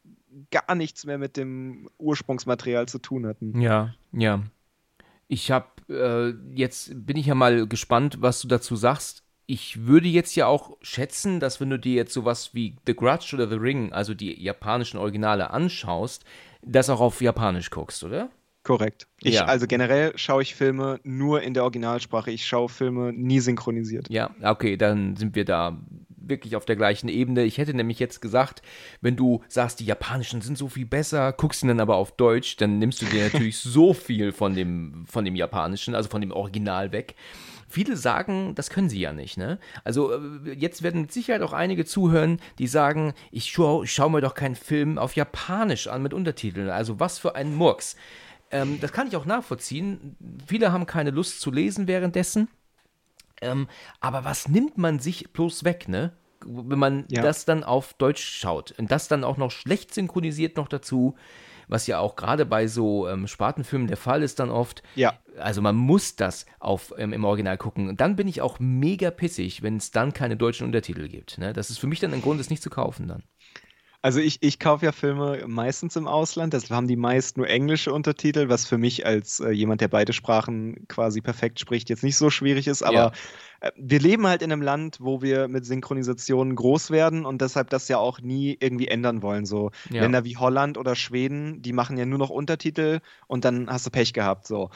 gar 0.52 0.76
nichts 0.76 1.06
mehr 1.06 1.18
mit 1.18 1.38
dem 1.38 1.90
Ursprungsmaterial 1.98 2.90
zu 2.90 3.00
tun 3.00 3.26
hatten. 3.26 3.62
Ja, 3.62 3.96
ja. 4.12 4.44
Ich 5.30 5.50
habe, 5.50 5.68
äh, 5.88 6.34
jetzt 6.54 6.92
bin 6.94 7.16
ich 7.16 7.28
ja 7.28 7.36
mal 7.36 7.68
gespannt, 7.68 8.18
was 8.20 8.42
du 8.42 8.50
dazu 8.50 8.76
sagst. 8.76 9.24
Ich 9.46 9.86
würde 9.86 10.10
jetzt 10.10 10.36
ja 10.36 10.48
auch 10.48 10.76
schätzen, 10.82 11.40
dass 11.40 11.62
wenn 11.62 11.70
du 11.70 11.80
dir 11.80 11.94
jetzt 11.94 12.14
sowas 12.14 12.54
wie 12.54 12.76
The 12.86 12.98
Grudge 12.98 13.34
oder 13.34 13.48
The 13.48 13.56
Ring, 13.56 13.94
also 13.94 14.14
die 14.14 14.44
japanischen 14.44 14.98
Originale 14.98 15.52
anschaust, 15.52 16.26
das 16.62 16.90
auch 16.90 17.00
auf 17.00 17.22
Japanisch 17.22 17.70
guckst, 17.70 18.04
oder? 18.04 18.30
Korrekt. 18.68 19.08
Ich, 19.22 19.36
Ja. 19.36 19.46
Also 19.46 19.66
generell 19.66 20.12
schaue 20.18 20.42
ich 20.42 20.54
Filme 20.54 21.00
nur 21.04 21.42
in 21.42 21.54
der 21.54 21.64
Originalsprache. 21.64 22.32
Ich 22.32 22.46
schaue 22.46 22.68
Filme 22.68 23.14
nie 23.14 23.40
synchronisiert. 23.40 24.10
Ja, 24.10 24.32
okay, 24.44 24.76
dann 24.76 25.16
sind 25.16 25.36
wir 25.38 25.46
da 25.46 25.80
wirklich 26.18 26.58
auf 26.58 26.66
der 26.66 26.76
gleichen 26.76 27.08
Ebene. 27.08 27.46
Ich 27.46 27.58
hätte 27.60 27.74
nämlich 27.74 27.98
jetzt 27.98 28.22
gesagt, 28.22 28.62
wenn 29.00 29.16
du 29.16 29.42
sagst, 29.48 29.80
die 29.80 29.86
japanischen 29.86 30.42
sind 30.42 30.58
so 30.58 30.68
viel 30.68 30.86
besser, 30.86 31.32
guckst 31.32 31.64
ihn 31.64 31.70
dann 31.70 31.80
aber 31.80 31.96
auf 31.96 32.12
Deutsch, 32.12 32.58
dann 32.58 32.78
nimmst 32.78 33.02
du 33.02 33.06
dir 33.06 33.24
natürlich 33.32 33.58
so 33.58 33.94
viel 33.94 34.34
von 34.34 34.54
dem, 34.54 35.06
von 35.08 35.24
dem 35.24 35.38
japanischen, 35.38 35.96
also 35.96 36.10
von 36.10 36.20
dem 36.20 36.32
Original 36.32 36.92
weg. 36.92 37.16
Viele 37.70 37.96
sagen, 37.96 38.54
das 38.54 38.70
können 38.70 38.90
sie 38.90 39.00
ja 39.00 39.14
nicht, 39.14 39.38
ne? 39.38 39.60
Also 39.86 40.12
äh, 40.12 40.54
jetzt 40.58 40.84
werden 40.84 41.02
mit 41.02 41.14
Sicherheit 41.14 41.42
auch 41.42 41.54
einige 41.54 41.86
zuhören, 41.86 42.42
die 42.60 42.68
sagen, 42.68 43.14
ich 43.32 43.46
schaue 43.46 43.88
schau 43.88 44.10
mir 44.10 44.20
doch 44.20 44.36
keinen 44.36 44.56
Film 44.56 44.98
auf 44.98 45.16
Japanisch 45.16 45.88
an 45.88 46.04
mit 46.04 46.14
Untertiteln. 46.14 46.70
Also 46.70 47.00
was 47.00 47.18
für 47.18 47.36
ein 47.36 47.56
Murks. 47.56 47.96
Ähm, 48.52 48.80
das 48.80 48.92
kann 48.92 49.08
ich 49.08 49.16
auch 49.16 49.26
nachvollziehen. 49.26 50.16
Viele 50.48 50.72
haben 50.72 50.86
keine 50.86 51.12
Lust 51.12 51.42
zu 51.42 51.52
lesen 51.52 51.88
währenddessen. 51.88 52.48
Ähm, 53.42 53.68
aber 54.00 54.24
was 54.26 54.48
nimmt 54.48 54.78
man 54.78 55.00
sich 55.00 55.32
bloß 55.34 55.64
weg, 55.64 55.88
ne? 55.88 56.14
Wenn 56.46 56.80
man 56.80 57.06
Ja. 57.10 57.22
das 57.22 57.46
dann 57.46 57.64
auf 57.64 57.94
Deutsch 57.96 58.24
schaut 58.24 58.72
und 58.78 58.92
das 58.92 59.08
dann 59.08 59.24
auch 59.24 59.38
noch 59.38 59.52
schlecht 59.52 59.94
synchronisiert 59.94 60.56
noch 60.58 60.68
dazu, 60.68 61.16
was 61.68 61.86
ja 61.88 62.00
auch 62.00 62.16
gerade 62.16 62.46
bei 62.46 62.68
so 62.68 63.08
ähm, 63.10 63.28
Spartenfilmen 63.28 63.88
der 63.88 63.98
Fall 63.98 64.24
ist 64.24 64.40
dann 64.40 64.50
oft. 64.50 64.82
Ja. 64.96 65.20
Also 65.38 65.62
man 65.62 65.76
muss 65.76 66.16
das 66.16 66.46
auf, 66.60 66.94
ähm, 66.98 67.12
im 67.12 67.26
Original 67.26 67.58
gucken. 67.58 67.90
Und 67.90 68.00
dann 68.00 68.16
bin 68.16 68.28
ich 68.28 68.42
auch 68.42 68.60
mega 68.60 69.12
pissig, 69.12 69.62
wenn 69.64 69.78
es 69.78 69.92
dann 69.92 70.14
keine 70.14 70.38
deutschen 70.38 70.66
Untertitel 70.66 71.08
gibt. 71.10 71.38
Ne? 71.38 71.52
Das 71.54 71.70
ist 71.70 71.80
für 71.80 71.88
mich 71.88 72.00
dann 72.00 72.14
ein 72.14 72.22
Grund, 72.22 72.40
es 72.40 72.50
nicht 72.50 72.64
zu 72.64 72.70
kaufen 72.70 73.08
dann. 73.08 73.24
Also 74.08 74.22
ich, 74.22 74.38
ich 74.42 74.58
kaufe 74.58 74.86
ja 74.86 74.94
Filme 74.94 75.44
meistens 75.48 75.98
im 75.98 76.08
Ausland, 76.08 76.54
deshalb 76.54 76.72
haben 76.72 76.88
die 76.88 76.96
meist 76.96 77.36
nur 77.36 77.50
englische 77.50 77.92
Untertitel, 77.92 78.48
was 78.48 78.66
für 78.66 78.78
mich 78.78 79.06
als 79.06 79.42
äh, 79.42 79.50
jemand, 79.50 79.82
der 79.82 79.90
beide 79.90 80.14
Sprachen 80.14 80.88
quasi 80.88 81.20
perfekt 81.20 81.60
spricht, 81.60 81.90
jetzt 81.90 82.04
nicht 82.06 82.16
so 82.16 82.30
schwierig 82.30 82.68
ist, 82.68 82.84
aber 82.84 83.12
Ja. 83.12 83.12
äh, 83.60 83.72
wir 83.76 84.00
leben 84.00 84.26
halt 84.26 84.42
in 84.42 84.52
einem 84.54 84.62
Land, 84.62 85.00
wo 85.02 85.22
wir 85.22 85.50
mit 85.50 85.66
Synchronisationen 85.66 86.56
groß 86.56 86.90
werden 86.90 87.26
und 87.26 87.42
deshalb 87.42 87.70
das 87.70 87.90
ja 87.90 87.98
auch 87.98 88.22
nie 88.22 88.56
irgendwie 88.62 88.88
ändern 88.88 89.22
wollen. 89.24 89.46
So 89.46 89.72
Ja. 89.90 90.00
Länder 90.00 90.24
wie 90.24 90.38
Holland 90.38 90.78
oder 90.78 90.96
Schweden, 90.96 91.62
die 91.62 91.74
machen 91.74 91.98
ja 91.98 92.06
nur 92.06 92.20
noch 92.20 92.30
Untertitel 92.30 93.02
und 93.28 93.44
dann 93.44 93.70
hast 93.70 93.88
du 93.88 93.90
Pech 93.90 94.14
gehabt. 94.14 94.48
So. 94.48 94.70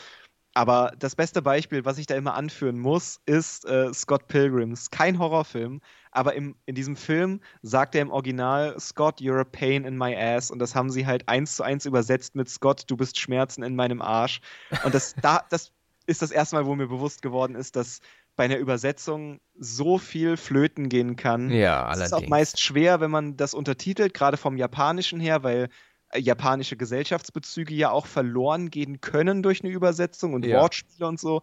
Aber 0.53 0.91
das 0.99 1.15
beste 1.15 1.41
Beispiel, 1.41 1.85
was 1.85 1.97
ich 1.97 2.07
da 2.07 2.15
immer 2.15 2.33
anführen 2.33 2.77
muss, 2.77 3.21
ist 3.25 3.65
äh, 3.65 3.93
Scott 3.93 4.27
Pilgrims. 4.27 4.89
Kein 4.91 5.17
Horrorfilm, 5.17 5.79
aber 6.11 6.33
im, 6.35 6.55
in 6.65 6.75
diesem 6.75 6.97
Film 6.97 7.39
sagt 7.61 7.95
er 7.95 8.01
im 8.01 8.11
Original, 8.11 8.77
Scott, 8.79 9.19
you're 9.21 9.39
a 9.39 9.45
pain 9.45 9.85
in 9.85 9.97
my 9.97 10.13
ass. 10.15 10.51
Und 10.51 10.59
das 10.59 10.75
haben 10.75 10.89
sie 10.89 11.05
halt 11.07 11.29
eins 11.29 11.55
zu 11.55 11.63
eins 11.63 11.85
übersetzt 11.85 12.35
mit 12.35 12.49
Scott, 12.49 12.83
du 12.87 12.97
bist 12.97 13.17
Schmerzen 13.19 13.63
in 13.63 13.75
meinem 13.75 14.01
Arsch. 14.01 14.41
Und 14.83 14.93
das, 14.93 15.15
da, 15.21 15.45
das 15.49 15.71
ist 16.05 16.21
das 16.21 16.31
erste 16.31 16.57
Mal, 16.57 16.65
wo 16.65 16.75
mir 16.75 16.87
bewusst 16.87 17.21
geworden 17.21 17.55
ist, 17.55 17.77
dass 17.77 18.01
bei 18.35 18.45
einer 18.45 18.57
Übersetzung 18.57 19.39
so 19.57 19.97
viel 19.97 20.35
flöten 20.35 20.89
gehen 20.89 21.15
kann. 21.15 21.49
Ja, 21.49 21.89
Es 21.91 21.99
ist 21.99 22.11
auch 22.13 22.17
allerdings. 22.17 22.29
meist 22.29 22.59
schwer, 22.61 22.99
wenn 22.99 23.11
man 23.11 23.37
das 23.37 23.53
untertitelt, 23.53 24.13
gerade 24.13 24.35
vom 24.37 24.57
Japanischen 24.57 25.19
her, 25.19 25.43
weil 25.43 25.69
japanische 26.17 26.77
Gesellschaftsbezüge 26.77 27.73
ja 27.73 27.91
auch 27.91 28.05
verloren 28.05 28.69
gehen 28.69 29.01
können 29.01 29.43
durch 29.43 29.63
eine 29.63 29.71
Übersetzung 29.71 30.33
und 30.33 30.45
Ja. 30.45 30.59
Wortspiele 30.59 31.07
und 31.07 31.19
so. 31.19 31.41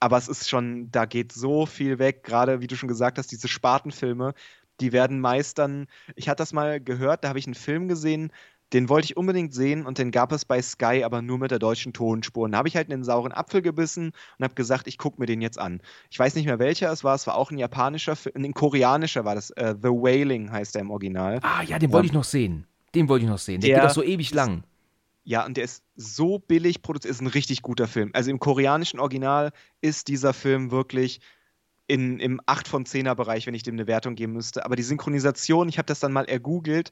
Aber 0.00 0.18
es 0.18 0.28
ist 0.28 0.48
schon, 0.48 0.90
da 0.90 1.06
geht 1.06 1.32
so 1.32 1.64
viel 1.66 1.98
weg, 1.98 2.22
gerade 2.22 2.60
wie 2.60 2.66
du 2.66 2.76
schon 2.76 2.88
gesagt 2.88 3.18
hast, 3.18 3.32
diese 3.32 3.48
Spartenfilme, 3.48 4.34
die 4.80 4.92
werden 4.92 5.20
meist 5.20 5.58
dann, 5.58 5.86
ich 6.16 6.28
hatte 6.28 6.42
das 6.42 6.52
mal 6.52 6.80
gehört, 6.80 7.24
da 7.24 7.28
habe 7.28 7.38
ich 7.38 7.46
einen 7.46 7.54
Film 7.54 7.88
gesehen, 7.88 8.30
den 8.72 8.88
wollte 8.88 9.06
ich 9.06 9.16
unbedingt 9.16 9.54
sehen 9.54 9.86
und 9.86 9.96
den 9.98 10.10
gab 10.10 10.32
es 10.32 10.44
bei 10.44 10.60
Sky, 10.60 11.02
aber 11.04 11.22
nur 11.22 11.38
mit 11.38 11.50
der 11.52 11.60
deutschen 11.60 11.92
Tonspur. 11.92 12.44
Und 12.44 12.52
da 12.52 12.58
habe 12.58 12.68
ich 12.68 12.76
halt 12.76 12.90
einen 12.92 13.04
sauren 13.04 13.32
Apfel 13.32 13.62
gebissen 13.62 14.10
und 14.38 14.44
habe 14.44 14.54
gesagt, 14.54 14.88
ich 14.88 14.98
gucke 14.98 15.20
mir 15.20 15.26
den 15.26 15.40
jetzt 15.40 15.58
an. 15.58 15.80
Ich 16.10 16.18
weiß 16.18 16.34
nicht 16.34 16.46
mehr 16.46 16.58
welcher 16.58 16.90
es 16.90 17.04
war, 17.04 17.14
es 17.14 17.26
war 17.26 17.36
auch 17.36 17.50
ein 17.50 17.58
japanischer, 17.58 18.16
ein 18.34 18.52
koreanischer 18.54 19.24
war 19.24 19.36
das, 19.36 19.50
äh, 19.50 19.76
The 19.80 19.88
Wailing 19.88 20.50
heißt 20.50 20.74
der 20.74 20.82
im 20.82 20.90
Original. 20.90 21.38
Ah 21.42 21.62
ja, 21.62 21.78
den 21.78 21.92
wollte 21.92 22.06
Ähm, 22.06 22.10
ich 22.10 22.12
noch 22.12 22.24
sehen. 22.24 22.66
Den 22.96 23.08
wollte 23.08 23.26
ich 23.26 23.30
noch 23.30 23.38
sehen. 23.38 23.60
Der, 23.60 23.68
der 23.68 23.80
geht 23.80 23.90
doch 23.90 23.94
so 23.94 24.02
ewig 24.02 24.32
lang. 24.32 24.64
Ja, 25.24 25.44
und 25.44 25.56
der 25.56 25.64
ist 25.64 25.82
so 25.96 26.38
billig 26.38 26.82
produziert, 26.82 27.10
ist 27.10 27.20
ein 27.20 27.26
richtig 27.26 27.60
guter 27.62 27.86
Film. 27.86 28.10
Also 28.14 28.30
im 28.30 28.38
koreanischen 28.38 29.00
Original 29.00 29.52
ist 29.80 30.08
dieser 30.08 30.32
Film 30.32 30.70
wirklich 30.70 31.20
in, 31.88 32.18
im 32.20 32.40
8 32.46 32.66
von 32.66 32.84
10er 32.86 33.14
Bereich, 33.14 33.46
wenn 33.46 33.54
ich 33.54 33.62
dem 33.62 33.74
eine 33.74 33.86
Wertung 33.86 34.14
geben 34.14 34.32
müsste. 34.32 34.64
Aber 34.64 34.76
die 34.76 34.82
Synchronisation, 34.82 35.68
ich 35.68 35.78
habe 35.78 35.86
das 35.86 36.00
dann 36.00 36.12
mal 36.12 36.24
ergoogelt, 36.24 36.90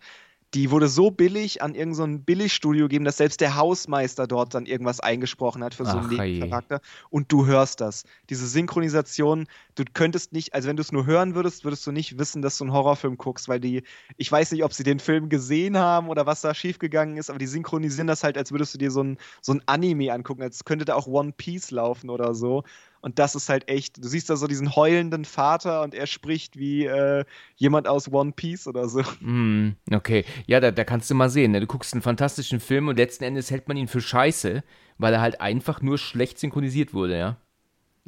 die 0.55 0.70
wurde 0.70 0.86
so 0.86 1.11
billig 1.11 1.62
an 1.62 1.74
irgendein 1.74 2.18
so 2.18 2.22
Billigstudio 2.24 2.84
gegeben, 2.84 3.05
dass 3.05 3.16
selbst 3.16 3.40
der 3.40 3.57
Hausmeister 3.57 4.28
dort 4.28 4.55
dann 4.55 4.66
irgendwas 4.66 5.00
eingesprochen 5.00 5.64
hat 5.64 5.74
für 5.74 5.84
so 5.84 5.98
einen 5.98 6.09
Nebencharakter. 6.09 6.80
Und 7.11 7.32
du 7.32 7.46
hörst 7.46 7.80
das. 7.80 8.05
Diese 8.30 8.46
Synchronisation, 8.46 9.46
du 9.74 9.84
könntest 9.92 10.32
nicht, 10.32 10.55
also 10.55 10.68
wenn 10.68 10.76
du 10.76 10.82
es 10.82 10.92
nur 10.92 11.07
hören 11.07 11.34
würdest, 11.34 11.64
würdest 11.64 11.84
du 11.86 11.92
nicht 11.92 12.18
wissen, 12.18 12.40
dass 12.40 12.57
du 12.59 12.64
einen 12.64 12.72
Horrorfilm 12.72 13.18
guckst, 13.18 13.48
weil 13.48 13.59
die, 13.59 13.82
ich 14.16 14.30
weiß 14.30 14.52
nicht, 14.52 14.62
ob 14.62 14.72
sie 14.72 14.84
den 14.84 15.00
Film 15.00 15.28
gesehen 15.28 15.76
haben 15.76 16.09
oder 16.09 16.24
was 16.24 16.40
da 16.40 16.55
schiefgegangen 16.55 17.16
ist, 17.16 17.30
aber 17.30 17.40
die 17.40 17.48
synchronisieren 17.48 18.07
das 18.07 18.22
halt, 18.22 18.38
als 18.38 18.52
würdest 18.52 18.74
du 18.74 18.78
dir 18.78 18.92
so 18.92 19.02
ein, 19.02 19.18
so 19.42 19.52
ein 19.52 19.62
Anime 19.66 20.12
angucken, 20.12 20.42
als 20.42 20.64
könnte 20.64 20.84
da 20.84 20.94
auch 20.94 21.09
One 21.09 21.32
Piece 21.32 21.72
laufen 21.72 22.11
oder 22.11 22.34
so. 22.34 22.62
Und 23.05 23.18
das 23.18 23.34
ist 23.34 23.50
halt 23.50 23.68
echt, 23.68 24.02
du 24.02 24.09
siehst 24.09 24.30
da 24.30 24.36
so 24.36 24.46
diesen 24.46 24.76
heulenden 24.76 25.26
Vater 25.26 25.82
und 25.82 25.94
er 25.94 26.07
spricht 26.07 26.59
wie 26.59 26.86
äh, 26.86 27.26
jemand 27.55 27.86
aus 27.86 28.11
One 28.11 28.32
Piece 28.32 28.66
oder 28.66 28.88
so. 28.88 29.02
Mm, 29.20 29.72
okay, 29.92 30.24
ja, 30.46 30.59
da, 30.59 30.70
da 30.70 30.84
kannst 30.84 31.11
du 31.11 31.14
mal 31.14 31.28
sehen. 31.28 31.52
Ne? 31.52 31.61
Du 31.61 31.66
guckst 31.66 31.92
einen 31.92 32.00
fantastischen 32.00 32.61
Film 32.61 32.88
und 32.88 32.96
letzten 32.96 33.24
Endes 33.24 33.50
hält 33.50 33.68
man 33.68 33.76
ihn 33.76 33.88
für 33.88 34.00
scheiße, 34.00 34.62
weil 34.96 35.12
er 35.12 35.20
halt 35.20 35.42
einfach 35.42 35.82
nur 35.82 35.98
schlecht 35.98 36.38
synchronisiert 36.38 36.94
wurde, 36.94 37.18
ja. 37.18 37.36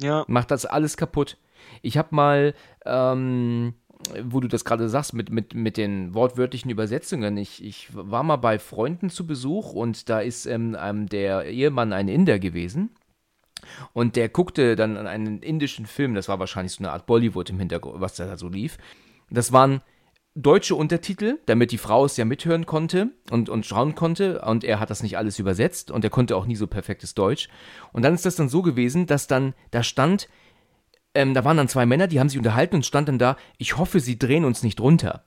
Ja. 0.01 0.25
Macht 0.27 0.49
das 0.49 0.65
alles 0.65 0.97
kaputt. 0.97 1.37
Ich 1.83 1.95
habe 1.95 2.15
mal, 2.15 2.55
ähm, 2.83 3.75
wo 4.23 4.39
du 4.39 4.47
das 4.47 4.65
gerade 4.65 4.89
sagst, 4.89 5.13
mit, 5.13 5.29
mit, 5.29 5.53
mit 5.53 5.77
den 5.77 6.15
wortwörtlichen 6.15 6.71
Übersetzungen. 6.71 7.37
Ich, 7.37 7.63
ich 7.63 7.89
war 7.93 8.23
mal 8.23 8.37
bei 8.37 8.57
Freunden 8.57 9.11
zu 9.11 9.27
Besuch 9.27 9.73
und 9.73 10.09
da 10.09 10.21
ist 10.21 10.47
ähm, 10.47 11.07
der 11.07 11.45
Ehemann 11.45 11.93
ein 11.93 12.07
Inder 12.07 12.39
gewesen. 12.39 12.89
Und 13.93 14.15
der 14.15 14.29
guckte 14.29 14.75
dann 14.75 14.97
an 14.97 15.07
einen 15.07 15.41
indischen 15.41 15.85
Film, 15.85 16.13
das 16.13 16.27
war 16.27 16.39
wahrscheinlich 16.39 16.73
so 16.73 16.83
eine 16.83 16.91
Art 16.91 17.05
Bollywood 17.05 17.49
im 17.49 17.59
Hintergrund, 17.59 18.01
was 18.01 18.15
da 18.15 18.37
so 18.37 18.47
lief. 18.47 18.77
Das 19.29 19.51
waren 19.51 19.81
deutsche 20.35 20.75
Untertitel, 20.75 21.39
damit 21.47 21.71
die 21.71 21.79
Frau 21.79 22.05
es 22.05 22.15
ja 22.15 22.23
mithören 22.23 22.65
konnte 22.65 23.11
und, 23.31 23.49
und 23.49 23.65
schauen 23.65 23.95
konnte. 23.95 24.41
Und 24.41 24.63
er 24.63 24.79
hat 24.79 24.89
das 24.89 25.01
nicht 25.01 25.17
alles 25.17 25.39
übersetzt 25.39 25.89
und 25.89 26.03
er 26.03 26.11
konnte 26.11 26.35
auch 26.35 26.45
nie 26.45 26.55
so 26.55 26.67
perfektes 26.67 27.15
Deutsch. 27.15 27.49
Und 27.91 28.03
dann 28.03 28.13
ist 28.13 28.25
das 28.25 28.35
dann 28.35 28.49
so 28.49 28.61
gewesen, 28.61 29.07
dass 29.07 29.27
dann 29.27 29.53
da 29.71 29.81
stand, 29.81 30.29
ähm, 31.15 31.33
da 31.33 31.43
waren 31.43 31.57
dann 31.57 31.67
zwei 31.67 31.85
Männer, 31.85 32.07
die 32.07 32.19
haben 32.19 32.29
sich 32.29 32.37
unterhalten 32.37 32.75
und 32.75 32.85
stand 32.85 33.07
dann 33.07 33.17
da, 33.17 33.35
ich 33.57 33.77
hoffe, 33.77 33.99
sie 33.99 34.19
drehen 34.19 34.45
uns 34.45 34.61
nicht 34.61 34.79
runter. 34.79 35.25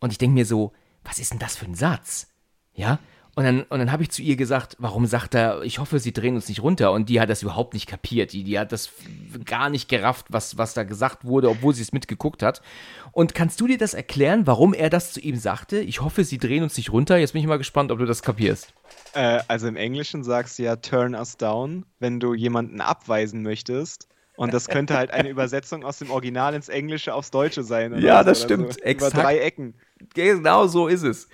Und 0.00 0.12
ich 0.12 0.18
denke 0.18 0.34
mir 0.34 0.46
so, 0.46 0.72
was 1.02 1.18
ist 1.18 1.32
denn 1.32 1.40
das 1.40 1.56
für 1.56 1.66
ein 1.66 1.74
Satz? 1.74 2.28
Ja, 2.72 2.98
und 3.36 3.44
dann, 3.44 3.62
und 3.62 3.78
dann 3.80 3.90
habe 3.90 4.02
ich 4.04 4.10
zu 4.10 4.22
ihr 4.22 4.36
gesagt, 4.36 4.76
warum 4.78 5.06
sagt 5.06 5.34
er, 5.34 5.62
ich 5.62 5.80
hoffe, 5.80 5.98
sie 5.98 6.12
drehen 6.12 6.36
uns 6.36 6.48
nicht 6.48 6.62
runter. 6.62 6.92
Und 6.92 7.08
die 7.08 7.20
hat 7.20 7.28
das 7.28 7.42
überhaupt 7.42 7.74
nicht 7.74 7.88
kapiert. 7.88 8.32
Die, 8.32 8.44
die 8.44 8.58
hat 8.58 8.70
das 8.70 8.90
gar 9.44 9.70
nicht 9.70 9.88
gerafft, 9.88 10.26
was, 10.28 10.56
was 10.56 10.74
da 10.74 10.84
gesagt 10.84 11.24
wurde, 11.24 11.50
obwohl 11.50 11.74
sie 11.74 11.82
es 11.82 11.92
mitgeguckt 11.92 12.42
hat. 12.42 12.62
Und 13.10 13.34
kannst 13.34 13.60
du 13.60 13.66
dir 13.66 13.78
das 13.78 13.92
erklären, 13.92 14.46
warum 14.46 14.72
er 14.72 14.88
das 14.88 15.12
zu 15.12 15.20
ihm 15.20 15.36
sagte? 15.36 15.80
Ich 15.80 16.00
hoffe, 16.00 16.22
sie 16.22 16.38
drehen 16.38 16.62
uns 16.62 16.76
nicht 16.76 16.92
runter. 16.92 17.16
Jetzt 17.16 17.32
bin 17.32 17.40
ich 17.40 17.48
mal 17.48 17.58
gespannt, 17.58 17.90
ob 17.90 17.98
du 17.98 18.06
das 18.06 18.22
kapierst. 18.22 18.72
Äh, 19.14 19.40
also 19.48 19.66
im 19.66 19.76
Englischen 19.76 20.22
sagst 20.22 20.58
du 20.58 20.62
ja 20.62 20.76
turn 20.76 21.14
us 21.14 21.36
down, 21.36 21.86
wenn 21.98 22.20
du 22.20 22.34
jemanden 22.34 22.80
abweisen 22.80 23.42
möchtest. 23.42 24.08
Und 24.36 24.52
das 24.52 24.68
könnte 24.68 24.96
halt 24.96 25.10
eine 25.12 25.28
Übersetzung 25.28 25.84
aus 25.84 25.98
dem 25.98 26.10
Original 26.10 26.54
ins 26.54 26.68
Englische 26.68 27.14
aufs 27.14 27.30
Deutsche 27.30 27.62
sein. 27.62 27.98
ja, 28.00 28.24
das 28.24 28.42
stimmt. 28.42 28.74
So. 28.74 28.80
Über 28.90 29.10
drei 29.10 29.38
Ecken. 29.38 29.74
Genau 30.14 30.66
so 30.66 30.88
ist 30.88 31.02
es. 31.02 31.28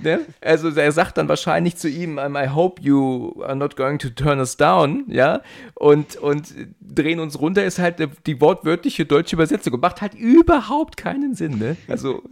Ne? 0.00 0.20
Also 0.40 0.70
er 0.70 0.90
sagt 0.92 1.16
dann 1.16 1.28
wahrscheinlich 1.28 1.76
zu 1.76 1.88
ihm, 1.88 2.18
I 2.18 2.48
hope 2.48 2.82
you 2.82 3.42
are 3.42 3.54
not 3.54 3.76
going 3.76 3.98
to 4.00 4.10
turn 4.10 4.38
us 4.40 4.56
down, 4.56 5.04
ja, 5.06 5.42
und, 5.74 6.16
und 6.16 6.52
drehen 6.80 7.20
uns 7.20 7.38
runter 7.38 7.64
ist 7.64 7.78
halt 7.78 8.08
die 8.26 8.40
wortwörtliche 8.40 9.06
deutsche 9.06 9.36
Übersetzung 9.36 9.74
und 9.74 9.80
macht 9.80 10.00
halt 10.00 10.14
überhaupt 10.14 10.96
keinen 10.96 11.34
Sinn, 11.34 11.58
ne? 11.58 11.76
Also 11.86 12.22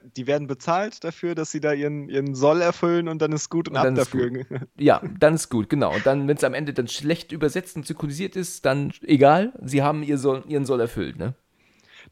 die 0.00 0.26
werden 0.26 0.46
bezahlt 0.46 1.04
dafür, 1.04 1.34
dass 1.34 1.50
sie 1.50 1.60
da 1.60 1.72
ihren, 1.72 2.08
ihren 2.08 2.34
Soll 2.34 2.60
erfüllen 2.60 3.08
und 3.08 3.22
dann 3.22 3.32
ist 3.32 3.48
gut 3.50 3.68
und, 3.68 3.76
und 3.76 3.86
ab 3.86 3.94
dafür. 3.94 4.30
Gut. 4.30 4.46
Ja, 4.78 5.02
dann 5.18 5.34
ist 5.34 5.48
gut, 5.48 5.68
genau. 5.68 5.94
Und 5.94 6.06
dann, 6.06 6.28
wenn 6.28 6.36
es 6.36 6.44
am 6.44 6.54
Ende 6.54 6.72
dann 6.72 6.88
schlecht 6.88 7.32
übersetzt 7.32 7.76
und 7.76 7.86
synchronisiert 7.86 8.36
ist, 8.36 8.64
dann 8.64 8.92
egal, 9.02 9.52
sie 9.62 9.82
haben 9.82 10.02
ihr 10.02 10.18
Soll, 10.18 10.44
ihren 10.48 10.64
Soll 10.64 10.80
erfüllt, 10.80 11.18
ne? 11.18 11.34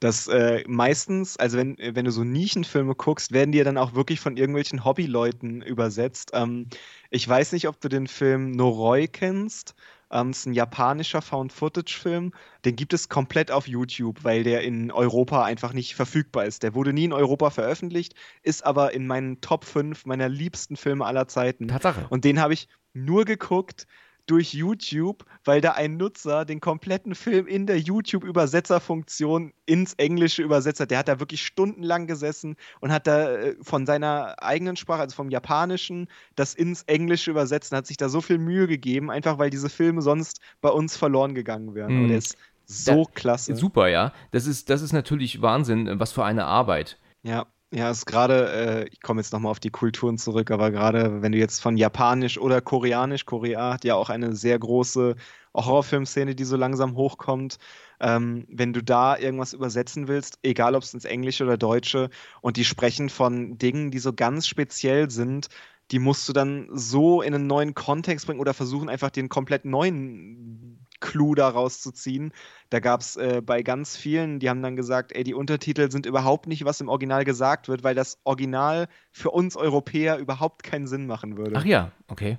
dass 0.00 0.28
äh, 0.28 0.64
meistens, 0.66 1.36
also 1.36 1.58
wenn, 1.58 1.76
wenn 1.78 2.04
du 2.04 2.10
so 2.10 2.24
Nischenfilme 2.24 2.94
guckst, 2.94 3.32
werden 3.32 3.52
die 3.52 3.58
ja 3.58 3.64
dann 3.64 3.76
auch 3.76 3.94
wirklich 3.94 4.20
von 4.20 4.36
irgendwelchen 4.36 4.84
Hobbyleuten 4.84 5.62
übersetzt. 5.62 6.30
Ähm, 6.32 6.68
ich 7.10 7.28
weiß 7.28 7.52
nicht, 7.52 7.68
ob 7.68 7.80
du 7.80 7.88
den 7.88 8.06
Film 8.06 8.52
Noroi 8.52 9.08
kennst. 9.08 9.74
Ähm, 10.10 10.30
ist 10.30 10.46
ein 10.46 10.52
japanischer 10.52 11.22
Found-Footage-Film. 11.22 12.32
Den 12.64 12.76
gibt 12.76 12.92
es 12.92 13.08
komplett 13.08 13.50
auf 13.50 13.68
YouTube, 13.68 14.24
weil 14.24 14.42
der 14.42 14.62
in 14.62 14.90
Europa 14.90 15.44
einfach 15.44 15.72
nicht 15.72 15.94
verfügbar 15.94 16.46
ist. 16.46 16.62
Der 16.62 16.74
wurde 16.74 16.92
nie 16.92 17.04
in 17.04 17.12
Europa 17.12 17.50
veröffentlicht, 17.50 18.14
ist 18.42 18.64
aber 18.64 18.92
in 18.92 19.06
meinen 19.06 19.40
Top 19.40 19.64
5 19.64 20.06
meiner 20.06 20.28
liebsten 20.28 20.76
Filme 20.76 21.06
aller 21.06 21.28
Zeiten. 21.28 21.68
Tatsache. 21.68 22.06
Und 22.10 22.24
den 22.24 22.40
habe 22.40 22.54
ich 22.54 22.68
nur 22.92 23.24
geguckt, 23.24 23.86
durch 24.30 24.54
YouTube, 24.54 25.24
weil 25.44 25.60
da 25.60 25.72
ein 25.72 25.96
Nutzer 25.96 26.44
den 26.44 26.60
kompletten 26.60 27.16
Film 27.16 27.48
in 27.48 27.66
der 27.66 27.80
YouTube-Übersetzerfunktion 27.80 29.52
ins 29.66 29.94
Englische 29.94 30.42
übersetzt 30.42 30.80
hat. 30.80 30.92
Der 30.92 30.98
hat 30.98 31.08
da 31.08 31.18
wirklich 31.18 31.44
stundenlang 31.44 32.06
gesessen 32.06 32.54
und 32.80 32.92
hat 32.92 33.08
da 33.08 33.32
äh, 33.32 33.56
von 33.60 33.86
seiner 33.86 34.40
eigenen 34.40 34.76
Sprache, 34.76 35.00
also 35.00 35.16
vom 35.16 35.30
Japanischen, 35.30 36.06
das 36.36 36.54
ins 36.54 36.82
Englische 36.82 37.32
übersetzt 37.32 37.72
und 37.72 37.78
hat 37.78 37.86
sich 37.88 37.96
da 37.96 38.08
so 38.08 38.20
viel 38.20 38.38
Mühe 38.38 38.68
gegeben, 38.68 39.10
einfach 39.10 39.38
weil 39.38 39.50
diese 39.50 39.68
Filme 39.68 40.00
sonst 40.00 40.40
bei 40.60 40.68
uns 40.68 40.96
verloren 40.96 41.34
gegangen 41.34 41.74
wären. 41.74 41.92
Mhm. 41.92 41.98
Aber 41.98 42.08
der 42.08 42.18
ist 42.18 42.36
so 42.66 43.04
da, 43.04 43.10
klasse. 43.12 43.56
Super, 43.56 43.88
ja. 43.88 44.12
Das 44.30 44.46
ist, 44.46 44.70
das 44.70 44.80
ist 44.80 44.92
natürlich 44.92 45.42
Wahnsinn, 45.42 45.98
was 45.98 46.12
für 46.12 46.24
eine 46.24 46.44
Arbeit. 46.44 46.98
Ja. 47.24 47.46
Ja, 47.72 47.88
ist 47.90 48.04
gerade, 48.06 48.50
äh, 48.84 48.88
ich 48.90 49.00
komme 49.00 49.20
jetzt 49.20 49.32
nochmal 49.32 49.52
auf 49.52 49.60
die 49.60 49.70
Kulturen 49.70 50.18
zurück, 50.18 50.50
aber 50.50 50.72
gerade 50.72 51.22
wenn 51.22 51.30
du 51.30 51.38
jetzt 51.38 51.60
von 51.62 51.76
Japanisch 51.76 52.36
oder 52.36 52.60
Koreanisch, 52.60 53.26
Korea 53.26 53.74
hat 53.74 53.84
ja 53.84 53.94
auch 53.94 54.10
eine 54.10 54.34
sehr 54.34 54.58
große 54.58 55.14
Horrorfilmszene, 55.54 56.34
die 56.34 56.42
so 56.44 56.56
langsam 56.56 56.96
hochkommt. 56.96 57.58
Ähm, 58.00 58.44
wenn 58.48 58.72
du 58.72 58.82
da 58.82 59.16
irgendwas 59.16 59.52
übersetzen 59.52 60.08
willst, 60.08 60.40
egal 60.42 60.74
ob 60.74 60.82
es 60.82 60.94
ins 60.94 61.04
Englische 61.04 61.44
oder 61.44 61.56
Deutsche, 61.58 62.10
und 62.40 62.56
die 62.56 62.64
sprechen 62.64 63.08
von 63.08 63.56
Dingen, 63.56 63.92
die 63.92 64.00
so 64.00 64.12
ganz 64.12 64.48
speziell 64.48 65.08
sind, 65.10 65.46
die 65.92 66.00
musst 66.00 66.28
du 66.28 66.32
dann 66.32 66.68
so 66.72 67.22
in 67.22 67.34
einen 67.34 67.46
neuen 67.46 67.74
Kontext 67.74 68.26
bringen 68.26 68.40
oder 68.40 68.54
versuchen 68.54 68.88
einfach 68.88 69.10
den 69.10 69.28
komplett 69.28 69.64
neuen 69.64 70.86
Clou 71.00 71.34
daraus 71.34 71.80
zu 71.80 71.92
ziehen. 71.92 72.32
Da 72.68 72.80
gab 72.80 73.00
es 73.00 73.16
äh, 73.16 73.42
bei 73.44 73.62
ganz 73.62 73.96
vielen, 73.96 74.38
die 74.38 74.48
haben 74.48 74.62
dann 74.62 74.76
gesagt, 74.76 75.12
ey, 75.12 75.24
die 75.24 75.34
Untertitel 75.34 75.90
sind 75.90 76.06
überhaupt 76.06 76.46
nicht, 76.46 76.64
was 76.64 76.80
im 76.80 76.88
Original 76.88 77.24
gesagt 77.24 77.68
wird, 77.68 77.82
weil 77.82 77.94
das 77.94 78.18
Original 78.24 78.88
für 79.10 79.30
uns 79.30 79.56
Europäer 79.56 80.18
überhaupt 80.18 80.62
keinen 80.62 80.86
Sinn 80.86 81.06
machen 81.06 81.36
würde. 81.36 81.56
Ach 81.56 81.64
ja, 81.64 81.92
okay. 82.08 82.38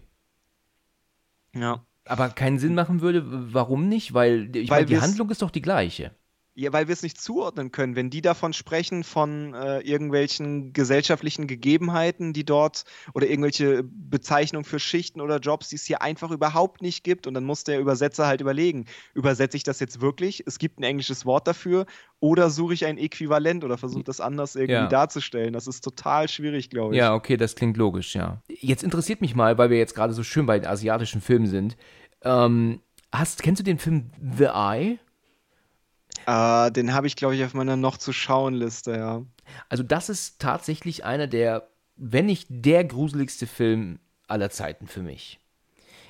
Ja. 1.53 1.86
Aber 2.05 2.30
keinen 2.30 2.59
Sinn 2.59 2.74
machen 2.74 3.01
würde, 3.01 3.24
warum 3.53 3.88
nicht? 3.88 4.14
Weil, 4.14 4.55
ich 4.55 4.70
weil 4.70 4.82
meine, 4.82 4.86
die 4.86 4.99
Handlung 4.99 5.30
ist 5.30 5.41
doch 5.41 5.51
die 5.51 5.62
gleiche. 5.62 6.16
Ja, 6.54 6.74
weil 6.74 6.89
wir 6.89 6.93
es 6.93 7.02
nicht 7.02 7.20
zuordnen 7.22 7.72
können. 7.72 7.95
Wenn 7.95 8.10
die 8.10 8.22
davon 8.22 8.52
sprechen, 8.52 9.06
von 9.06 9.54
äh, 9.54 9.80
irgendwelchen 9.80 10.74
gesellschaftlichen 10.74 11.47
Gegebenheiten, 11.47 12.34
die 12.34 12.43
dort 12.43 12.84
oder 13.14 13.28
irgendwelche 13.28 13.84
Bezeichnungen 13.84 14.66
für 14.66 14.80
Schichten 14.80 15.22
oder 15.22 15.39
Jobs, 15.39 15.70
die 15.70 15.78
es 15.78 15.86
hier 15.86 16.02
einfach 16.02 16.30
überhaupt 16.30 16.82
nicht 16.82 17.06
gibt, 17.06 17.26
und 17.26 17.36
dann 17.36 17.45
muss 17.45 17.64
der 17.64 17.80
Übersetzer 17.80 18.28
halt 18.28 18.41
überlegen, 18.41 18.86
übersetze 19.14 19.56
ich 19.56 19.64
das 19.64 19.80
jetzt 19.80 20.02
wirklich? 20.02 20.43
Es 20.45 20.60
gibt 20.60 20.80
ein 20.80 20.84
englisches 20.84 21.26
Wort 21.26 21.47
dafür 21.47 21.86
oder 22.20 22.49
suche 22.49 22.74
ich 22.74 22.86
ein 22.86 22.97
Äquivalent 22.97 23.64
oder 23.64 23.78
versuche 23.78 24.04
das 24.04 24.20
anders 24.20 24.56
irgendwie 24.58 24.74
ja. 24.74 24.88
darzustellen? 24.88 25.54
Das 25.54 25.68
ist 25.68 25.82
total 25.82 26.28
schwierig, 26.28 26.70
glaube 26.70 26.95
ich. 26.95 26.99
Ja, 26.99 27.14
okay, 27.14 27.38
das 27.38 27.56
klingt 27.56 27.78
logisch, 27.78 28.14
ja. 28.14 28.41
Jetzt 28.49 28.84
interessiert 28.84 29.22
mich 29.22 29.36
mal, 29.36 29.58
weil 29.58 29.70
wir 29.70 29.78
jetzt 29.78 29.95
gerade 29.95 30.12
so 30.12 30.24
schön 30.24 30.47
bei 30.47 30.60
den 30.60 30.68
asiatischen 30.68 31.22
Filmen 31.22 31.47
sind. 31.47 31.78
Ähm, 32.24 32.82
hast, 33.10 33.41
kennst 33.41 33.62
du 33.62 33.64
den 33.64 33.78
Film 33.78 34.12
The 34.38 34.45
Eye? 34.54 34.99
Äh, 36.26 36.72
den 36.72 36.93
habe 36.93 37.07
ich, 37.07 37.15
glaube 37.15 37.36
ich, 37.36 37.43
auf 37.43 37.53
meiner 37.53 37.76
noch 37.76 37.97
zu 37.97 38.13
schauen 38.13 38.53
Liste, 38.53 38.91
ja. 38.91 39.24
Also, 39.69 39.84
das 39.84 40.09
ist 40.09 40.39
tatsächlich 40.39 41.03
einer 41.05 41.28
der, 41.28 41.69
wenn 41.95 42.26
nicht 42.26 42.47
der 42.49 42.84
gruseligste 42.84 43.47
Film 43.47 43.99
aller 44.28 44.49
Zeiten 44.49 44.88
für 44.88 45.01
mich. 45.01 45.39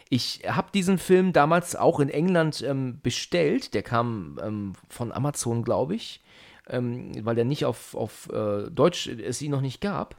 Ich 0.09 0.41
habe 0.45 0.71
diesen 0.73 0.97
Film 0.97 1.31
damals 1.31 1.75
auch 1.75 2.01
in 2.01 2.09
England 2.09 2.61
ähm, 2.61 2.99
bestellt. 3.01 3.73
Der 3.73 3.81
kam 3.81 4.37
ähm, 4.43 4.73
von 4.89 5.13
Amazon, 5.13 5.63
glaube 5.63 5.95
ich, 5.95 6.21
ähm, 6.67 7.13
weil 7.25 7.35
der 7.35 7.45
nicht 7.45 7.63
auf, 7.63 7.95
auf 7.95 8.29
äh, 8.29 8.69
Deutsch 8.69 9.07
es 9.07 9.41
ihn 9.41 9.51
noch 9.51 9.61
nicht 9.61 9.79
gab. 9.79 10.17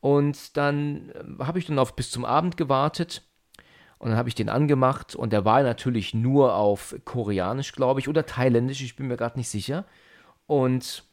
Und 0.00 0.56
dann 0.56 1.10
äh, 1.10 1.44
habe 1.44 1.58
ich 1.58 1.66
dann 1.66 1.80
auf 1.80 1.96
bis 1.96 2.12
zum 2.12 2.24
Abend 2.24 2.56
gewartet 2.56 3.27
und 3.98 4.10
dann 4.10 4.18
habe 4.18 4.28
ich 4.28 4.34
den 4.34 4.48
angemacht 4.48 5.14
und 5.14 5.32
der 5.32 5.44
war 5.44 5.62
natürlich 5.62 6.14
nur 6.14 6.54
auf 6.54 6.94
Koreanisch, 7.04 7.72
glaube 7.72 8.00
ich, 8.00 8.08
oder 8.08 8.26
Thailändisch, 8.26 8.82
ich 8.82 8.96
bin 8.96 9.08
mir 9.08 9.16
gerade 9.16 9.38
nicht 9.38 9.48
sicher. 9.48 9.84
Und 10.46 11.04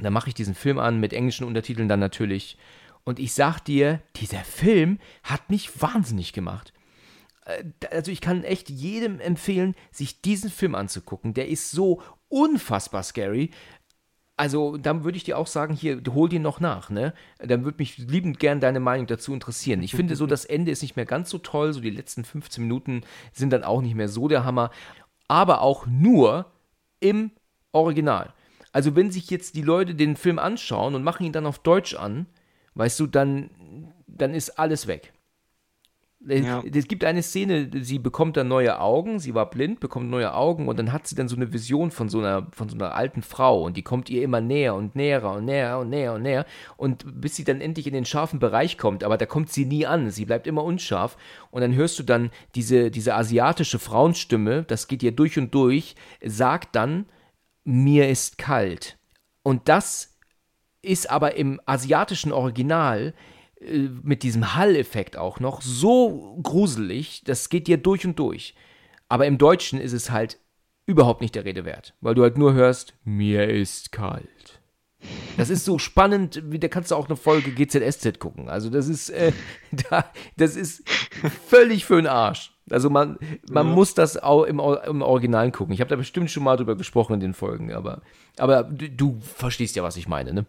dann 0.00 0.12
mache 0.12 0.28
ich 0.28 0.34
diesen 0.34 0.54
Film 0.54 0.78
an 0.78 0.98
mit 0.98 1.12
englischen 1.12 1.46
Untertiteln 1.46 1.88
dann 1.88 2.00
natürlich. 2.00 2.58
Und 3.04 3.18
ich 3.18 3.32
sag 3.32 3.60
dir, 3.60 4.00
dieser 4.16 4.40
Film 4.40 4.98
hat 5.22 5.50
mich 5.50 5.80
wahnsinnig 5.80 6.32
gemacht. 6.32 6.72
Äh, 7.44 7.64
also 7.90 8.10
ich 8.10 8.20
kann 8.20 8.42
echt 8.42 8.70
jedem 8.70 9.20
empfehlen, 9.20 9.74
sich 9.92 10.20
diesen 10.20 10.50
Film 10.50 10.74
anzugucken. 10.74 11.32
Der 11.32 11.48
ist 11.48 11.70
so 11.70 12.02
unfassbar 12.28 13.02
scary. 13.02 13.50
Also, 14.36 14.76
dann 14.76 15.04
würde 15.04 15.16
ich 15.16 15.22
dir 15.22 15.38
auch 15.38 15.46
sagen, 15.46 15.74
hier, 15.74 16.00
hol 16.12 16.28
dir 16.28 16.40
noch 16.40 16.58
nach, 16.58 16.90
ne? 16.90 17.14
Dann 17.38 17.64
würde 17.64 17.78
mich 17.78 17.98
liebend 17.98 18.40
gern 18.40 18.58
deine 18.58 18.80
Meinung 18.80 19.06
dazu 19.06 19.32
interessieren. 19.32 19.82
Ich 19.82 19.94
finde 19.94 20.16
so, 20.16 20.26
das 20.28 20.44
Ende 20.44 20.72
ist 20.72 20.82
nicht 20.82 20.96
mehr 20.96 21.06
ganz 21.06 21.30
so 21.30 21.38
toll, 21.38 21.72
so 21.72 21.80
die 21.80 21.90
letzten 21.90 22.24
15 22.24 22.62
Minuten 22.62 23.02
sind 23.32 23.52
dann 23.52 23.62
auch 23.62 23.80
nicht 23.80 23.94
mehr 23.94 24.08
so 24.08 24.26
der 24.26 24.44
Hammer, 24.44 24.70
aber 25.28 25.62
auch 25.62 25.86
nur 25.86 26.46
im 26.98 27.30
Original. 27.70 28.32
Also, 28.72 28.96
wenn 28.96 29.12
sich 29.12 29.30
jetzt 29.30 29.54
die 29.54 29.62
Leute 29.62 29.94
den 29.94 30.16
Film 30.16 30.40
anschauen 30.40 30.96
und 30.96 31.04
machen 31.04 31.24
ihn 31.24 31.32
dann 31.32 31.46
auf 31.46 31.60
Deutsch 31.60 31.94
an, 31.94 32.26
weißt 32.74 32.98
du, 32.98 33.06
dann, 33.06 33.50
dann 34.08 34.34
ist 34.34 34.58
alles 34.58 34.88
weg. 34.88 35.12
Ja. 36.26 36.62
Es 36.72 36.88
gibt 36.88 37.04
eine 37.04 37.22
Szene, 37.22 37.70
sie 37.80 37.98
bekommt 37.98 38.36
dann 38.36 38.48
neue 38.48 38.80
Augen, 38.80 39.18
sie 39.18 39.34
war 39.34 39.50
blind, 39.50 39.80
bekommt 39.80 40.08
neue 40.08 40.34
Augen 40.34 40.68
und 40.68 40.78
dann 40.78 40.92
hat 40.92 41.06
sie 41.06 41.14
dann 41.14 41.28
so 41.28 41.36
eine 41.36 41.52
Vision 41.52 41.90
von 41.90 42.08
so 42.08 42.20
einer, 42.20 42.46
von 42.50 42.68
so 42.68 42.76
einer 42.76 42.94
alten 42.94 43.22
Frau 43.22 43.62
und 43.62 43.76
die 43.76 43.82
kommt 43.82 44.08
ihr 44.08 44.22
immer 44.22 44.40
näher 44.40 44.74
und 44.74 44.96
näher 44.96 45.22
und 45.30 45.44
näher 45.44 45.78
und 45.78 45.90
näher 45.90 46.14
und 46.14 46.22
näher 46.22 46.46
und 46.76 47.20
bis 47.20 47.36
sie 47.36 47.44
dann 47.44 47.60
endlich 47.60 47.86
in 47.86 47.92
den 47.92 48.06
scharfen 48.06 48.38
Bereich 48.38 48.78
kommt, 48.78 49.04
aber 49.04 49.18
da 49.18 49.26
kommt 49.26 49.52
sie 49.52 49.66
nie 49.66 49.86
an, 49.86 50.10
sie 50.10 50.24
bleibt 50.24 50.46
immer 50.46 50.64
unscharf 50.64 51.16
und 51.50 51.60
dann 51.60 51.74
hörst 51.74 51.98
du 51.98 52.02
dann 52.02 52.30
diese, 52.54 52.90
diese 52.90 53.14
asiatische 53.14 53.78
Frauenstimme, 53.78 54.62
das 54.62 54.88
geht 54.88 55.02
ihr 55.02 55.12
durch 55.12 55.38
und 55.38 55.54
durch, 55.54 55.94
sagt 56.24 56.74
dann, 56.74 57.06
mir 57.64 58.08
ist 58.08 58.38
kalt. 58.38 58.96
Und 59.42 59.68
das 59.68 60.18
ist 60.80 61.10
aber 61.10 61.36
im 61.36 61.60
asiatischen 61.66 62.32
Original 62.32 63.14
mit 63.60 64.22
diesem 64.22 64.54
Hall-Effekt 64.54 65.16
auch 65.16 65.40
noch 65.40 65.62
so 65.62 66.38
gruselig, 66.42 67.22
das 67.24 67.48
geht 67.48 67.66
dir 67.66 67.78
durch 67.78 68.06
und 68.06 68.18
durch. 68.18 68.54
Aber 69.08 69.26
im 69.26 69.38
Deutschen 69.38 69.80
ist 69.80 69.92
es 69.92 70.10
halt 70.10 70.38
überhaupt 70.86 71.20
nicht 71.20 71.34
der 71.34 71.44
Rede 71.44 71.64
wert, 71.64 71.94
weil 72.00 72.14
du 72.14 72.22
halt 72.22 72.36
nur 72.36 72.52
hörst, 72.52 72.94
mir 73.04 73.48
ist 73.48 73.92
kalt. 73.92 74.60
Das 75.36 75.50
ist 75.50 75.64
so 75.64 75.78
spannend, 75.78 76.42
wie 76.46 76.58
da 76.58 76.68
kannst 76.68 76.90
du 76.90 76.96
auch 76.96 77.08
eine 77.08 77.16
Folge 77.16 77.50
GZSZ 77.50 78.18
gucken. 78.18 78.48
Also 78.48 78.70
das 78.70 78.88
ist, 78.88 79.10
äh, 79.10 79.32
da, 79.90 80.06
das 80.36 80.56
ist 80.56 80.88
völlig 81.46 81.84
für 81.84 81.96
den 81.96 82.06
Arsch. 82.06 82.52
Also 82.70 82.88
man, 82.88 83.18
man 83.50 83.68
ja. 83.68 83.74
muss 83.74 83.94
das 83.94 84.16
auch 84.16 84.44
im, 84.44 84.58
im 84.58 85.02
Original 85.02 85.50
gucken. 85.52 85.74
Ich 85.74 85.80
habe 85.80 85.90
da 85.90 85.96
bestimmt 85.96 86.30
schon 86.30 86.44
mal 86.44 86.56
drüber 86.56 86.76
gesprochen 86.76 87.14
in 87.14 87.20
den 87.20 87.34
Folgen, 87.34 87.72
aber, 87.72 88.00
aber 88.38 88.62
du, 88.62 88.88
du 88.88 89.20
verstehst 89.20 89.76
ja, 89.76 89.82
was 89.82 89.96
ich 89.96 90.08
meine, 90.08 90.32
ne? 90.32 90.46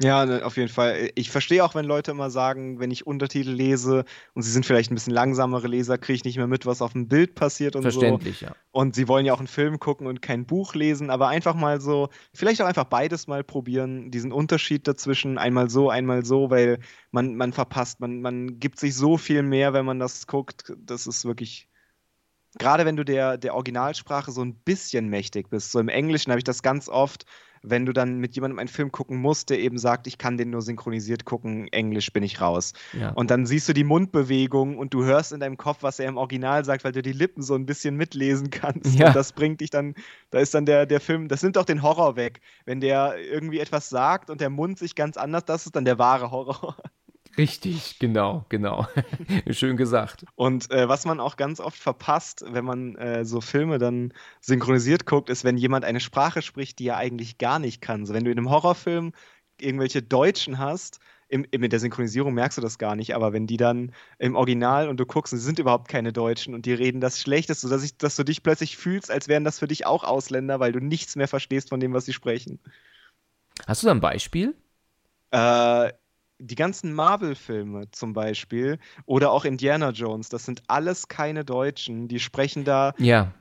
Ja, 0.00 0.24
ne, 0.24 0.44
auf 0.44 0.56
jeden 0.56 0.68
Fall. 0.68 1.10
Ich 1.16 1.28
verstehe 1.28 1.64
auch, 1.64 1.74
wenn 1.74 1.84
Leute 1.84 2.12
immer 2.12 2.30
sagen, 2.30 2.78
wenn 2.78 2.92
ich 2.92 3.04
Untertitel 3.04 3.50
lese 3.50 4.04
und 4.34 4.42
sie 4.42 4.52
sind 4.52 4.64
vielleicht 4.64 4.92
ein 4.92 4.94
bisschen 4.94 5.12
langsamere 5.12 5.66
Leser, 5.66 5.98
kriege 5.98 6.14
ich 6.14 6.24
nicht 6.24 6.36
mehr 6.36 6.46
mit, 6.46 6.66
was 6.66 6.82
auf 6.82 6.92
dem 6.92 7.08
Bild 7.08 7.34
passiert 7.34 7.74
und 7.74 7.82
Verständlich, 7.82 8.38
so. 8.38 8.46
ja. 8.46 8.54
Und 8.70 8.94
sie 8.94 9.08
wollen 9.08 9.26
ja 9.26 9.32
auch 9.32 9.40
einen 9.40 9.48
Film 9.48 9.80
gucken 9.80 10.06
und 10.06 10.22
kein 10.22 10.46
Buch 10.46 10.76
lesen, 10.76 11.10
aber 11.10 11.26
einfach 11.26 11.56
mal 11.56 11.80
so, 11.80 12.10
vielleicht 12.32 12.62
auch 12.62 12.66
einfach 12.66 12.84
beides 12.84 13.26
mal 13.26 13.42
probieren, 13.42 14.12
diesen 14.12 14.30
Unterschied 14.30 14.86
dazwischen, 14.86 15.36
einmal 15.36 15.68
so, 15.68 15.90
einmal 15.90 16.24
so, 16.24 16.48
weil 16.48 16.78
man, 17.10 17.34
man 17.34 17.52
verpasst, 17.52 17.98
man, 17.98 18.20
man 18.20 18.60
gibt 18.60 18.78
sich 18.78 18.94
so 18.94 19.16
viel 19.16 19.42
mehr, 19.42 19.72
wenn 19.72 19.84
man 19.84 19.98
das 19.98 20.28
guckt. 20.28 20.72
Das 20.78 21.08
ist 21.08 21.24
wirklich 21.24 21.68
gerade 22.56 22.86
wenn 22.86 22.96
du 22.96 23.04
der, 23.04 23.36
der 23.36 23.54
Originalsprache 23.54 24.30
so 24.30 24.42
ein 24.42 24.54
bisschen 24.54 25.08
mächtig 25.08 25.50
bist. 25.50 25.70
So 25.70 25.80
im 25.80 25.88
Englischen 25.88 26.30
habe 26.30 26.38
ich 26.38 26.44
das 26.44 26.62
ganz 26.62 26.88
oft, 26.88 27.24
wenn 27.70 27.86
du 27.86 27.92
dann 27.92 28.18
mit 28.18 28.34
jemandem 28.34 28.58
einen 28.58 28.68
Film 28.68 28.92
gucken 28.92 29.16
musst, 29.18 29.50
der 29.50 29.58
eben 29.58 29.78
sagt, 29.78 30.06
ich 30.06 30.18
kann 30.18 30.36
den 30.36 30.50
nur 30.50 30.62
synchronisiert 30.62 31.24
gucken, 31.24 31.68
Englisch 31.72 32.12
bin 32.12 32.22
ich 32.22 32.40
raus. 32.40 32.72
Ja. 32.98 33.10
Und 33.10 33.30
dann 33.30 33.46
siehst 33.46 33.68
du 33.68 33.72
die 33.72 33.84
Mundbewegung 33.84 34.78
und 34.78 34.94
du 34.94 35.04
hörst 35.04 35.32
in 35.32 35.40
deinem 35.40 35.56
Kopf, 35.56 35.78
was 35.82 35.98
er 35.98 36.08
im 36.08 36.16
Original 36.16 36.64
sagt, 36.64 36.84
weil 36.84 36.92
du 36.92 37.02
die 37.02 37.12
Lippen 37.12 37.42
so 37.42 37.54
ein 37.54 37.66
bisschen 37.66 37.96
mitlesen 37.96 38.50
kannst. 38.50 38.98
Ja. 38.98 39.08
Und 39.08 39.16
das 39.16 39.32
bringt 39.32 39.60
dich 39.60 39.70
dann, 39.70 39.94
da 40.30 40.38
ist 40.38 40.54
dann 40.54 40.66
der, 40.66 40.86
der 40.86 41.00
Film, 41.00 41.28
das 41.28 41.42
nimmt 41.42 41.56
doch 41.56 41.64
den 41.64 41.82
Horror 41.82 42.16
weg. 42.16 42.40
Wenn 42.64 42.80
der 42.80 43.16
irgendwie 43.18 43.60
etwas 43.60 43.88
sagt 43.88 44.30
und 44.30 44.40
der 44.40 44.50
Mund 44.50 44.78
sich 44.78 44.94
ganz 44.94 45.16
anders, 45.16 45.44
das 45.44 45.66
ist 45.66 45.76
dann 45.76 45.84
der 45.84 45.98
wahre 45.98 46.30
Horror. 46.30 46.76
Richtig, 47.38 48.00
genau, 48.00 48.44
genau. 48.48 48.86
Schön 49.50 49.76
gesagt. 49.76 50.24
Und 50.34 50.70
äh, 50.72 50.88
was 50.88 51.04
man 51.04 51.20
auch 51.20 51.36
ganz 51.36 51.60
oft 51.60 51.78
verpasst, 51.78 52.44
wenn 52.48 52.64
man 52.64 52.96
äh, 52.96 53.24
so 53.24 53.40
Filme 53.40 53.78
dann 53.78 54.12
synchronisiert 54.40 55.06
guckt, 55.06 55.30
ist, 55.30 55.44
wenn 55.44 55.56
jemand 55.56 55.84
eine 55.84 56.00
Sprache 56.00 56.42
spricht, 56.42 56.80
die 56.80 56.88
er 56.88 56.96
eigentlich 56.96 57.38
gar 57.38 57.60
nicht 57.60 57.80
kann. 57.80 58.04
So, 58.06 58.12
wenn 58.12 58.24
du 58.24 58.32
in 58.32 58.38
einem 58.38 58.50
Horrorfilm 58.50 59.12
irgendwelche 59.60 60.02
Deutschen 60.02 60.58
hast, 60.58 60.98
im, 61.28 61.46
mit 61.56 61.72
der 61.72 61.78
Synchronisierung 61.78 62.34
merkst 62.34 62.58
du 62.58 62.62
das 62.62 62.78
gar 62.78 62.96
nicht, 62.96 63.14
aber 63.14 63.32
wenn 63.32 63.46
die 63.46 63.58
dann 63.58 63.92
im 64.18 64.34
Original 64.34 64.88
und 64.88 64.98
du 64.98 65.06
guckst, 65.06 65.32
und 65.32 65.38
sie 65.38 65.44
sind 65.44 65.58
überhaupt 65.58 65.88
keine 65.88 66.12
Deutschen 66.12 66.54
und 66.54 66.66
die 66.66 66.72
reden 66.72 67.00
das 67.00 67.20
Schlechteste, 67.20 67.68
dass, 67.68 67.84
ich, 67.84 67.98
dass 67.98 68.16
du 68.16 68.24
dich 68.24 68.42
plötzlich 68.42 68.76
fühlst, 68.76 69.10
als 69.10 69.28
wären 69.28 69.44
das 69.44 69.58
für 69.58 69.68
dich 69.68 69.86
auch 69.86 70.04
Ausländer, 70.04 70.58
weil 70.58 70.72
du 70.72 70.80
nichts 70.80 71.16
mehr 71.16 71.28
verstehst 71.28 71.68
von 71.68 71.80
dem, 71.80 71.92
was 71.92 72.06
sie 72.06 72.12
sprechen. 72.12 72.58
Hast 73.66 73.82
du 73.82 73.86
da 73.86 73.92
ein 73.92 74.00
Beispiel? 74.00 74.54
Äh, 75.30 75.92
die 76.38 76.54
ganzen 76.54 76.92
Marvel-Filme 76.92 77.90
zum 77.90 78.12
Beispiel 78.12 78.78
oder 79.06 79.32
auch 79.32 79.44
Indiana 79.44 79.90
Jones, 79.90 80.28
das 80.28 80.44
sind 80.44 80.62
alles 80.68 81.08
keine 81.08 81.44
Deutschen. 81.44 82.08
Die 82.08 82.20
sprechen 82.20 82.64
da 82.64 82.94
ja. 82.98 83.32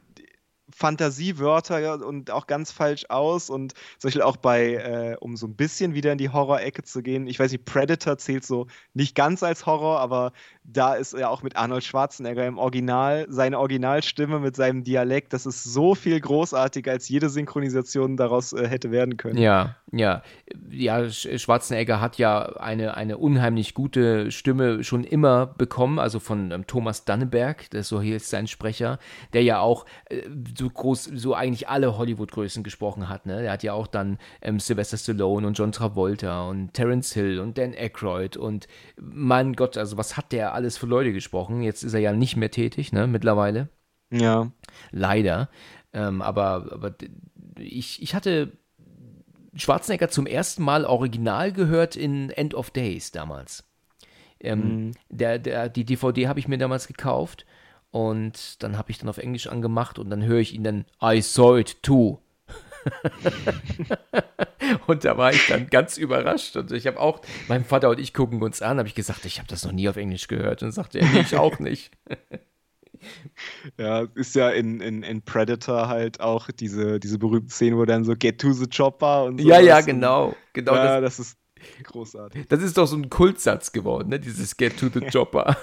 Fantasiewörter 0.74 2.06
und 2.06 2.32
auch 2.32 2.48
ganz 2.48 2.72
falsch 2.72 3.06
aus. 3.10 3.50
Und 3.50 3.74
zum 4.00 4.08
Beispiel 4.08 4.22
auch 4.22 4.38
bei, 4.38 4.74
äh, 4.74 5.18
um 5.20 5.38
so 5.38 5.48
ein 5.48 5.56
bisschen 5.56 5.94
wieder 5.94 6.12
in 6.12 6.18
die 6.18 6.30
Horror-Ecke 6.30 6.84
zu 6.84 7.02
gehen, 7.02 7.28
ich 7.28 7.40
weiß 7.40 7.52
nicht, 7.52 7.66
Predator 7.66 8.18
zählt 8.18 8.46
so 8.46 8.68
nicht 8.94 9.16
ganz 9.16 9.44
als 9.44 9.66
Horror, 9.66 10.00
aber 10.00 10.34
da 10.70 10.96
ist 10.96 11.14
er 11.14 11.30
auch 11.30 11.44
mit 11.44 11.56
Arnold 11.56 11.86
Schwarzenegger 11.86 12.46
im 12.46 12.58
Original, 12.58 13.26
seine 13.30 13.58
Originalstimme 13.58 14.40
mit 14.40 14.58
seinem 14.58 14.84
Dialekt, 14.84 15.32
das 15.32 15.46
ist 15.46 15.64
so 15.64 15.96
viel 15.96 16.20
großartiger, 16.20 16.92
als 16.92 17.08
jede 17.08 17.30
Synchronisation 17.30 18.18
daraus 18.18 18.52
äh, 18.52 18.68
hätte 18.68 18.92
werden 18.92 19.16
können. 19.16 19.38
Ja, 19.38 19.78
ja. 19.94 20.22
Ja, 20.70 21.10
Schwarzenegger 21.10 22.02
hat 22.02 22.18
ja 22.18 22.58
eine, 22.58 22.98
eine 22.98 23.18
unheimlich 23.18 23.74
gute 23.74 24.30
Stimme 24.30 24.84
schon 24.84 25.06
immer 25.06 25.46
bekommen, 25.46 26.00
also 26.00 26.20
von 26.20 26.52
ähm, 26.52 26.68
Thomas 26.68 27.06
Danneberg, 27.06 27.70
das 27.70 27.88
so 27.88 28.02
hier 28.02 28.18
ist 28.18 28.30
sein 28.30 28.48
Sprecher, 28.48 29.00
der 29.32 29.44
ja 29.44 29.60
auch 29.60 29.86
äh, 30.10 30.24
so 30.58 30.70
groß, 30.70 31.06
so 31.16 31.34
eigentlich 31.34 31.70
alle 31.70 31.98
Hollywood-Größen 31.98 32.64
gesprochen 32.64 33.08
hat. 33.08 33.26
Ne? 33.26 33.42
Der 33.42 33.54
hat 33.54 33.64
ja 33.64 33.72
auch 33.72 33.88
dann 33.88 34.18
ähm, 34.42 34.60
Sylvester 34.60 34.98
Stallone 34.98 35.48
und 35.48 35.54
John 35.58 35.72
Travolta 35.72 36.42
und 36.42 36.74
Terence 36.74 37.14
Hill 37.14 37.40
und 37.40 37.58
Dan 37.58 37.74
Aykroyd 37.74 38.36
und 38.36 38.68
mein 39.00 39.54
Gott, 39.54 39.78
also 39.78 39.98
was 39.98 40.18
hat 40.18 40.34
der 40.34 40.57
alles 40.58 40.78
für 40.78 40.86
Leute 40.86 41.14
gesprochen. 41.14 41.62
Jetzt 41.62 41.84
ist 41.84 41.94
er 41.94 42.02
ja 42.02 42.12
nicht 42.12 42.36
mehr 42.36 42.52
tätig, 42.52 42.92
ne, 42.92 43.08
mittlerweile. 43.08 43.70
Ja. 44.12 44.52
Leider. 44.92 45.50
Ähm, 45.94 46.22
aber 46.22 46.68
aber 46.72 46.96
ich, 47.60 48.02
ich 48.02 48.14
hatte 48.14 48.52
Schwarzenegger 49.56 50.10
zum 50.10 50.28
ersten 50.28 50.64
Mal 50.64 50.86
original 50.86 51.52
gehört 51.52 51.96
in 51.96 52.30
End 52.30 52.54
of 52.54 52.70
Days 52.72 53.12
damals. 53.12 53.64
Ähm, 54.40 54.60
mhm. 54.60 54.92
der, 55.10 55.40
der, 55.40 55.70
die 55.70 55.86
DVD 55.86 56.28
habe 56.28 56.40
ich 56.40 56.48
mir 56.48 56.60
damals 56.60 56.88
gekauft 56.88 57.46
und 57.90 58.62
dann 58.62 58.78
habe 58.78 58.92
ich 58.92 59.00
dann 59.00 59.10
auf 59.10 59.18
Englisch 59.18 59.48
angemacht 59.48 59.98
und 59.98 60.10
dann 60.10 60.24
höre 60.24 60.40
ich 60.40 60.54
ihn 60.54 60.64
dann 60.64 60.86
I 61.02 61.22
saw 61.22 61.60
it 61.60 61.82
too. 61.82 62.20
und 64.88 65.04
da 65.04 65.18
war 65.18 65.32
ich 65.32 65.48
dann 65.48 65.68
ganz 65.68 65.98
überrascht. 65.98 66.56
Und 66.56 66.72
ich 66.72 66.88
habe 66.88 67.00
auch, 67.00 67.22
mein 67.48 67.64
Vater 67.64 67.90
und 67.90 68.00
ich 68.00 68.14
gucken 68.14 68.42
uns 68.42 68.62
an, 68.62 68.78
habe 68.78 68.88
ich 68.88 68.96
gesagt, 68.96 69.26
ich 69.26 69.40
habe 69.40 69.48
das 69.48 69.66
noch 69.66 69.72
nie 69.72 69.90
auf 69.90 69.98
Englisch 69.98 70.28
gehört. 70.28 70.64
Und 70.64 70.72
sagte 70.72 71.00
er, 71.00 71.14
ich 71.16 71.36
auch 71.36 71.60
nicht. 71.60 71.92
Ja, 73.78 74.08
ist 74.16 74.36
ja 74.36 74.50
in, 74.50 74.82
in, 74.82 75.04
in 75.04 75.22
Predator 75.22 75.88
halt 75.88 76.20
auch 76.20 76.50
diese, 76.50 77.00
diese 77.00 77.20
berühmte 77.20 77.54
Szene, 77.54 77.78
wo 77.78 77.86
dann 77.86 78.04
so 78.04 78.16
Get 78.16 78.42
to 78.42 78.52
the 78.52 78.66
Chopper 78.68 79.26
und 79.26 79.40
so. 79.40 79.48
Ja, 79.48 79.60
ja, 79.60 79.82
genau. 79.82 80.36
genau 80.54 80.74
ja, 80.74 81.00
das, 81.00 81.18
das 81.18 81.28
ist 81.28 81.38
großartig. 81.84 82.48
Das 82.48 82.62
ist 82.62 82.78
doch 82.78 82.88
so 82.88 82.96
ein 82.96 83.10
Kultsatz 83.10 83.72
geworden, 83.72 84.10
ne? 84.10 84.20
Dieses 84.20 84.58
Get 84.58 84.80
to 84.80 84.88
the 84.94 85.02
Chopper. 85.12 85.58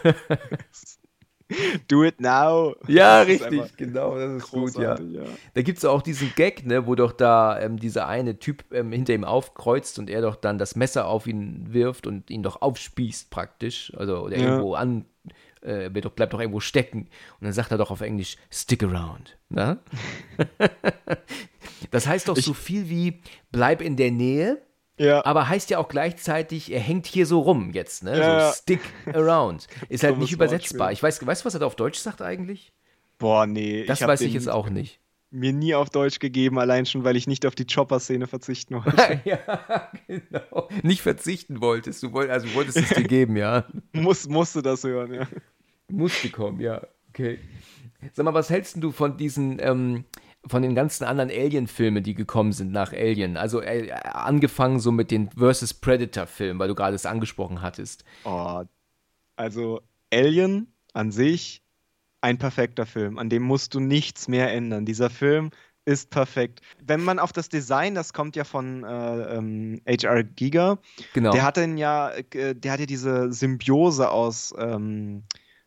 Do 1.88 2.04
it 2.04 2.20
now. 2.20 2.74
Ja, 2.88 3.22
richtig, 3.22 3.76
genau, 3.76 4.16
das 4.16 4.42
ist 4.42 4.50
gut, 4.50 4.74
ja. 4.76 4.98
ja. 4.98 5.22
Da 5.52 5.62
gibt 5.62 5.78
es 5.78 5.84
auch 5.84 6.02
diesen 6.02 6.32
Gag, 6.34 6.64
ne, 6.64 6.86
wo 6.86 6.94
doch 6.94 7.12
da 7.12 7.60
ähm, 7.60 7.78
dieser 7.78 8.08
eine 8.08 8.38
Typ 8.38 8.64
ähm, 8.72 8.92
hinter 8.92 9.12
ihm 9.12 9.24
aufkreuzt 9.24 9.98
und 9.98 10.08
er 10.08 10.22
doch 10.22 10.36
dann 10.36 10.58
das 10.58 10.76
Messer 10.76 11.06
auf 11.06 11.26
ihn 11.26 11.72
wirft 11.72 12.06
und 12.06 12.30
ihn 12.30 12.42
doch 12.42 12.62
aufspießt 12.62 13.30
praktisch, 13.30 13.92
also 13.96 14.20
oder 14.20 14.38
ja. 14.38 14.44
irgendwo 14.44 14.74
an, 14.74 15.04
äh, 15.60 15.90
doch, 15.90 16.12
bleibt 16.12 16.32
doch 16.32 16.40
irgendwo 16.40 16.60
stecken. 16.60 17.08
Und 17.40 17.44
dann 17.44 17.52
sagt 17.52 17.70
er 17.70 17.78
doch 17.78 17.90
auf 17.90 18.00
Englisch, 18.00 18.36
stick 18.50 18.82
around. 18.82 19.36
Ne? 19.48 19.78
das 21.90 22.06
heißt 22.06 22.28
doch 22.28 22.36
ich, 22.36 22.44
so 22.44 22.54
viel 22.54 22.88
wie, 22.88 23.20
bleib 23.52 23.82
in 23.82 23.96
der 23.96 24.10
Nähe 24.10 24.62
ja. 24.98 25.24
Aber 25.24 25.48
heißt 25.48 25.70
ja 25.70 25.78
auch 25.78 25.88
gleichzeitig, 25.88 26.72
er 26.72 26.80
hängt 26.80 27.06
hier 27.06 27.26
so 27.26 27.40
rum 27.40 27.72
jetzt, 27.72 28.02
ne? 28.02 28.18
Ja, 28.18 28.50
so 28.50 28.56
stick 28.56 28.80
around. 29.14 29.66
Ist 29.88 30.04
halt 30.04 30.18
nicht 30.18 30.32
übersetzbar. 30.32 30.92
Ich 30.92 31.02
weiß, 31.02 31.26
weißt 31.26 31.42
du, 31.42 31.46
was 31.46 31.54
er 31.54 31.60
da 31.60 31.66
auf 31.66 31.76
Deutsch 31.76 31.98
sagt 31.98 32.22
eigentlich? 32.22 32.72
Boah, 33.18 33.46
nee. 33.46 33.84
Das 33.84 34.00
ich 34.00 34.06
weiß 34.06 34.20
ich 34.22 34.34
jetzt 34.34 34.48
auch 34.48 34.68
nicht. 34.68 35.00
Mir 35.30 35.52
nie 35.52 35.74
auf 35.74 35.90
Deutsch 35.90 36.20
gegeben, 36.20 36.60
allein 36.60 36.86
schon, 36.86 37.02
weil 37.02 37.16
ich 37.16 37.26
nicht 37.26 37.44
auf 37.44 37.56
die 37.56 37.66
Chopper-Szene 37.66 38.28
verzichten 38.28 38.76
wollte. 38.76 39.20
ja, 39.24 39.90
genau. 40.06 40.68
Nicht 40.82 41.02
verzichten 41.02 41.60
wolltest. 41.60 42.04
Du 42.04 42.12
wolltest, 42.12 42.32
also 42.32 42.54
wolltest 42.54 42.76
es 42.76 42.88
dir 42.90 43.02
geben, 43.02 43.36
ja. 43.36 43.64
Muss, 43.92 44.28
musste 44.28 44.62
das 44.62 44.84
hören, 44.84 45.12
ja. 45.12 45.26
Musste 45.88 46.30
kommen, 46.30 46.60
ja. 46.60 46.82
Okay. 47.08 47.40
Sag 48.12 48.24
mal, 48.24 48.34
was 48.34 48.50
hältst 48.50 48.76
du 48.80 48.92
von 48.92 49.16
diesen 49.16 49.58
ähm, 49.60 50.04
von 50.46 50.62
den 50.62 50.74
ganzen 50.74 51.04
anderen 51.04 51.30
Alien-Filmen, 51.30 52.02
die 52.02 52.14
gekommen 52.14 52.52
sind 52.52 52.72
nach 52.72 52.92
Alien. 52.92 53.36
Also 53.36 53.60
äh, 53.62 53.90
angefangen 53.92 54.80
so 54.80 54.92
mit 54.92 55.10
den 55.10 55.30
Versus 55.30 55.74
Predator-Filmen, 55.74 56.58
weil 56.58 56.68
du 56.68 56.74
gerade 56.74 56.94
es 56.94 57.06
angesprochen 57.06 57.62
hattest. 57.62 58.04
Oh, 58.24 58.62
also 59.36 59.80
Alien 60.12 60.72
an 60.92 61.10
sich 61.10 61.62
ein 62.20 62.38
perfekter 62.38 62.86
Film. 62.86 63.18
An 63.18 63.28
dem 63.28 63.42
musst 63.42 63.74
du 63.74 63.80
nichts 63.80 64.28
mehr 64.28 64.52
ändern. 64.52 64.86
Dieser 64.86 65.10
Film 65.10 65.50
ist 65.84 66.10
perfekt. 66.10 66.60
Wenn 66.82 67.02
man 67.04 67.18
auf 67.18 67.32
das 67.32 67.48
Design, 67.48 67.94
das 67.94 68.12
kommt 68.12 68.36
ja 68.36 68.44
von 68.44 68.84
äh, 68.84 69.36
ähm, 69.36 69.82
HR 69.86 70.22
Giga, 70.22 70.78
Genau. 71.12 71.32
der 71.32 71.42
hat 71.42 71.58
ja, 71.58 72.10
äh, 72.10 72.54
der 72.54 72.72
hat 72.72 72.80
ja 72.80 72.86
diese 72.86 73.32
Symbiose 73.32 74.10
aus 74.10 74.54
ähm, 74.58 75.24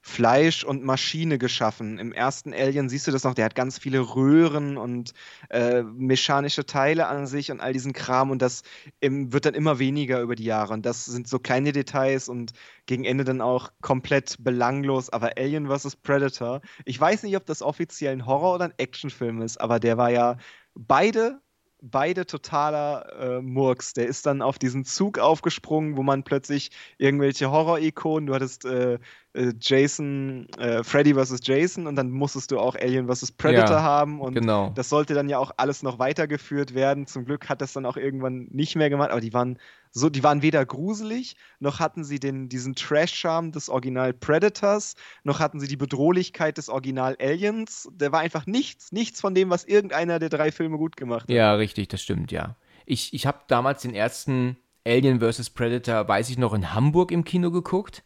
Fleisch 0.08 0.64
und 0.64 0.86
Maschine 0.86 1.38
geschaffen. 1.38 2.00
Im 2.00 2.14
ersten 2.14 2.54
Alien 2.54 2.88
siehst 2.88 3.08
du 3.08 3.12
das 3.12 3.26
noch, 3.26 3.34
der 3.34 3.44
hat 3.44 3.56
ganz 3.56 3.78
viele 3.78 4.00
Röhren 4.00 4.78
und 4.78 5.12
äh, 5.50 5.84
mechanische 5.84 6.66
Teile 6.66 7.08
an 7.08 7.28
sich 7.28 7.52
und 7.52 7.60
all 7.60 7.74
diesen 7.74 7.92
Kram 7.92 8.32
und 8.32 8.42
das 8.42 8.64
im, 9.02 9.34
wird 9.34 9.46
dann 9.46 9.54
immer 9.54 9.80
weniger 9.80 10.22
über 10.22 10.36
die 10.36 10.46
Jahre. 10.46 10.74
Und 10.74 10.86
das 10.86 11.06
sind 11.06 11.28
so 11.28 11.40
kleine 11.40 11.74
Details 11.74 12.30
und 12.30 12.54
gegen 12.86 13.04
Ende 13.04 13.26
dann 13.26 13.42
auch 13.42 13.70
komplett 13.82 14.38
belanglos. 14.40 15.10
Aber 15.10 15.38
Alien 15.38 15.68
vs. 15.68 15.98
Predator, 15.98 16.62
ich 16.86 17.00
weiß 17.00 17.24
nicht, 17.24 17.36
ob 17.36 17.46
das 17.46 17.62
offiziell 17.62 18.14
ein 18.14 18.26
Horror- 18.26 18.56
oder 18.56 18.66
ein 18.66 18.74
Actionfilm 18.78 19.42
ist, 19.42 19.60
aber 19.60 19.82
der 19.82 19.98
war 19.98 20.10
ja 20.10 20.38
beide 20.74 21.42
beide 21.82 22.26
totaler 22.26 23.38
äh, 23.38 23.42
Murks. 23.42 23.94
Der 23.94 24.08
ist 24.08 24.26
dann 24.26 24.42
auf 24.42 24.60
diesen 24.60 24.86
Zug 24.86 25.20
aufgesprungen, 25.20 25.98
wo 25.98 26.04
man 26.04 26.24
plötzlich 26.24 26.72
irgendwelche 26.98 27.52
Horror-Ikonen, 27.52 28.28
du 28.28 28.34
hattest 28.34 28.66
äh, 28.66 29.00
äh, 29.34 29.54
Jason, 29.60 30.48
äh, 30.58 30.84
Freddy 30.84 31.14
vs. 31.14 31.40
Jason 31.44 31.88
und 31.88 31.96
dann 31.96 32.10
musstest 32.12 32.52
du 32.52 32.60
auch 32.60 32.76
Alien 32.76 33.08
vs. 33.08 33.32
Predator 33.32 33.78
Ja, 33.78 33.84
haben 33.84 34.22
und 34.22 34.34
genau. 34.34 34.72
das 34.76 34.90
sollte 34.90 35.14
dann 35.14 35.30
ja 35.30 35.38
auch 35.38 35.52
alles 35.58 35.84
noch 35.84 36.00
weitergeführt 36.00 36.74
werden. 36.74 37.08
Zum 37.08 37.26
Glück 37.26 37.50
hat 37.50 37.62
das 37.62 37.74
dann 37.74 37.86
auch 37.86 37.98
irgendwann 37.98 38.48
nicht 38.52 38.76
mehr 38.76 38.90
gemacht, 38.90 39.12
aber 39.12 39.22
die 39.22 39.34
waren 39.34 39.60
so, 39.92 40.10
die 40.10 40.24
waren 40.24 40.42
weder 40.42 40.66
gruselig, 40.66 41.36
noch 41.60 41.80
hatten 41.80 42.04
sie 42.04 42.20
den, 42.20 42.50
diesen 42.50 42.76
Trash-Charme 42.76 43.52
des 43.52 43.70
Original 43.70 44.14
Predators, 44.14 44.96
noch 45.24 45.40
hatten 45.40 45.60
sie 45.60 45.68
die 45.68 45.78
Bedrohlichkeit 45.78 46.58
des 46.58 46.70
Original 46.70 47.18
Aliens. 47.20 47.90
Der 47.92 48.12
war 48.12 48.20
einfach 48.20 48.46
nichts, 48.46 48.92
nichts 48.92 49.22
von 49.22 49.34
dem, 49.34 49.50
was 49.50 49.64
irgendeiner 49.64 50.20
der 50.20 50.30
drei 50.30 50.52
Filme 50.52 50.78
gut 50.78 50.98
gemacht 50.98 51.24
hat. 51.24 51.30
Ja, 51.30 51.54
richtig, 51.56 51.88
das 51.88 52.02
stimmt, 52.02 52.32
ja. 52.32 52.56
Ich, 52.86 53.14
ich 53.14 53.26
habe 53.26 53.40
damals 53.48 53.82
den 53.82 53.96
ersten 53.96 54.58
Alien 54.86 55.20
vs. 55.20 55.50
Predator, 55.50 56.08
weiß 56.08 56.30
ich 56.30 56.38
noch, 56.38 56.54
in 56.54 56.74
Hamburg 56.74 57.12
im 57.12 57.24
Kino 57.24 57.52
geguckt. 57.52 58.04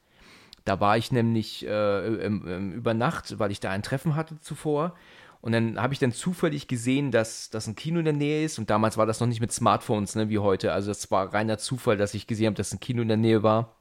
Da 0.66 0.80
war 0.80 0.98
ich 0.98 1.12
nämlich 1.12 1.66
äh, 1.66 2.28
über 2.28 2.94
Nacht, 2.94 3.40
weil 3.40 3.52
ich 3.52 3.60
da 3.60 3.72
ein 3.72 3.84
Treffen 3.84 4.16
hatte 4.16 4.40
zuvor. 4.40 4.94
Und 5.42 5.54
dann 5.54 5.82
habe 5.82 5.94
ich 5.94 6.00
dann 6.00 6.12
zufällig 6.12 6.68
gesehen, 6.68 7.10
dass 7.10 7.50
das 7.50 7.66
ein 7.66 7.76
Kino 7.76 7.98
in 7.98 8.06
der 8.06 8.14
Nähe 8.14 8.46
ist. 8.46 8.60
Und 8.60 8.70
damals 8.70 8.96
war 8.98 9.08
das 9.08 9.20
noch 9.20 9.28
nicht 9.28 9.42
mit 9.42 9.52
Smartphones, 9.52 10.14
ne, 10.16 10.30
wie 10.30 10.38
heute. 10.38 10.72
Also 10.72 10.92
das 10.92 11.10
war 11.10 11.34
reiner 11.34 11.58
Zufall, 11.58 11.98
dass 11.98 12.14
ich 12.14 12.28
gesehen 12.28 12.46
habe, 12.48 12.56
dass 12.56 12.72
ein 12.72 12.80
Kino 12.80 13.02
in 13.02 13.08
der 13.08 13.18
Nähe 13.18 13.42
war. 13.42 13.76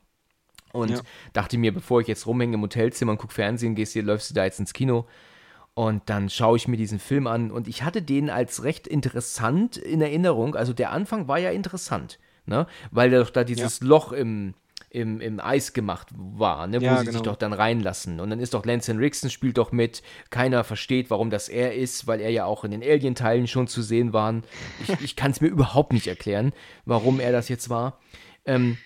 Und 0.73 0.90
Ja. 0.90 1.01
dachte 1.35 1.59
mir, 1.59 1.74
bevor 1.74 2.01
ich 2.01 2.07
jetzt 2.07 2.27
rumhänge 2.27 2.55
im 2.55 2.62
Hotelzimmer 2.62 3.12
und 3.12 3.19
gucke 3.19 3.35
Fernsehen, 3.35 3.74
gehst 3.74 3.93
hier, 3.93 4.02
läufst 4.02 4.31
du 4.31 4.35
da 4.35 4.44
jetzt 4.44 4.59
ins 4.61 4.73
Kino. 4.73 5.07
Und 5.74 6.09
dann 6.09 6.31
schaue 6.31 6.57
ich 6.57 6.66
mir 6.66 6.77
diesen 6.77 6.98
Film 6.98 7.27
an 7.27 7.51
und 7.51 7.69
ich 7.69 7.82
hatte 7.82 8.02
den 8.02 8.28
als 8.31 8.65
recht 8.65 8.86
interessant 8.86 9.77
in 9.77 10.01
Erinnerung. 10.01 10.55
Also 10.57 10.73
der 10.73 10.93
Anfang 10.93 11.28
war 11.28 11.39
ja 11.39 11.51
interessant, 11.51 12.19
ne? 12.47 12.66
Weil 12.90 13.11
doch 13.11 13.31
da 13.31 13.44
dieses 13.44 13.81
Loch 13.81 14.12
im, 14.12 14.55
im, 14.90 15.20
im 15.20 15.40
Eis 15.40 15.72
gemacht 15.72 16.08
war, 16.12 16.66
ne? 16.66 16.80
wo 16.80 16.84
Ja, 16.84 16.98
sie 16.98 17.06
genau. 17.06 17.18
sich 17.18 17.22
doch 17.22 17.36
dann 17.36 17.52
reinlassen. 17.52 18.18
Und 18.18 18.30
dann 18.30 18.40
ist 18.40 18.54
doch 18.54 18.66
Lance 18.66 18.90
Henriksen 18.90 19.30
spielt 19.30 19.56
doch 19.56 19.70
mit. 19.70 20.02
Keiner 20.30 20.64
versteht, 20.64 21.10
warum 21.10 21.30
das 21.30 21.48
er 21.48 21.74
ist, 21.74 22.08
weil 22.08 22.20
er 22.20 22.30
ja 22.30 22.44
auch 22.44 22.64
in 22.64 22.72
den 22.72 22.82
Alien-Teilen 22.82 23.46
schon 23.46 23.68
zu 23.68 23.82
sehen 23.82 24.12
war. 24.12 24.42
Ich, 24.82 25.00
ich 25.00 25.16
kann 25.16 25.30
es 25.30 25.40
mir 25.40 25.48
überhaupt 25.48 25.92
nicht 25.92 26.08
erklären, 26.08 26.52
warum 26.84 27.20
er 27.20 27.30
das 27.30 27.48
jetzt 27.48 27.70
war. 27.70 28.00
Ähm, 28.44 28.78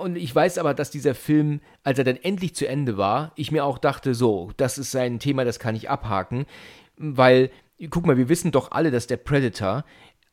und 0.00 0.16
ich 0.16 0.34
weiß 0.34 0.58
aber, 0.58 0.74
dass 0.74 0.90
dieser 0.90 1.14
Film, 1.14 1.60
als 1.84 1.98
er 1.98 2.04
dann 2.04 2.16
endlich 2.16 2.54
zu 2.54 2.66
Ende 2.66 2.96
war, 2.96 3.32
ich 3.36 3.52
mir 3.52 3.64
auch 3.64 3.78
dachte, 3.78 4.14
so, 4.14 4.50
das 4.56 4.78
ist 4.78 4.94
ein 4.96 5.20
Thema, 5.20 5.44
das 5.44 5.58
kann 5.58 5.74
ich 5.76 5.88
abhaken, 5.88 6.44
weil, 6.96 7.50
guck 7.88 8.04
mal, 8.04 8.18
wir 8.18 8.28
wissen 8.28 8.50
doch 8.50 8.72
alle, 8.72 8.90
dass 8.90 9.06
der 9.06 9.16
Predator 9.16 9.84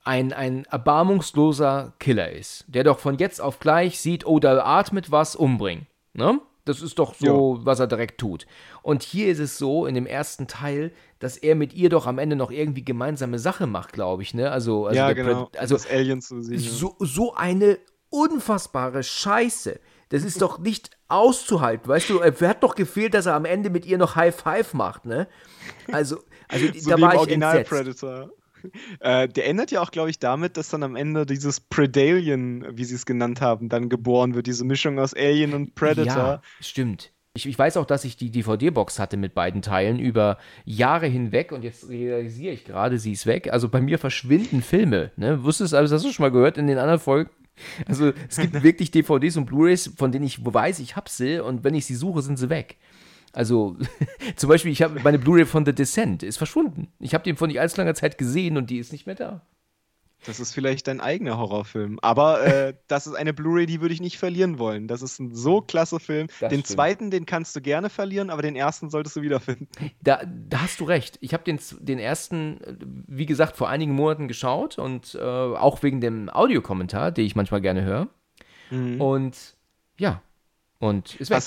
ein, 0.08 0.32
ein 0.32 0.66
erbarmungsloser 0.66 1.94
Killer 2.00 2.32
ist, 2.32 2.66
der 2.68 2.84
doch 2.84 3.00
von 3.00 3.18
jetzt 3.18 3.42
auf 3.42 3.60
gleich 3.60 4.00
sieht, 4.00 4.26
oh, 4.26 4.40
da 4.40 4.64
atmet 4.64 5.12
was, 5.12 5.36
umbringen. 5.36 5.86
Ne? 6.14 6.40
Das 6.64 6.82
ist 6.82 6.98
doch 6.98 7.14
so, 7.14 7.60
was 7.64 7.80
er 7.80 7.88
direkt 7.88 8.20
tut. 8.20 8.46
Und 8.82 9.04
hier 9.04 9.28
ist 9.28 9.40
es 9.40 9.58
so, 9.58 9.86
in 9.86 9.96
dem 9.96 10.06
ersten 10.06 10.48
Teil, 10.48 10.92
dass 11.20 11.38
er 11.38 11.56
mit 11.56 11.74
ihr 11.74 11.90
doch 11.90 12.08
am 12.08 12.20
Ende 12.20 12.36
noch 12.36 12.52
irgendwie 12.52 12.84
gemeinsame 12.84 13.40
Sache 13.40 13.68
macht, 13.68 13.94
glaube 13.94 14.24
ich, 14.24 14.34
ne? 14.34 14.52
Also, 14.52 14.86
also 14.86 14.98
ja, 14.98 15.14
genau. 15.14 15.50
Also 15.58 15.76
das 15.76 15.90
Alien 15.90 16.22
zu 16.22 16.42
sehen. 16.42 16.60
ja. 16.60 16.70
so, 16.70 16.96
so 17.00 17.34
eine 17.36 17.78
unfassbare 18.10 19.04
Scheiße. 19.04 19.80
Das 20.10 20.24
ist 20.24 20.42
doch 20.42 20.60
nicht 20.60 20.92
auszuhalten, 21.10 21.88
weißt 21.88 22.10
du? 22.10 22.20
Er 22.20 22.50
hat 22.50 22.64
doch 22.64 22.76
gefehlt, 22.76 23.14
dass 23.14 23.26
er 23.26 23.36
am 23.36 23.46
Ende 23.46 23.70
mit 23.70 23.86
ihr 23.86 23.98
noch 23.98 24.16
High 24.16 24.36
Five 24.36 24.74
macht, 24.74 25.06
ne? 25.06 25.28
Also, 25.92 26.24
also 26.48 26.66
so 26.78 26.92
da 26.92 27.02
war 27.02 27.14
ich 27.14 27.20
Original 27.20 27.58
entsetzt. 27.58 27.70
Predator. 27.70 28.30
Äh, 29.00 29.28
der 29.28 29.48
endet 29.48 29.72
ja 29.72 29.82
auch, 29.82 29.92
glaube 29.92 30.10
ich, 30.10 30.20
damit, 30.20 30.58
dass 30.58 30.70
dann 30.70 30.84
am 30.84 30.96
Ende 30.96 31.26
dieses 31.26 31.60
Predalien, 31.60 32.66
wie 32.72 32.84
sie 32.84 32.96
es 32.96 33.06
genannt 33.06 33.42
haben, 33.42 33.70
dann 33.70 33.90
geboren 33.90 34.36
wird. 34.36 34.48
Diese 34.48 34.64
Mischung 34.64 35.00
aus 35.00 35.14
Alien 35.14 35.54
und 35.54 35.76
Predator. 35.76 36.16
Ja, 36.16 36.42
stimmt. 36.60 37.12
Ich, 37.38 37.46
ich 37.46 37.58
weiß 37.58 37.78
auch, 37.78 37.86
dass 37.86 38.04
ich 38.04 38.18
die 38.18 38.32
DVD-Box 38.32 38.98
hatte 38.98 39.16
mit 39.16 39.36
beiden 39.36 39.62
Teilen 39.62 40.00
über 40.00 40.40
Jahre 40.66 41.06
hinweg 41.06 41.52
und 41.52 41.64
jetzt 41.64 41.88
realisiere 41.88 42.54
ich 42.54 42.66
gerade, 42.66 42.98
sie 42.98 43.12
ist 43.12 43.28
weg. 43.28 43.54
Also 43.54 43.70
bei 43.70 43.80
mir 43.80 44.00
verschwinden 44.00 44.64
Filme. 44.64 45.12
Ne? 45.18 45.44
Wusstest 45.44 45.74
du, 45.74 45.78
also 45.78 45.94
hast 45.94 46.04
du 46.04 46.12
schon 46.12 46.24
mal 46.24 46.32
gehört 46.32 46.58
in 46.58 46.66
den 46.66 46.80
anderen 46.80 47.00
Folgen? 47.00 47.30
Also 47.86 48.12
es 48.28 48.38
gibt 48.38 48.54
wirklich 48.64 48.90
DVDs 48.90 49.38
und 49.38 49.46
Blu-rays, 49.46 49.94
von 49.96 50.12
denen 50.12 50.26
ich 50.26 50.44
weiß, 50.44 50.80
ich 50.80 50.96
hab 50.96 51.10
sie 51.10 51.40
und 51.40 51.64
wenn 51.64 51.76
ich 51.76 51.86
sie 51.86 51.96
suche, 51.96 52.24
sind 52.24 52.38
sie 52.38 52.50
weg. 52.50 52.78
Also 53.38 53.78
zum 54.36 54.50
Beispiel, 54.50 54.72
ich 54.72 54.82
habe 54.82 55.00
meine 55.02 55.20
Blu-ray 55.20 55.46
von 55.46 55.64
The 55.64 55.72
Descent 55.74 56.24
ist 56.24 56.38
verschwunden. 56.38 56.88
Ich 57.00 57.14
habe 57.14 57.24
den 57.24 57.38
vor 57.38 57.48
nicht 57.48 57.60
allzu 57.60 57.78
langer 57.78 57.94
Zeit 57.94 58.18
gesehen 58.18 58.58
und 58.58 58.72
die 58.72 58.80
ist 58.80 58.92
nicht 58.92 59.06
mehr 59.06 59.14
da. 59.14 59.46
Das 60.26 60.40
ist 60.40 60.56
vielleicht 60.56 60.88
dein 60.88 61.00
eigener 61.00 61.38
Horrorfilm. 61.38 62.00
Aber 62.02 62.44
äh, 62.44 62.74
das 62.88 63.06
ist 63.06 63.14
eine 63.14 63.36
Blu-ray, 63.36 63.68
die 63.68 63.80
würde 63.80 63.94
ich 63.94 64.02
nicht 64.02 64.18
verlieren 64.18 64.58
wollen. 64.58 64.88
Das 64.88 65.04
ist 65.04 65.20
ein 65.20 65.36
so 65.36 65.62
klasse 65.62 66.00
Film. 66.00 66.30
Das 66.40 66.50
den 66.50 66.62
stimmt. 66.62 66.68
zweiten, 66.68 67.12
den 67.12 67.28
kannst 67.28 67.56
du 67.56 67.62
gerne 67.62 67.92
verlieren, 67.92 68.32
aber 68.32 68.42
den 68.42 68.56
ersten 68.56 68.90
solltest 68.90 69.16
du 69.18 69.22
wiederfinden. 69.22 69.68
Da, 70.02 70.24
da 70.26 70.62
hast 70.62 70.80
du 70.80 70.86
recht. 70.86 71.20
Ich 71.22 71.36
habe 71.36 71.44
den, 71.44 71.60
den 71.80 72.00
ersten, 72.00 72.60
wie 73.08 73.28
gesagt, 73.28 73.56
vor 73.56 73.70
einigen 73.70 73.94
Monaten 73.94 74.28
geschaut 74.28 74.80
und 74.80 75.14
äh, 75.14 75.22
auch 75.22 75.84
wegen 75.84 76.02
dem 76.02 76.32
Audiokommentar, 76.32 77.12
den 77.12 77.28
ich 77.28 77.36
manchmal 77.36 77.62
gerne 77.62 77.84
höre. 77.84 78.08
Und 79.00 79.56
ja, 80.00 80.24
und 80.80 81.16
ist 81.20 81.30
weg. 81.30 81.44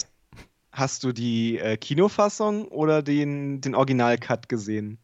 Hast, 0.72 1.05
du 1.05 1.12
die 1.12 1.59
äh, 1.59 1.76
Kinofassung 1.76 2.68
oder 2.68 3.02
den, 3.02 3.60
den 3.60 3.74
Original-Cut 3.74 4.48
gesehen? 4.48 4.98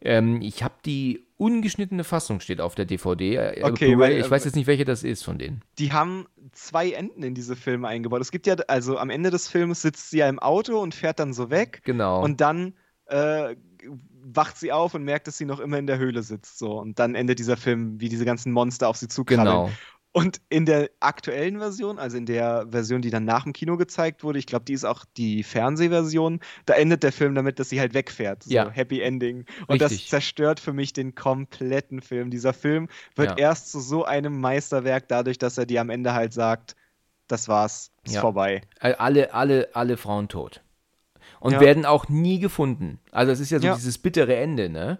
Ähm, 0.00 0.40
ich 0.42 0.62
habe 0.62 0.74
die 0.84 1.26
ungeschnittene 1.36 2.04
Fassung 2.04 2.40
steht 2.40 2.60
auf 2.60 2.74
der 2.74 2.84
DVD. 2.84 3.36
äh, 3.36 3.62
Okay, 3.64 3.94
Blu-ray. 3.94 3.98
weil, 3.98 4.18
ich 4.18 4.26
äh, 4.26 4.30
weiß 4.30 4.44
jetzt 4.44 4.56
nicht, 4.56 4.66
welche 4.66 4.84
das 4.84 5.04
ist 5.04 5.24
von 5.24 5.38
denen. 5.38 5.62
Die 5.78 5.92
haben 5.92 6.26
zwei 6.52 6.90
Enden 6.90 7.22
in 7.22 7.34
diese 7.34 7.56
Filme 7.56 7.88
eingebaut. 7.88 8.20
Es 8.20 8.30
gibt 8.30 8.46
ja, 8.46 8.56
also 8.68 8.98
am 8.98 9.10
Ende 9.10 9.30
des 9.30 9.48
Films 9.48 9.82
sitzt 9.82 10.10
sie 10.10 10.18
ja 10.18 10.28
im 10.28 10.38
Auto 10.38 10.78
und 10.80 10.94
fährt 10.94 11.18
dann 11.20 11.32
so 11.32 11.50
weg. 11.50 11.80
Genau. 11.84 12.22
Und 12.22 12.40
dann 12.40 12.74
äh, 13.06 13.56
wacht 14.22 14.58
sie 14.58 14.72
auf 14.72 14.94
und 14.94 15.04
merkt, 15.04 15.26
dass 15.26 15.38
sie 15.38 15.44
noch 15.44 15.60
immer 15.60 15.78
in 15.78 15.86
der 15.86 15.98
Höhle 15.98 16.22
sitzt. 16.22 16.58
So. 16.58 16.78
Und 16.78 16.98
dann 16.98 17.14
endet 17.14 17.38
dieser 17.38 17.56
Film, 17.56 18.00
wie 18.00 18.08
diese 18.08 18.24
ganzen 18.24 18.52
Monster 18.52 18.88
auf 18.88 18.96
sie 18.96 19.08
zukrabbeln. 19.08 19.46
genau. 19.46 19.70
Und 20.12 20.40
in 20.48 20.64
der 20.64 20.90
aktuellen 21.00 21.58
Version, 21.58 21.98
also 21.98 22.16
in 22.16 22.24
der 22.26 22.66
Version, 22.70 23.02
die 23.02 23.10
dann 23.10 23.24
nach 23.24 23.44
dem 23.44 23.52
Kino 23.52 23.76
gezeigt 23.76 24.24
wurde, 24.24 24.38
ich 24.38 24.46
glaube, 24.46 24.64
die 24.64 24.72
ist 24.72 24.84
auch 24.84 25.04
die 25.16 25.42
Fernsehversion, 25.42 26.40
da 26.66 26.74
endet 26.74 27.02
der 27.02 27.12
Film 27.12 27.34
damit, 27.34 27.58
dass 27.60 27.68
sie 27.68 27.78
halt 27.78 27.94
wegfährt. 27.94 28.42
So 28.42 28.54
Ja. 28.54 28.70
Happy 28.70 29.00
Ending. 29.00 29.44
Und 29.66 29.82
das 29.82 29.92
Richtig. 29.92 30.08
zerstört 30.08 30.60
für 30.60 30.72
mich 30.72 30.92
den 30.94 31.14
kompletten 31.14 32.00
Film. 32.00 32.30
Dieser 32.30 32.54
Film 32.54 32.88
wird 33.16 33.32
Ja. 33.32 33.36
erst 33.36 33.70
zu 33.70 33.80
so 33.80 34.04
einem 34.04 34.40
Meisterwerk 34.40 35.08
dadurch, 35.08 35.38
dass 35.38 35.58
er 35.58 35.66
dir 35.66 35.82
am 35.82 35.90
Ende 35.90 36.14
halt 36.14 36.32
sagt, 36.32 36.74
das 37.28 37.46
war's, 37.48 37.92
ist 38.04 38.14
Ja. 38.14 38.22
vorbei. 38.22 38.62
Alle, 38.80 39.34
alle, 39.34 39.68
alle 39.74 39.96
Frauen 39.98 40.28
tot. 40.28 40.62
Und 41.38 41.52
Ja. 41.52 41.60
werden 41.60 41.84
auch 41.84 42.08
nie 42.08 42.38
gefunden. 42.40 42.98
Also 43.12 43.30
es 43.30 43.40
ist 43.40 43.50
ja 43.50 43.60
so 43.60 43.66
Ja. 43.66 43.74
dieses 43.74 43.98
bittere 43.98 44.34
Ende, 44.36 44.70
ne? 44.70 44.98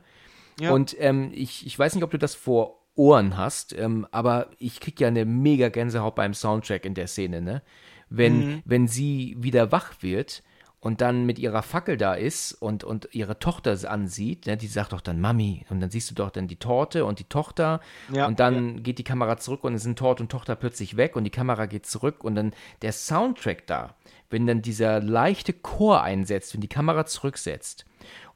Und 0.60 0.96
ähm, 0.98 1.30
ich, 1.32 1.66
ich 1.66 1.78
weiß 1.78 1.94
nicht, 1.94 2.04
ob 2.04 2.10
du 2.10 2.18
das 2.18 2.34
vor 2.34 2.78
Ohren 2.98 3.36
hast, 3.36 3.72
ähm, 3.78 4.06
aber 4.10 4.48
ich 4.58 4.80
krieg 4.80 4.98
ja 5.00 5.08
eine 5.08 5.24
mega 5.24 5.68
Gänsehaut 5.68 6.14
beim 6.16 6.34
Soundtrack 6.34 6.84
in 6.84 6.94
der 6.94 7.06
Szene, 7.06 7.40
ne? 7.40 7.62
Wenn, 8.10 8.38
Mhm. 8.38 8.62
wenn 8.64 8.88
sie 8.88 9.36
wieder 9.38 9.70
wach 9.70 9.92
wird 10.00 10.42
und 10.80 11.00
dann 11.00 11.26
mit 11.26 11.38
ihrer 11.38 11.62
Fackel 11.62 11.96
da 11.96 12.14
ist 12.14 12.52
und, 12.52 12.84
und 12.84 13.08
ihre 13.12 13.38
Tochter 13.38 13.76
ansieht, 13.90 14.46
ne, 14.46 14.56
die 14.56 14.66
sagt 14.66 14.92
doch 14.92 15.00
dann 15.02 15.20
Mami 15.20 15.66
und 15.70 15.80
dann 15.80 15.90
siehst 15.90 16.10
du 16.10 16.14
doch 16.14 16.30
dann 16.30 16.48
die 16.48 16.56
Torte 16.56 17.04
und 17.04 17.18
die 17.18 17.24
Tochter 17.28 17.80
Ja, 18.12 18.26
und 18.26 18.40
dann 18.40 18.82
geht 18.82 18.98
die 18.98 19.04
Kamera 19.04 19.36
zurück 19.36 19.62
und 19.64 19.74
es 19.74 19.82
sind 19.82 19.98
Torte 19.98 20.22
und 20.22 20.30
Tochter 20.30 20.56
plötzlich 20.56 20.96
weg 20.96 21.16
und 21.16 21.24
die 21.24 21.30
Kamera 21.30 21.66
geht 21.66 21.84
zurück 21.86 22.24
und 22.24 22.34
dann 22.34 22.52
der 22.82 22.92
Soundtrack 22.92 23.66
da, 23.66 23.94
wenn 24.30 24.46
dann 24.46 24.62
dieser 24.62 25.00
leichte 25.00 25.52
Chor 25.52 26.02
einsetzt, 26.02 26.54
wenn 26.54 26.60
die 26.62 26.68
Kamera 26.68 27.04
zurücksetzt 27.06 27.84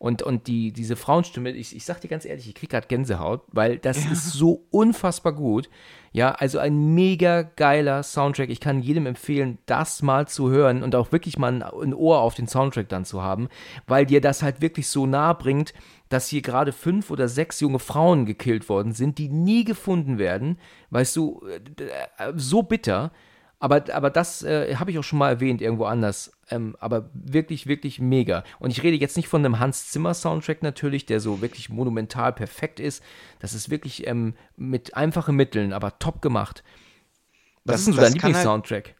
Und, 0.03 0.21
und 0.21 0.49
die, 0.49 0.73
diese 0.73 0.97
Frauenstimme, 0.97 1.53
ich, 1.53 1.77
ich 1.77 1.85
sag 1.85 2.01
dir 2.01 2.09
ganz 2.09 2.25
ehrlich, 2.25 2.49
ich 2.49 2.57
krieg 2.57 2.69
gerade 2.69 2.89
Gänsehaut, 2.89 3.43
weil 3.53 3.79
das 3.79 4.05
ja. 4.05 4.11
ist 4.11 4.33
so 4.33 4.67
unfassbar 4.73 5.33
gut. 5.33 5.71
Ja, 6.11 6.33
also 6.33 6.59
ein 6.59 6.93
mega 6.93 7.43
geiler 7.43 8.03
Soundtrack. 8.03 8.51
Ich 8.51 8.59
kann 8.59 8.83
jedem 8.83 9.07
empfehlen, 9.07 9.59
das 9.67 10.03
mal 10.03 10.27
zu 10.27 10.51
hören 10.51 10.83
und 10.83 10.97
auch 10.97 11.13
wirklich 11.13 11.39
mal 11.39 11.53
ein, 11.53 11.63
ein 11.63 11.95
Ohr 11.95 12.19
auf 12.19 12.35
den 12.35 12.49
Soundtrack 12.49 12.89
dann 12.89 13.05
zu 13.05 13.23
haben, 13.23 13.49
weil 13.87 14.05
dir 14.05 14.21
das 14.21 14.43
halt 14.43 14.61
wirklich 14.61 14.89
so 14.89 15.07
nah 15.07 15.35
bringt, 15.35 15.73
dass 16.09 16.27
hier 16.27 16.43
gerade 16.43 16.73
fünf 16.73 17.13
oder 17.13 17.29
sechs 17.29 17.61
junge 17.61 17.79
Frauen 17.79 18.27
gekillt 18.27 18.69
worden 18.69 18.91
sind, 18.91 19.19
die 19.19 19.29
nie 19.29 19.63
gefunden 19.63 20.19
werden. 20.19 20.59
Weißt 20.91 21.15
du, 21.15 21.47
äh, 21.47 21.85
äh, 22.19 22.33
so 22.35 22.65
bitter. 22.65 23.13
Aber, 23.61 23.85
aber 23.95 24.11
das 24.11 24.43
äh, 24.43 24.75
habe 24.75 24.91
ich 24.91 24.99
auch 24.99 25.05
schon 25.05 25.21
mal 25.21 25.29
erwähnt 25.29 25.63
irgendwo 25.63 25.85
anders. 25.85 26.33
Ähm, 26.53 26.77
aber 26.81 27.09
wirklich, 27.15 27.67
wirklich 27.67 27.99
mega. 27.99 28.45
Und 28.59 28.71
ich 28.71 28.83
rede 28.83 28.99
jetzt 28.99 29.17
nicht 29.17 29.29
von 29.29 29.45
einem 29.45 29.59
Hans 29.59 29.91
Zimmer 29.91 30.13
Soundtrack 30.13 30.63
natürlich, 30.63 31.07
der 31.07 31.19
so 31.19 31.41
wirklich 31.41 31.71
monumental 31.71 32.33
perfekt 32.33 32.79
ist. 32.79 33.03
Das 33.41 33.55
ist 33.55 33.71
wirklich 33.71 34.07
ähm, 34.07 34.35
mit 34.57 34.95
einfachen 34.95 35.35
Mitteln, 35.35 35.73
aber 35.73 35.99
top 35.99 36.21
gemacht. 36.21 36.63
Was 37.65 37.75
das, 37.75 37.81
ist 37.81 37.87
denn 37.87 37.95
so 37.95 38.01
dein 38.01 38.05
halt 38.05 38.15
Lieblingssoundtrack? 38.15 38.85
Halt 38.87 38.97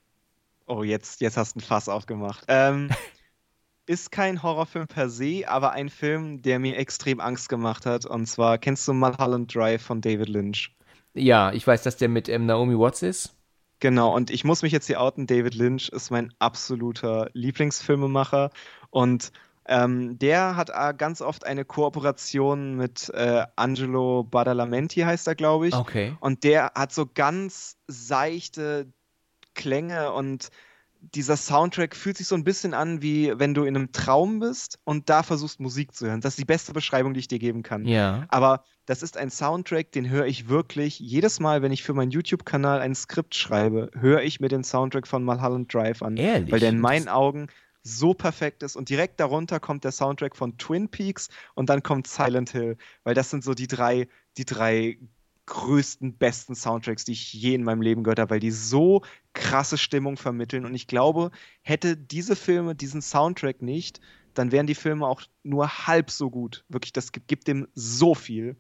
oh, 0.67 0.83
jetzt, 0.83 1.21
jetzt 1.21 1.37
hast 1.37 1.55
du 1.55 1.59
ein 1.59 1.63
Fass 1.63 1.91
aufgemacht. 1.91 2.45
Ähm, 2.49 2.89
ist 3.87 4.11
kein 4.11 4.43
Horrorfilm 4.43 4.87
per 4.87 5.11
se, 5.11 5.45
aber 5.47 5.73
ein 5.73 5.91
Film, 5.91 6.41
der 6.41 6.59
mir 6.59 6.79
extrem 6.79 7.21
Angst 7.21 7.51
gemacht 7.51 7.85
hat. 7.85 8.07
Und 8.07 8.27
zwar, 8.27 8.57
kennst 8.57 8.89
du 8.89 8.95
Mulholland 8.95 9.55
Drive 9.55 9.83
von 9.83 10.01
David 10.01 10.31
Lynch? 10.31 10.75
Ja, 11.13 11.53
ich 11.53 11.67
weiß, 11.67 11.83
dass 11.83 11.99
der 11.99 12.09
mit 12.09 12.31
ähm, 12.31 12.47
Naomi 12.47 12.79
Watts 12.79 13.03
ist. 13.03 13.35
Genau, 13.83 14.15
und 14.15 14.31
ich 14.31 14.45
muss 14.45 14.63
mich 14.63 14.71
jetzt 14.71 14.87
hier 14.87 15.01
outen, 15.01 15.27
David 15.27 15.57
Lynch 15.57 15.89
ist 15.89 16.13
mein 16.13 16.33
absoluter 16.39 17.29
Lieblingsfilmemacher 17.33 18.51
und 18.91 19.33
ähm, 19.67 20.21
der 20.21 20.55
hat 20.55 20.71
äh, 20.71 20.95
ganz 20.97 21.21
oft 21.21 21.45
eine 21.45 21.65
Kooperation 21.65 22.77
mit 22.77 23.11
äh, 23.13 23.45
Angelo 23.57 24.23
Badalamenti, 24.23 25.01
heißt 25.01 25.27
er, 25.27 25.35
glaube 25.35 25.67
ich. 25.67 25.75
Okay. 25.75 26.17
Und 26.21 26.45
der 26.45 26.71
hat 26.77 26.93
so 26.93 27.07
ganz 27.13 27.77
seichte 27.89 28.87
Klänge 29.55 30.13
und 30.13 30.51
dieser 31.03 31.37
Soundtrack 31.37 31.97
fühlt 31.97 32.17
sich 32.17 32.29
so 32.29 32.37
ein 32.37 32.45
bisschen 32.45 32.75
an, 32.75 33.03
wie 33.03 33.33
wenn 33.37 33.55
du 33.55 33.65
in 33.65 33.77
einem 33.77 33.93
Traum 33.93 34.39
bist 34.39 34.79
und 34.85 35.11
da 35.11 35.23
versuchst 35.23 35.59
Musik 35.59 35.95
zu 35.95 36.07
hören. 36.07 36.21
Das 36.21 36.33
ist 36.33 36.39
die 36.39 36.45
beste 36.45 36.73
Beschreibung, 36.73 37.13
die 37.13 37.21
ich 37.21 37.29
dir 37.29 37.41
geben 37.41 37.63
kann. 37.63 37.85
Ja. 37.85 38.25
Aber 38.29 38.65
das 38.87 39.03
ist 39.03 39.17
ein 39.17 39.31
Soundtrack, 39.31 39.91
den 39.93 40.09
höre 40.09 40.27
ich 40.27 40.49
wirklich 40.49 41.01
jedes 41.01 41.41
Mal, 41.41 41.63
wenn 41.63 41.73
ich 41.73 41.83
für 41.83 41.93
meinen 41.93 42.13
YouTube-Kanal 42.13 42.81
ein 42.81 42.95
Skript 42.95 43.35
schreibe, 43.35 43.91
höre 43.99 44.23
ich 44.23 44.41
mir 44.41 44.49
den 44.49 44.65
Soundtrack 44.65 45.09
von 45.09 45.25
Mulholland 45.25 45.73
Drive 45.73 46.03
an. 46.03 46.17
Ehrlich? 46.17 46.53
Weil 46.53 46.61
der 46.61 46.71
in 46.71 46.81
meinen 46.81 47.09
Augen 47.09 47.49
so 47.83 48.15
perfekt 48.15 48.63
ist. 48.63 48.77
Und 48.77 48.89
direkt 48.89 49.19
darunter 49.19 49.59
kommt 49.59 49.85
der 49.85 49.93
Soundtrack 49.93 50.37
von 50.37 50.57
Twin 50.57 50.89
Peaks 50.89 51.29
und 51.55 51.69
dann 51.69 51.83
kommt 51.83 52.07
Silent 52.07 52.51
Hill, 52.51 52.77
weil 53.03 53.15
das 53.15 53.31
sind 53.31 53.43
so 53.43 53.55
die 53.55 53.67
drei, 53.67 54.09
die 54.37 54.45
drei 54.45 54.99
größten, 55.47 56.17
besten 56.17 56.55
Soundtracks, 56.55 57.05
die 57.05 57.13
ich 57.13 57.33
je 57.33 57.55
in 57.55 57.65
meinem 57.65 57.83
Leben 57.83 58.05
gehört 58.05 58.21
habe, 58.21 58.31
weil 58.31 58.41
die 58.41 58.53
so 58.53 59.03
krasse 59.33 59.79
Stimmung 59.79 60.17
vermitteln. 60.17 60.65
Und 60.65 60.75
ich 60.75 60.87
glaube, 60.87 61.31
hätte 61.63 61.97
diese 61.97 62.37
Filme 62.37 62.75
diesen 62.75 63.03
Soundtrack 63.03 63.63
nicht, 63.63 64.01
dann 64.35 64.53
wären 64.53 64.67
die 64.67 64.75
Filme 64.75 65.07
auch 65.07 65.23
nur 65.43 65.87
halb 65.87 66.11
so 66.11 66.31
gut. 66.31 66.65
Wirklich, 66.69 66.93
das 66.93 67.13
gibt, 67.13 67.29
gibt 67.29 67.49
dem 67.49 67.69
so 67.75 68.15
viel. 68.15 68.57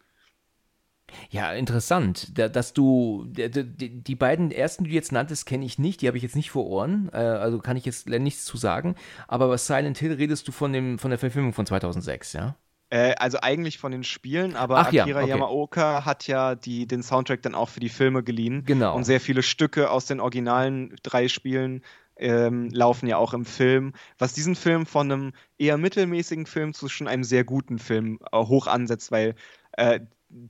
Ja, 1.31 1.53
interessant, 1.53 2.39
dass 2.39 2.73
du 2.73 3.27
die 3.29 4.15
beiden 4.15 4.51
ersten, 4.51 4.85
die 4.85 4.91
du 4.91 4.97
jetzt 4.97 5.13
nanntest, 5.13 5.47
kenne 5.47 5.65
ich 5.65 5.79
nicht, 5.79 6.01
die 6.01 6.07
habe 6.09 6.17
ich 6.17 6.23
jetzt 6.23 6.37
nicht 6.37 6.51
vor 6.51 6.67
Ohren, 6.67 7.11
äh, 7.13 7.17
also 7.17 7.59
kann 7.59 7.77
ich 7.77 7.85
jetzt 7.85 8.09
nichts 8.09 8.45
zu 8.45 8.57
sagen. 8.57 8.95
Aber 9.29 9.49
bei 9.49 9.57
Silent 9.57 9.99
Hill 9.99 10.13
redest 10.13 10.49
du 10.49 10.53
von, 10.53 10.73
dem, 10.73 10.99
von 10.99 11.11
der 11.11 11.19
Verfilmung 11.19 11.53
von 11.53 11.67
2006, 11.67 12.33
ja? 12.33 12.57
Äh, 12.93 13.15
also 13.19 13.39
eigentlich 13.41 13.79
von 13.79 13.91
den 13.91 14.05
Spielen, 14.05 14.55
aber 14.55 14.77
Ach, 14.77 14.89
Akira 14.89 15.07
ja, 15.07 15.17
okay. 15.17 15.29
Yamaoka 15.31 16.05
hat 16.05 16.27
ja 16.27 16.55
die, 16.55 16.87
den 16.87 17.03
Soundtrack 17.03 17.41
dann 17.41 17.55
auch 17.55 17.71
für 17.71 17.81
die 17.81 17.89
Filme 17.89 18.23
geliehen. 18.23 18.67
Genau. 18.67 18.95
Und 18.95 19.05
sehr 19.05 19.19
viele 19.19 19.43
Stücke 19.43 19.91
aus 19.91 20.05
den 20.05 20.21
originalen 20.21 20.95
drei 21.03 21.29
Spielen 21.29 21.83
ähm, 22.17 22.69
laufen 22.69 23.07
ja 23.07 23.17
auch 23.17 23.33
im 23.33 23.47
Film, 23.47 23.95
was 24.19 24.35
diesen 24.35 24.57
Film 24.57 24.85
von 24.85 25.11
einem 25.11 25.33
eher 25.57 25.79
mittelmäßigen 25.79 26.45
Film 26.45 26.75
zu 26.75 26.91
schon 26.91 27.09
einem 27.09 27.25
sehr 27.25 27.45
guten 27.45 27.79
Film 27.79 28.19
äh, 28.31 28.37
hoch 28.37 28.67
ansetzt, 28.67 29.11
weil 29.11 29.37
äh, 29.73 30.01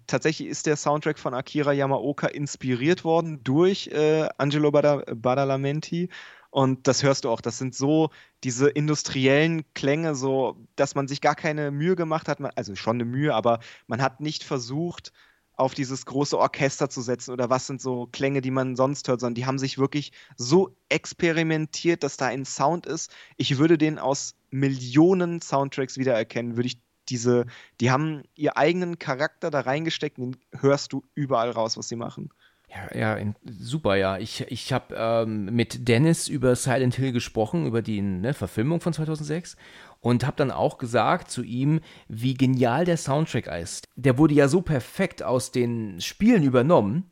tatsächlich 0.09 0.49
ist 0.49 0.67
der 0.67 0.75
Soundtrack 0.75 1.21
von 1.21 1.35
Akira 1.35 1.73
Yamaoka 1.73 2.27
inspiriert 2.27 3.05
worden 3.05 3.45
durch 3.45 3.87
äh, 3.93 4.29
Angelo 4.37 4.73
Badalamenti 4.73 6.09
und 6.53 6.87
das 6.87 7.03
hörst 7.03 7.25
du 7.25 7.31
auch. 7.31 7.41
Das 7.41 7.57
sind 7.57 7.75
so 7.75 8.11
diese 8.45 8.69
industriellen 8.69 9.65
Klänge, 9.73 10.15
so, 10.15 10.59
dass 10.77 10.95
man 10.95 11.09
sich 11.09 11.23
gar 11.23 11.35
keine 11.35 11.71
Mühe 11.71 11.97
gemacht 11.97 12.29
hat. 12.29 12.41
Also 12.59 12.77
schon 12.77 12.97
eine 12.97 13.07
Mühe, 13.07 13.35
aber 13.35 13.61
man 13.87 14.03
hat 14.03 14.21
nicht 14.21 14.45
versucht, 14.45 15.13
auf 15.55 15.73
dieses 15.73 16.05
große 16.05 16.39
Orchester 16.39 16.91
zu 16.91 17.01
setzen 17.01 17.33
oder 17.33 17.49
was 17.49 17.67
sind 17.67 17.81
so 17.81 18.07
Klänge, 18.13 18.43
die 18.43 18.51
man 18.51 18.77
sonst 18.77 19.09
hört, 19.09 19.21
sondern 19.21 19.35
die 19.35 19.47
haben 19.47 19.59
sich 19.59 19.79
wirklich 19.79 20.13
so 20.37 20.77
experimentiert, 20.91 22.03
dass 22.03 22.19
da 22.19 22.27
ein 22.27 22.45
Sound 22.45 22.85
ist. 22.85 23.11
Ich 23.39 23.57
würde 23.57 23.79
den 23.79 23.99
aus 23.99 24.35
Millionen 24.51 25.41
Soundtracks 25.41 25.97
wiedererkennen, 25.97 26.57
würde 26.57 26.67
ich 26.67 26.79
diese, 27.09 27.47
die 27.81 27.91
haben 27.91 28.25
ihren 28.35 28.57
eigenen 28.57 28.99
Charakter 28.99 29.51
da 29.51 29.61
reingesteckt, 29.61 30.19
den 30.19 30.37
hörst 30.53 30.93
du 30.93 31.03
überall 31.15 31.51
raus, 31.51 31.79
was 31.79 31.89
sie 31.89 31.97
machen. 31.97 32.29
Ja, 32.75 32.99
ja, 32.99 33.15
in, 33.17 33.35
super, 33.45 33.97
ja. 33.97 34.19
Ich, 34.19 34.47
ich 34.49 34.73
habe 34.73 34.95
ähm, 34.97 35.47
mit 35.47 35.89
Dennis 35.89 36.29
über 36.29 36.57
Silent 36.57 36.95
Hill 36.95 37.13
gesprochen, 37.13 37.67
über 37.67 37.83
die 37.83 38.01
ne, 38.01 38.33
Verfilmung 38.33 38.81
von 38.81 38.95
2006 38.95 39.57
und 40.01 40.25
habe 40.25 40.37
dann 40.37 40.51
auch 40.51 40.79
gesagt 40.79 41.31
zu 41.31 41.43
ihm, 41.43 41.81
wie 42.09 42.35
genial 42.35 42.85
der 42.85 42.97
Soundtrack 42.97 43.47
ist. 43.47 43.89
Der 43.97 44.17
wurde 44.17 44.35
ja 44.35 44.49
so 44.49 44.63
perfekt 44.63 45.23
aus 45.23 45.53
den 45.53 46.01
Spielen 46.01 46.43
übernommen, 46.43 47.11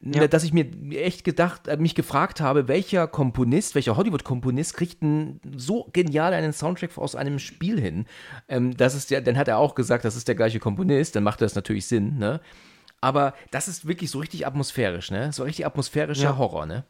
ja. 0.00 0.26
dass 0.26 0.42
ich 0.42 0.52
mir 0.52 0.66
echt 0.90 1.22
gedacht, 1.22 1.68
äh, 1.68 1.76
mich 1.76 1.94
gefragt 1.94 2.40
habe, 2.40 2.66
welcher 2.66 3.06
Komponist, 3.06 3.76
welcher 3.76 3.96
Hollywood-Komponist 3.96 4.74
kriegt 4.74 5.02
denn 5.02 5.40
so 5.56 5.88
genial 5.92 6.34
einen 6.34 6.52
Soundtrack 6.52 6.98
aus 6.98 7.14
einem 7.14 7.38
Spiel 7.38 7.80
hin? 7.80 8.06
Ähm, 8.48 8.76
das 8.76 8.94
ist 8.96 9.10
ja, 9.10 9.20
dann 9.20 9.38
hat 9.38 9.46
er 9.46 9.58
auch 9.58 9.76
gesagt, 9.76 10.04
das 10.04 10.16
ist 10.16 10.26
der 10.26 10.34
gleiche 10.34 10.58
Komponist, 10.58 11.14
dann 11.14 11.22
macht 11.22 11.40
das 11.40 11.54
natürlich 11.54 11.86
Sinn, 11.86 12.18
ne? 12.18 12.40
Aber 13.00 13.34
das 13.50 13.68
ist 13.68 13.86
wirklich 13.86 14.10
so 14.10 14.18
richtig 14.18 14.46
atmosphärisch, 14.46 15.10
ne? 15.10 15.32
So 15.32 15.44
richtig 15.44 15.66
atmosphärischer 15.66 16.22
ja. 16.22 16.38
Horror, 16.38 16.66
ne? 16.66 16.84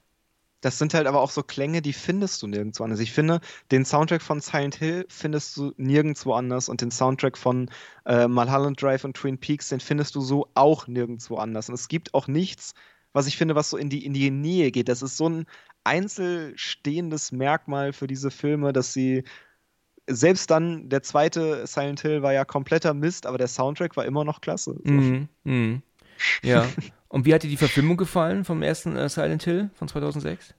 Das 0.62 0.78
sind 0.78 0.94
halt 0.94 1.06
aber 1.06 1.20
auch 1.20 1.30
so 1.30 1.42
Klänge, 1.42 1.82
die 1.82 1.92
findest 1.92 2.42
du 2.42 2.46
nirgendwo 2.46 2.82
anders. 2.82 3.00
Ich 3.00 3.12
finde, 3.12 3.40
den 3.70 3.84
Soundtrack 3.84 4.22
von 4.22 4.40
Silent 4.40 4.74
Hill 4.74 5.04
findest 5.08 5.56
du 5.56 5.72
nirgendwo 5.76 6.32
anders 6.32 6.68
und 6.68 6.80
den 6.80 6.90
Soundtrack 6.90 7.36
von 7.36 7.70
äh, 8.06 8.26
Mulholland 8.26 8.80
Drive 8.80 9.04
und 9.04 9.16
Twin 9.16 9.38
Peaks, 9.38 9.68
den 9.68 9.80
findest 9.80 10.14
du 10.14 10.20
so 10.20 10.48
auch 10.54 10.86
nirgendwo 10.86 11.36
anders. 11.36 11.68
Und 11.68 11.74
es 11.74 11.88
gibt 11.88 12.14
auch 12.14 12.26
nichts, 12.26 12.72
was 13.12 13.26
ich 13.26 13.36
finde, 13.36 13.54
was 13.54 13.70
so 13.70 13.76
in 13.76 13.90
die, 13.90 14.04
in 14.04 14.14
die 14.14 14.30
Nähe 14.30 14.70
geht. 14.70 14.88
Das 14.88 15.02
ist 15.02 15.16
so 15.16 15.28
ein 15.28 15.46
einzelstehendes 15.84 17.32
Merkmal 17.32 17.92
für 17.92 18.06
diese 18.06 18.30
Filme, 18.30 18.72
dass 18.72 18.92
sie 18.92 19.24
selbst 20.08 20.50
dann, 20.50 20.88
der 20.88 21.02
zweite 21.02 21.66
Silent 21.66 22.00
Hill 22.00 22.22
war 22.22 22.32
ja 22.32 22.44
kompletter 22.44 22.94
Mist, 22.94 23.26
aber 23.26 23.38
der 23.38 23.48
Soundtrack 23.48 23.96
war 23.96 24.04
immer 24.04 24.24
noch 24.24 24.40
klasse. 24.40 24.76
So. 24.84 24.92
Mm, 24.92 25.28
mm. 25.44 25.82
Ja. 26.43 26.66
Und 27.09 27.24
wie 27.24 27.34
hat 27.34 27.43
dir 27.43 27.51
die 27.51 27.56
Verfilmung 27.56 27.97
gefallen 27.97 28.44
vom 28.44 28.62
ersten 28.62 28.97
äh, 28.97 29.09
Silent 29.09 29.44
Hill 29.44 29.70
von 29.74 29.88
2006? 29.88 30.55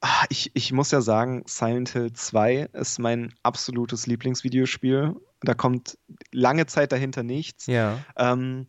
Ah, 0.00 0.24
ich, 0.28 0.52
ich 0.54 0.72
muss 0.72 0.92
ja 0.92 1.00
sagen, 1.00 1.42
Silent 1.46 1.90
Hill 1.90 2.12
2 2.12 2.70
ist 2.72 2.98
mein 2.98 3.34
absolutes 3.42 4.06
Lieblingsvideospiel. 4.06 5.16
Da 5.40 5.54
kommt 5.54 5.98
lange 6.30 6.66
Zeit 6.66 6.92
dahinter 6.92 7.24
nichts. 7.24 7.66
Ja. 7.66 7.98
Ähm, 8.16 8.68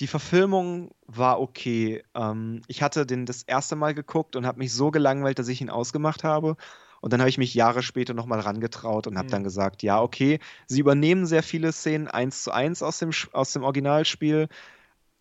die 0.00 0.06
Verfilmung 0.06 0.92
war 1.06 1.40
okay. 1.40 2.04
Ähm, 2.14 2.62
ich 2.68 2.82
hatte 2.82 3.04
den 3.04 3.26
das 3.26 3.42
erste 3.42 3.76
Mal 3.76 3.94
geguckt 3.94 4.36
und 4.36 4.46
habe 4.46 4.58
mich 4.58 4.72
so 4.72 4.90
gelangweilt, 4.90 5.38
dass 5.38 5.48
ich 5.48 5.60
ihn 5.60 5.70
ausgemacht 5.70 6.24
habe. 6.24 6.56
Und 7.00 7.12
dann 7.12 7.20
habe 7.20 7.28
ich 7.28 7.38
mich 7.38 7.52
Jahre 7.52 7.82
später 7.82 8.14
nochmal 8.14 8.40
rangetraut 8.40 9.06
und 9.06 9.18
habe 9.18 9.26
mhm. 9.26 9.32
dann 9.32 9.44
gesagt, 9.44 9.82
ja, 9.82 10.00
okay, 10.00 10.38
sie 10.66 10.80
übernehmen 10.80 11.26
sehr 11.26 11.42
viele 11.42 11.70
Szenen 11.72 12.08
eins 12.08 12.42
zu 12.42 12.50
eins 12.50 12.82
aus 12.82 12.98
dem, 12.98 13.10
aus 13.32 13.52
dem 13.52 13.62
Originalspiel, 13.62 14.48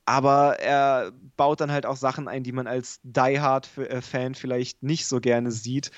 aber 0.06 0.60
er 0.60 1.12
baut 1.38 1.62
dann 1.62 1.72
halt 1.72 1.86
auch 1.86 1.96
Sachen 1.96 2.28
ein, 2.28 2.44
die 2.44 2.52
man 2.52 2.68
als 2.68 3.00
Die 3.04 3.40
Hard-Fan 3.40 4.36
vielleicht 4.36 4.84
nicht 4.84 5.08
so 5.08 5.20
gerne 5.20 5.52
sieht. 5.52 5.92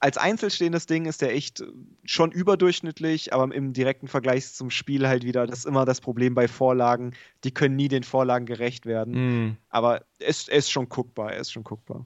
Als 0.00 0.18
einzelstehendes 0.18 0.86
Ding 0.86 1.06
ist 1.06 1.22
der 1.22 1.32
echt 1.32 1.62
schon 2.04 2.32
überdurchschnittlich, 2.32 3.32
aber 3.32 3.54
im 3.54 3.72
direkten 3.72 4.08
Vergleich 4.08 4.52
zum 4.52 4.70
Spiel 4.70 5.06
halt 5.06 5.22
wieder, 5.22 5.46
das 5.46 5.60
ist 5.60 5.64
immer 5.66 5.84
das 5.84 6.00
Problem 6.00 6.34
bei 6.34 6.48
Vorlagen, 6.48 7.14
die 7.44 7.52
können 7.52 7.76
nie 7.76 7.88
den 7.88 8.02
Vorlagen 8.02 8.46
gerecht 8.46 8.84
werden. 8.84 9.46
Mm. 9.46 9.56
Aber 9.68 10.02
es, 10.18 10.48
er 10.48 10.58
ist 10.58 10.72
schon 10.72 10.88
guckbar, 10.88 11.32
er 11.32 11.40
ist 11.40 11.52
schon 11.52 11.62
guckbar. 11.62 12.04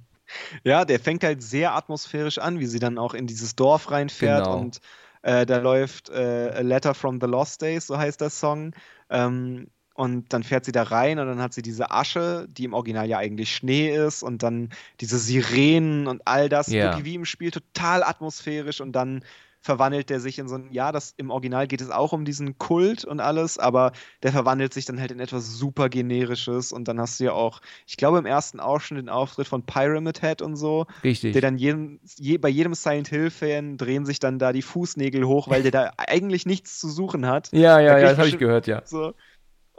Ja, 0.63 0.85
der 0.85 1.01
fängt 1.01 1.25
halt 1.25 1.43
sehr 1.43 1.75
atmosphärisch 1.75 2.39
an, 2.39 2.61
wie 2.61 2.67
sie 2.67 2.79
dann 2.79 2.99
auch 2.99 3.15
in 3.15 3.27
dieses 3.27 3.57
Dorf 3.57 3.91
reinfährt 3.91 4.45
genau. 4.45 4.59
und 4.59 4.81
äh, 5.23 5.45
da 5.47 5.59
läuft 5.59 6.11
äh, 6.11 6.53
A 6.55 6.61
Letter 6.61 6.95
from 6.95 7.19
the 7.21 7.27
Lost 7.27 7.63
Days, 7.63 7.87
so 7.87 7.99
heißt 7.99 8.21
der 8.21 8.31
Song. 8.31 8.73
Ähm, 9.09 9.69
und 10.01 10.33
dann 10.33 10.43
fährt 10.43 10.65
sie 10.65 10.73
da 10.73 10.85
rein 10.85 11.19
und 11.19 11.27
dann 11.27 11.43
hat 11.43 11.53
sie 11.53 11.61
diese 11.61 11.91
Asche, 11.91 12.47
die 12.49 12.65
im 12.65 12.73
Original 12.73 13.07
ja 13.07 13.19
eigentlich 13.19 13.55
Schnee 13.55 13.95
ist 13.95 14.23
und 14.23 14.43
dann 14.43 14.71
diese 14.99 15.19
Sirenen 15.19 16.07
und 16.07 16.23
all 16.25 16.49
das, 16.49 16.69
ja. 16.69 16.85
wirklich 16.85 17.05
wie 17.05 17.17
im 17.17 17.27
Spiel 17.27 17.51
total 17.51 18.03
atmosphärisch 18.03 18.81
und 18.81 18.93
dann 18.93 19.23
verwandelt 19.61 20.09
der 20.09 20.21
sich 20.21 20.39
in 20.39 20.49
so 20.49 20.55
ein, 20.55 20.69
ja, 20.73 20.91
das 20.91 21.13
im 21.19 21.31
Original 21.31 21.67
geht 21.67 21.83
es 21.83 21.91
auch 21.91 22.15
um 22.15 22.25
diesen 22.25 22.57
Kult 22.57 23.05
und 23.05 23.21
alles, 23.21 23.59
aber 23.59 23.93
der 24.23 24.33
verwandelt 24.33 24.73
sich 24.73 24.87
dann 24.87 24.99
halt 24.99 25.11
in 25.11 25.21
etwas 25.21 25.53
super 25.53 25.91
generisches 25.91 26.73
und 26.73 26.89
dann 26.89 26.99
hast 26.99 27.21
du 27.21 27.25
ja 27.25 27.33
auch, 27.33 27.61
ich 27.87 27.99
glaube 27.99 28.19
im 28.19 28.25
ersten 28.25 28.59
auch 28.59 28.81
schon 28.81 28.97
den 28.97 29.11
Auftritt 29.11 29.49
von 29.49 29.65
Pyramid 29.65 30.23
Head 30.23 30.41
und 30.41 30.57
so. 30.57 30.87
Richtig. 31.05 31.35
Der 31.35 31.43
dann 31.43 31.59
jeden, 31.59 32.01
je, 32.17 32.39
bei 32.39 32.49
jedem 32.49 32.73
Silent 32.73 33.09
Hill-Fan 33.09 33.77
drehen 33.77 34.07
sich 34.07 34.19
dann 34.19 34.39
da 34.39 34.55
die 34.55 34.63
Fußnägel 34.63 35.27
hoch, 35.27 35.49
weil 35.49 35.63
der 35.63 35.73
da 35.73 35.93
eigentlich 35.99 36.47
nichts 36.47 36.81
zu 36.81 36.89
suchen 36.89 37.27
hat. 37.27 37.51
Ja, 37.53 37.81
ja, 37.81 37.93
Da 37.93 37.99
ja, 37.99 38.09
das 38.09 38.19
habe 38.19 38.29
ich 38.29 38.39
gehört, 38.39 38.67
ja. 38.67 38.81
So. 38.87 39.13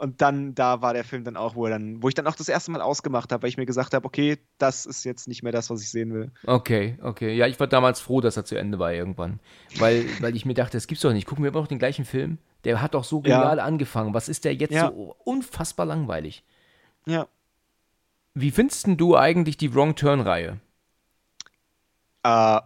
Und 0.02 0.20
dann, 0.20 0.52
da 0.56 0.82
war 0.82 0.94
der 0.94 1.04
Film 1.04 1.22
dann 1.22 1.36
auch, 1.36 1.54
wo 1.54 1.68
dann, 1.68 2.02
wo 2.02 2.08
ich 2.08 2.14
dann 2.14 2.26
auch 2.26 2.34
das 2.34 2.48
erste 2.48 2.72
Mal 2.72 2.80
ausgemacht 2.80 3.30
habe, 3.30 3.42
weil 3.44 3.50
ich 3.50 3.56
mir 3.56 3.66
gesagt 3.66 3.94
habe, 3.94 4.04
okay, 4.04 4.36
das 4.58 4.84
ist 4.84 5.04
jetzt 5.04 5.28
nicht 5.28 5.44
mehr 5.44 5.52
das, 5.52 5.70
was 5.70 5.80
ich 5.80 5.92
sehen 5.92 6.12
will. 6.12 6.32
Okay, 6.44 6.98
okay. 7.02 7.36
Ja, 7.36 7.46
ich 7.46 7.60
war 7.60 7.68
damals 7.68 8.00
froh, 8.00 8.20
dass 8.20 8.36
er 8.36 8.44
zu 8.44 8.56
Ende 8.56 8.80
war 8.80 8.92
irgendwann. 8.92 9.38
Weil, 9.78 10.04
weil 10.20 10.34
ich 10.34 10.44
mir 10.44 10.54
dachte, 10.54 10.76
das 10.76 10.88
gibt's 10.88 11.02
doch 11.02 11.12
nicht. 11.12 11.24
Gucken 11.28 11.44
wir 11.44 11.50
immer 11.50 11.60
noch 11.60 11.68
den 11.68 11.78
gleichen 11.78 12.04
Film. 12.04 12.38
Der 12.64 12.82
hat 12.82 12.94
doch 12.94 13.04
so 13.04 13.18
Ja. 13.18 13.22
genial 13.38 13.60
angefangen. 13.60 14.12
Was 14.12 14.28
ist 14.28 14.44
der 14.44 14.56
jetzt 14.56 14.72
Ja. 14.72 14.88
so 14.88 15.14
unfassbar 15.24 15.86
langweilig? 15.86 16.42
Ja. 17.06 17.28
Wie 18.34 18.50
findest 18.50 18.88
du 18.88 19.16
eigentlich 19.16 19.56
die 19.56 19.72
Wrong 19.72 19.94
Turn-Reihe? 19.94 20.58
Äh, 22.24 22.60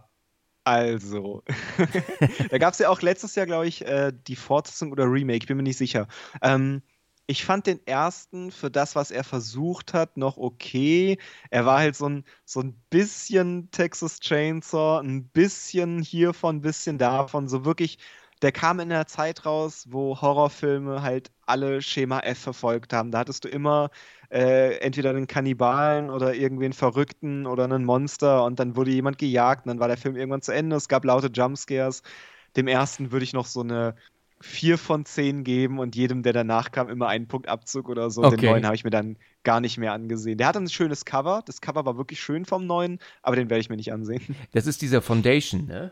also, 0.63 1.43
da 2.49 2.57
gab 2.57 2.73
es 2.73 2.79
ja 2.79 2.89
auch 2.89 3.01
letztes 3.03 3.35
Jahr, 3.35 3.45
glaube 3.45 3.67
ich, 3.67 3.85
äh, 3.85 4.11
die 4.27 4.35
Fortsetzung 4.35 4.91
oder 4.91 5.05
Remake, 5.05 5.37
ich 5.43 5.47
bin 5.47 5.57
mir 5.57 5.63
nicht 5.63 5.77
sicher. 5.77 6.07
Ähm, 6.41 6.81
ich 7.27 7.45
fand 7.45 7.67
den 7.67 7.85
ersten 7.85 8.51
für 8.51 8.71
das, 8.71 8.95
was 8.95 9.11
er 9.11 9.23
versucht 9.23 9.93
hat, 9.93 10.17
noch 10.17 10.37
okay. 10.37 11.17
Er 11.49 11.65
war 11.65 11.79
halt 11.79 11.95
so 11.95 12.07
ein, 12.07 12.23
so 12.45 12.61
ein 12.61 12.73
bisschen 12.89 13.69
Texas 13.71 14.19
Chainsaw, 14.21 14.99
ein 15.01 15.27
bisschen 15.29 16.01
hiervon, 16.01 16.57
ein 16.57 16.61
bisschen 16.61 16.97
davon. 16.97 17.49
So 17.49 17.65
wirklich, 17.65 17.99
der 18.41 18.51
kam 18.53 18.79
in 18.79 18.91
einer 18.91 19.07
Zeit 19.07 19.45
raus, 19.45 19.87
wo 19.89 20.21
Horrorfilme 20.21 21.01
halt 21.01 21.31
alle 21.45 21.81
Schema 21.81 22.19
F 22.21 22.39
verfolgt 22.39 22.93
haben. 22.93 23.11
Da 23.11 23.19
hattest 23.19 23.43
du 23.43 23.49
immer 23.49 23.89
äh, 24.31 24.77
entweder 24.79 25.09
einen 25.09 25.27
Kannibalen 25.27 26.09
oder 26.09 26.33
irgendwie 26.33 26.65
einen 26.65 26.73
Verrückten 26.73 27.45
oder 27.45 27.65
einen 27.65 27.83
Monster 27.85 28.43
und 28.45 28.59
dann 28.59 28.75
wurde 28.75 28.91
jemand 28.91 29.17
gejagt 29.17 29.65
und 29.65 29.69
dann 29.69 29.79
war 29.79 29.87
der 29.89 29.97
Film 29.97 30.15
irgendwann 30.15 30.41
zu 30.41 30.53
Ende. 30.53 30.75
Es 30.77 30.87
gab 30.87 31.03
laute 31.05 31.27
Jumpscares. 31.27 32.03
Dem 32.55 32.67
ersten 32.67 33.11
würde 33.11 33.23
ich 33.23 33.33
noch 33.33 33.45
so 33.45 33.61
eine 33.61 33.95
4 34.41 34.77
von 34.77 35.05
10 35.05 35.43
geben 35.43 35.79
und 35.79 35.95
jedem, 35.95 36.23
der 36.23 36.33
danach 36.33 36.71
kam, 36.71 36.89
immer 36.89 37.07
einen 37.07 37.27
Punkt 37.27 37.47
Abzug 37.47 37.89
oder 37.89 38.09
so. 38.09 38.23
Okay. 38.23 38.37
Den 38.37 38.49
neuen 38.51 38.65
habe 38.65 38.75
ich 38.75 38.83
mir 38.83 38.89
dann 38.89 39.17
gar 39.43 39.61
nicht 39.61 39.77
mehr 39.77 39.93
angesehen. 39.93 40.37
Der 40.37 40.47
hat 40.47 40.57
ein 40.57 40.69
schönes 40.69 41.05
Cover. 41.05 41.41
Das 41.45 41.61
Cover 41.61 41.85
war 41.85 41.97
wirklich 41.97 42.19
schön 42.19 42.45
vom 42.45 42.67
neuen, 42.67 42.99
aber 43.23 43.35
den 43.35 43.49
werde 43.49 43.61
ich 43.61 43.69
mir 43.69 43.77
nicht 43.77 43.91
ansehen. 43.91 44.21
Das 44.51 44.67
ist 44.67 44.81
dieser 44.81 45.01
Foundation, 45.01 45.65
ne? 45.65 45.91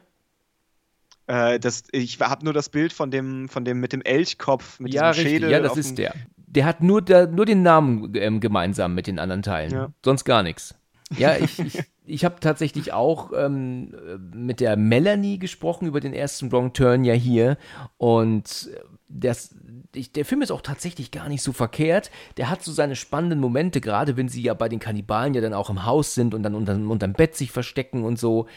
Äh, 1.27 1.59
das, 1.59 1.83
ich 1.91 2.19
habe 2.19 2.45
nur 2.45 2.53
das 2.53 2.69
Bild 2.69 2.93
von 2.93 3.11
dem, 3.11 3.49
von 3.49 3.65
dem 3.65 3.79
mit 3.79 3.93
dem 3.93 4.01
Elchkopf, 4.01 4.79
mit 4.79 4.93
ja, 4.93 5.11
diesem 5.11 5.25
richtig. 5.25 5.41
Schädel. 5.41 5.51
Ja, 5.51 5.59
das 5.59 5.77
ist 5.77 5.97
der. 5.97 6.13
Der 6.35 6.65
hat 6.65 6.81
nur, 6.81 7.01
der, 7.01 7.27
nur 7.27 7.45
den 7.45 7.63
Namen 7.63 8.13
ähm, 8.15 8.39
gemeinsam 8.39 8.95
mit 8.95 9.07
den 9.07 9.19
anderen 9.19 9.41
Teilen. 9.41 9.71
Ja. 9.71 9.89
Sonst 10.03 10.23
gar 10.23 10.43
nichts. 10.43 10.75
Ja, 11.17 11.35
ich, 11.37 11.59
ich, 11.59 11.83
ich 12.05 12.25
habe 12.25 12.39
tatsächlich 12.39 12.93
auch 12.93 13.31
ähm, 13.35 13.95
mit 14.33 14.59
der 14.59 14.75
Melanie 14.75 15.37
gesprochen 15.37 15.87
über 15.87 15.99
den 15.99 16.13
ersten 16.13 16.51
Wrong 16.51 16.73
Turn 16.73 17.03
ja 17.05 17.13
hier. 17.13 17.57
Und 17.97 18.69
das, 19.07 19.55
ich, 19.93 20.11
der 20.11 20.25
Film 20.25 20.41
ist 20.41 20.51
auch 20.51 20.61
tatsächlich 20.61 21.11
gar 21.11 21.29
nicht 21.29 21.43
so 21.43 21.53
verkehrt. 21.53 22.09
Der 22.37 22.49
hat 22.49 22.63
so 22.63 22.71
seine 22.71 22.95
spannenden 22.95 23.39
Momente, 23.39 23.81
gerade 23.81 24.17
wenn 24.17 24.29
sie 24.29 24.41
ja 24.41 24.53
bei 24.53 24.67
den 24.67 24.79
Kannibalen 24.79 25.33
ja 25.33 25.41
dann 25.41 25.53
auch 25.53 25.69
im 25.69 25.85
Haus 25.85 26.15
sind 26.15 26.33
und 26.33 26.43
dann 26.43 26.55
unterm, 26.55 26.89
unterm 26.89 27.13
Bett 27.13 27.35
sich 27.35 27.51
verstecken 27.51 28.03
und 28.03 28.17
so. 28.17 28.47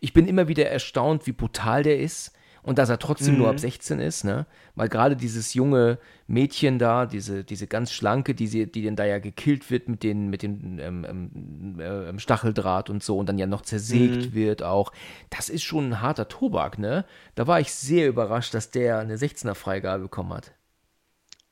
Ich 0.00 0.12
bin 0.12 0.28
immer 0.28 0.46
wieder 0.46 0.66
erstaunt, 0.68 1.26
wie 1.26 1.32
brutal 1.32 1.82
der 1.82 1.98
ist. 1.98 2.32
Und 2.66 2.78
dass 2.78 2.88
er 2.88 2.98
trotzdem 2.98 3.38
nur 3.38 3.48
ab 3.48 3.60
16 3.60 4.00
ist, 4.00 4.24
ne? 4.24 4.44
Weil 4.74 4.88
gerade 4.88 5.14
dieses 5.14 5.54
junge 5.54 5.98
Mädchen 6.26 6.80
da, 6.80 7.06
diese, 7.06 7.44
diese 7.44 7.68
ganz 7.68 7.92
schlanke, 7.92 8.34
die, 8.34 8.48
sie, 8.48 8.66
die 8.66 8.84
dann 8.84 8.96
da 8.96 9.04
ja 9.04 9.20
gekillt 9.20 9.70
wird 9.70 9.88
mit, 9.88 10.02
den, 10.02 10.28
mit 10.30 10.42
dem 10.42 10.80
ähm, 10.80 11.06
ähm, 11.08 11.80
äh, 11.80 12.18
Stacheldraht 12.18 12.90
und 12.90 13.04
so 13.04 13.18
und 13.18 13.28
dann 13.28 13.38
ja 13.38 13.46
noch 13.46 13.62
zersägt 13.62 14.34
wird 14.34 14.64
auch, 14.64 14.92
das 15.30 15.48
ist 15.48 15.62
schon 15.62 15.90
ein 15.90 16.00
harter 16.02 16.26
Tobak, 16.26 16.78
ne? 16.78 17.04
Da 17.36 17.46
war 17.46 17.60
ich 17.60 17.72
sehr 17.72 18.08
überrascht, 18.08 18.52
dass 18.52 18.72
der 18.72 18.98
eine 18.98 19.16
16er-Freigabe 19.16 20.02
bekommen 20.02 20.34
hat. 20.34 20.52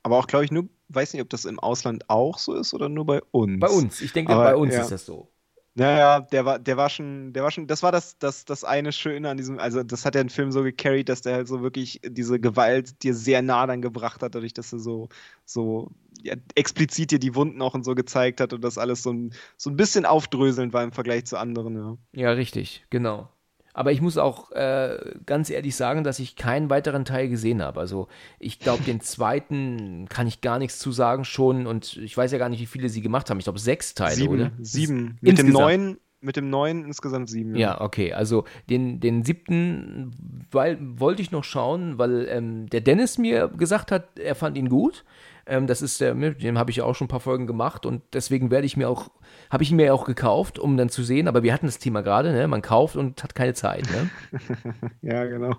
Aber 0.03 0.19
auch, 0.19 0.27
glaube 0.27 0.45
ich, 0.45 0.51
nur, 0.51 0.69
weiß 0.89 1.13
nicht, 1.13 1.23
ob 1.23 1.31
das 1.31 1.45
im 1.45 1.61
Ausland 1.61 2.11
auch 2.11 2.39
so 2.39 2.55
ist 2.55 2.75
oder 2.75 2.89
nur 2.89 3.07
bei 3.07 3.23
uns. 3.31 3.61
Bei 3.61 3.69
uns, 3.69 4.01
ich 4.01 4.13
denke, 4.13 4.33
Aber, 4.33 4.43
bei 4.43 4.57
uns 4.57 4.75
ja. 4.75 4.83
ist 4.83 4.91
das 4.91 5.07
so. 5.07 5.31
Naja, 5.77 6.21
der 6.21 6.45
war, 6.45 6.59
der 6.61 6.77
war 6.77 6.89
schon, 6.89 7.33
der 7.33 7.43
war 7.43 7.51
schon, 7.51 7.67
das 7.67 7.83
war 7.83 7.91
das, 7.91 8.17
das, 8.19 8.45
das 8.45 8.63
eine 8.63 8.93
Schöne 8.93 9.29
an 9.29 9.37
diesem, 9.37 9.59
also 9.59 9.83
das 9.83 10.05
hat 10.05 10.15
ja 10.15 10.23
den 10.23 10.31
Film 10.31 10.53
so 10.53 10.63
gecarried, 10.63 11.09
dass 11.09 11.23
der 11.23 11.35
halt 11.35 11.49
so 11.49 11.63
wirklich 11.63 12.01
diese 12.05 12.39
Gewalt 12.39 13.03
dir 13.03 13.13
sehr 13.13 13.43
nah 13.43 13.67
dann 13.67 13.83
gebracht 13.83 14.23
hat, 14.23 14.37
dadurch, 14.37 14.55
dass 14.55 14.73
er 14.73 14.79
so, 14.79 15.09
so 15.45 15.91
ja, 16.23 16.37
explizit 16.55 17.11
dir 17.11 17.19
die 17.19 17.35
Wunden 17.35 17.61
auch 17.61 17.75
und 17.75 17.85
so 17.85 17.97
gezeigt 17.97 18.41
hat 18.41 18.53
und 18.53 18.63
das 18.63 18.79
alles 18.79 19.03
so 19.03 19.13
ein, 19.13 19.35
so 19.57 19.69
ein 19.69 19.77
bisschen 19.77 20.07
aufdröselnd 20.07 20.73
war 20.73 20.85
im 20.85 20.93
Vergleich 20.93 21.27
zu 21.27 21.39
anderen, 21.39 21.75
ja. 21.77 21.99
Ja, 22.13 22.31
richtig, 22.31 22.87
genau. 22.91 23.29
Aber 23.75 23.91
ich 23.91 24.01
muss 24.01 24.17
auch 24.19 24.53
äh, 24.53 24.99
ganz 25.27 25.51
ehrlich 25.51 25.75
sagen, 25.75 26.05
dass 26.05 26.21
ich 26.21 26.37
keinen 26.37 26.71
weiteren 26.71 27.05
Teil 27.05 27.29
gesehen 27.29 27.61
habe. 27.61 27.81
Also 27.81 28.07
ich 28.39 28.61
glaube, 28.61 28.85
den 28.85 29.01
zweiten 29.01 30.07
kann 30.09 30.29
ich 30.29 30.41
gar 30.41 30.61
nichts 30.61 30.79
zu 30.79 30.93
sagen 30.93 31.25
schon 31.25 31.67
und 31.67 31.97
ich 31.97 32.17
weiß 32.17 32.31
ja 32.31 32.39
gar 32.39 32.49
nicht, 32.49 32.61
wie 32.61 32.67
viele 32.67 32.89
sie 32.89 33.03
gemacht 33.03 33.29
haben. 33.29 33.39
Ich 33.39 33.45
glaube 33.45 33.59
sechs 33.59 33.95
Teile, 33.95 34.15
sieben, 34.15 34.35
oder? 34.35 34.53
sieben. 34.61 35.19
Mit 35.21 35.39
dem 35.39 35.47
Insgesamt. 35.47 35.53
neuen, 35.53 35.99
mit 36.21 36.37
dem 36.37 36.51
neuen 36.51 36.85
insgesamt 36.85 37.29
sieben. 37.29 37.57
Ja, 37.57 37.81
okay. 37.81 38.13
Also 38.13 38.45
den, 38.71 39.01
den 39.01 39.25
siebten 39.25 40.13
weil, 40.53 40.79
wollte 40.81 41.21
ich 41.21 41.33
noch 41.33 41.45
schauen, 41.45 41.99
weil 41.99 42.29
ähm, 42.31 42.69
der 42.71 42.81
Dennis 42.81 43.19
mir 43.19 43.49
gesagt 43.49 43.91
hat, 43.91 44.19
er 44.19 44.37
fand 44.37 44.57
ihn 44.57 44.69
gut. 44.69 45.05
Ähm, 45.47 45.67
das 45.67 45.83
ist 45.83 46.01
der, 46.01 46.15
mit 46.15 46.43
dem 46.43 46.59
habe 46.59 46.71
ich 46.71 46.79
ja 46.79 46.85
auch 46.85 46.95
schon 46.95 47.07
ein 47.07 47.09
paar 47.09 47.21
Folgen 47.21 47.47
gemacht 47.47 47.87
und 47.87 48.03
deswegen 48.13 48.51
werde 48.51 48.67
ich 48.67 48.77
mir 48.77 48.89
auch, 48.89 49.11
habe 49.51 49.63
ich 49.63 49.71
ihn 49.71 49.77
mir 49.77 49.93
auch 49.95 50.05
gekauft, 50.07 50.59
um 50.59 50.77
dann 50.77 50.89
zu 50.89 51.03
sehen. 51.03 51.29
Aber 51.29 51.43
wir 51.43 51.53
hatten 51.53 51.67
das 51.67 51.79
Thema 51.79 52.03
gerade, 52.03 52.33
ne? 52.33 52.49
Man 52.49 52.63
kauft 52.63 52.97
und 52.97 53.23
hat 53.23 53.35
keine 53.35 53.55
Zeit, 53.55 53.85
ne? 53.91 54.11
Ja, 55.03 55.25
genau. 55.25 55.57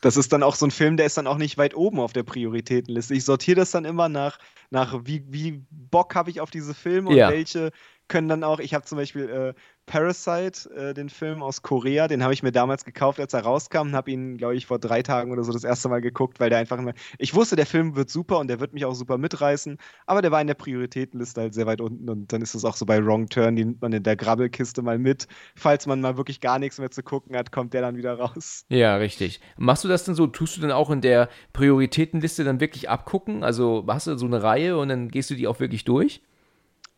Das 0.00 0.16
ist 0.16 0.32
dann 0.32 0.42
auch 0.42 0.54
so 0.54 0.66
ein 0.66 0.70
Film, 0.70 0.96
der 0.96 1.06
ist 1.06 1.16
dann 1.18 1.26
auch 1.26 1.36
nicht 1.38 1.58
weit 1.58 1.74
oben 1.76 2.00
auf 2.00 2.12
der 2.12 2.22
Prioritätenliste. 2.22 3.14
Ich 3.14 3.24
sortiere 3.24 3.56
das 3.56 3.70
dann 3.70 3.84
immer 3.84 4.08
nach, 4.08 4.38
nach 4.70 5.00
wie, 5.04 5.24
wie 5.28 5.62
Bock 5.70 6.14
habe 6.14 6.30
ich 6.30 6.40
auf 6.40 6.50
diese 6.50 6.74
Filme 6.74 7.10
und 7.10 7.16
Ja. 7.16 7.28
welche 7.28 7.70
können 8.08 8.28
dann 8.28 8.44
auch, 8.44 8.60
ich 8.60 8.74
habe 8.74 8.84
zum 8.84 8.98
Beispiel 8.98 9.28
äh, 9.28 9.54
Parasite, 9.86 10.68
äh, 10.74 10.94
den 10.94 11.08
Film 11.08 11.42
aus 11.42 11.62
Korea, 11.62 12.08
den 12.08 12.22
habe 12.22 12.34
ich 12.34 12.42
mir 12.42 12.52
damals 12.52 12.84
gekauft, 12.84 13.20
als 13.20 13.34
er 13.34 13.42
rauskam 13.42 13.88
und 13.88 13.94
habe 13.94 14.10
ihn, 14.10 14.36
glaube 14.36 14.56
ich, 14.56 14.66
vor 14.66 14.78
drei 14.78 15.02
Tagen 15.02 15.30
oder 15.30 15.44
so 15.44 15.52
das 15.52 15.64
erste 15.64 15.88
Mal 15.88 16.00
geguckt, 16.00 16.40
weil 16.40 16.50
der 16.50 16.58
einfach 16.58 16.78
immer, 16.78 16.92
ich 17.18 17.34
wusste, 17.34 17.56
der 17.56 17.66
Film 17.66 17.94
wird 17.96 18.10
super 18.10 18.38
und 18.38 18.48
der 18.48 18.60
wird 18.60 18.74
mich 18.74 18.84
auch 18.84 18.94
super 18.94 19.16
mitreißen, 19.16 19.78
aber 20.06 20.22
der 20.22 20.32
war 20.32 20.40
in 20.40 20.48
der 20.48 20.54
Prioritätenliste 20.54 21.40
halt 21.40 21.54
sehr 21.54 21.66
weit 21.66 21.80
unten 21.80 22.10
und 22.10 22.32
dann 22.32 22.42
ist 22.42 22.54
es 22.54 22.64
auch 22.64 22.76
so 22.76 22.84
bei 22.84 23.04
Wrong 23.04 23.28
Turn, 23.28 23.56
die 23.56 23.64
nimmt 23.64 23.80
man 23.80 23.92
in 23.92 24.02
der 24.02 24.16
Grabbelkiste 24.16 24.82
mal 24.82 24.98
mit. 24.98 25.28
Falls 25.54 25.86
man 25.86 26.00
mal 26.00 26.16
wirklich 26.16 26.40
gar 26.40 26.58
nichts 26.58 26.78
mehr 26.78 26.90
zu 26.90 27.02
gucken 27.02 27.36
hat, 27.36 27.52
kommt 27.52 27.72
der 27.72 27.82
dann 27.82 27.96
wieder 27.96 28.18
raus. 28.18 28.64
Ja, 28.68 28.96
richtig. 28.96 29.40
Machst 29.56 29.84
du 29.84 29.88
das 29.88 30.04
denn 30.04 30.14
so? 30.14 30.26
Tust 30.26 30.56
du 30.56 30.60
dann 30.60 30.72
auch 30.72 30.90
in 30.90 31.00
der 31.00 31.28
Prioritätenliste 31.52 32.44
dann 32.44 32.60
wirklich 32.60 32.88
abgucken? 32.88 33.44
Also 33.44 33.84
hast 33.88 34.06
du 34.06 34.18
so 34.18 34.26
eine 34.26 34.42
Reihe 34.42 34.76
und 34.78 34.88
dann 34.88 35.08
gehst 35.08 35.30
du 35.30 35.34
die 35.34 35.46
auch 35.46 35.60
wirklich 35.60 35.84
durch? 35.84 36.22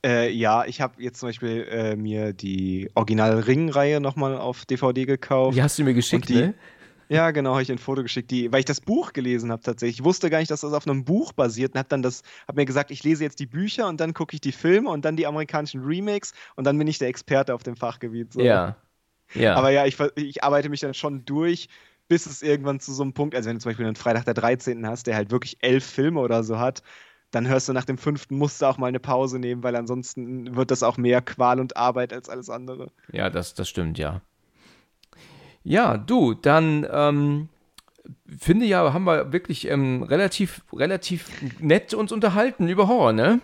Äh, 0.04 0.30
ja, 0.30 0.64
ich 0.64 0.80
habe 0.80 1.02
jetzt 1.02 1.18
zum 1.20 1.28
Beispiel 1.28 1.66
äh, 1.68 1.96
mir 1.96 2.32
die 2.32 2.88
Original-Ring-Reihe 2.94 4.00
nochmal 4.00 4.36
auf 4.36 4.64
DVD 4.64 5.04
gekauft. 5.06 5.56
Die 5.56 5.62
hast 5.62 5.78
du 5.78 5.84
mir 5.84 5.94
geschickt, 5.94 6.28
die- 6.28 6.34
ne? 6.34 6.54
Ja, 7.10 7.30
genau, 7.30 7.52
habe 7.52 7.62
ich 7.62 7.72
ein 7.72 7.78
Foto 7.78 8.02
geschickt, 8.02 8.30
die, 8.30 8.52
weil 8.52 8.58
ich 8.60 8.66
das 8.66 8.82
Buch 8.82 9.14
gelesen 9.14 9.50
habe 9.50 9.62
tatsächlich. 9.62 10.00
Ich 10.00 10.04
wusste 10.04 10.28
gar 10.28 10.40
nicht, 10.40 10.50
dass 10.50 10.60
das 10.60 10.74
auf 10.74 10.86
einem 10.86 11.06
Buch 11.06 11.32
basiert 11.32 11.72
und 11.72 11.78
habe 11.78 11.88
dann 11.88 12.02
das, 12.02 12.22
habe 12.46 12.60
mir 12.60 12.66
gesagt, 12.66 12.90
ich 12.90 13.02
lese 13.02 13.24
jetzt 13.24 13.40
die 13.40 13.46
Bücher 13.46 13.88
und 13.88 13.98
dann 13.98 14.12
gucke 14.12 14.34
ich 14.34 14.42
die 14.42 14.52
Filme 14.52 14.90
und 14.90 15.06
dann 15.06 15.16
die 15.16 15.26
amerikanischen 15.26 15.82
Remakes 15.82 16.32
und 16.56 16.64
dann 16.66 16.76
bin 16.76 16.86
ich 16.86 16.98
der 16.98 17.08
Experte 17.08 17.54
auf 17.54 17.62
dem 17.62 17.76
Fachgebiet. 17.76 18.34
So. 18.34 18.40
Ja. 18.42 18.76
Ja. 19.34 19.54
Aber 19.54 19.70
ja, 19.70 19.86
ich, 19.86 19.96
ich 20.16 20.44
arbeite 20.44 20.68
mich 20.68 20.80
dann 20.80 20.92
schon 20.92 21.24
durch, 21.24 21.68
bis 22.08 22.26
es 22.26 22.42
irgendwann 22.42 22.78
zu 22.78 22.92
so 22.92 23.02
einem 23.02 23.14
Punkt, 23.14 23.34
also 23.34 23.48
wenn 23.48 23.56
du 23.56 23.62
zum 23.62 23.70
Beispiel 23.70 23.86
einen 23.86 23.96
Freitag 23.96 24.26
der 24.26 24.34
13. 24.34 24.86
hast, 24.86 25.06
der 25.06 25.16
halt 25.16 25.30
wirklich 25.30 25.56
elf 25.60 25.84
Filme 25.86 26.20
oder 26.20 26.44
so 26.44 26.58
hat, 26.58 26.82
dann 27.30 27.46
hörst 27.46 27.68
du 27.68 27.72
nach 27.72 27.84
dem 27.84 27.98
fünften, 27.98 28.36
musst 28.36 28.62
du 28.62 28.66
auch 28.66 28.78
mal 28.78 28.86
eine 28.86 29.00
Pause 29.00 29.38
nehmen, 29.38 29.62
weil 29.62 29.76
ansonsten 29.76 30.56
wird 30.56 30.70
das 30.70 30.82
auch 30.82 30.96
mehr 30.96 31.20
Qual 31.20 31.60
und 31.60 31.76
Arbeit 31.76 32.12
als 32.12 32.28
alles 32.28 32.48
andere. 32.48 32.90
Ja, 33.12 33.28
das, 33.28 33.54
das 33.54 33.68
stimmt, 33.68 33.98
ja. 33.98 34.22
Ja, 35.62 35.98
du, 35.98 36.34
dann 36.34 36.86
ähm, 36.90 37.48
finde 38.38 38.64
ja, 38.64 38.92
haben 38.92 39.04
wir 39.04 39.32
wirklich 39.32 39.68
ähm, 39.68 40.02
relativ, 40.02 40.62
relativ 40.72 41.30
nett 41.60 41.92
uns 41.92 42.12
unterhalten 42.12 42.68
über 42.68 42.88
Horror, 42.88 43.12
ne? 43.12 43.40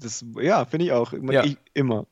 Das, 0.00 0.24
ja, 0.38 0.66
finde 0.66 0.86
ich 0.86 0.92
auch. 0.92 1.14
Immer, 1.14 1.32
Ja. 1.32 1.44
Ich, 1.44 1.56
immer. 1.72 2.06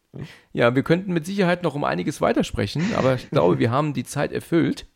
Ja, 0.52 0.74
wir 0.74 0.82
könnten 0.82 1.12
mit 1.12 1.26
Sicherheit 1.26 1.62
noch 1.62 1.74
um 1.74 1.84
einiges 1.84 2.20
weitersprechen, 2.20 2.94
aber 2.96 3.16
ich 3.16 3.28
glaube, 3.30 3.58
wir 3.58 3.70
haben 3.70 3.92
die 3.92 4.04
Zeit 4.04 4.32
erfüllt. 4.32 4.86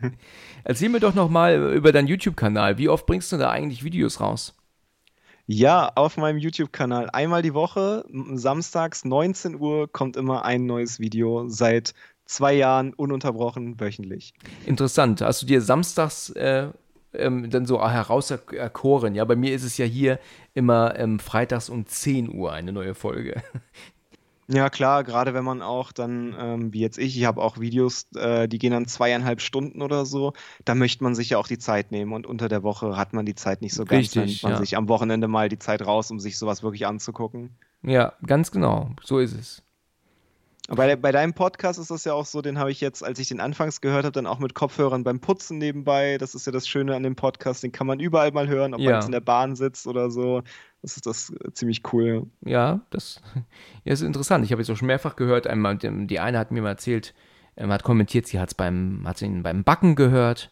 Erzähl 0.64 0.88
mir 0.88 0.98
doch 0.98 1.14
noch 1.14 1.28
mal 1.28 1.74
über 1.74 1.92
deinen 1.92 2.08
YouTube-Kanal. 2.08 2.78
Wie 2.78 2.88
oft 2.88 3.06
bringst 3.06 3.30
du 3.30 3.36
da 3.36 3.50
eigentlich 3.50 3.84
Videos 3.84 4.20
raus? 4.20 4.56
Ja, 5.46 5.92
auf 5.94 6.16
meinem 6.16 6.38
YouTube-Kanal 6.38 7.10
einmal 7.10 7.42
die 7.42 7.52
Woche, 7.52 8.06
samstags 8.32 9.04
19 9.04 9.60
Uhr 9.60 9.92
kommt 9.92 10.16
immer 10.16 10.44
ein 10.46 10.64
neues 10.64 11.00
Video 11.00 11.48
seit 11.48 11.92
zwei 12.24 12.54
Jahren 12.54 12.94
ununterbrochen 12.94 13.78
wöchentlich. 13.78 14.32
Interessant. 14.64 15.20
Hast 15.20 15.42
du 15.42 15.46
dir 15.46 15.60
samstags 15.60 16.30
äh, 16.30 16.68
ähm, 17.12 17.50
dann 17.50 17.66
so 17.66 17.86
herauserkoren? 17.86 19.14
Ja, 19.14 19.26
bei 19.26 19.36
mir 19.36 19.54
ist 19.54 19.64
es 19.64 19.76
ja 19.76 19.84
hier 19.84 20.18
immer 20.54 20.98
ähm, 20.98 21.18
freitags 21.18 21.68
um 21.68 21.84
10 21.84 22.34
Uhr 22.34 22.52
eine 22.52 22.72
neue 22.72 22.94
Folge. 22.94 23.42
Ja, 24.48 24.68
klar, 24.68 25.04
gerade 25.04 25.32
wenn 25.32 25.44
man 25.44 25.62
auch 25.62 25.90
dann, 25.92 26.34
ähm, 26.38 26.72
wie 26.72 26.80
jetzt 26.80 26.98
ich, 26.98 27.16
ich 27.16 27.24
habe 27.24 27.40
auch 27.40 27.58
Videos, 27.58 28.06
äh, 28.14 28.46
die 28.46 28.58
gehen 28.58 28.72
dann 28.72 28.86
zweieinhalb 28.86 29.40
Stunden 29.40 29.80
oder 29.80 30.04
so, 30.04 30.34
da 30.64 30.74
möchte 30.74 31.02
man 31.02 31.14
sich 31.14 31.30
ja 31.30 31.38
auch 31.38 31.46
die 31.46 31.58
Zeit 31.58 31.90
nehmen 31.92 32.12
und 32.12 32.26
unter 32.26 32.48
der 32.48 32.62
Woche 32.62 32.96
hat 32.96 33.14
man 33.14 33.24
die 33.24 33.34
Zeit 33.34 33.62
nicht 33.62 33.74
so 33.74 33.84
ganz, 33.84 34.00
Richtig, 34.00 34.14
dann 34.14 34.26
nimmt 34.26 34.42
man 34.42 34.52
ja. 34.52 34.58
sich 34.58 34.76
am 34.76 34.88
Wochenende 34.88 35.28
mal 35.28 35.48
die 35.48 35.58
Zeit 35.58 35.86
raus, 35.86 36.10
um 36.10 36.20
sich 36.20 36.38
sowas 36.38 36.62
wirklich 36.62 36.86
anzugucken. 36.86 37.56
Ja, 37.82 38.12
ganz 38.26 38.50
genau. 38.50 38.90
So 39.02 39.18
ist 39.18 39.32
es. 39.32 39.62
Bei, 40.68 40.96
bei 40.96 41.12
deinem 41.12 41.34
Podcast 41.34 41.78
ist 41.78 41.90
das 41.90 42.04
ja 42.04 42.14
auch 42.14 42.24
so, 42.24 42.40
den 42.40 42.58
habe 42.58 42.70
ich 42.70 42.80
jetzt, 42.80 43.04
als 43.04 43.18
ich 43.18 43.28
den 43.28 43.40
anfangs 43.40 43.82
gehört 43.82 44.04
habe, 44.04 44.12
dann 44.12 44.26
auch 44.26 44.38
mit 44.38 44.54
Kopfhörern 44.54 45.04
beim 45.04 45.20
Putzen 45.20 45.58
nebenbei. 45.58 46.16
Das 46.16 46.34
ist 46.34 46.46
ja 46.46 46.52
das 46.52 46.66
Schöne 46.66 46.96
an 46.96 47.02
dem 47.02 47.16
Podcast, 47.16 47.62
den 47.62 47.72
kann 47.72 47.86
man 47.86 48.00
überall 48.00 48.32
mal 48.32 48.48
hören, 48.48 48.72
ob 48.72 48.80
man 48.80 48.88
Ja. 48.88 48.94
jetzt 48.96 49.04
in 49.06 49.12
der 49.12 49.20
Bahn 49.20 49.56
sitzt 49.56 49.86
oder 49.86 50.10
so. 50.10 50.42
Das 50.84 50.96
ist 50.96 51.06
das 51.06 51.30
äh, 51.30 51.50
ziemlich 51.54 51.80
cool. 51.94 52.26
Ja, 52.44 52.82
das 52.90 53.22
ja, 53.84 53.92
ist 53.94 54.02
interessant. 54.02 54.44
Ich 54.44 54.52
habe 54.52 54.60
jetzt 54.60 54.70
auch 54.70 54.76
schon 54.76 54.86
mehrfach 54.86 55.16
gehört, 55.16 55.46
einmal, 55.46 55.78
die 55.78 56.20
eine 56.20 56.38
hat 56.38 56.50
mir 56.50 56.60
mal 56.60 56.68
erzählt, 56.68 57.14
ähm, 57.56 57.72
hat 57.72 57.84
kommentiert, 57.84 58.26
sie 58.26 58.38
hat 58.38 58.50
es 58.50 58.54
beim, 58.54 59.02
hat 59.06 59.22
ihn 59.22 59.42
beim 59.42 59.64
Backen 59.64 59.94
gehört. 59.94 60.50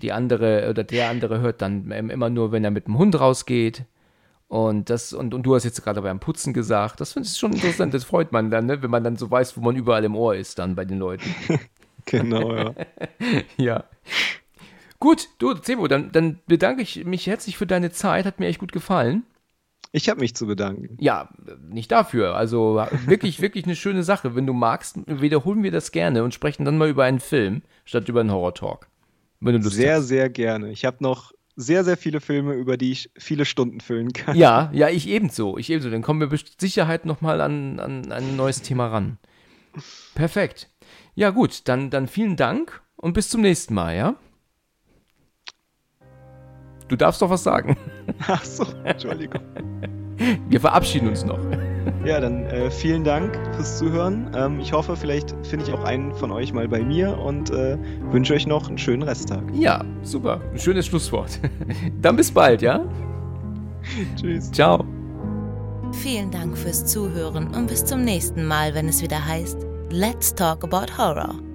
Die 0.00 0.12
andere 0.12 0.68
oder 0.70 0.84
der 0.84 1.10
andere 1.10 1.40
hört 1.40 1.60
dann 1.60 1.90
ähm, 1.90 2.08
immer 2.08 2.30
nur, 2.30 2.52
wenn 2.52 2.62
er 2.62 2.70
mit 2.70 2.86
dem 2.86 2.98
Hund 2.98 3.18
rausgeht. 3.18 3.84
Und 4.46 4.90
das, 4.90 5.12
und, 5.12 5.34
und 5.34 5.42
du 5.42 5.56
hast 5.56 5.64
jetzt 5.64 5.82
gerade 5.82 6.02
beim 6.02 6.20
Putzen 6.20 6.52
gesagt. 6.54 7.00
Das 7.00 7.14
finde 7.14 7.28
ich 7.28 7.36
schon 7.36 7.52
interessant, 7.52 7.92
das 7.94 8.04
freut 8.04 8.30
man 8.30 8.52
dann, 8.52 8.66
ne? 8.66 8.80
wenn 8.80 8.90
man 8.90 9.02
dann 9.02 9.16
so 9.16 9.28
weiß, 9.28 9.56
wo 9.56 9.60
man 9.60 9.74
überall 9.74 10.04
im 10.04 10.14
Ohr 10.14 10.36
ist, 10.36 10.60
dann 10.60 10.76
bei 10.76 10.84
den 10.84 10.98
Leuten. 10.98 11.34
Genau, 12.10 12.54
ja. 12.54 12.74
Ja. 13.58 13.84
Gut, 14.98 15.28
du, 15.36 15.52
Zebo, 15.52 15.88
dann, 15.88 16.10
dann 16.10 16.38
bedanke 16.46 16.80
ich 16.80 17.04
mich 17.04 17.26
herzlich 17.26 17.58
für 17.58 17.66
deine 17.66 17.90
Zeit. 17.90 18.24
Hat 18.24 18.40
mir 18.40 18.46
echt 18.46 18.60
gut 18.60 18.72
gefallen. 18.72 19.24
Ich 19.92 20.08
habe 20.08 20.20
mich 20.20 20.34
zu 20.36 20.46
bedanken. 20.46 20.96
Ja, 21.00 21.30
nicht 21.70 21.90
dafür. 21.90 22.34
Also 22.34 22.84
wirklich, 23.06 23.40
wirklich 23.40 23.64
eine 23.64 23.76
schöne 23.76 24.02
Sache. 24.02 24.34
Wenn 24.34 24.46
du 24.46 24.52
magst, 24.52 24.98
wiederholen 25.06 25.62
wir 25.62 25.70
das 25.70 25.92
gerne 25.92 26.24
und 26.24 26.34
sprechen 26.34 26.64
dann 26.64 26.78
mal 26.78 26.88
über 26.88 27.04
einen 27.04 27.20
Film 27.20 27.62
statt 27.84 28.08
über 28.08 28.20
einen 28.20 28.32
Horror-Talk. 28.32 28.88
Wenn 29.40 29.54
du 29.54 29.60
Lust 29.60 29.76
Sehr, 29.76 29.96
hast. 29.96 30.08
sehr 30.08 30.28
gerne. 30.28 30.70
Ich 30.70 30.84
habe 30.84 30.98
noch 31.00 31.32
sehr, 31.56 31.84
sehr 31.84 31.96
viele 31.96 32.20
Filme, 32.20 32.54
über 32.54 32.76
die 32.76 32.92
ich 32.92 33.10
viele 33.18 33.44
Stunden 33.44 33.80
füllen 33.80 34.12
kann. 34.12 34.36
Ja, 34.36 34.70
ja, 34.72 34.88
ich 34.88 35.08
ebenso. 35.08 35.58
Ich 35.58 35.70
ebenso. 35.70 35.90
Dann 35.90 36.02
kommen 36.02 36.20
wir 36.20 36.28
mit 36.28 36.60
Sicherheit 36.60 37.04
nochmal 37.04 37.40
an, 37.40 37.80
an 37.80 38.12
ein 38.12 38.36
neues 38.36 38.62
Thema 38.62 38.88
ran. 38.88 39.18
Perfekt. 40.14 40.68
Ja, 41.14 41.30
gut, 41.30 41.62
dann, 41.64 41.90
dann 41.90 42.06
vielen 42.06 42.36
Dank 42.36 42.80
und 42.96 43.12
bis 43.12 43.28
zum 43.28 43.40
nächsten 43.40 43.74
Mal, 43.74 43.96
ja? 43.96 44.16
Du 46.88 46.96
darfst 46.96 47.22
doch 47.22 47.30
was 47.30 47.42
sagen. 47.42 47.76
Ach 48.26 48.44
so, 48.44 48.66
Entschuldigung. 48.84 49.40
Wir 50.48 50.60
verabschieden 50.60 51.08
uns 51.08 51.24
noch. 51.24 51.38
Ja, 52.04 52.20
dann 52.20 52.44
äh, 52.46 52.70
vielen 52.70 53.04
Dank 53.04 53.38
fürs 53.54 53.78
Zuhören. 53.78 54.30
Ähm, 54.34 54.60
ich 54.60 54.72
hoffe, 54.72 54.96
vielleicht 54.96 55.34
finde 55.46 55.66
ich 55.66 55.72
auch 55.72 55.84
einen 55.84 56.12
von 56.14 56.30
euch 56.32 56.52
mal 56.52 56.66
bei 56.66 56.80
mir 56.80 57.16
und 57.18 57.50
äh, 57.50 57.78
wünsche 58.10 58.34
euch 58.34 58.46
noch 58.46 58.68
einen 58.68 58.78
schönen 58.78 59.02
Resttag. 59.02 59.42
Ja, 59.54 59.84
super. 60.02 60.40
Ein 60.52 60.58
schönes 60.58 60.86
Schlusswort. 60.86 61.38
Dann 62.02 62.16
bis 62.16 62.32
bald, 62.32 62.62
ja? 62.62 62.84
Tschüss. 64.16 64.50
Ciao. 64.50 64.84
Vielen 65.92 66.30
Dank 66.30 66.56
fürs 66.56 66.84
Zuhören 66.86 67.54
und 67.54 67.68
bis 67.68 67.84
zum 67.84 68.04
nächsten 68.04 68.44
Mal, 68.44 68.74
wenn 68.74 68.88
es 68.88 69.02
wieder 69.02 69.24
heißt 69.24 69.58
Let's 69.90 70.34
Talk 70.34 70.64
About 70.64 70.98
Horror. 70.98 71.47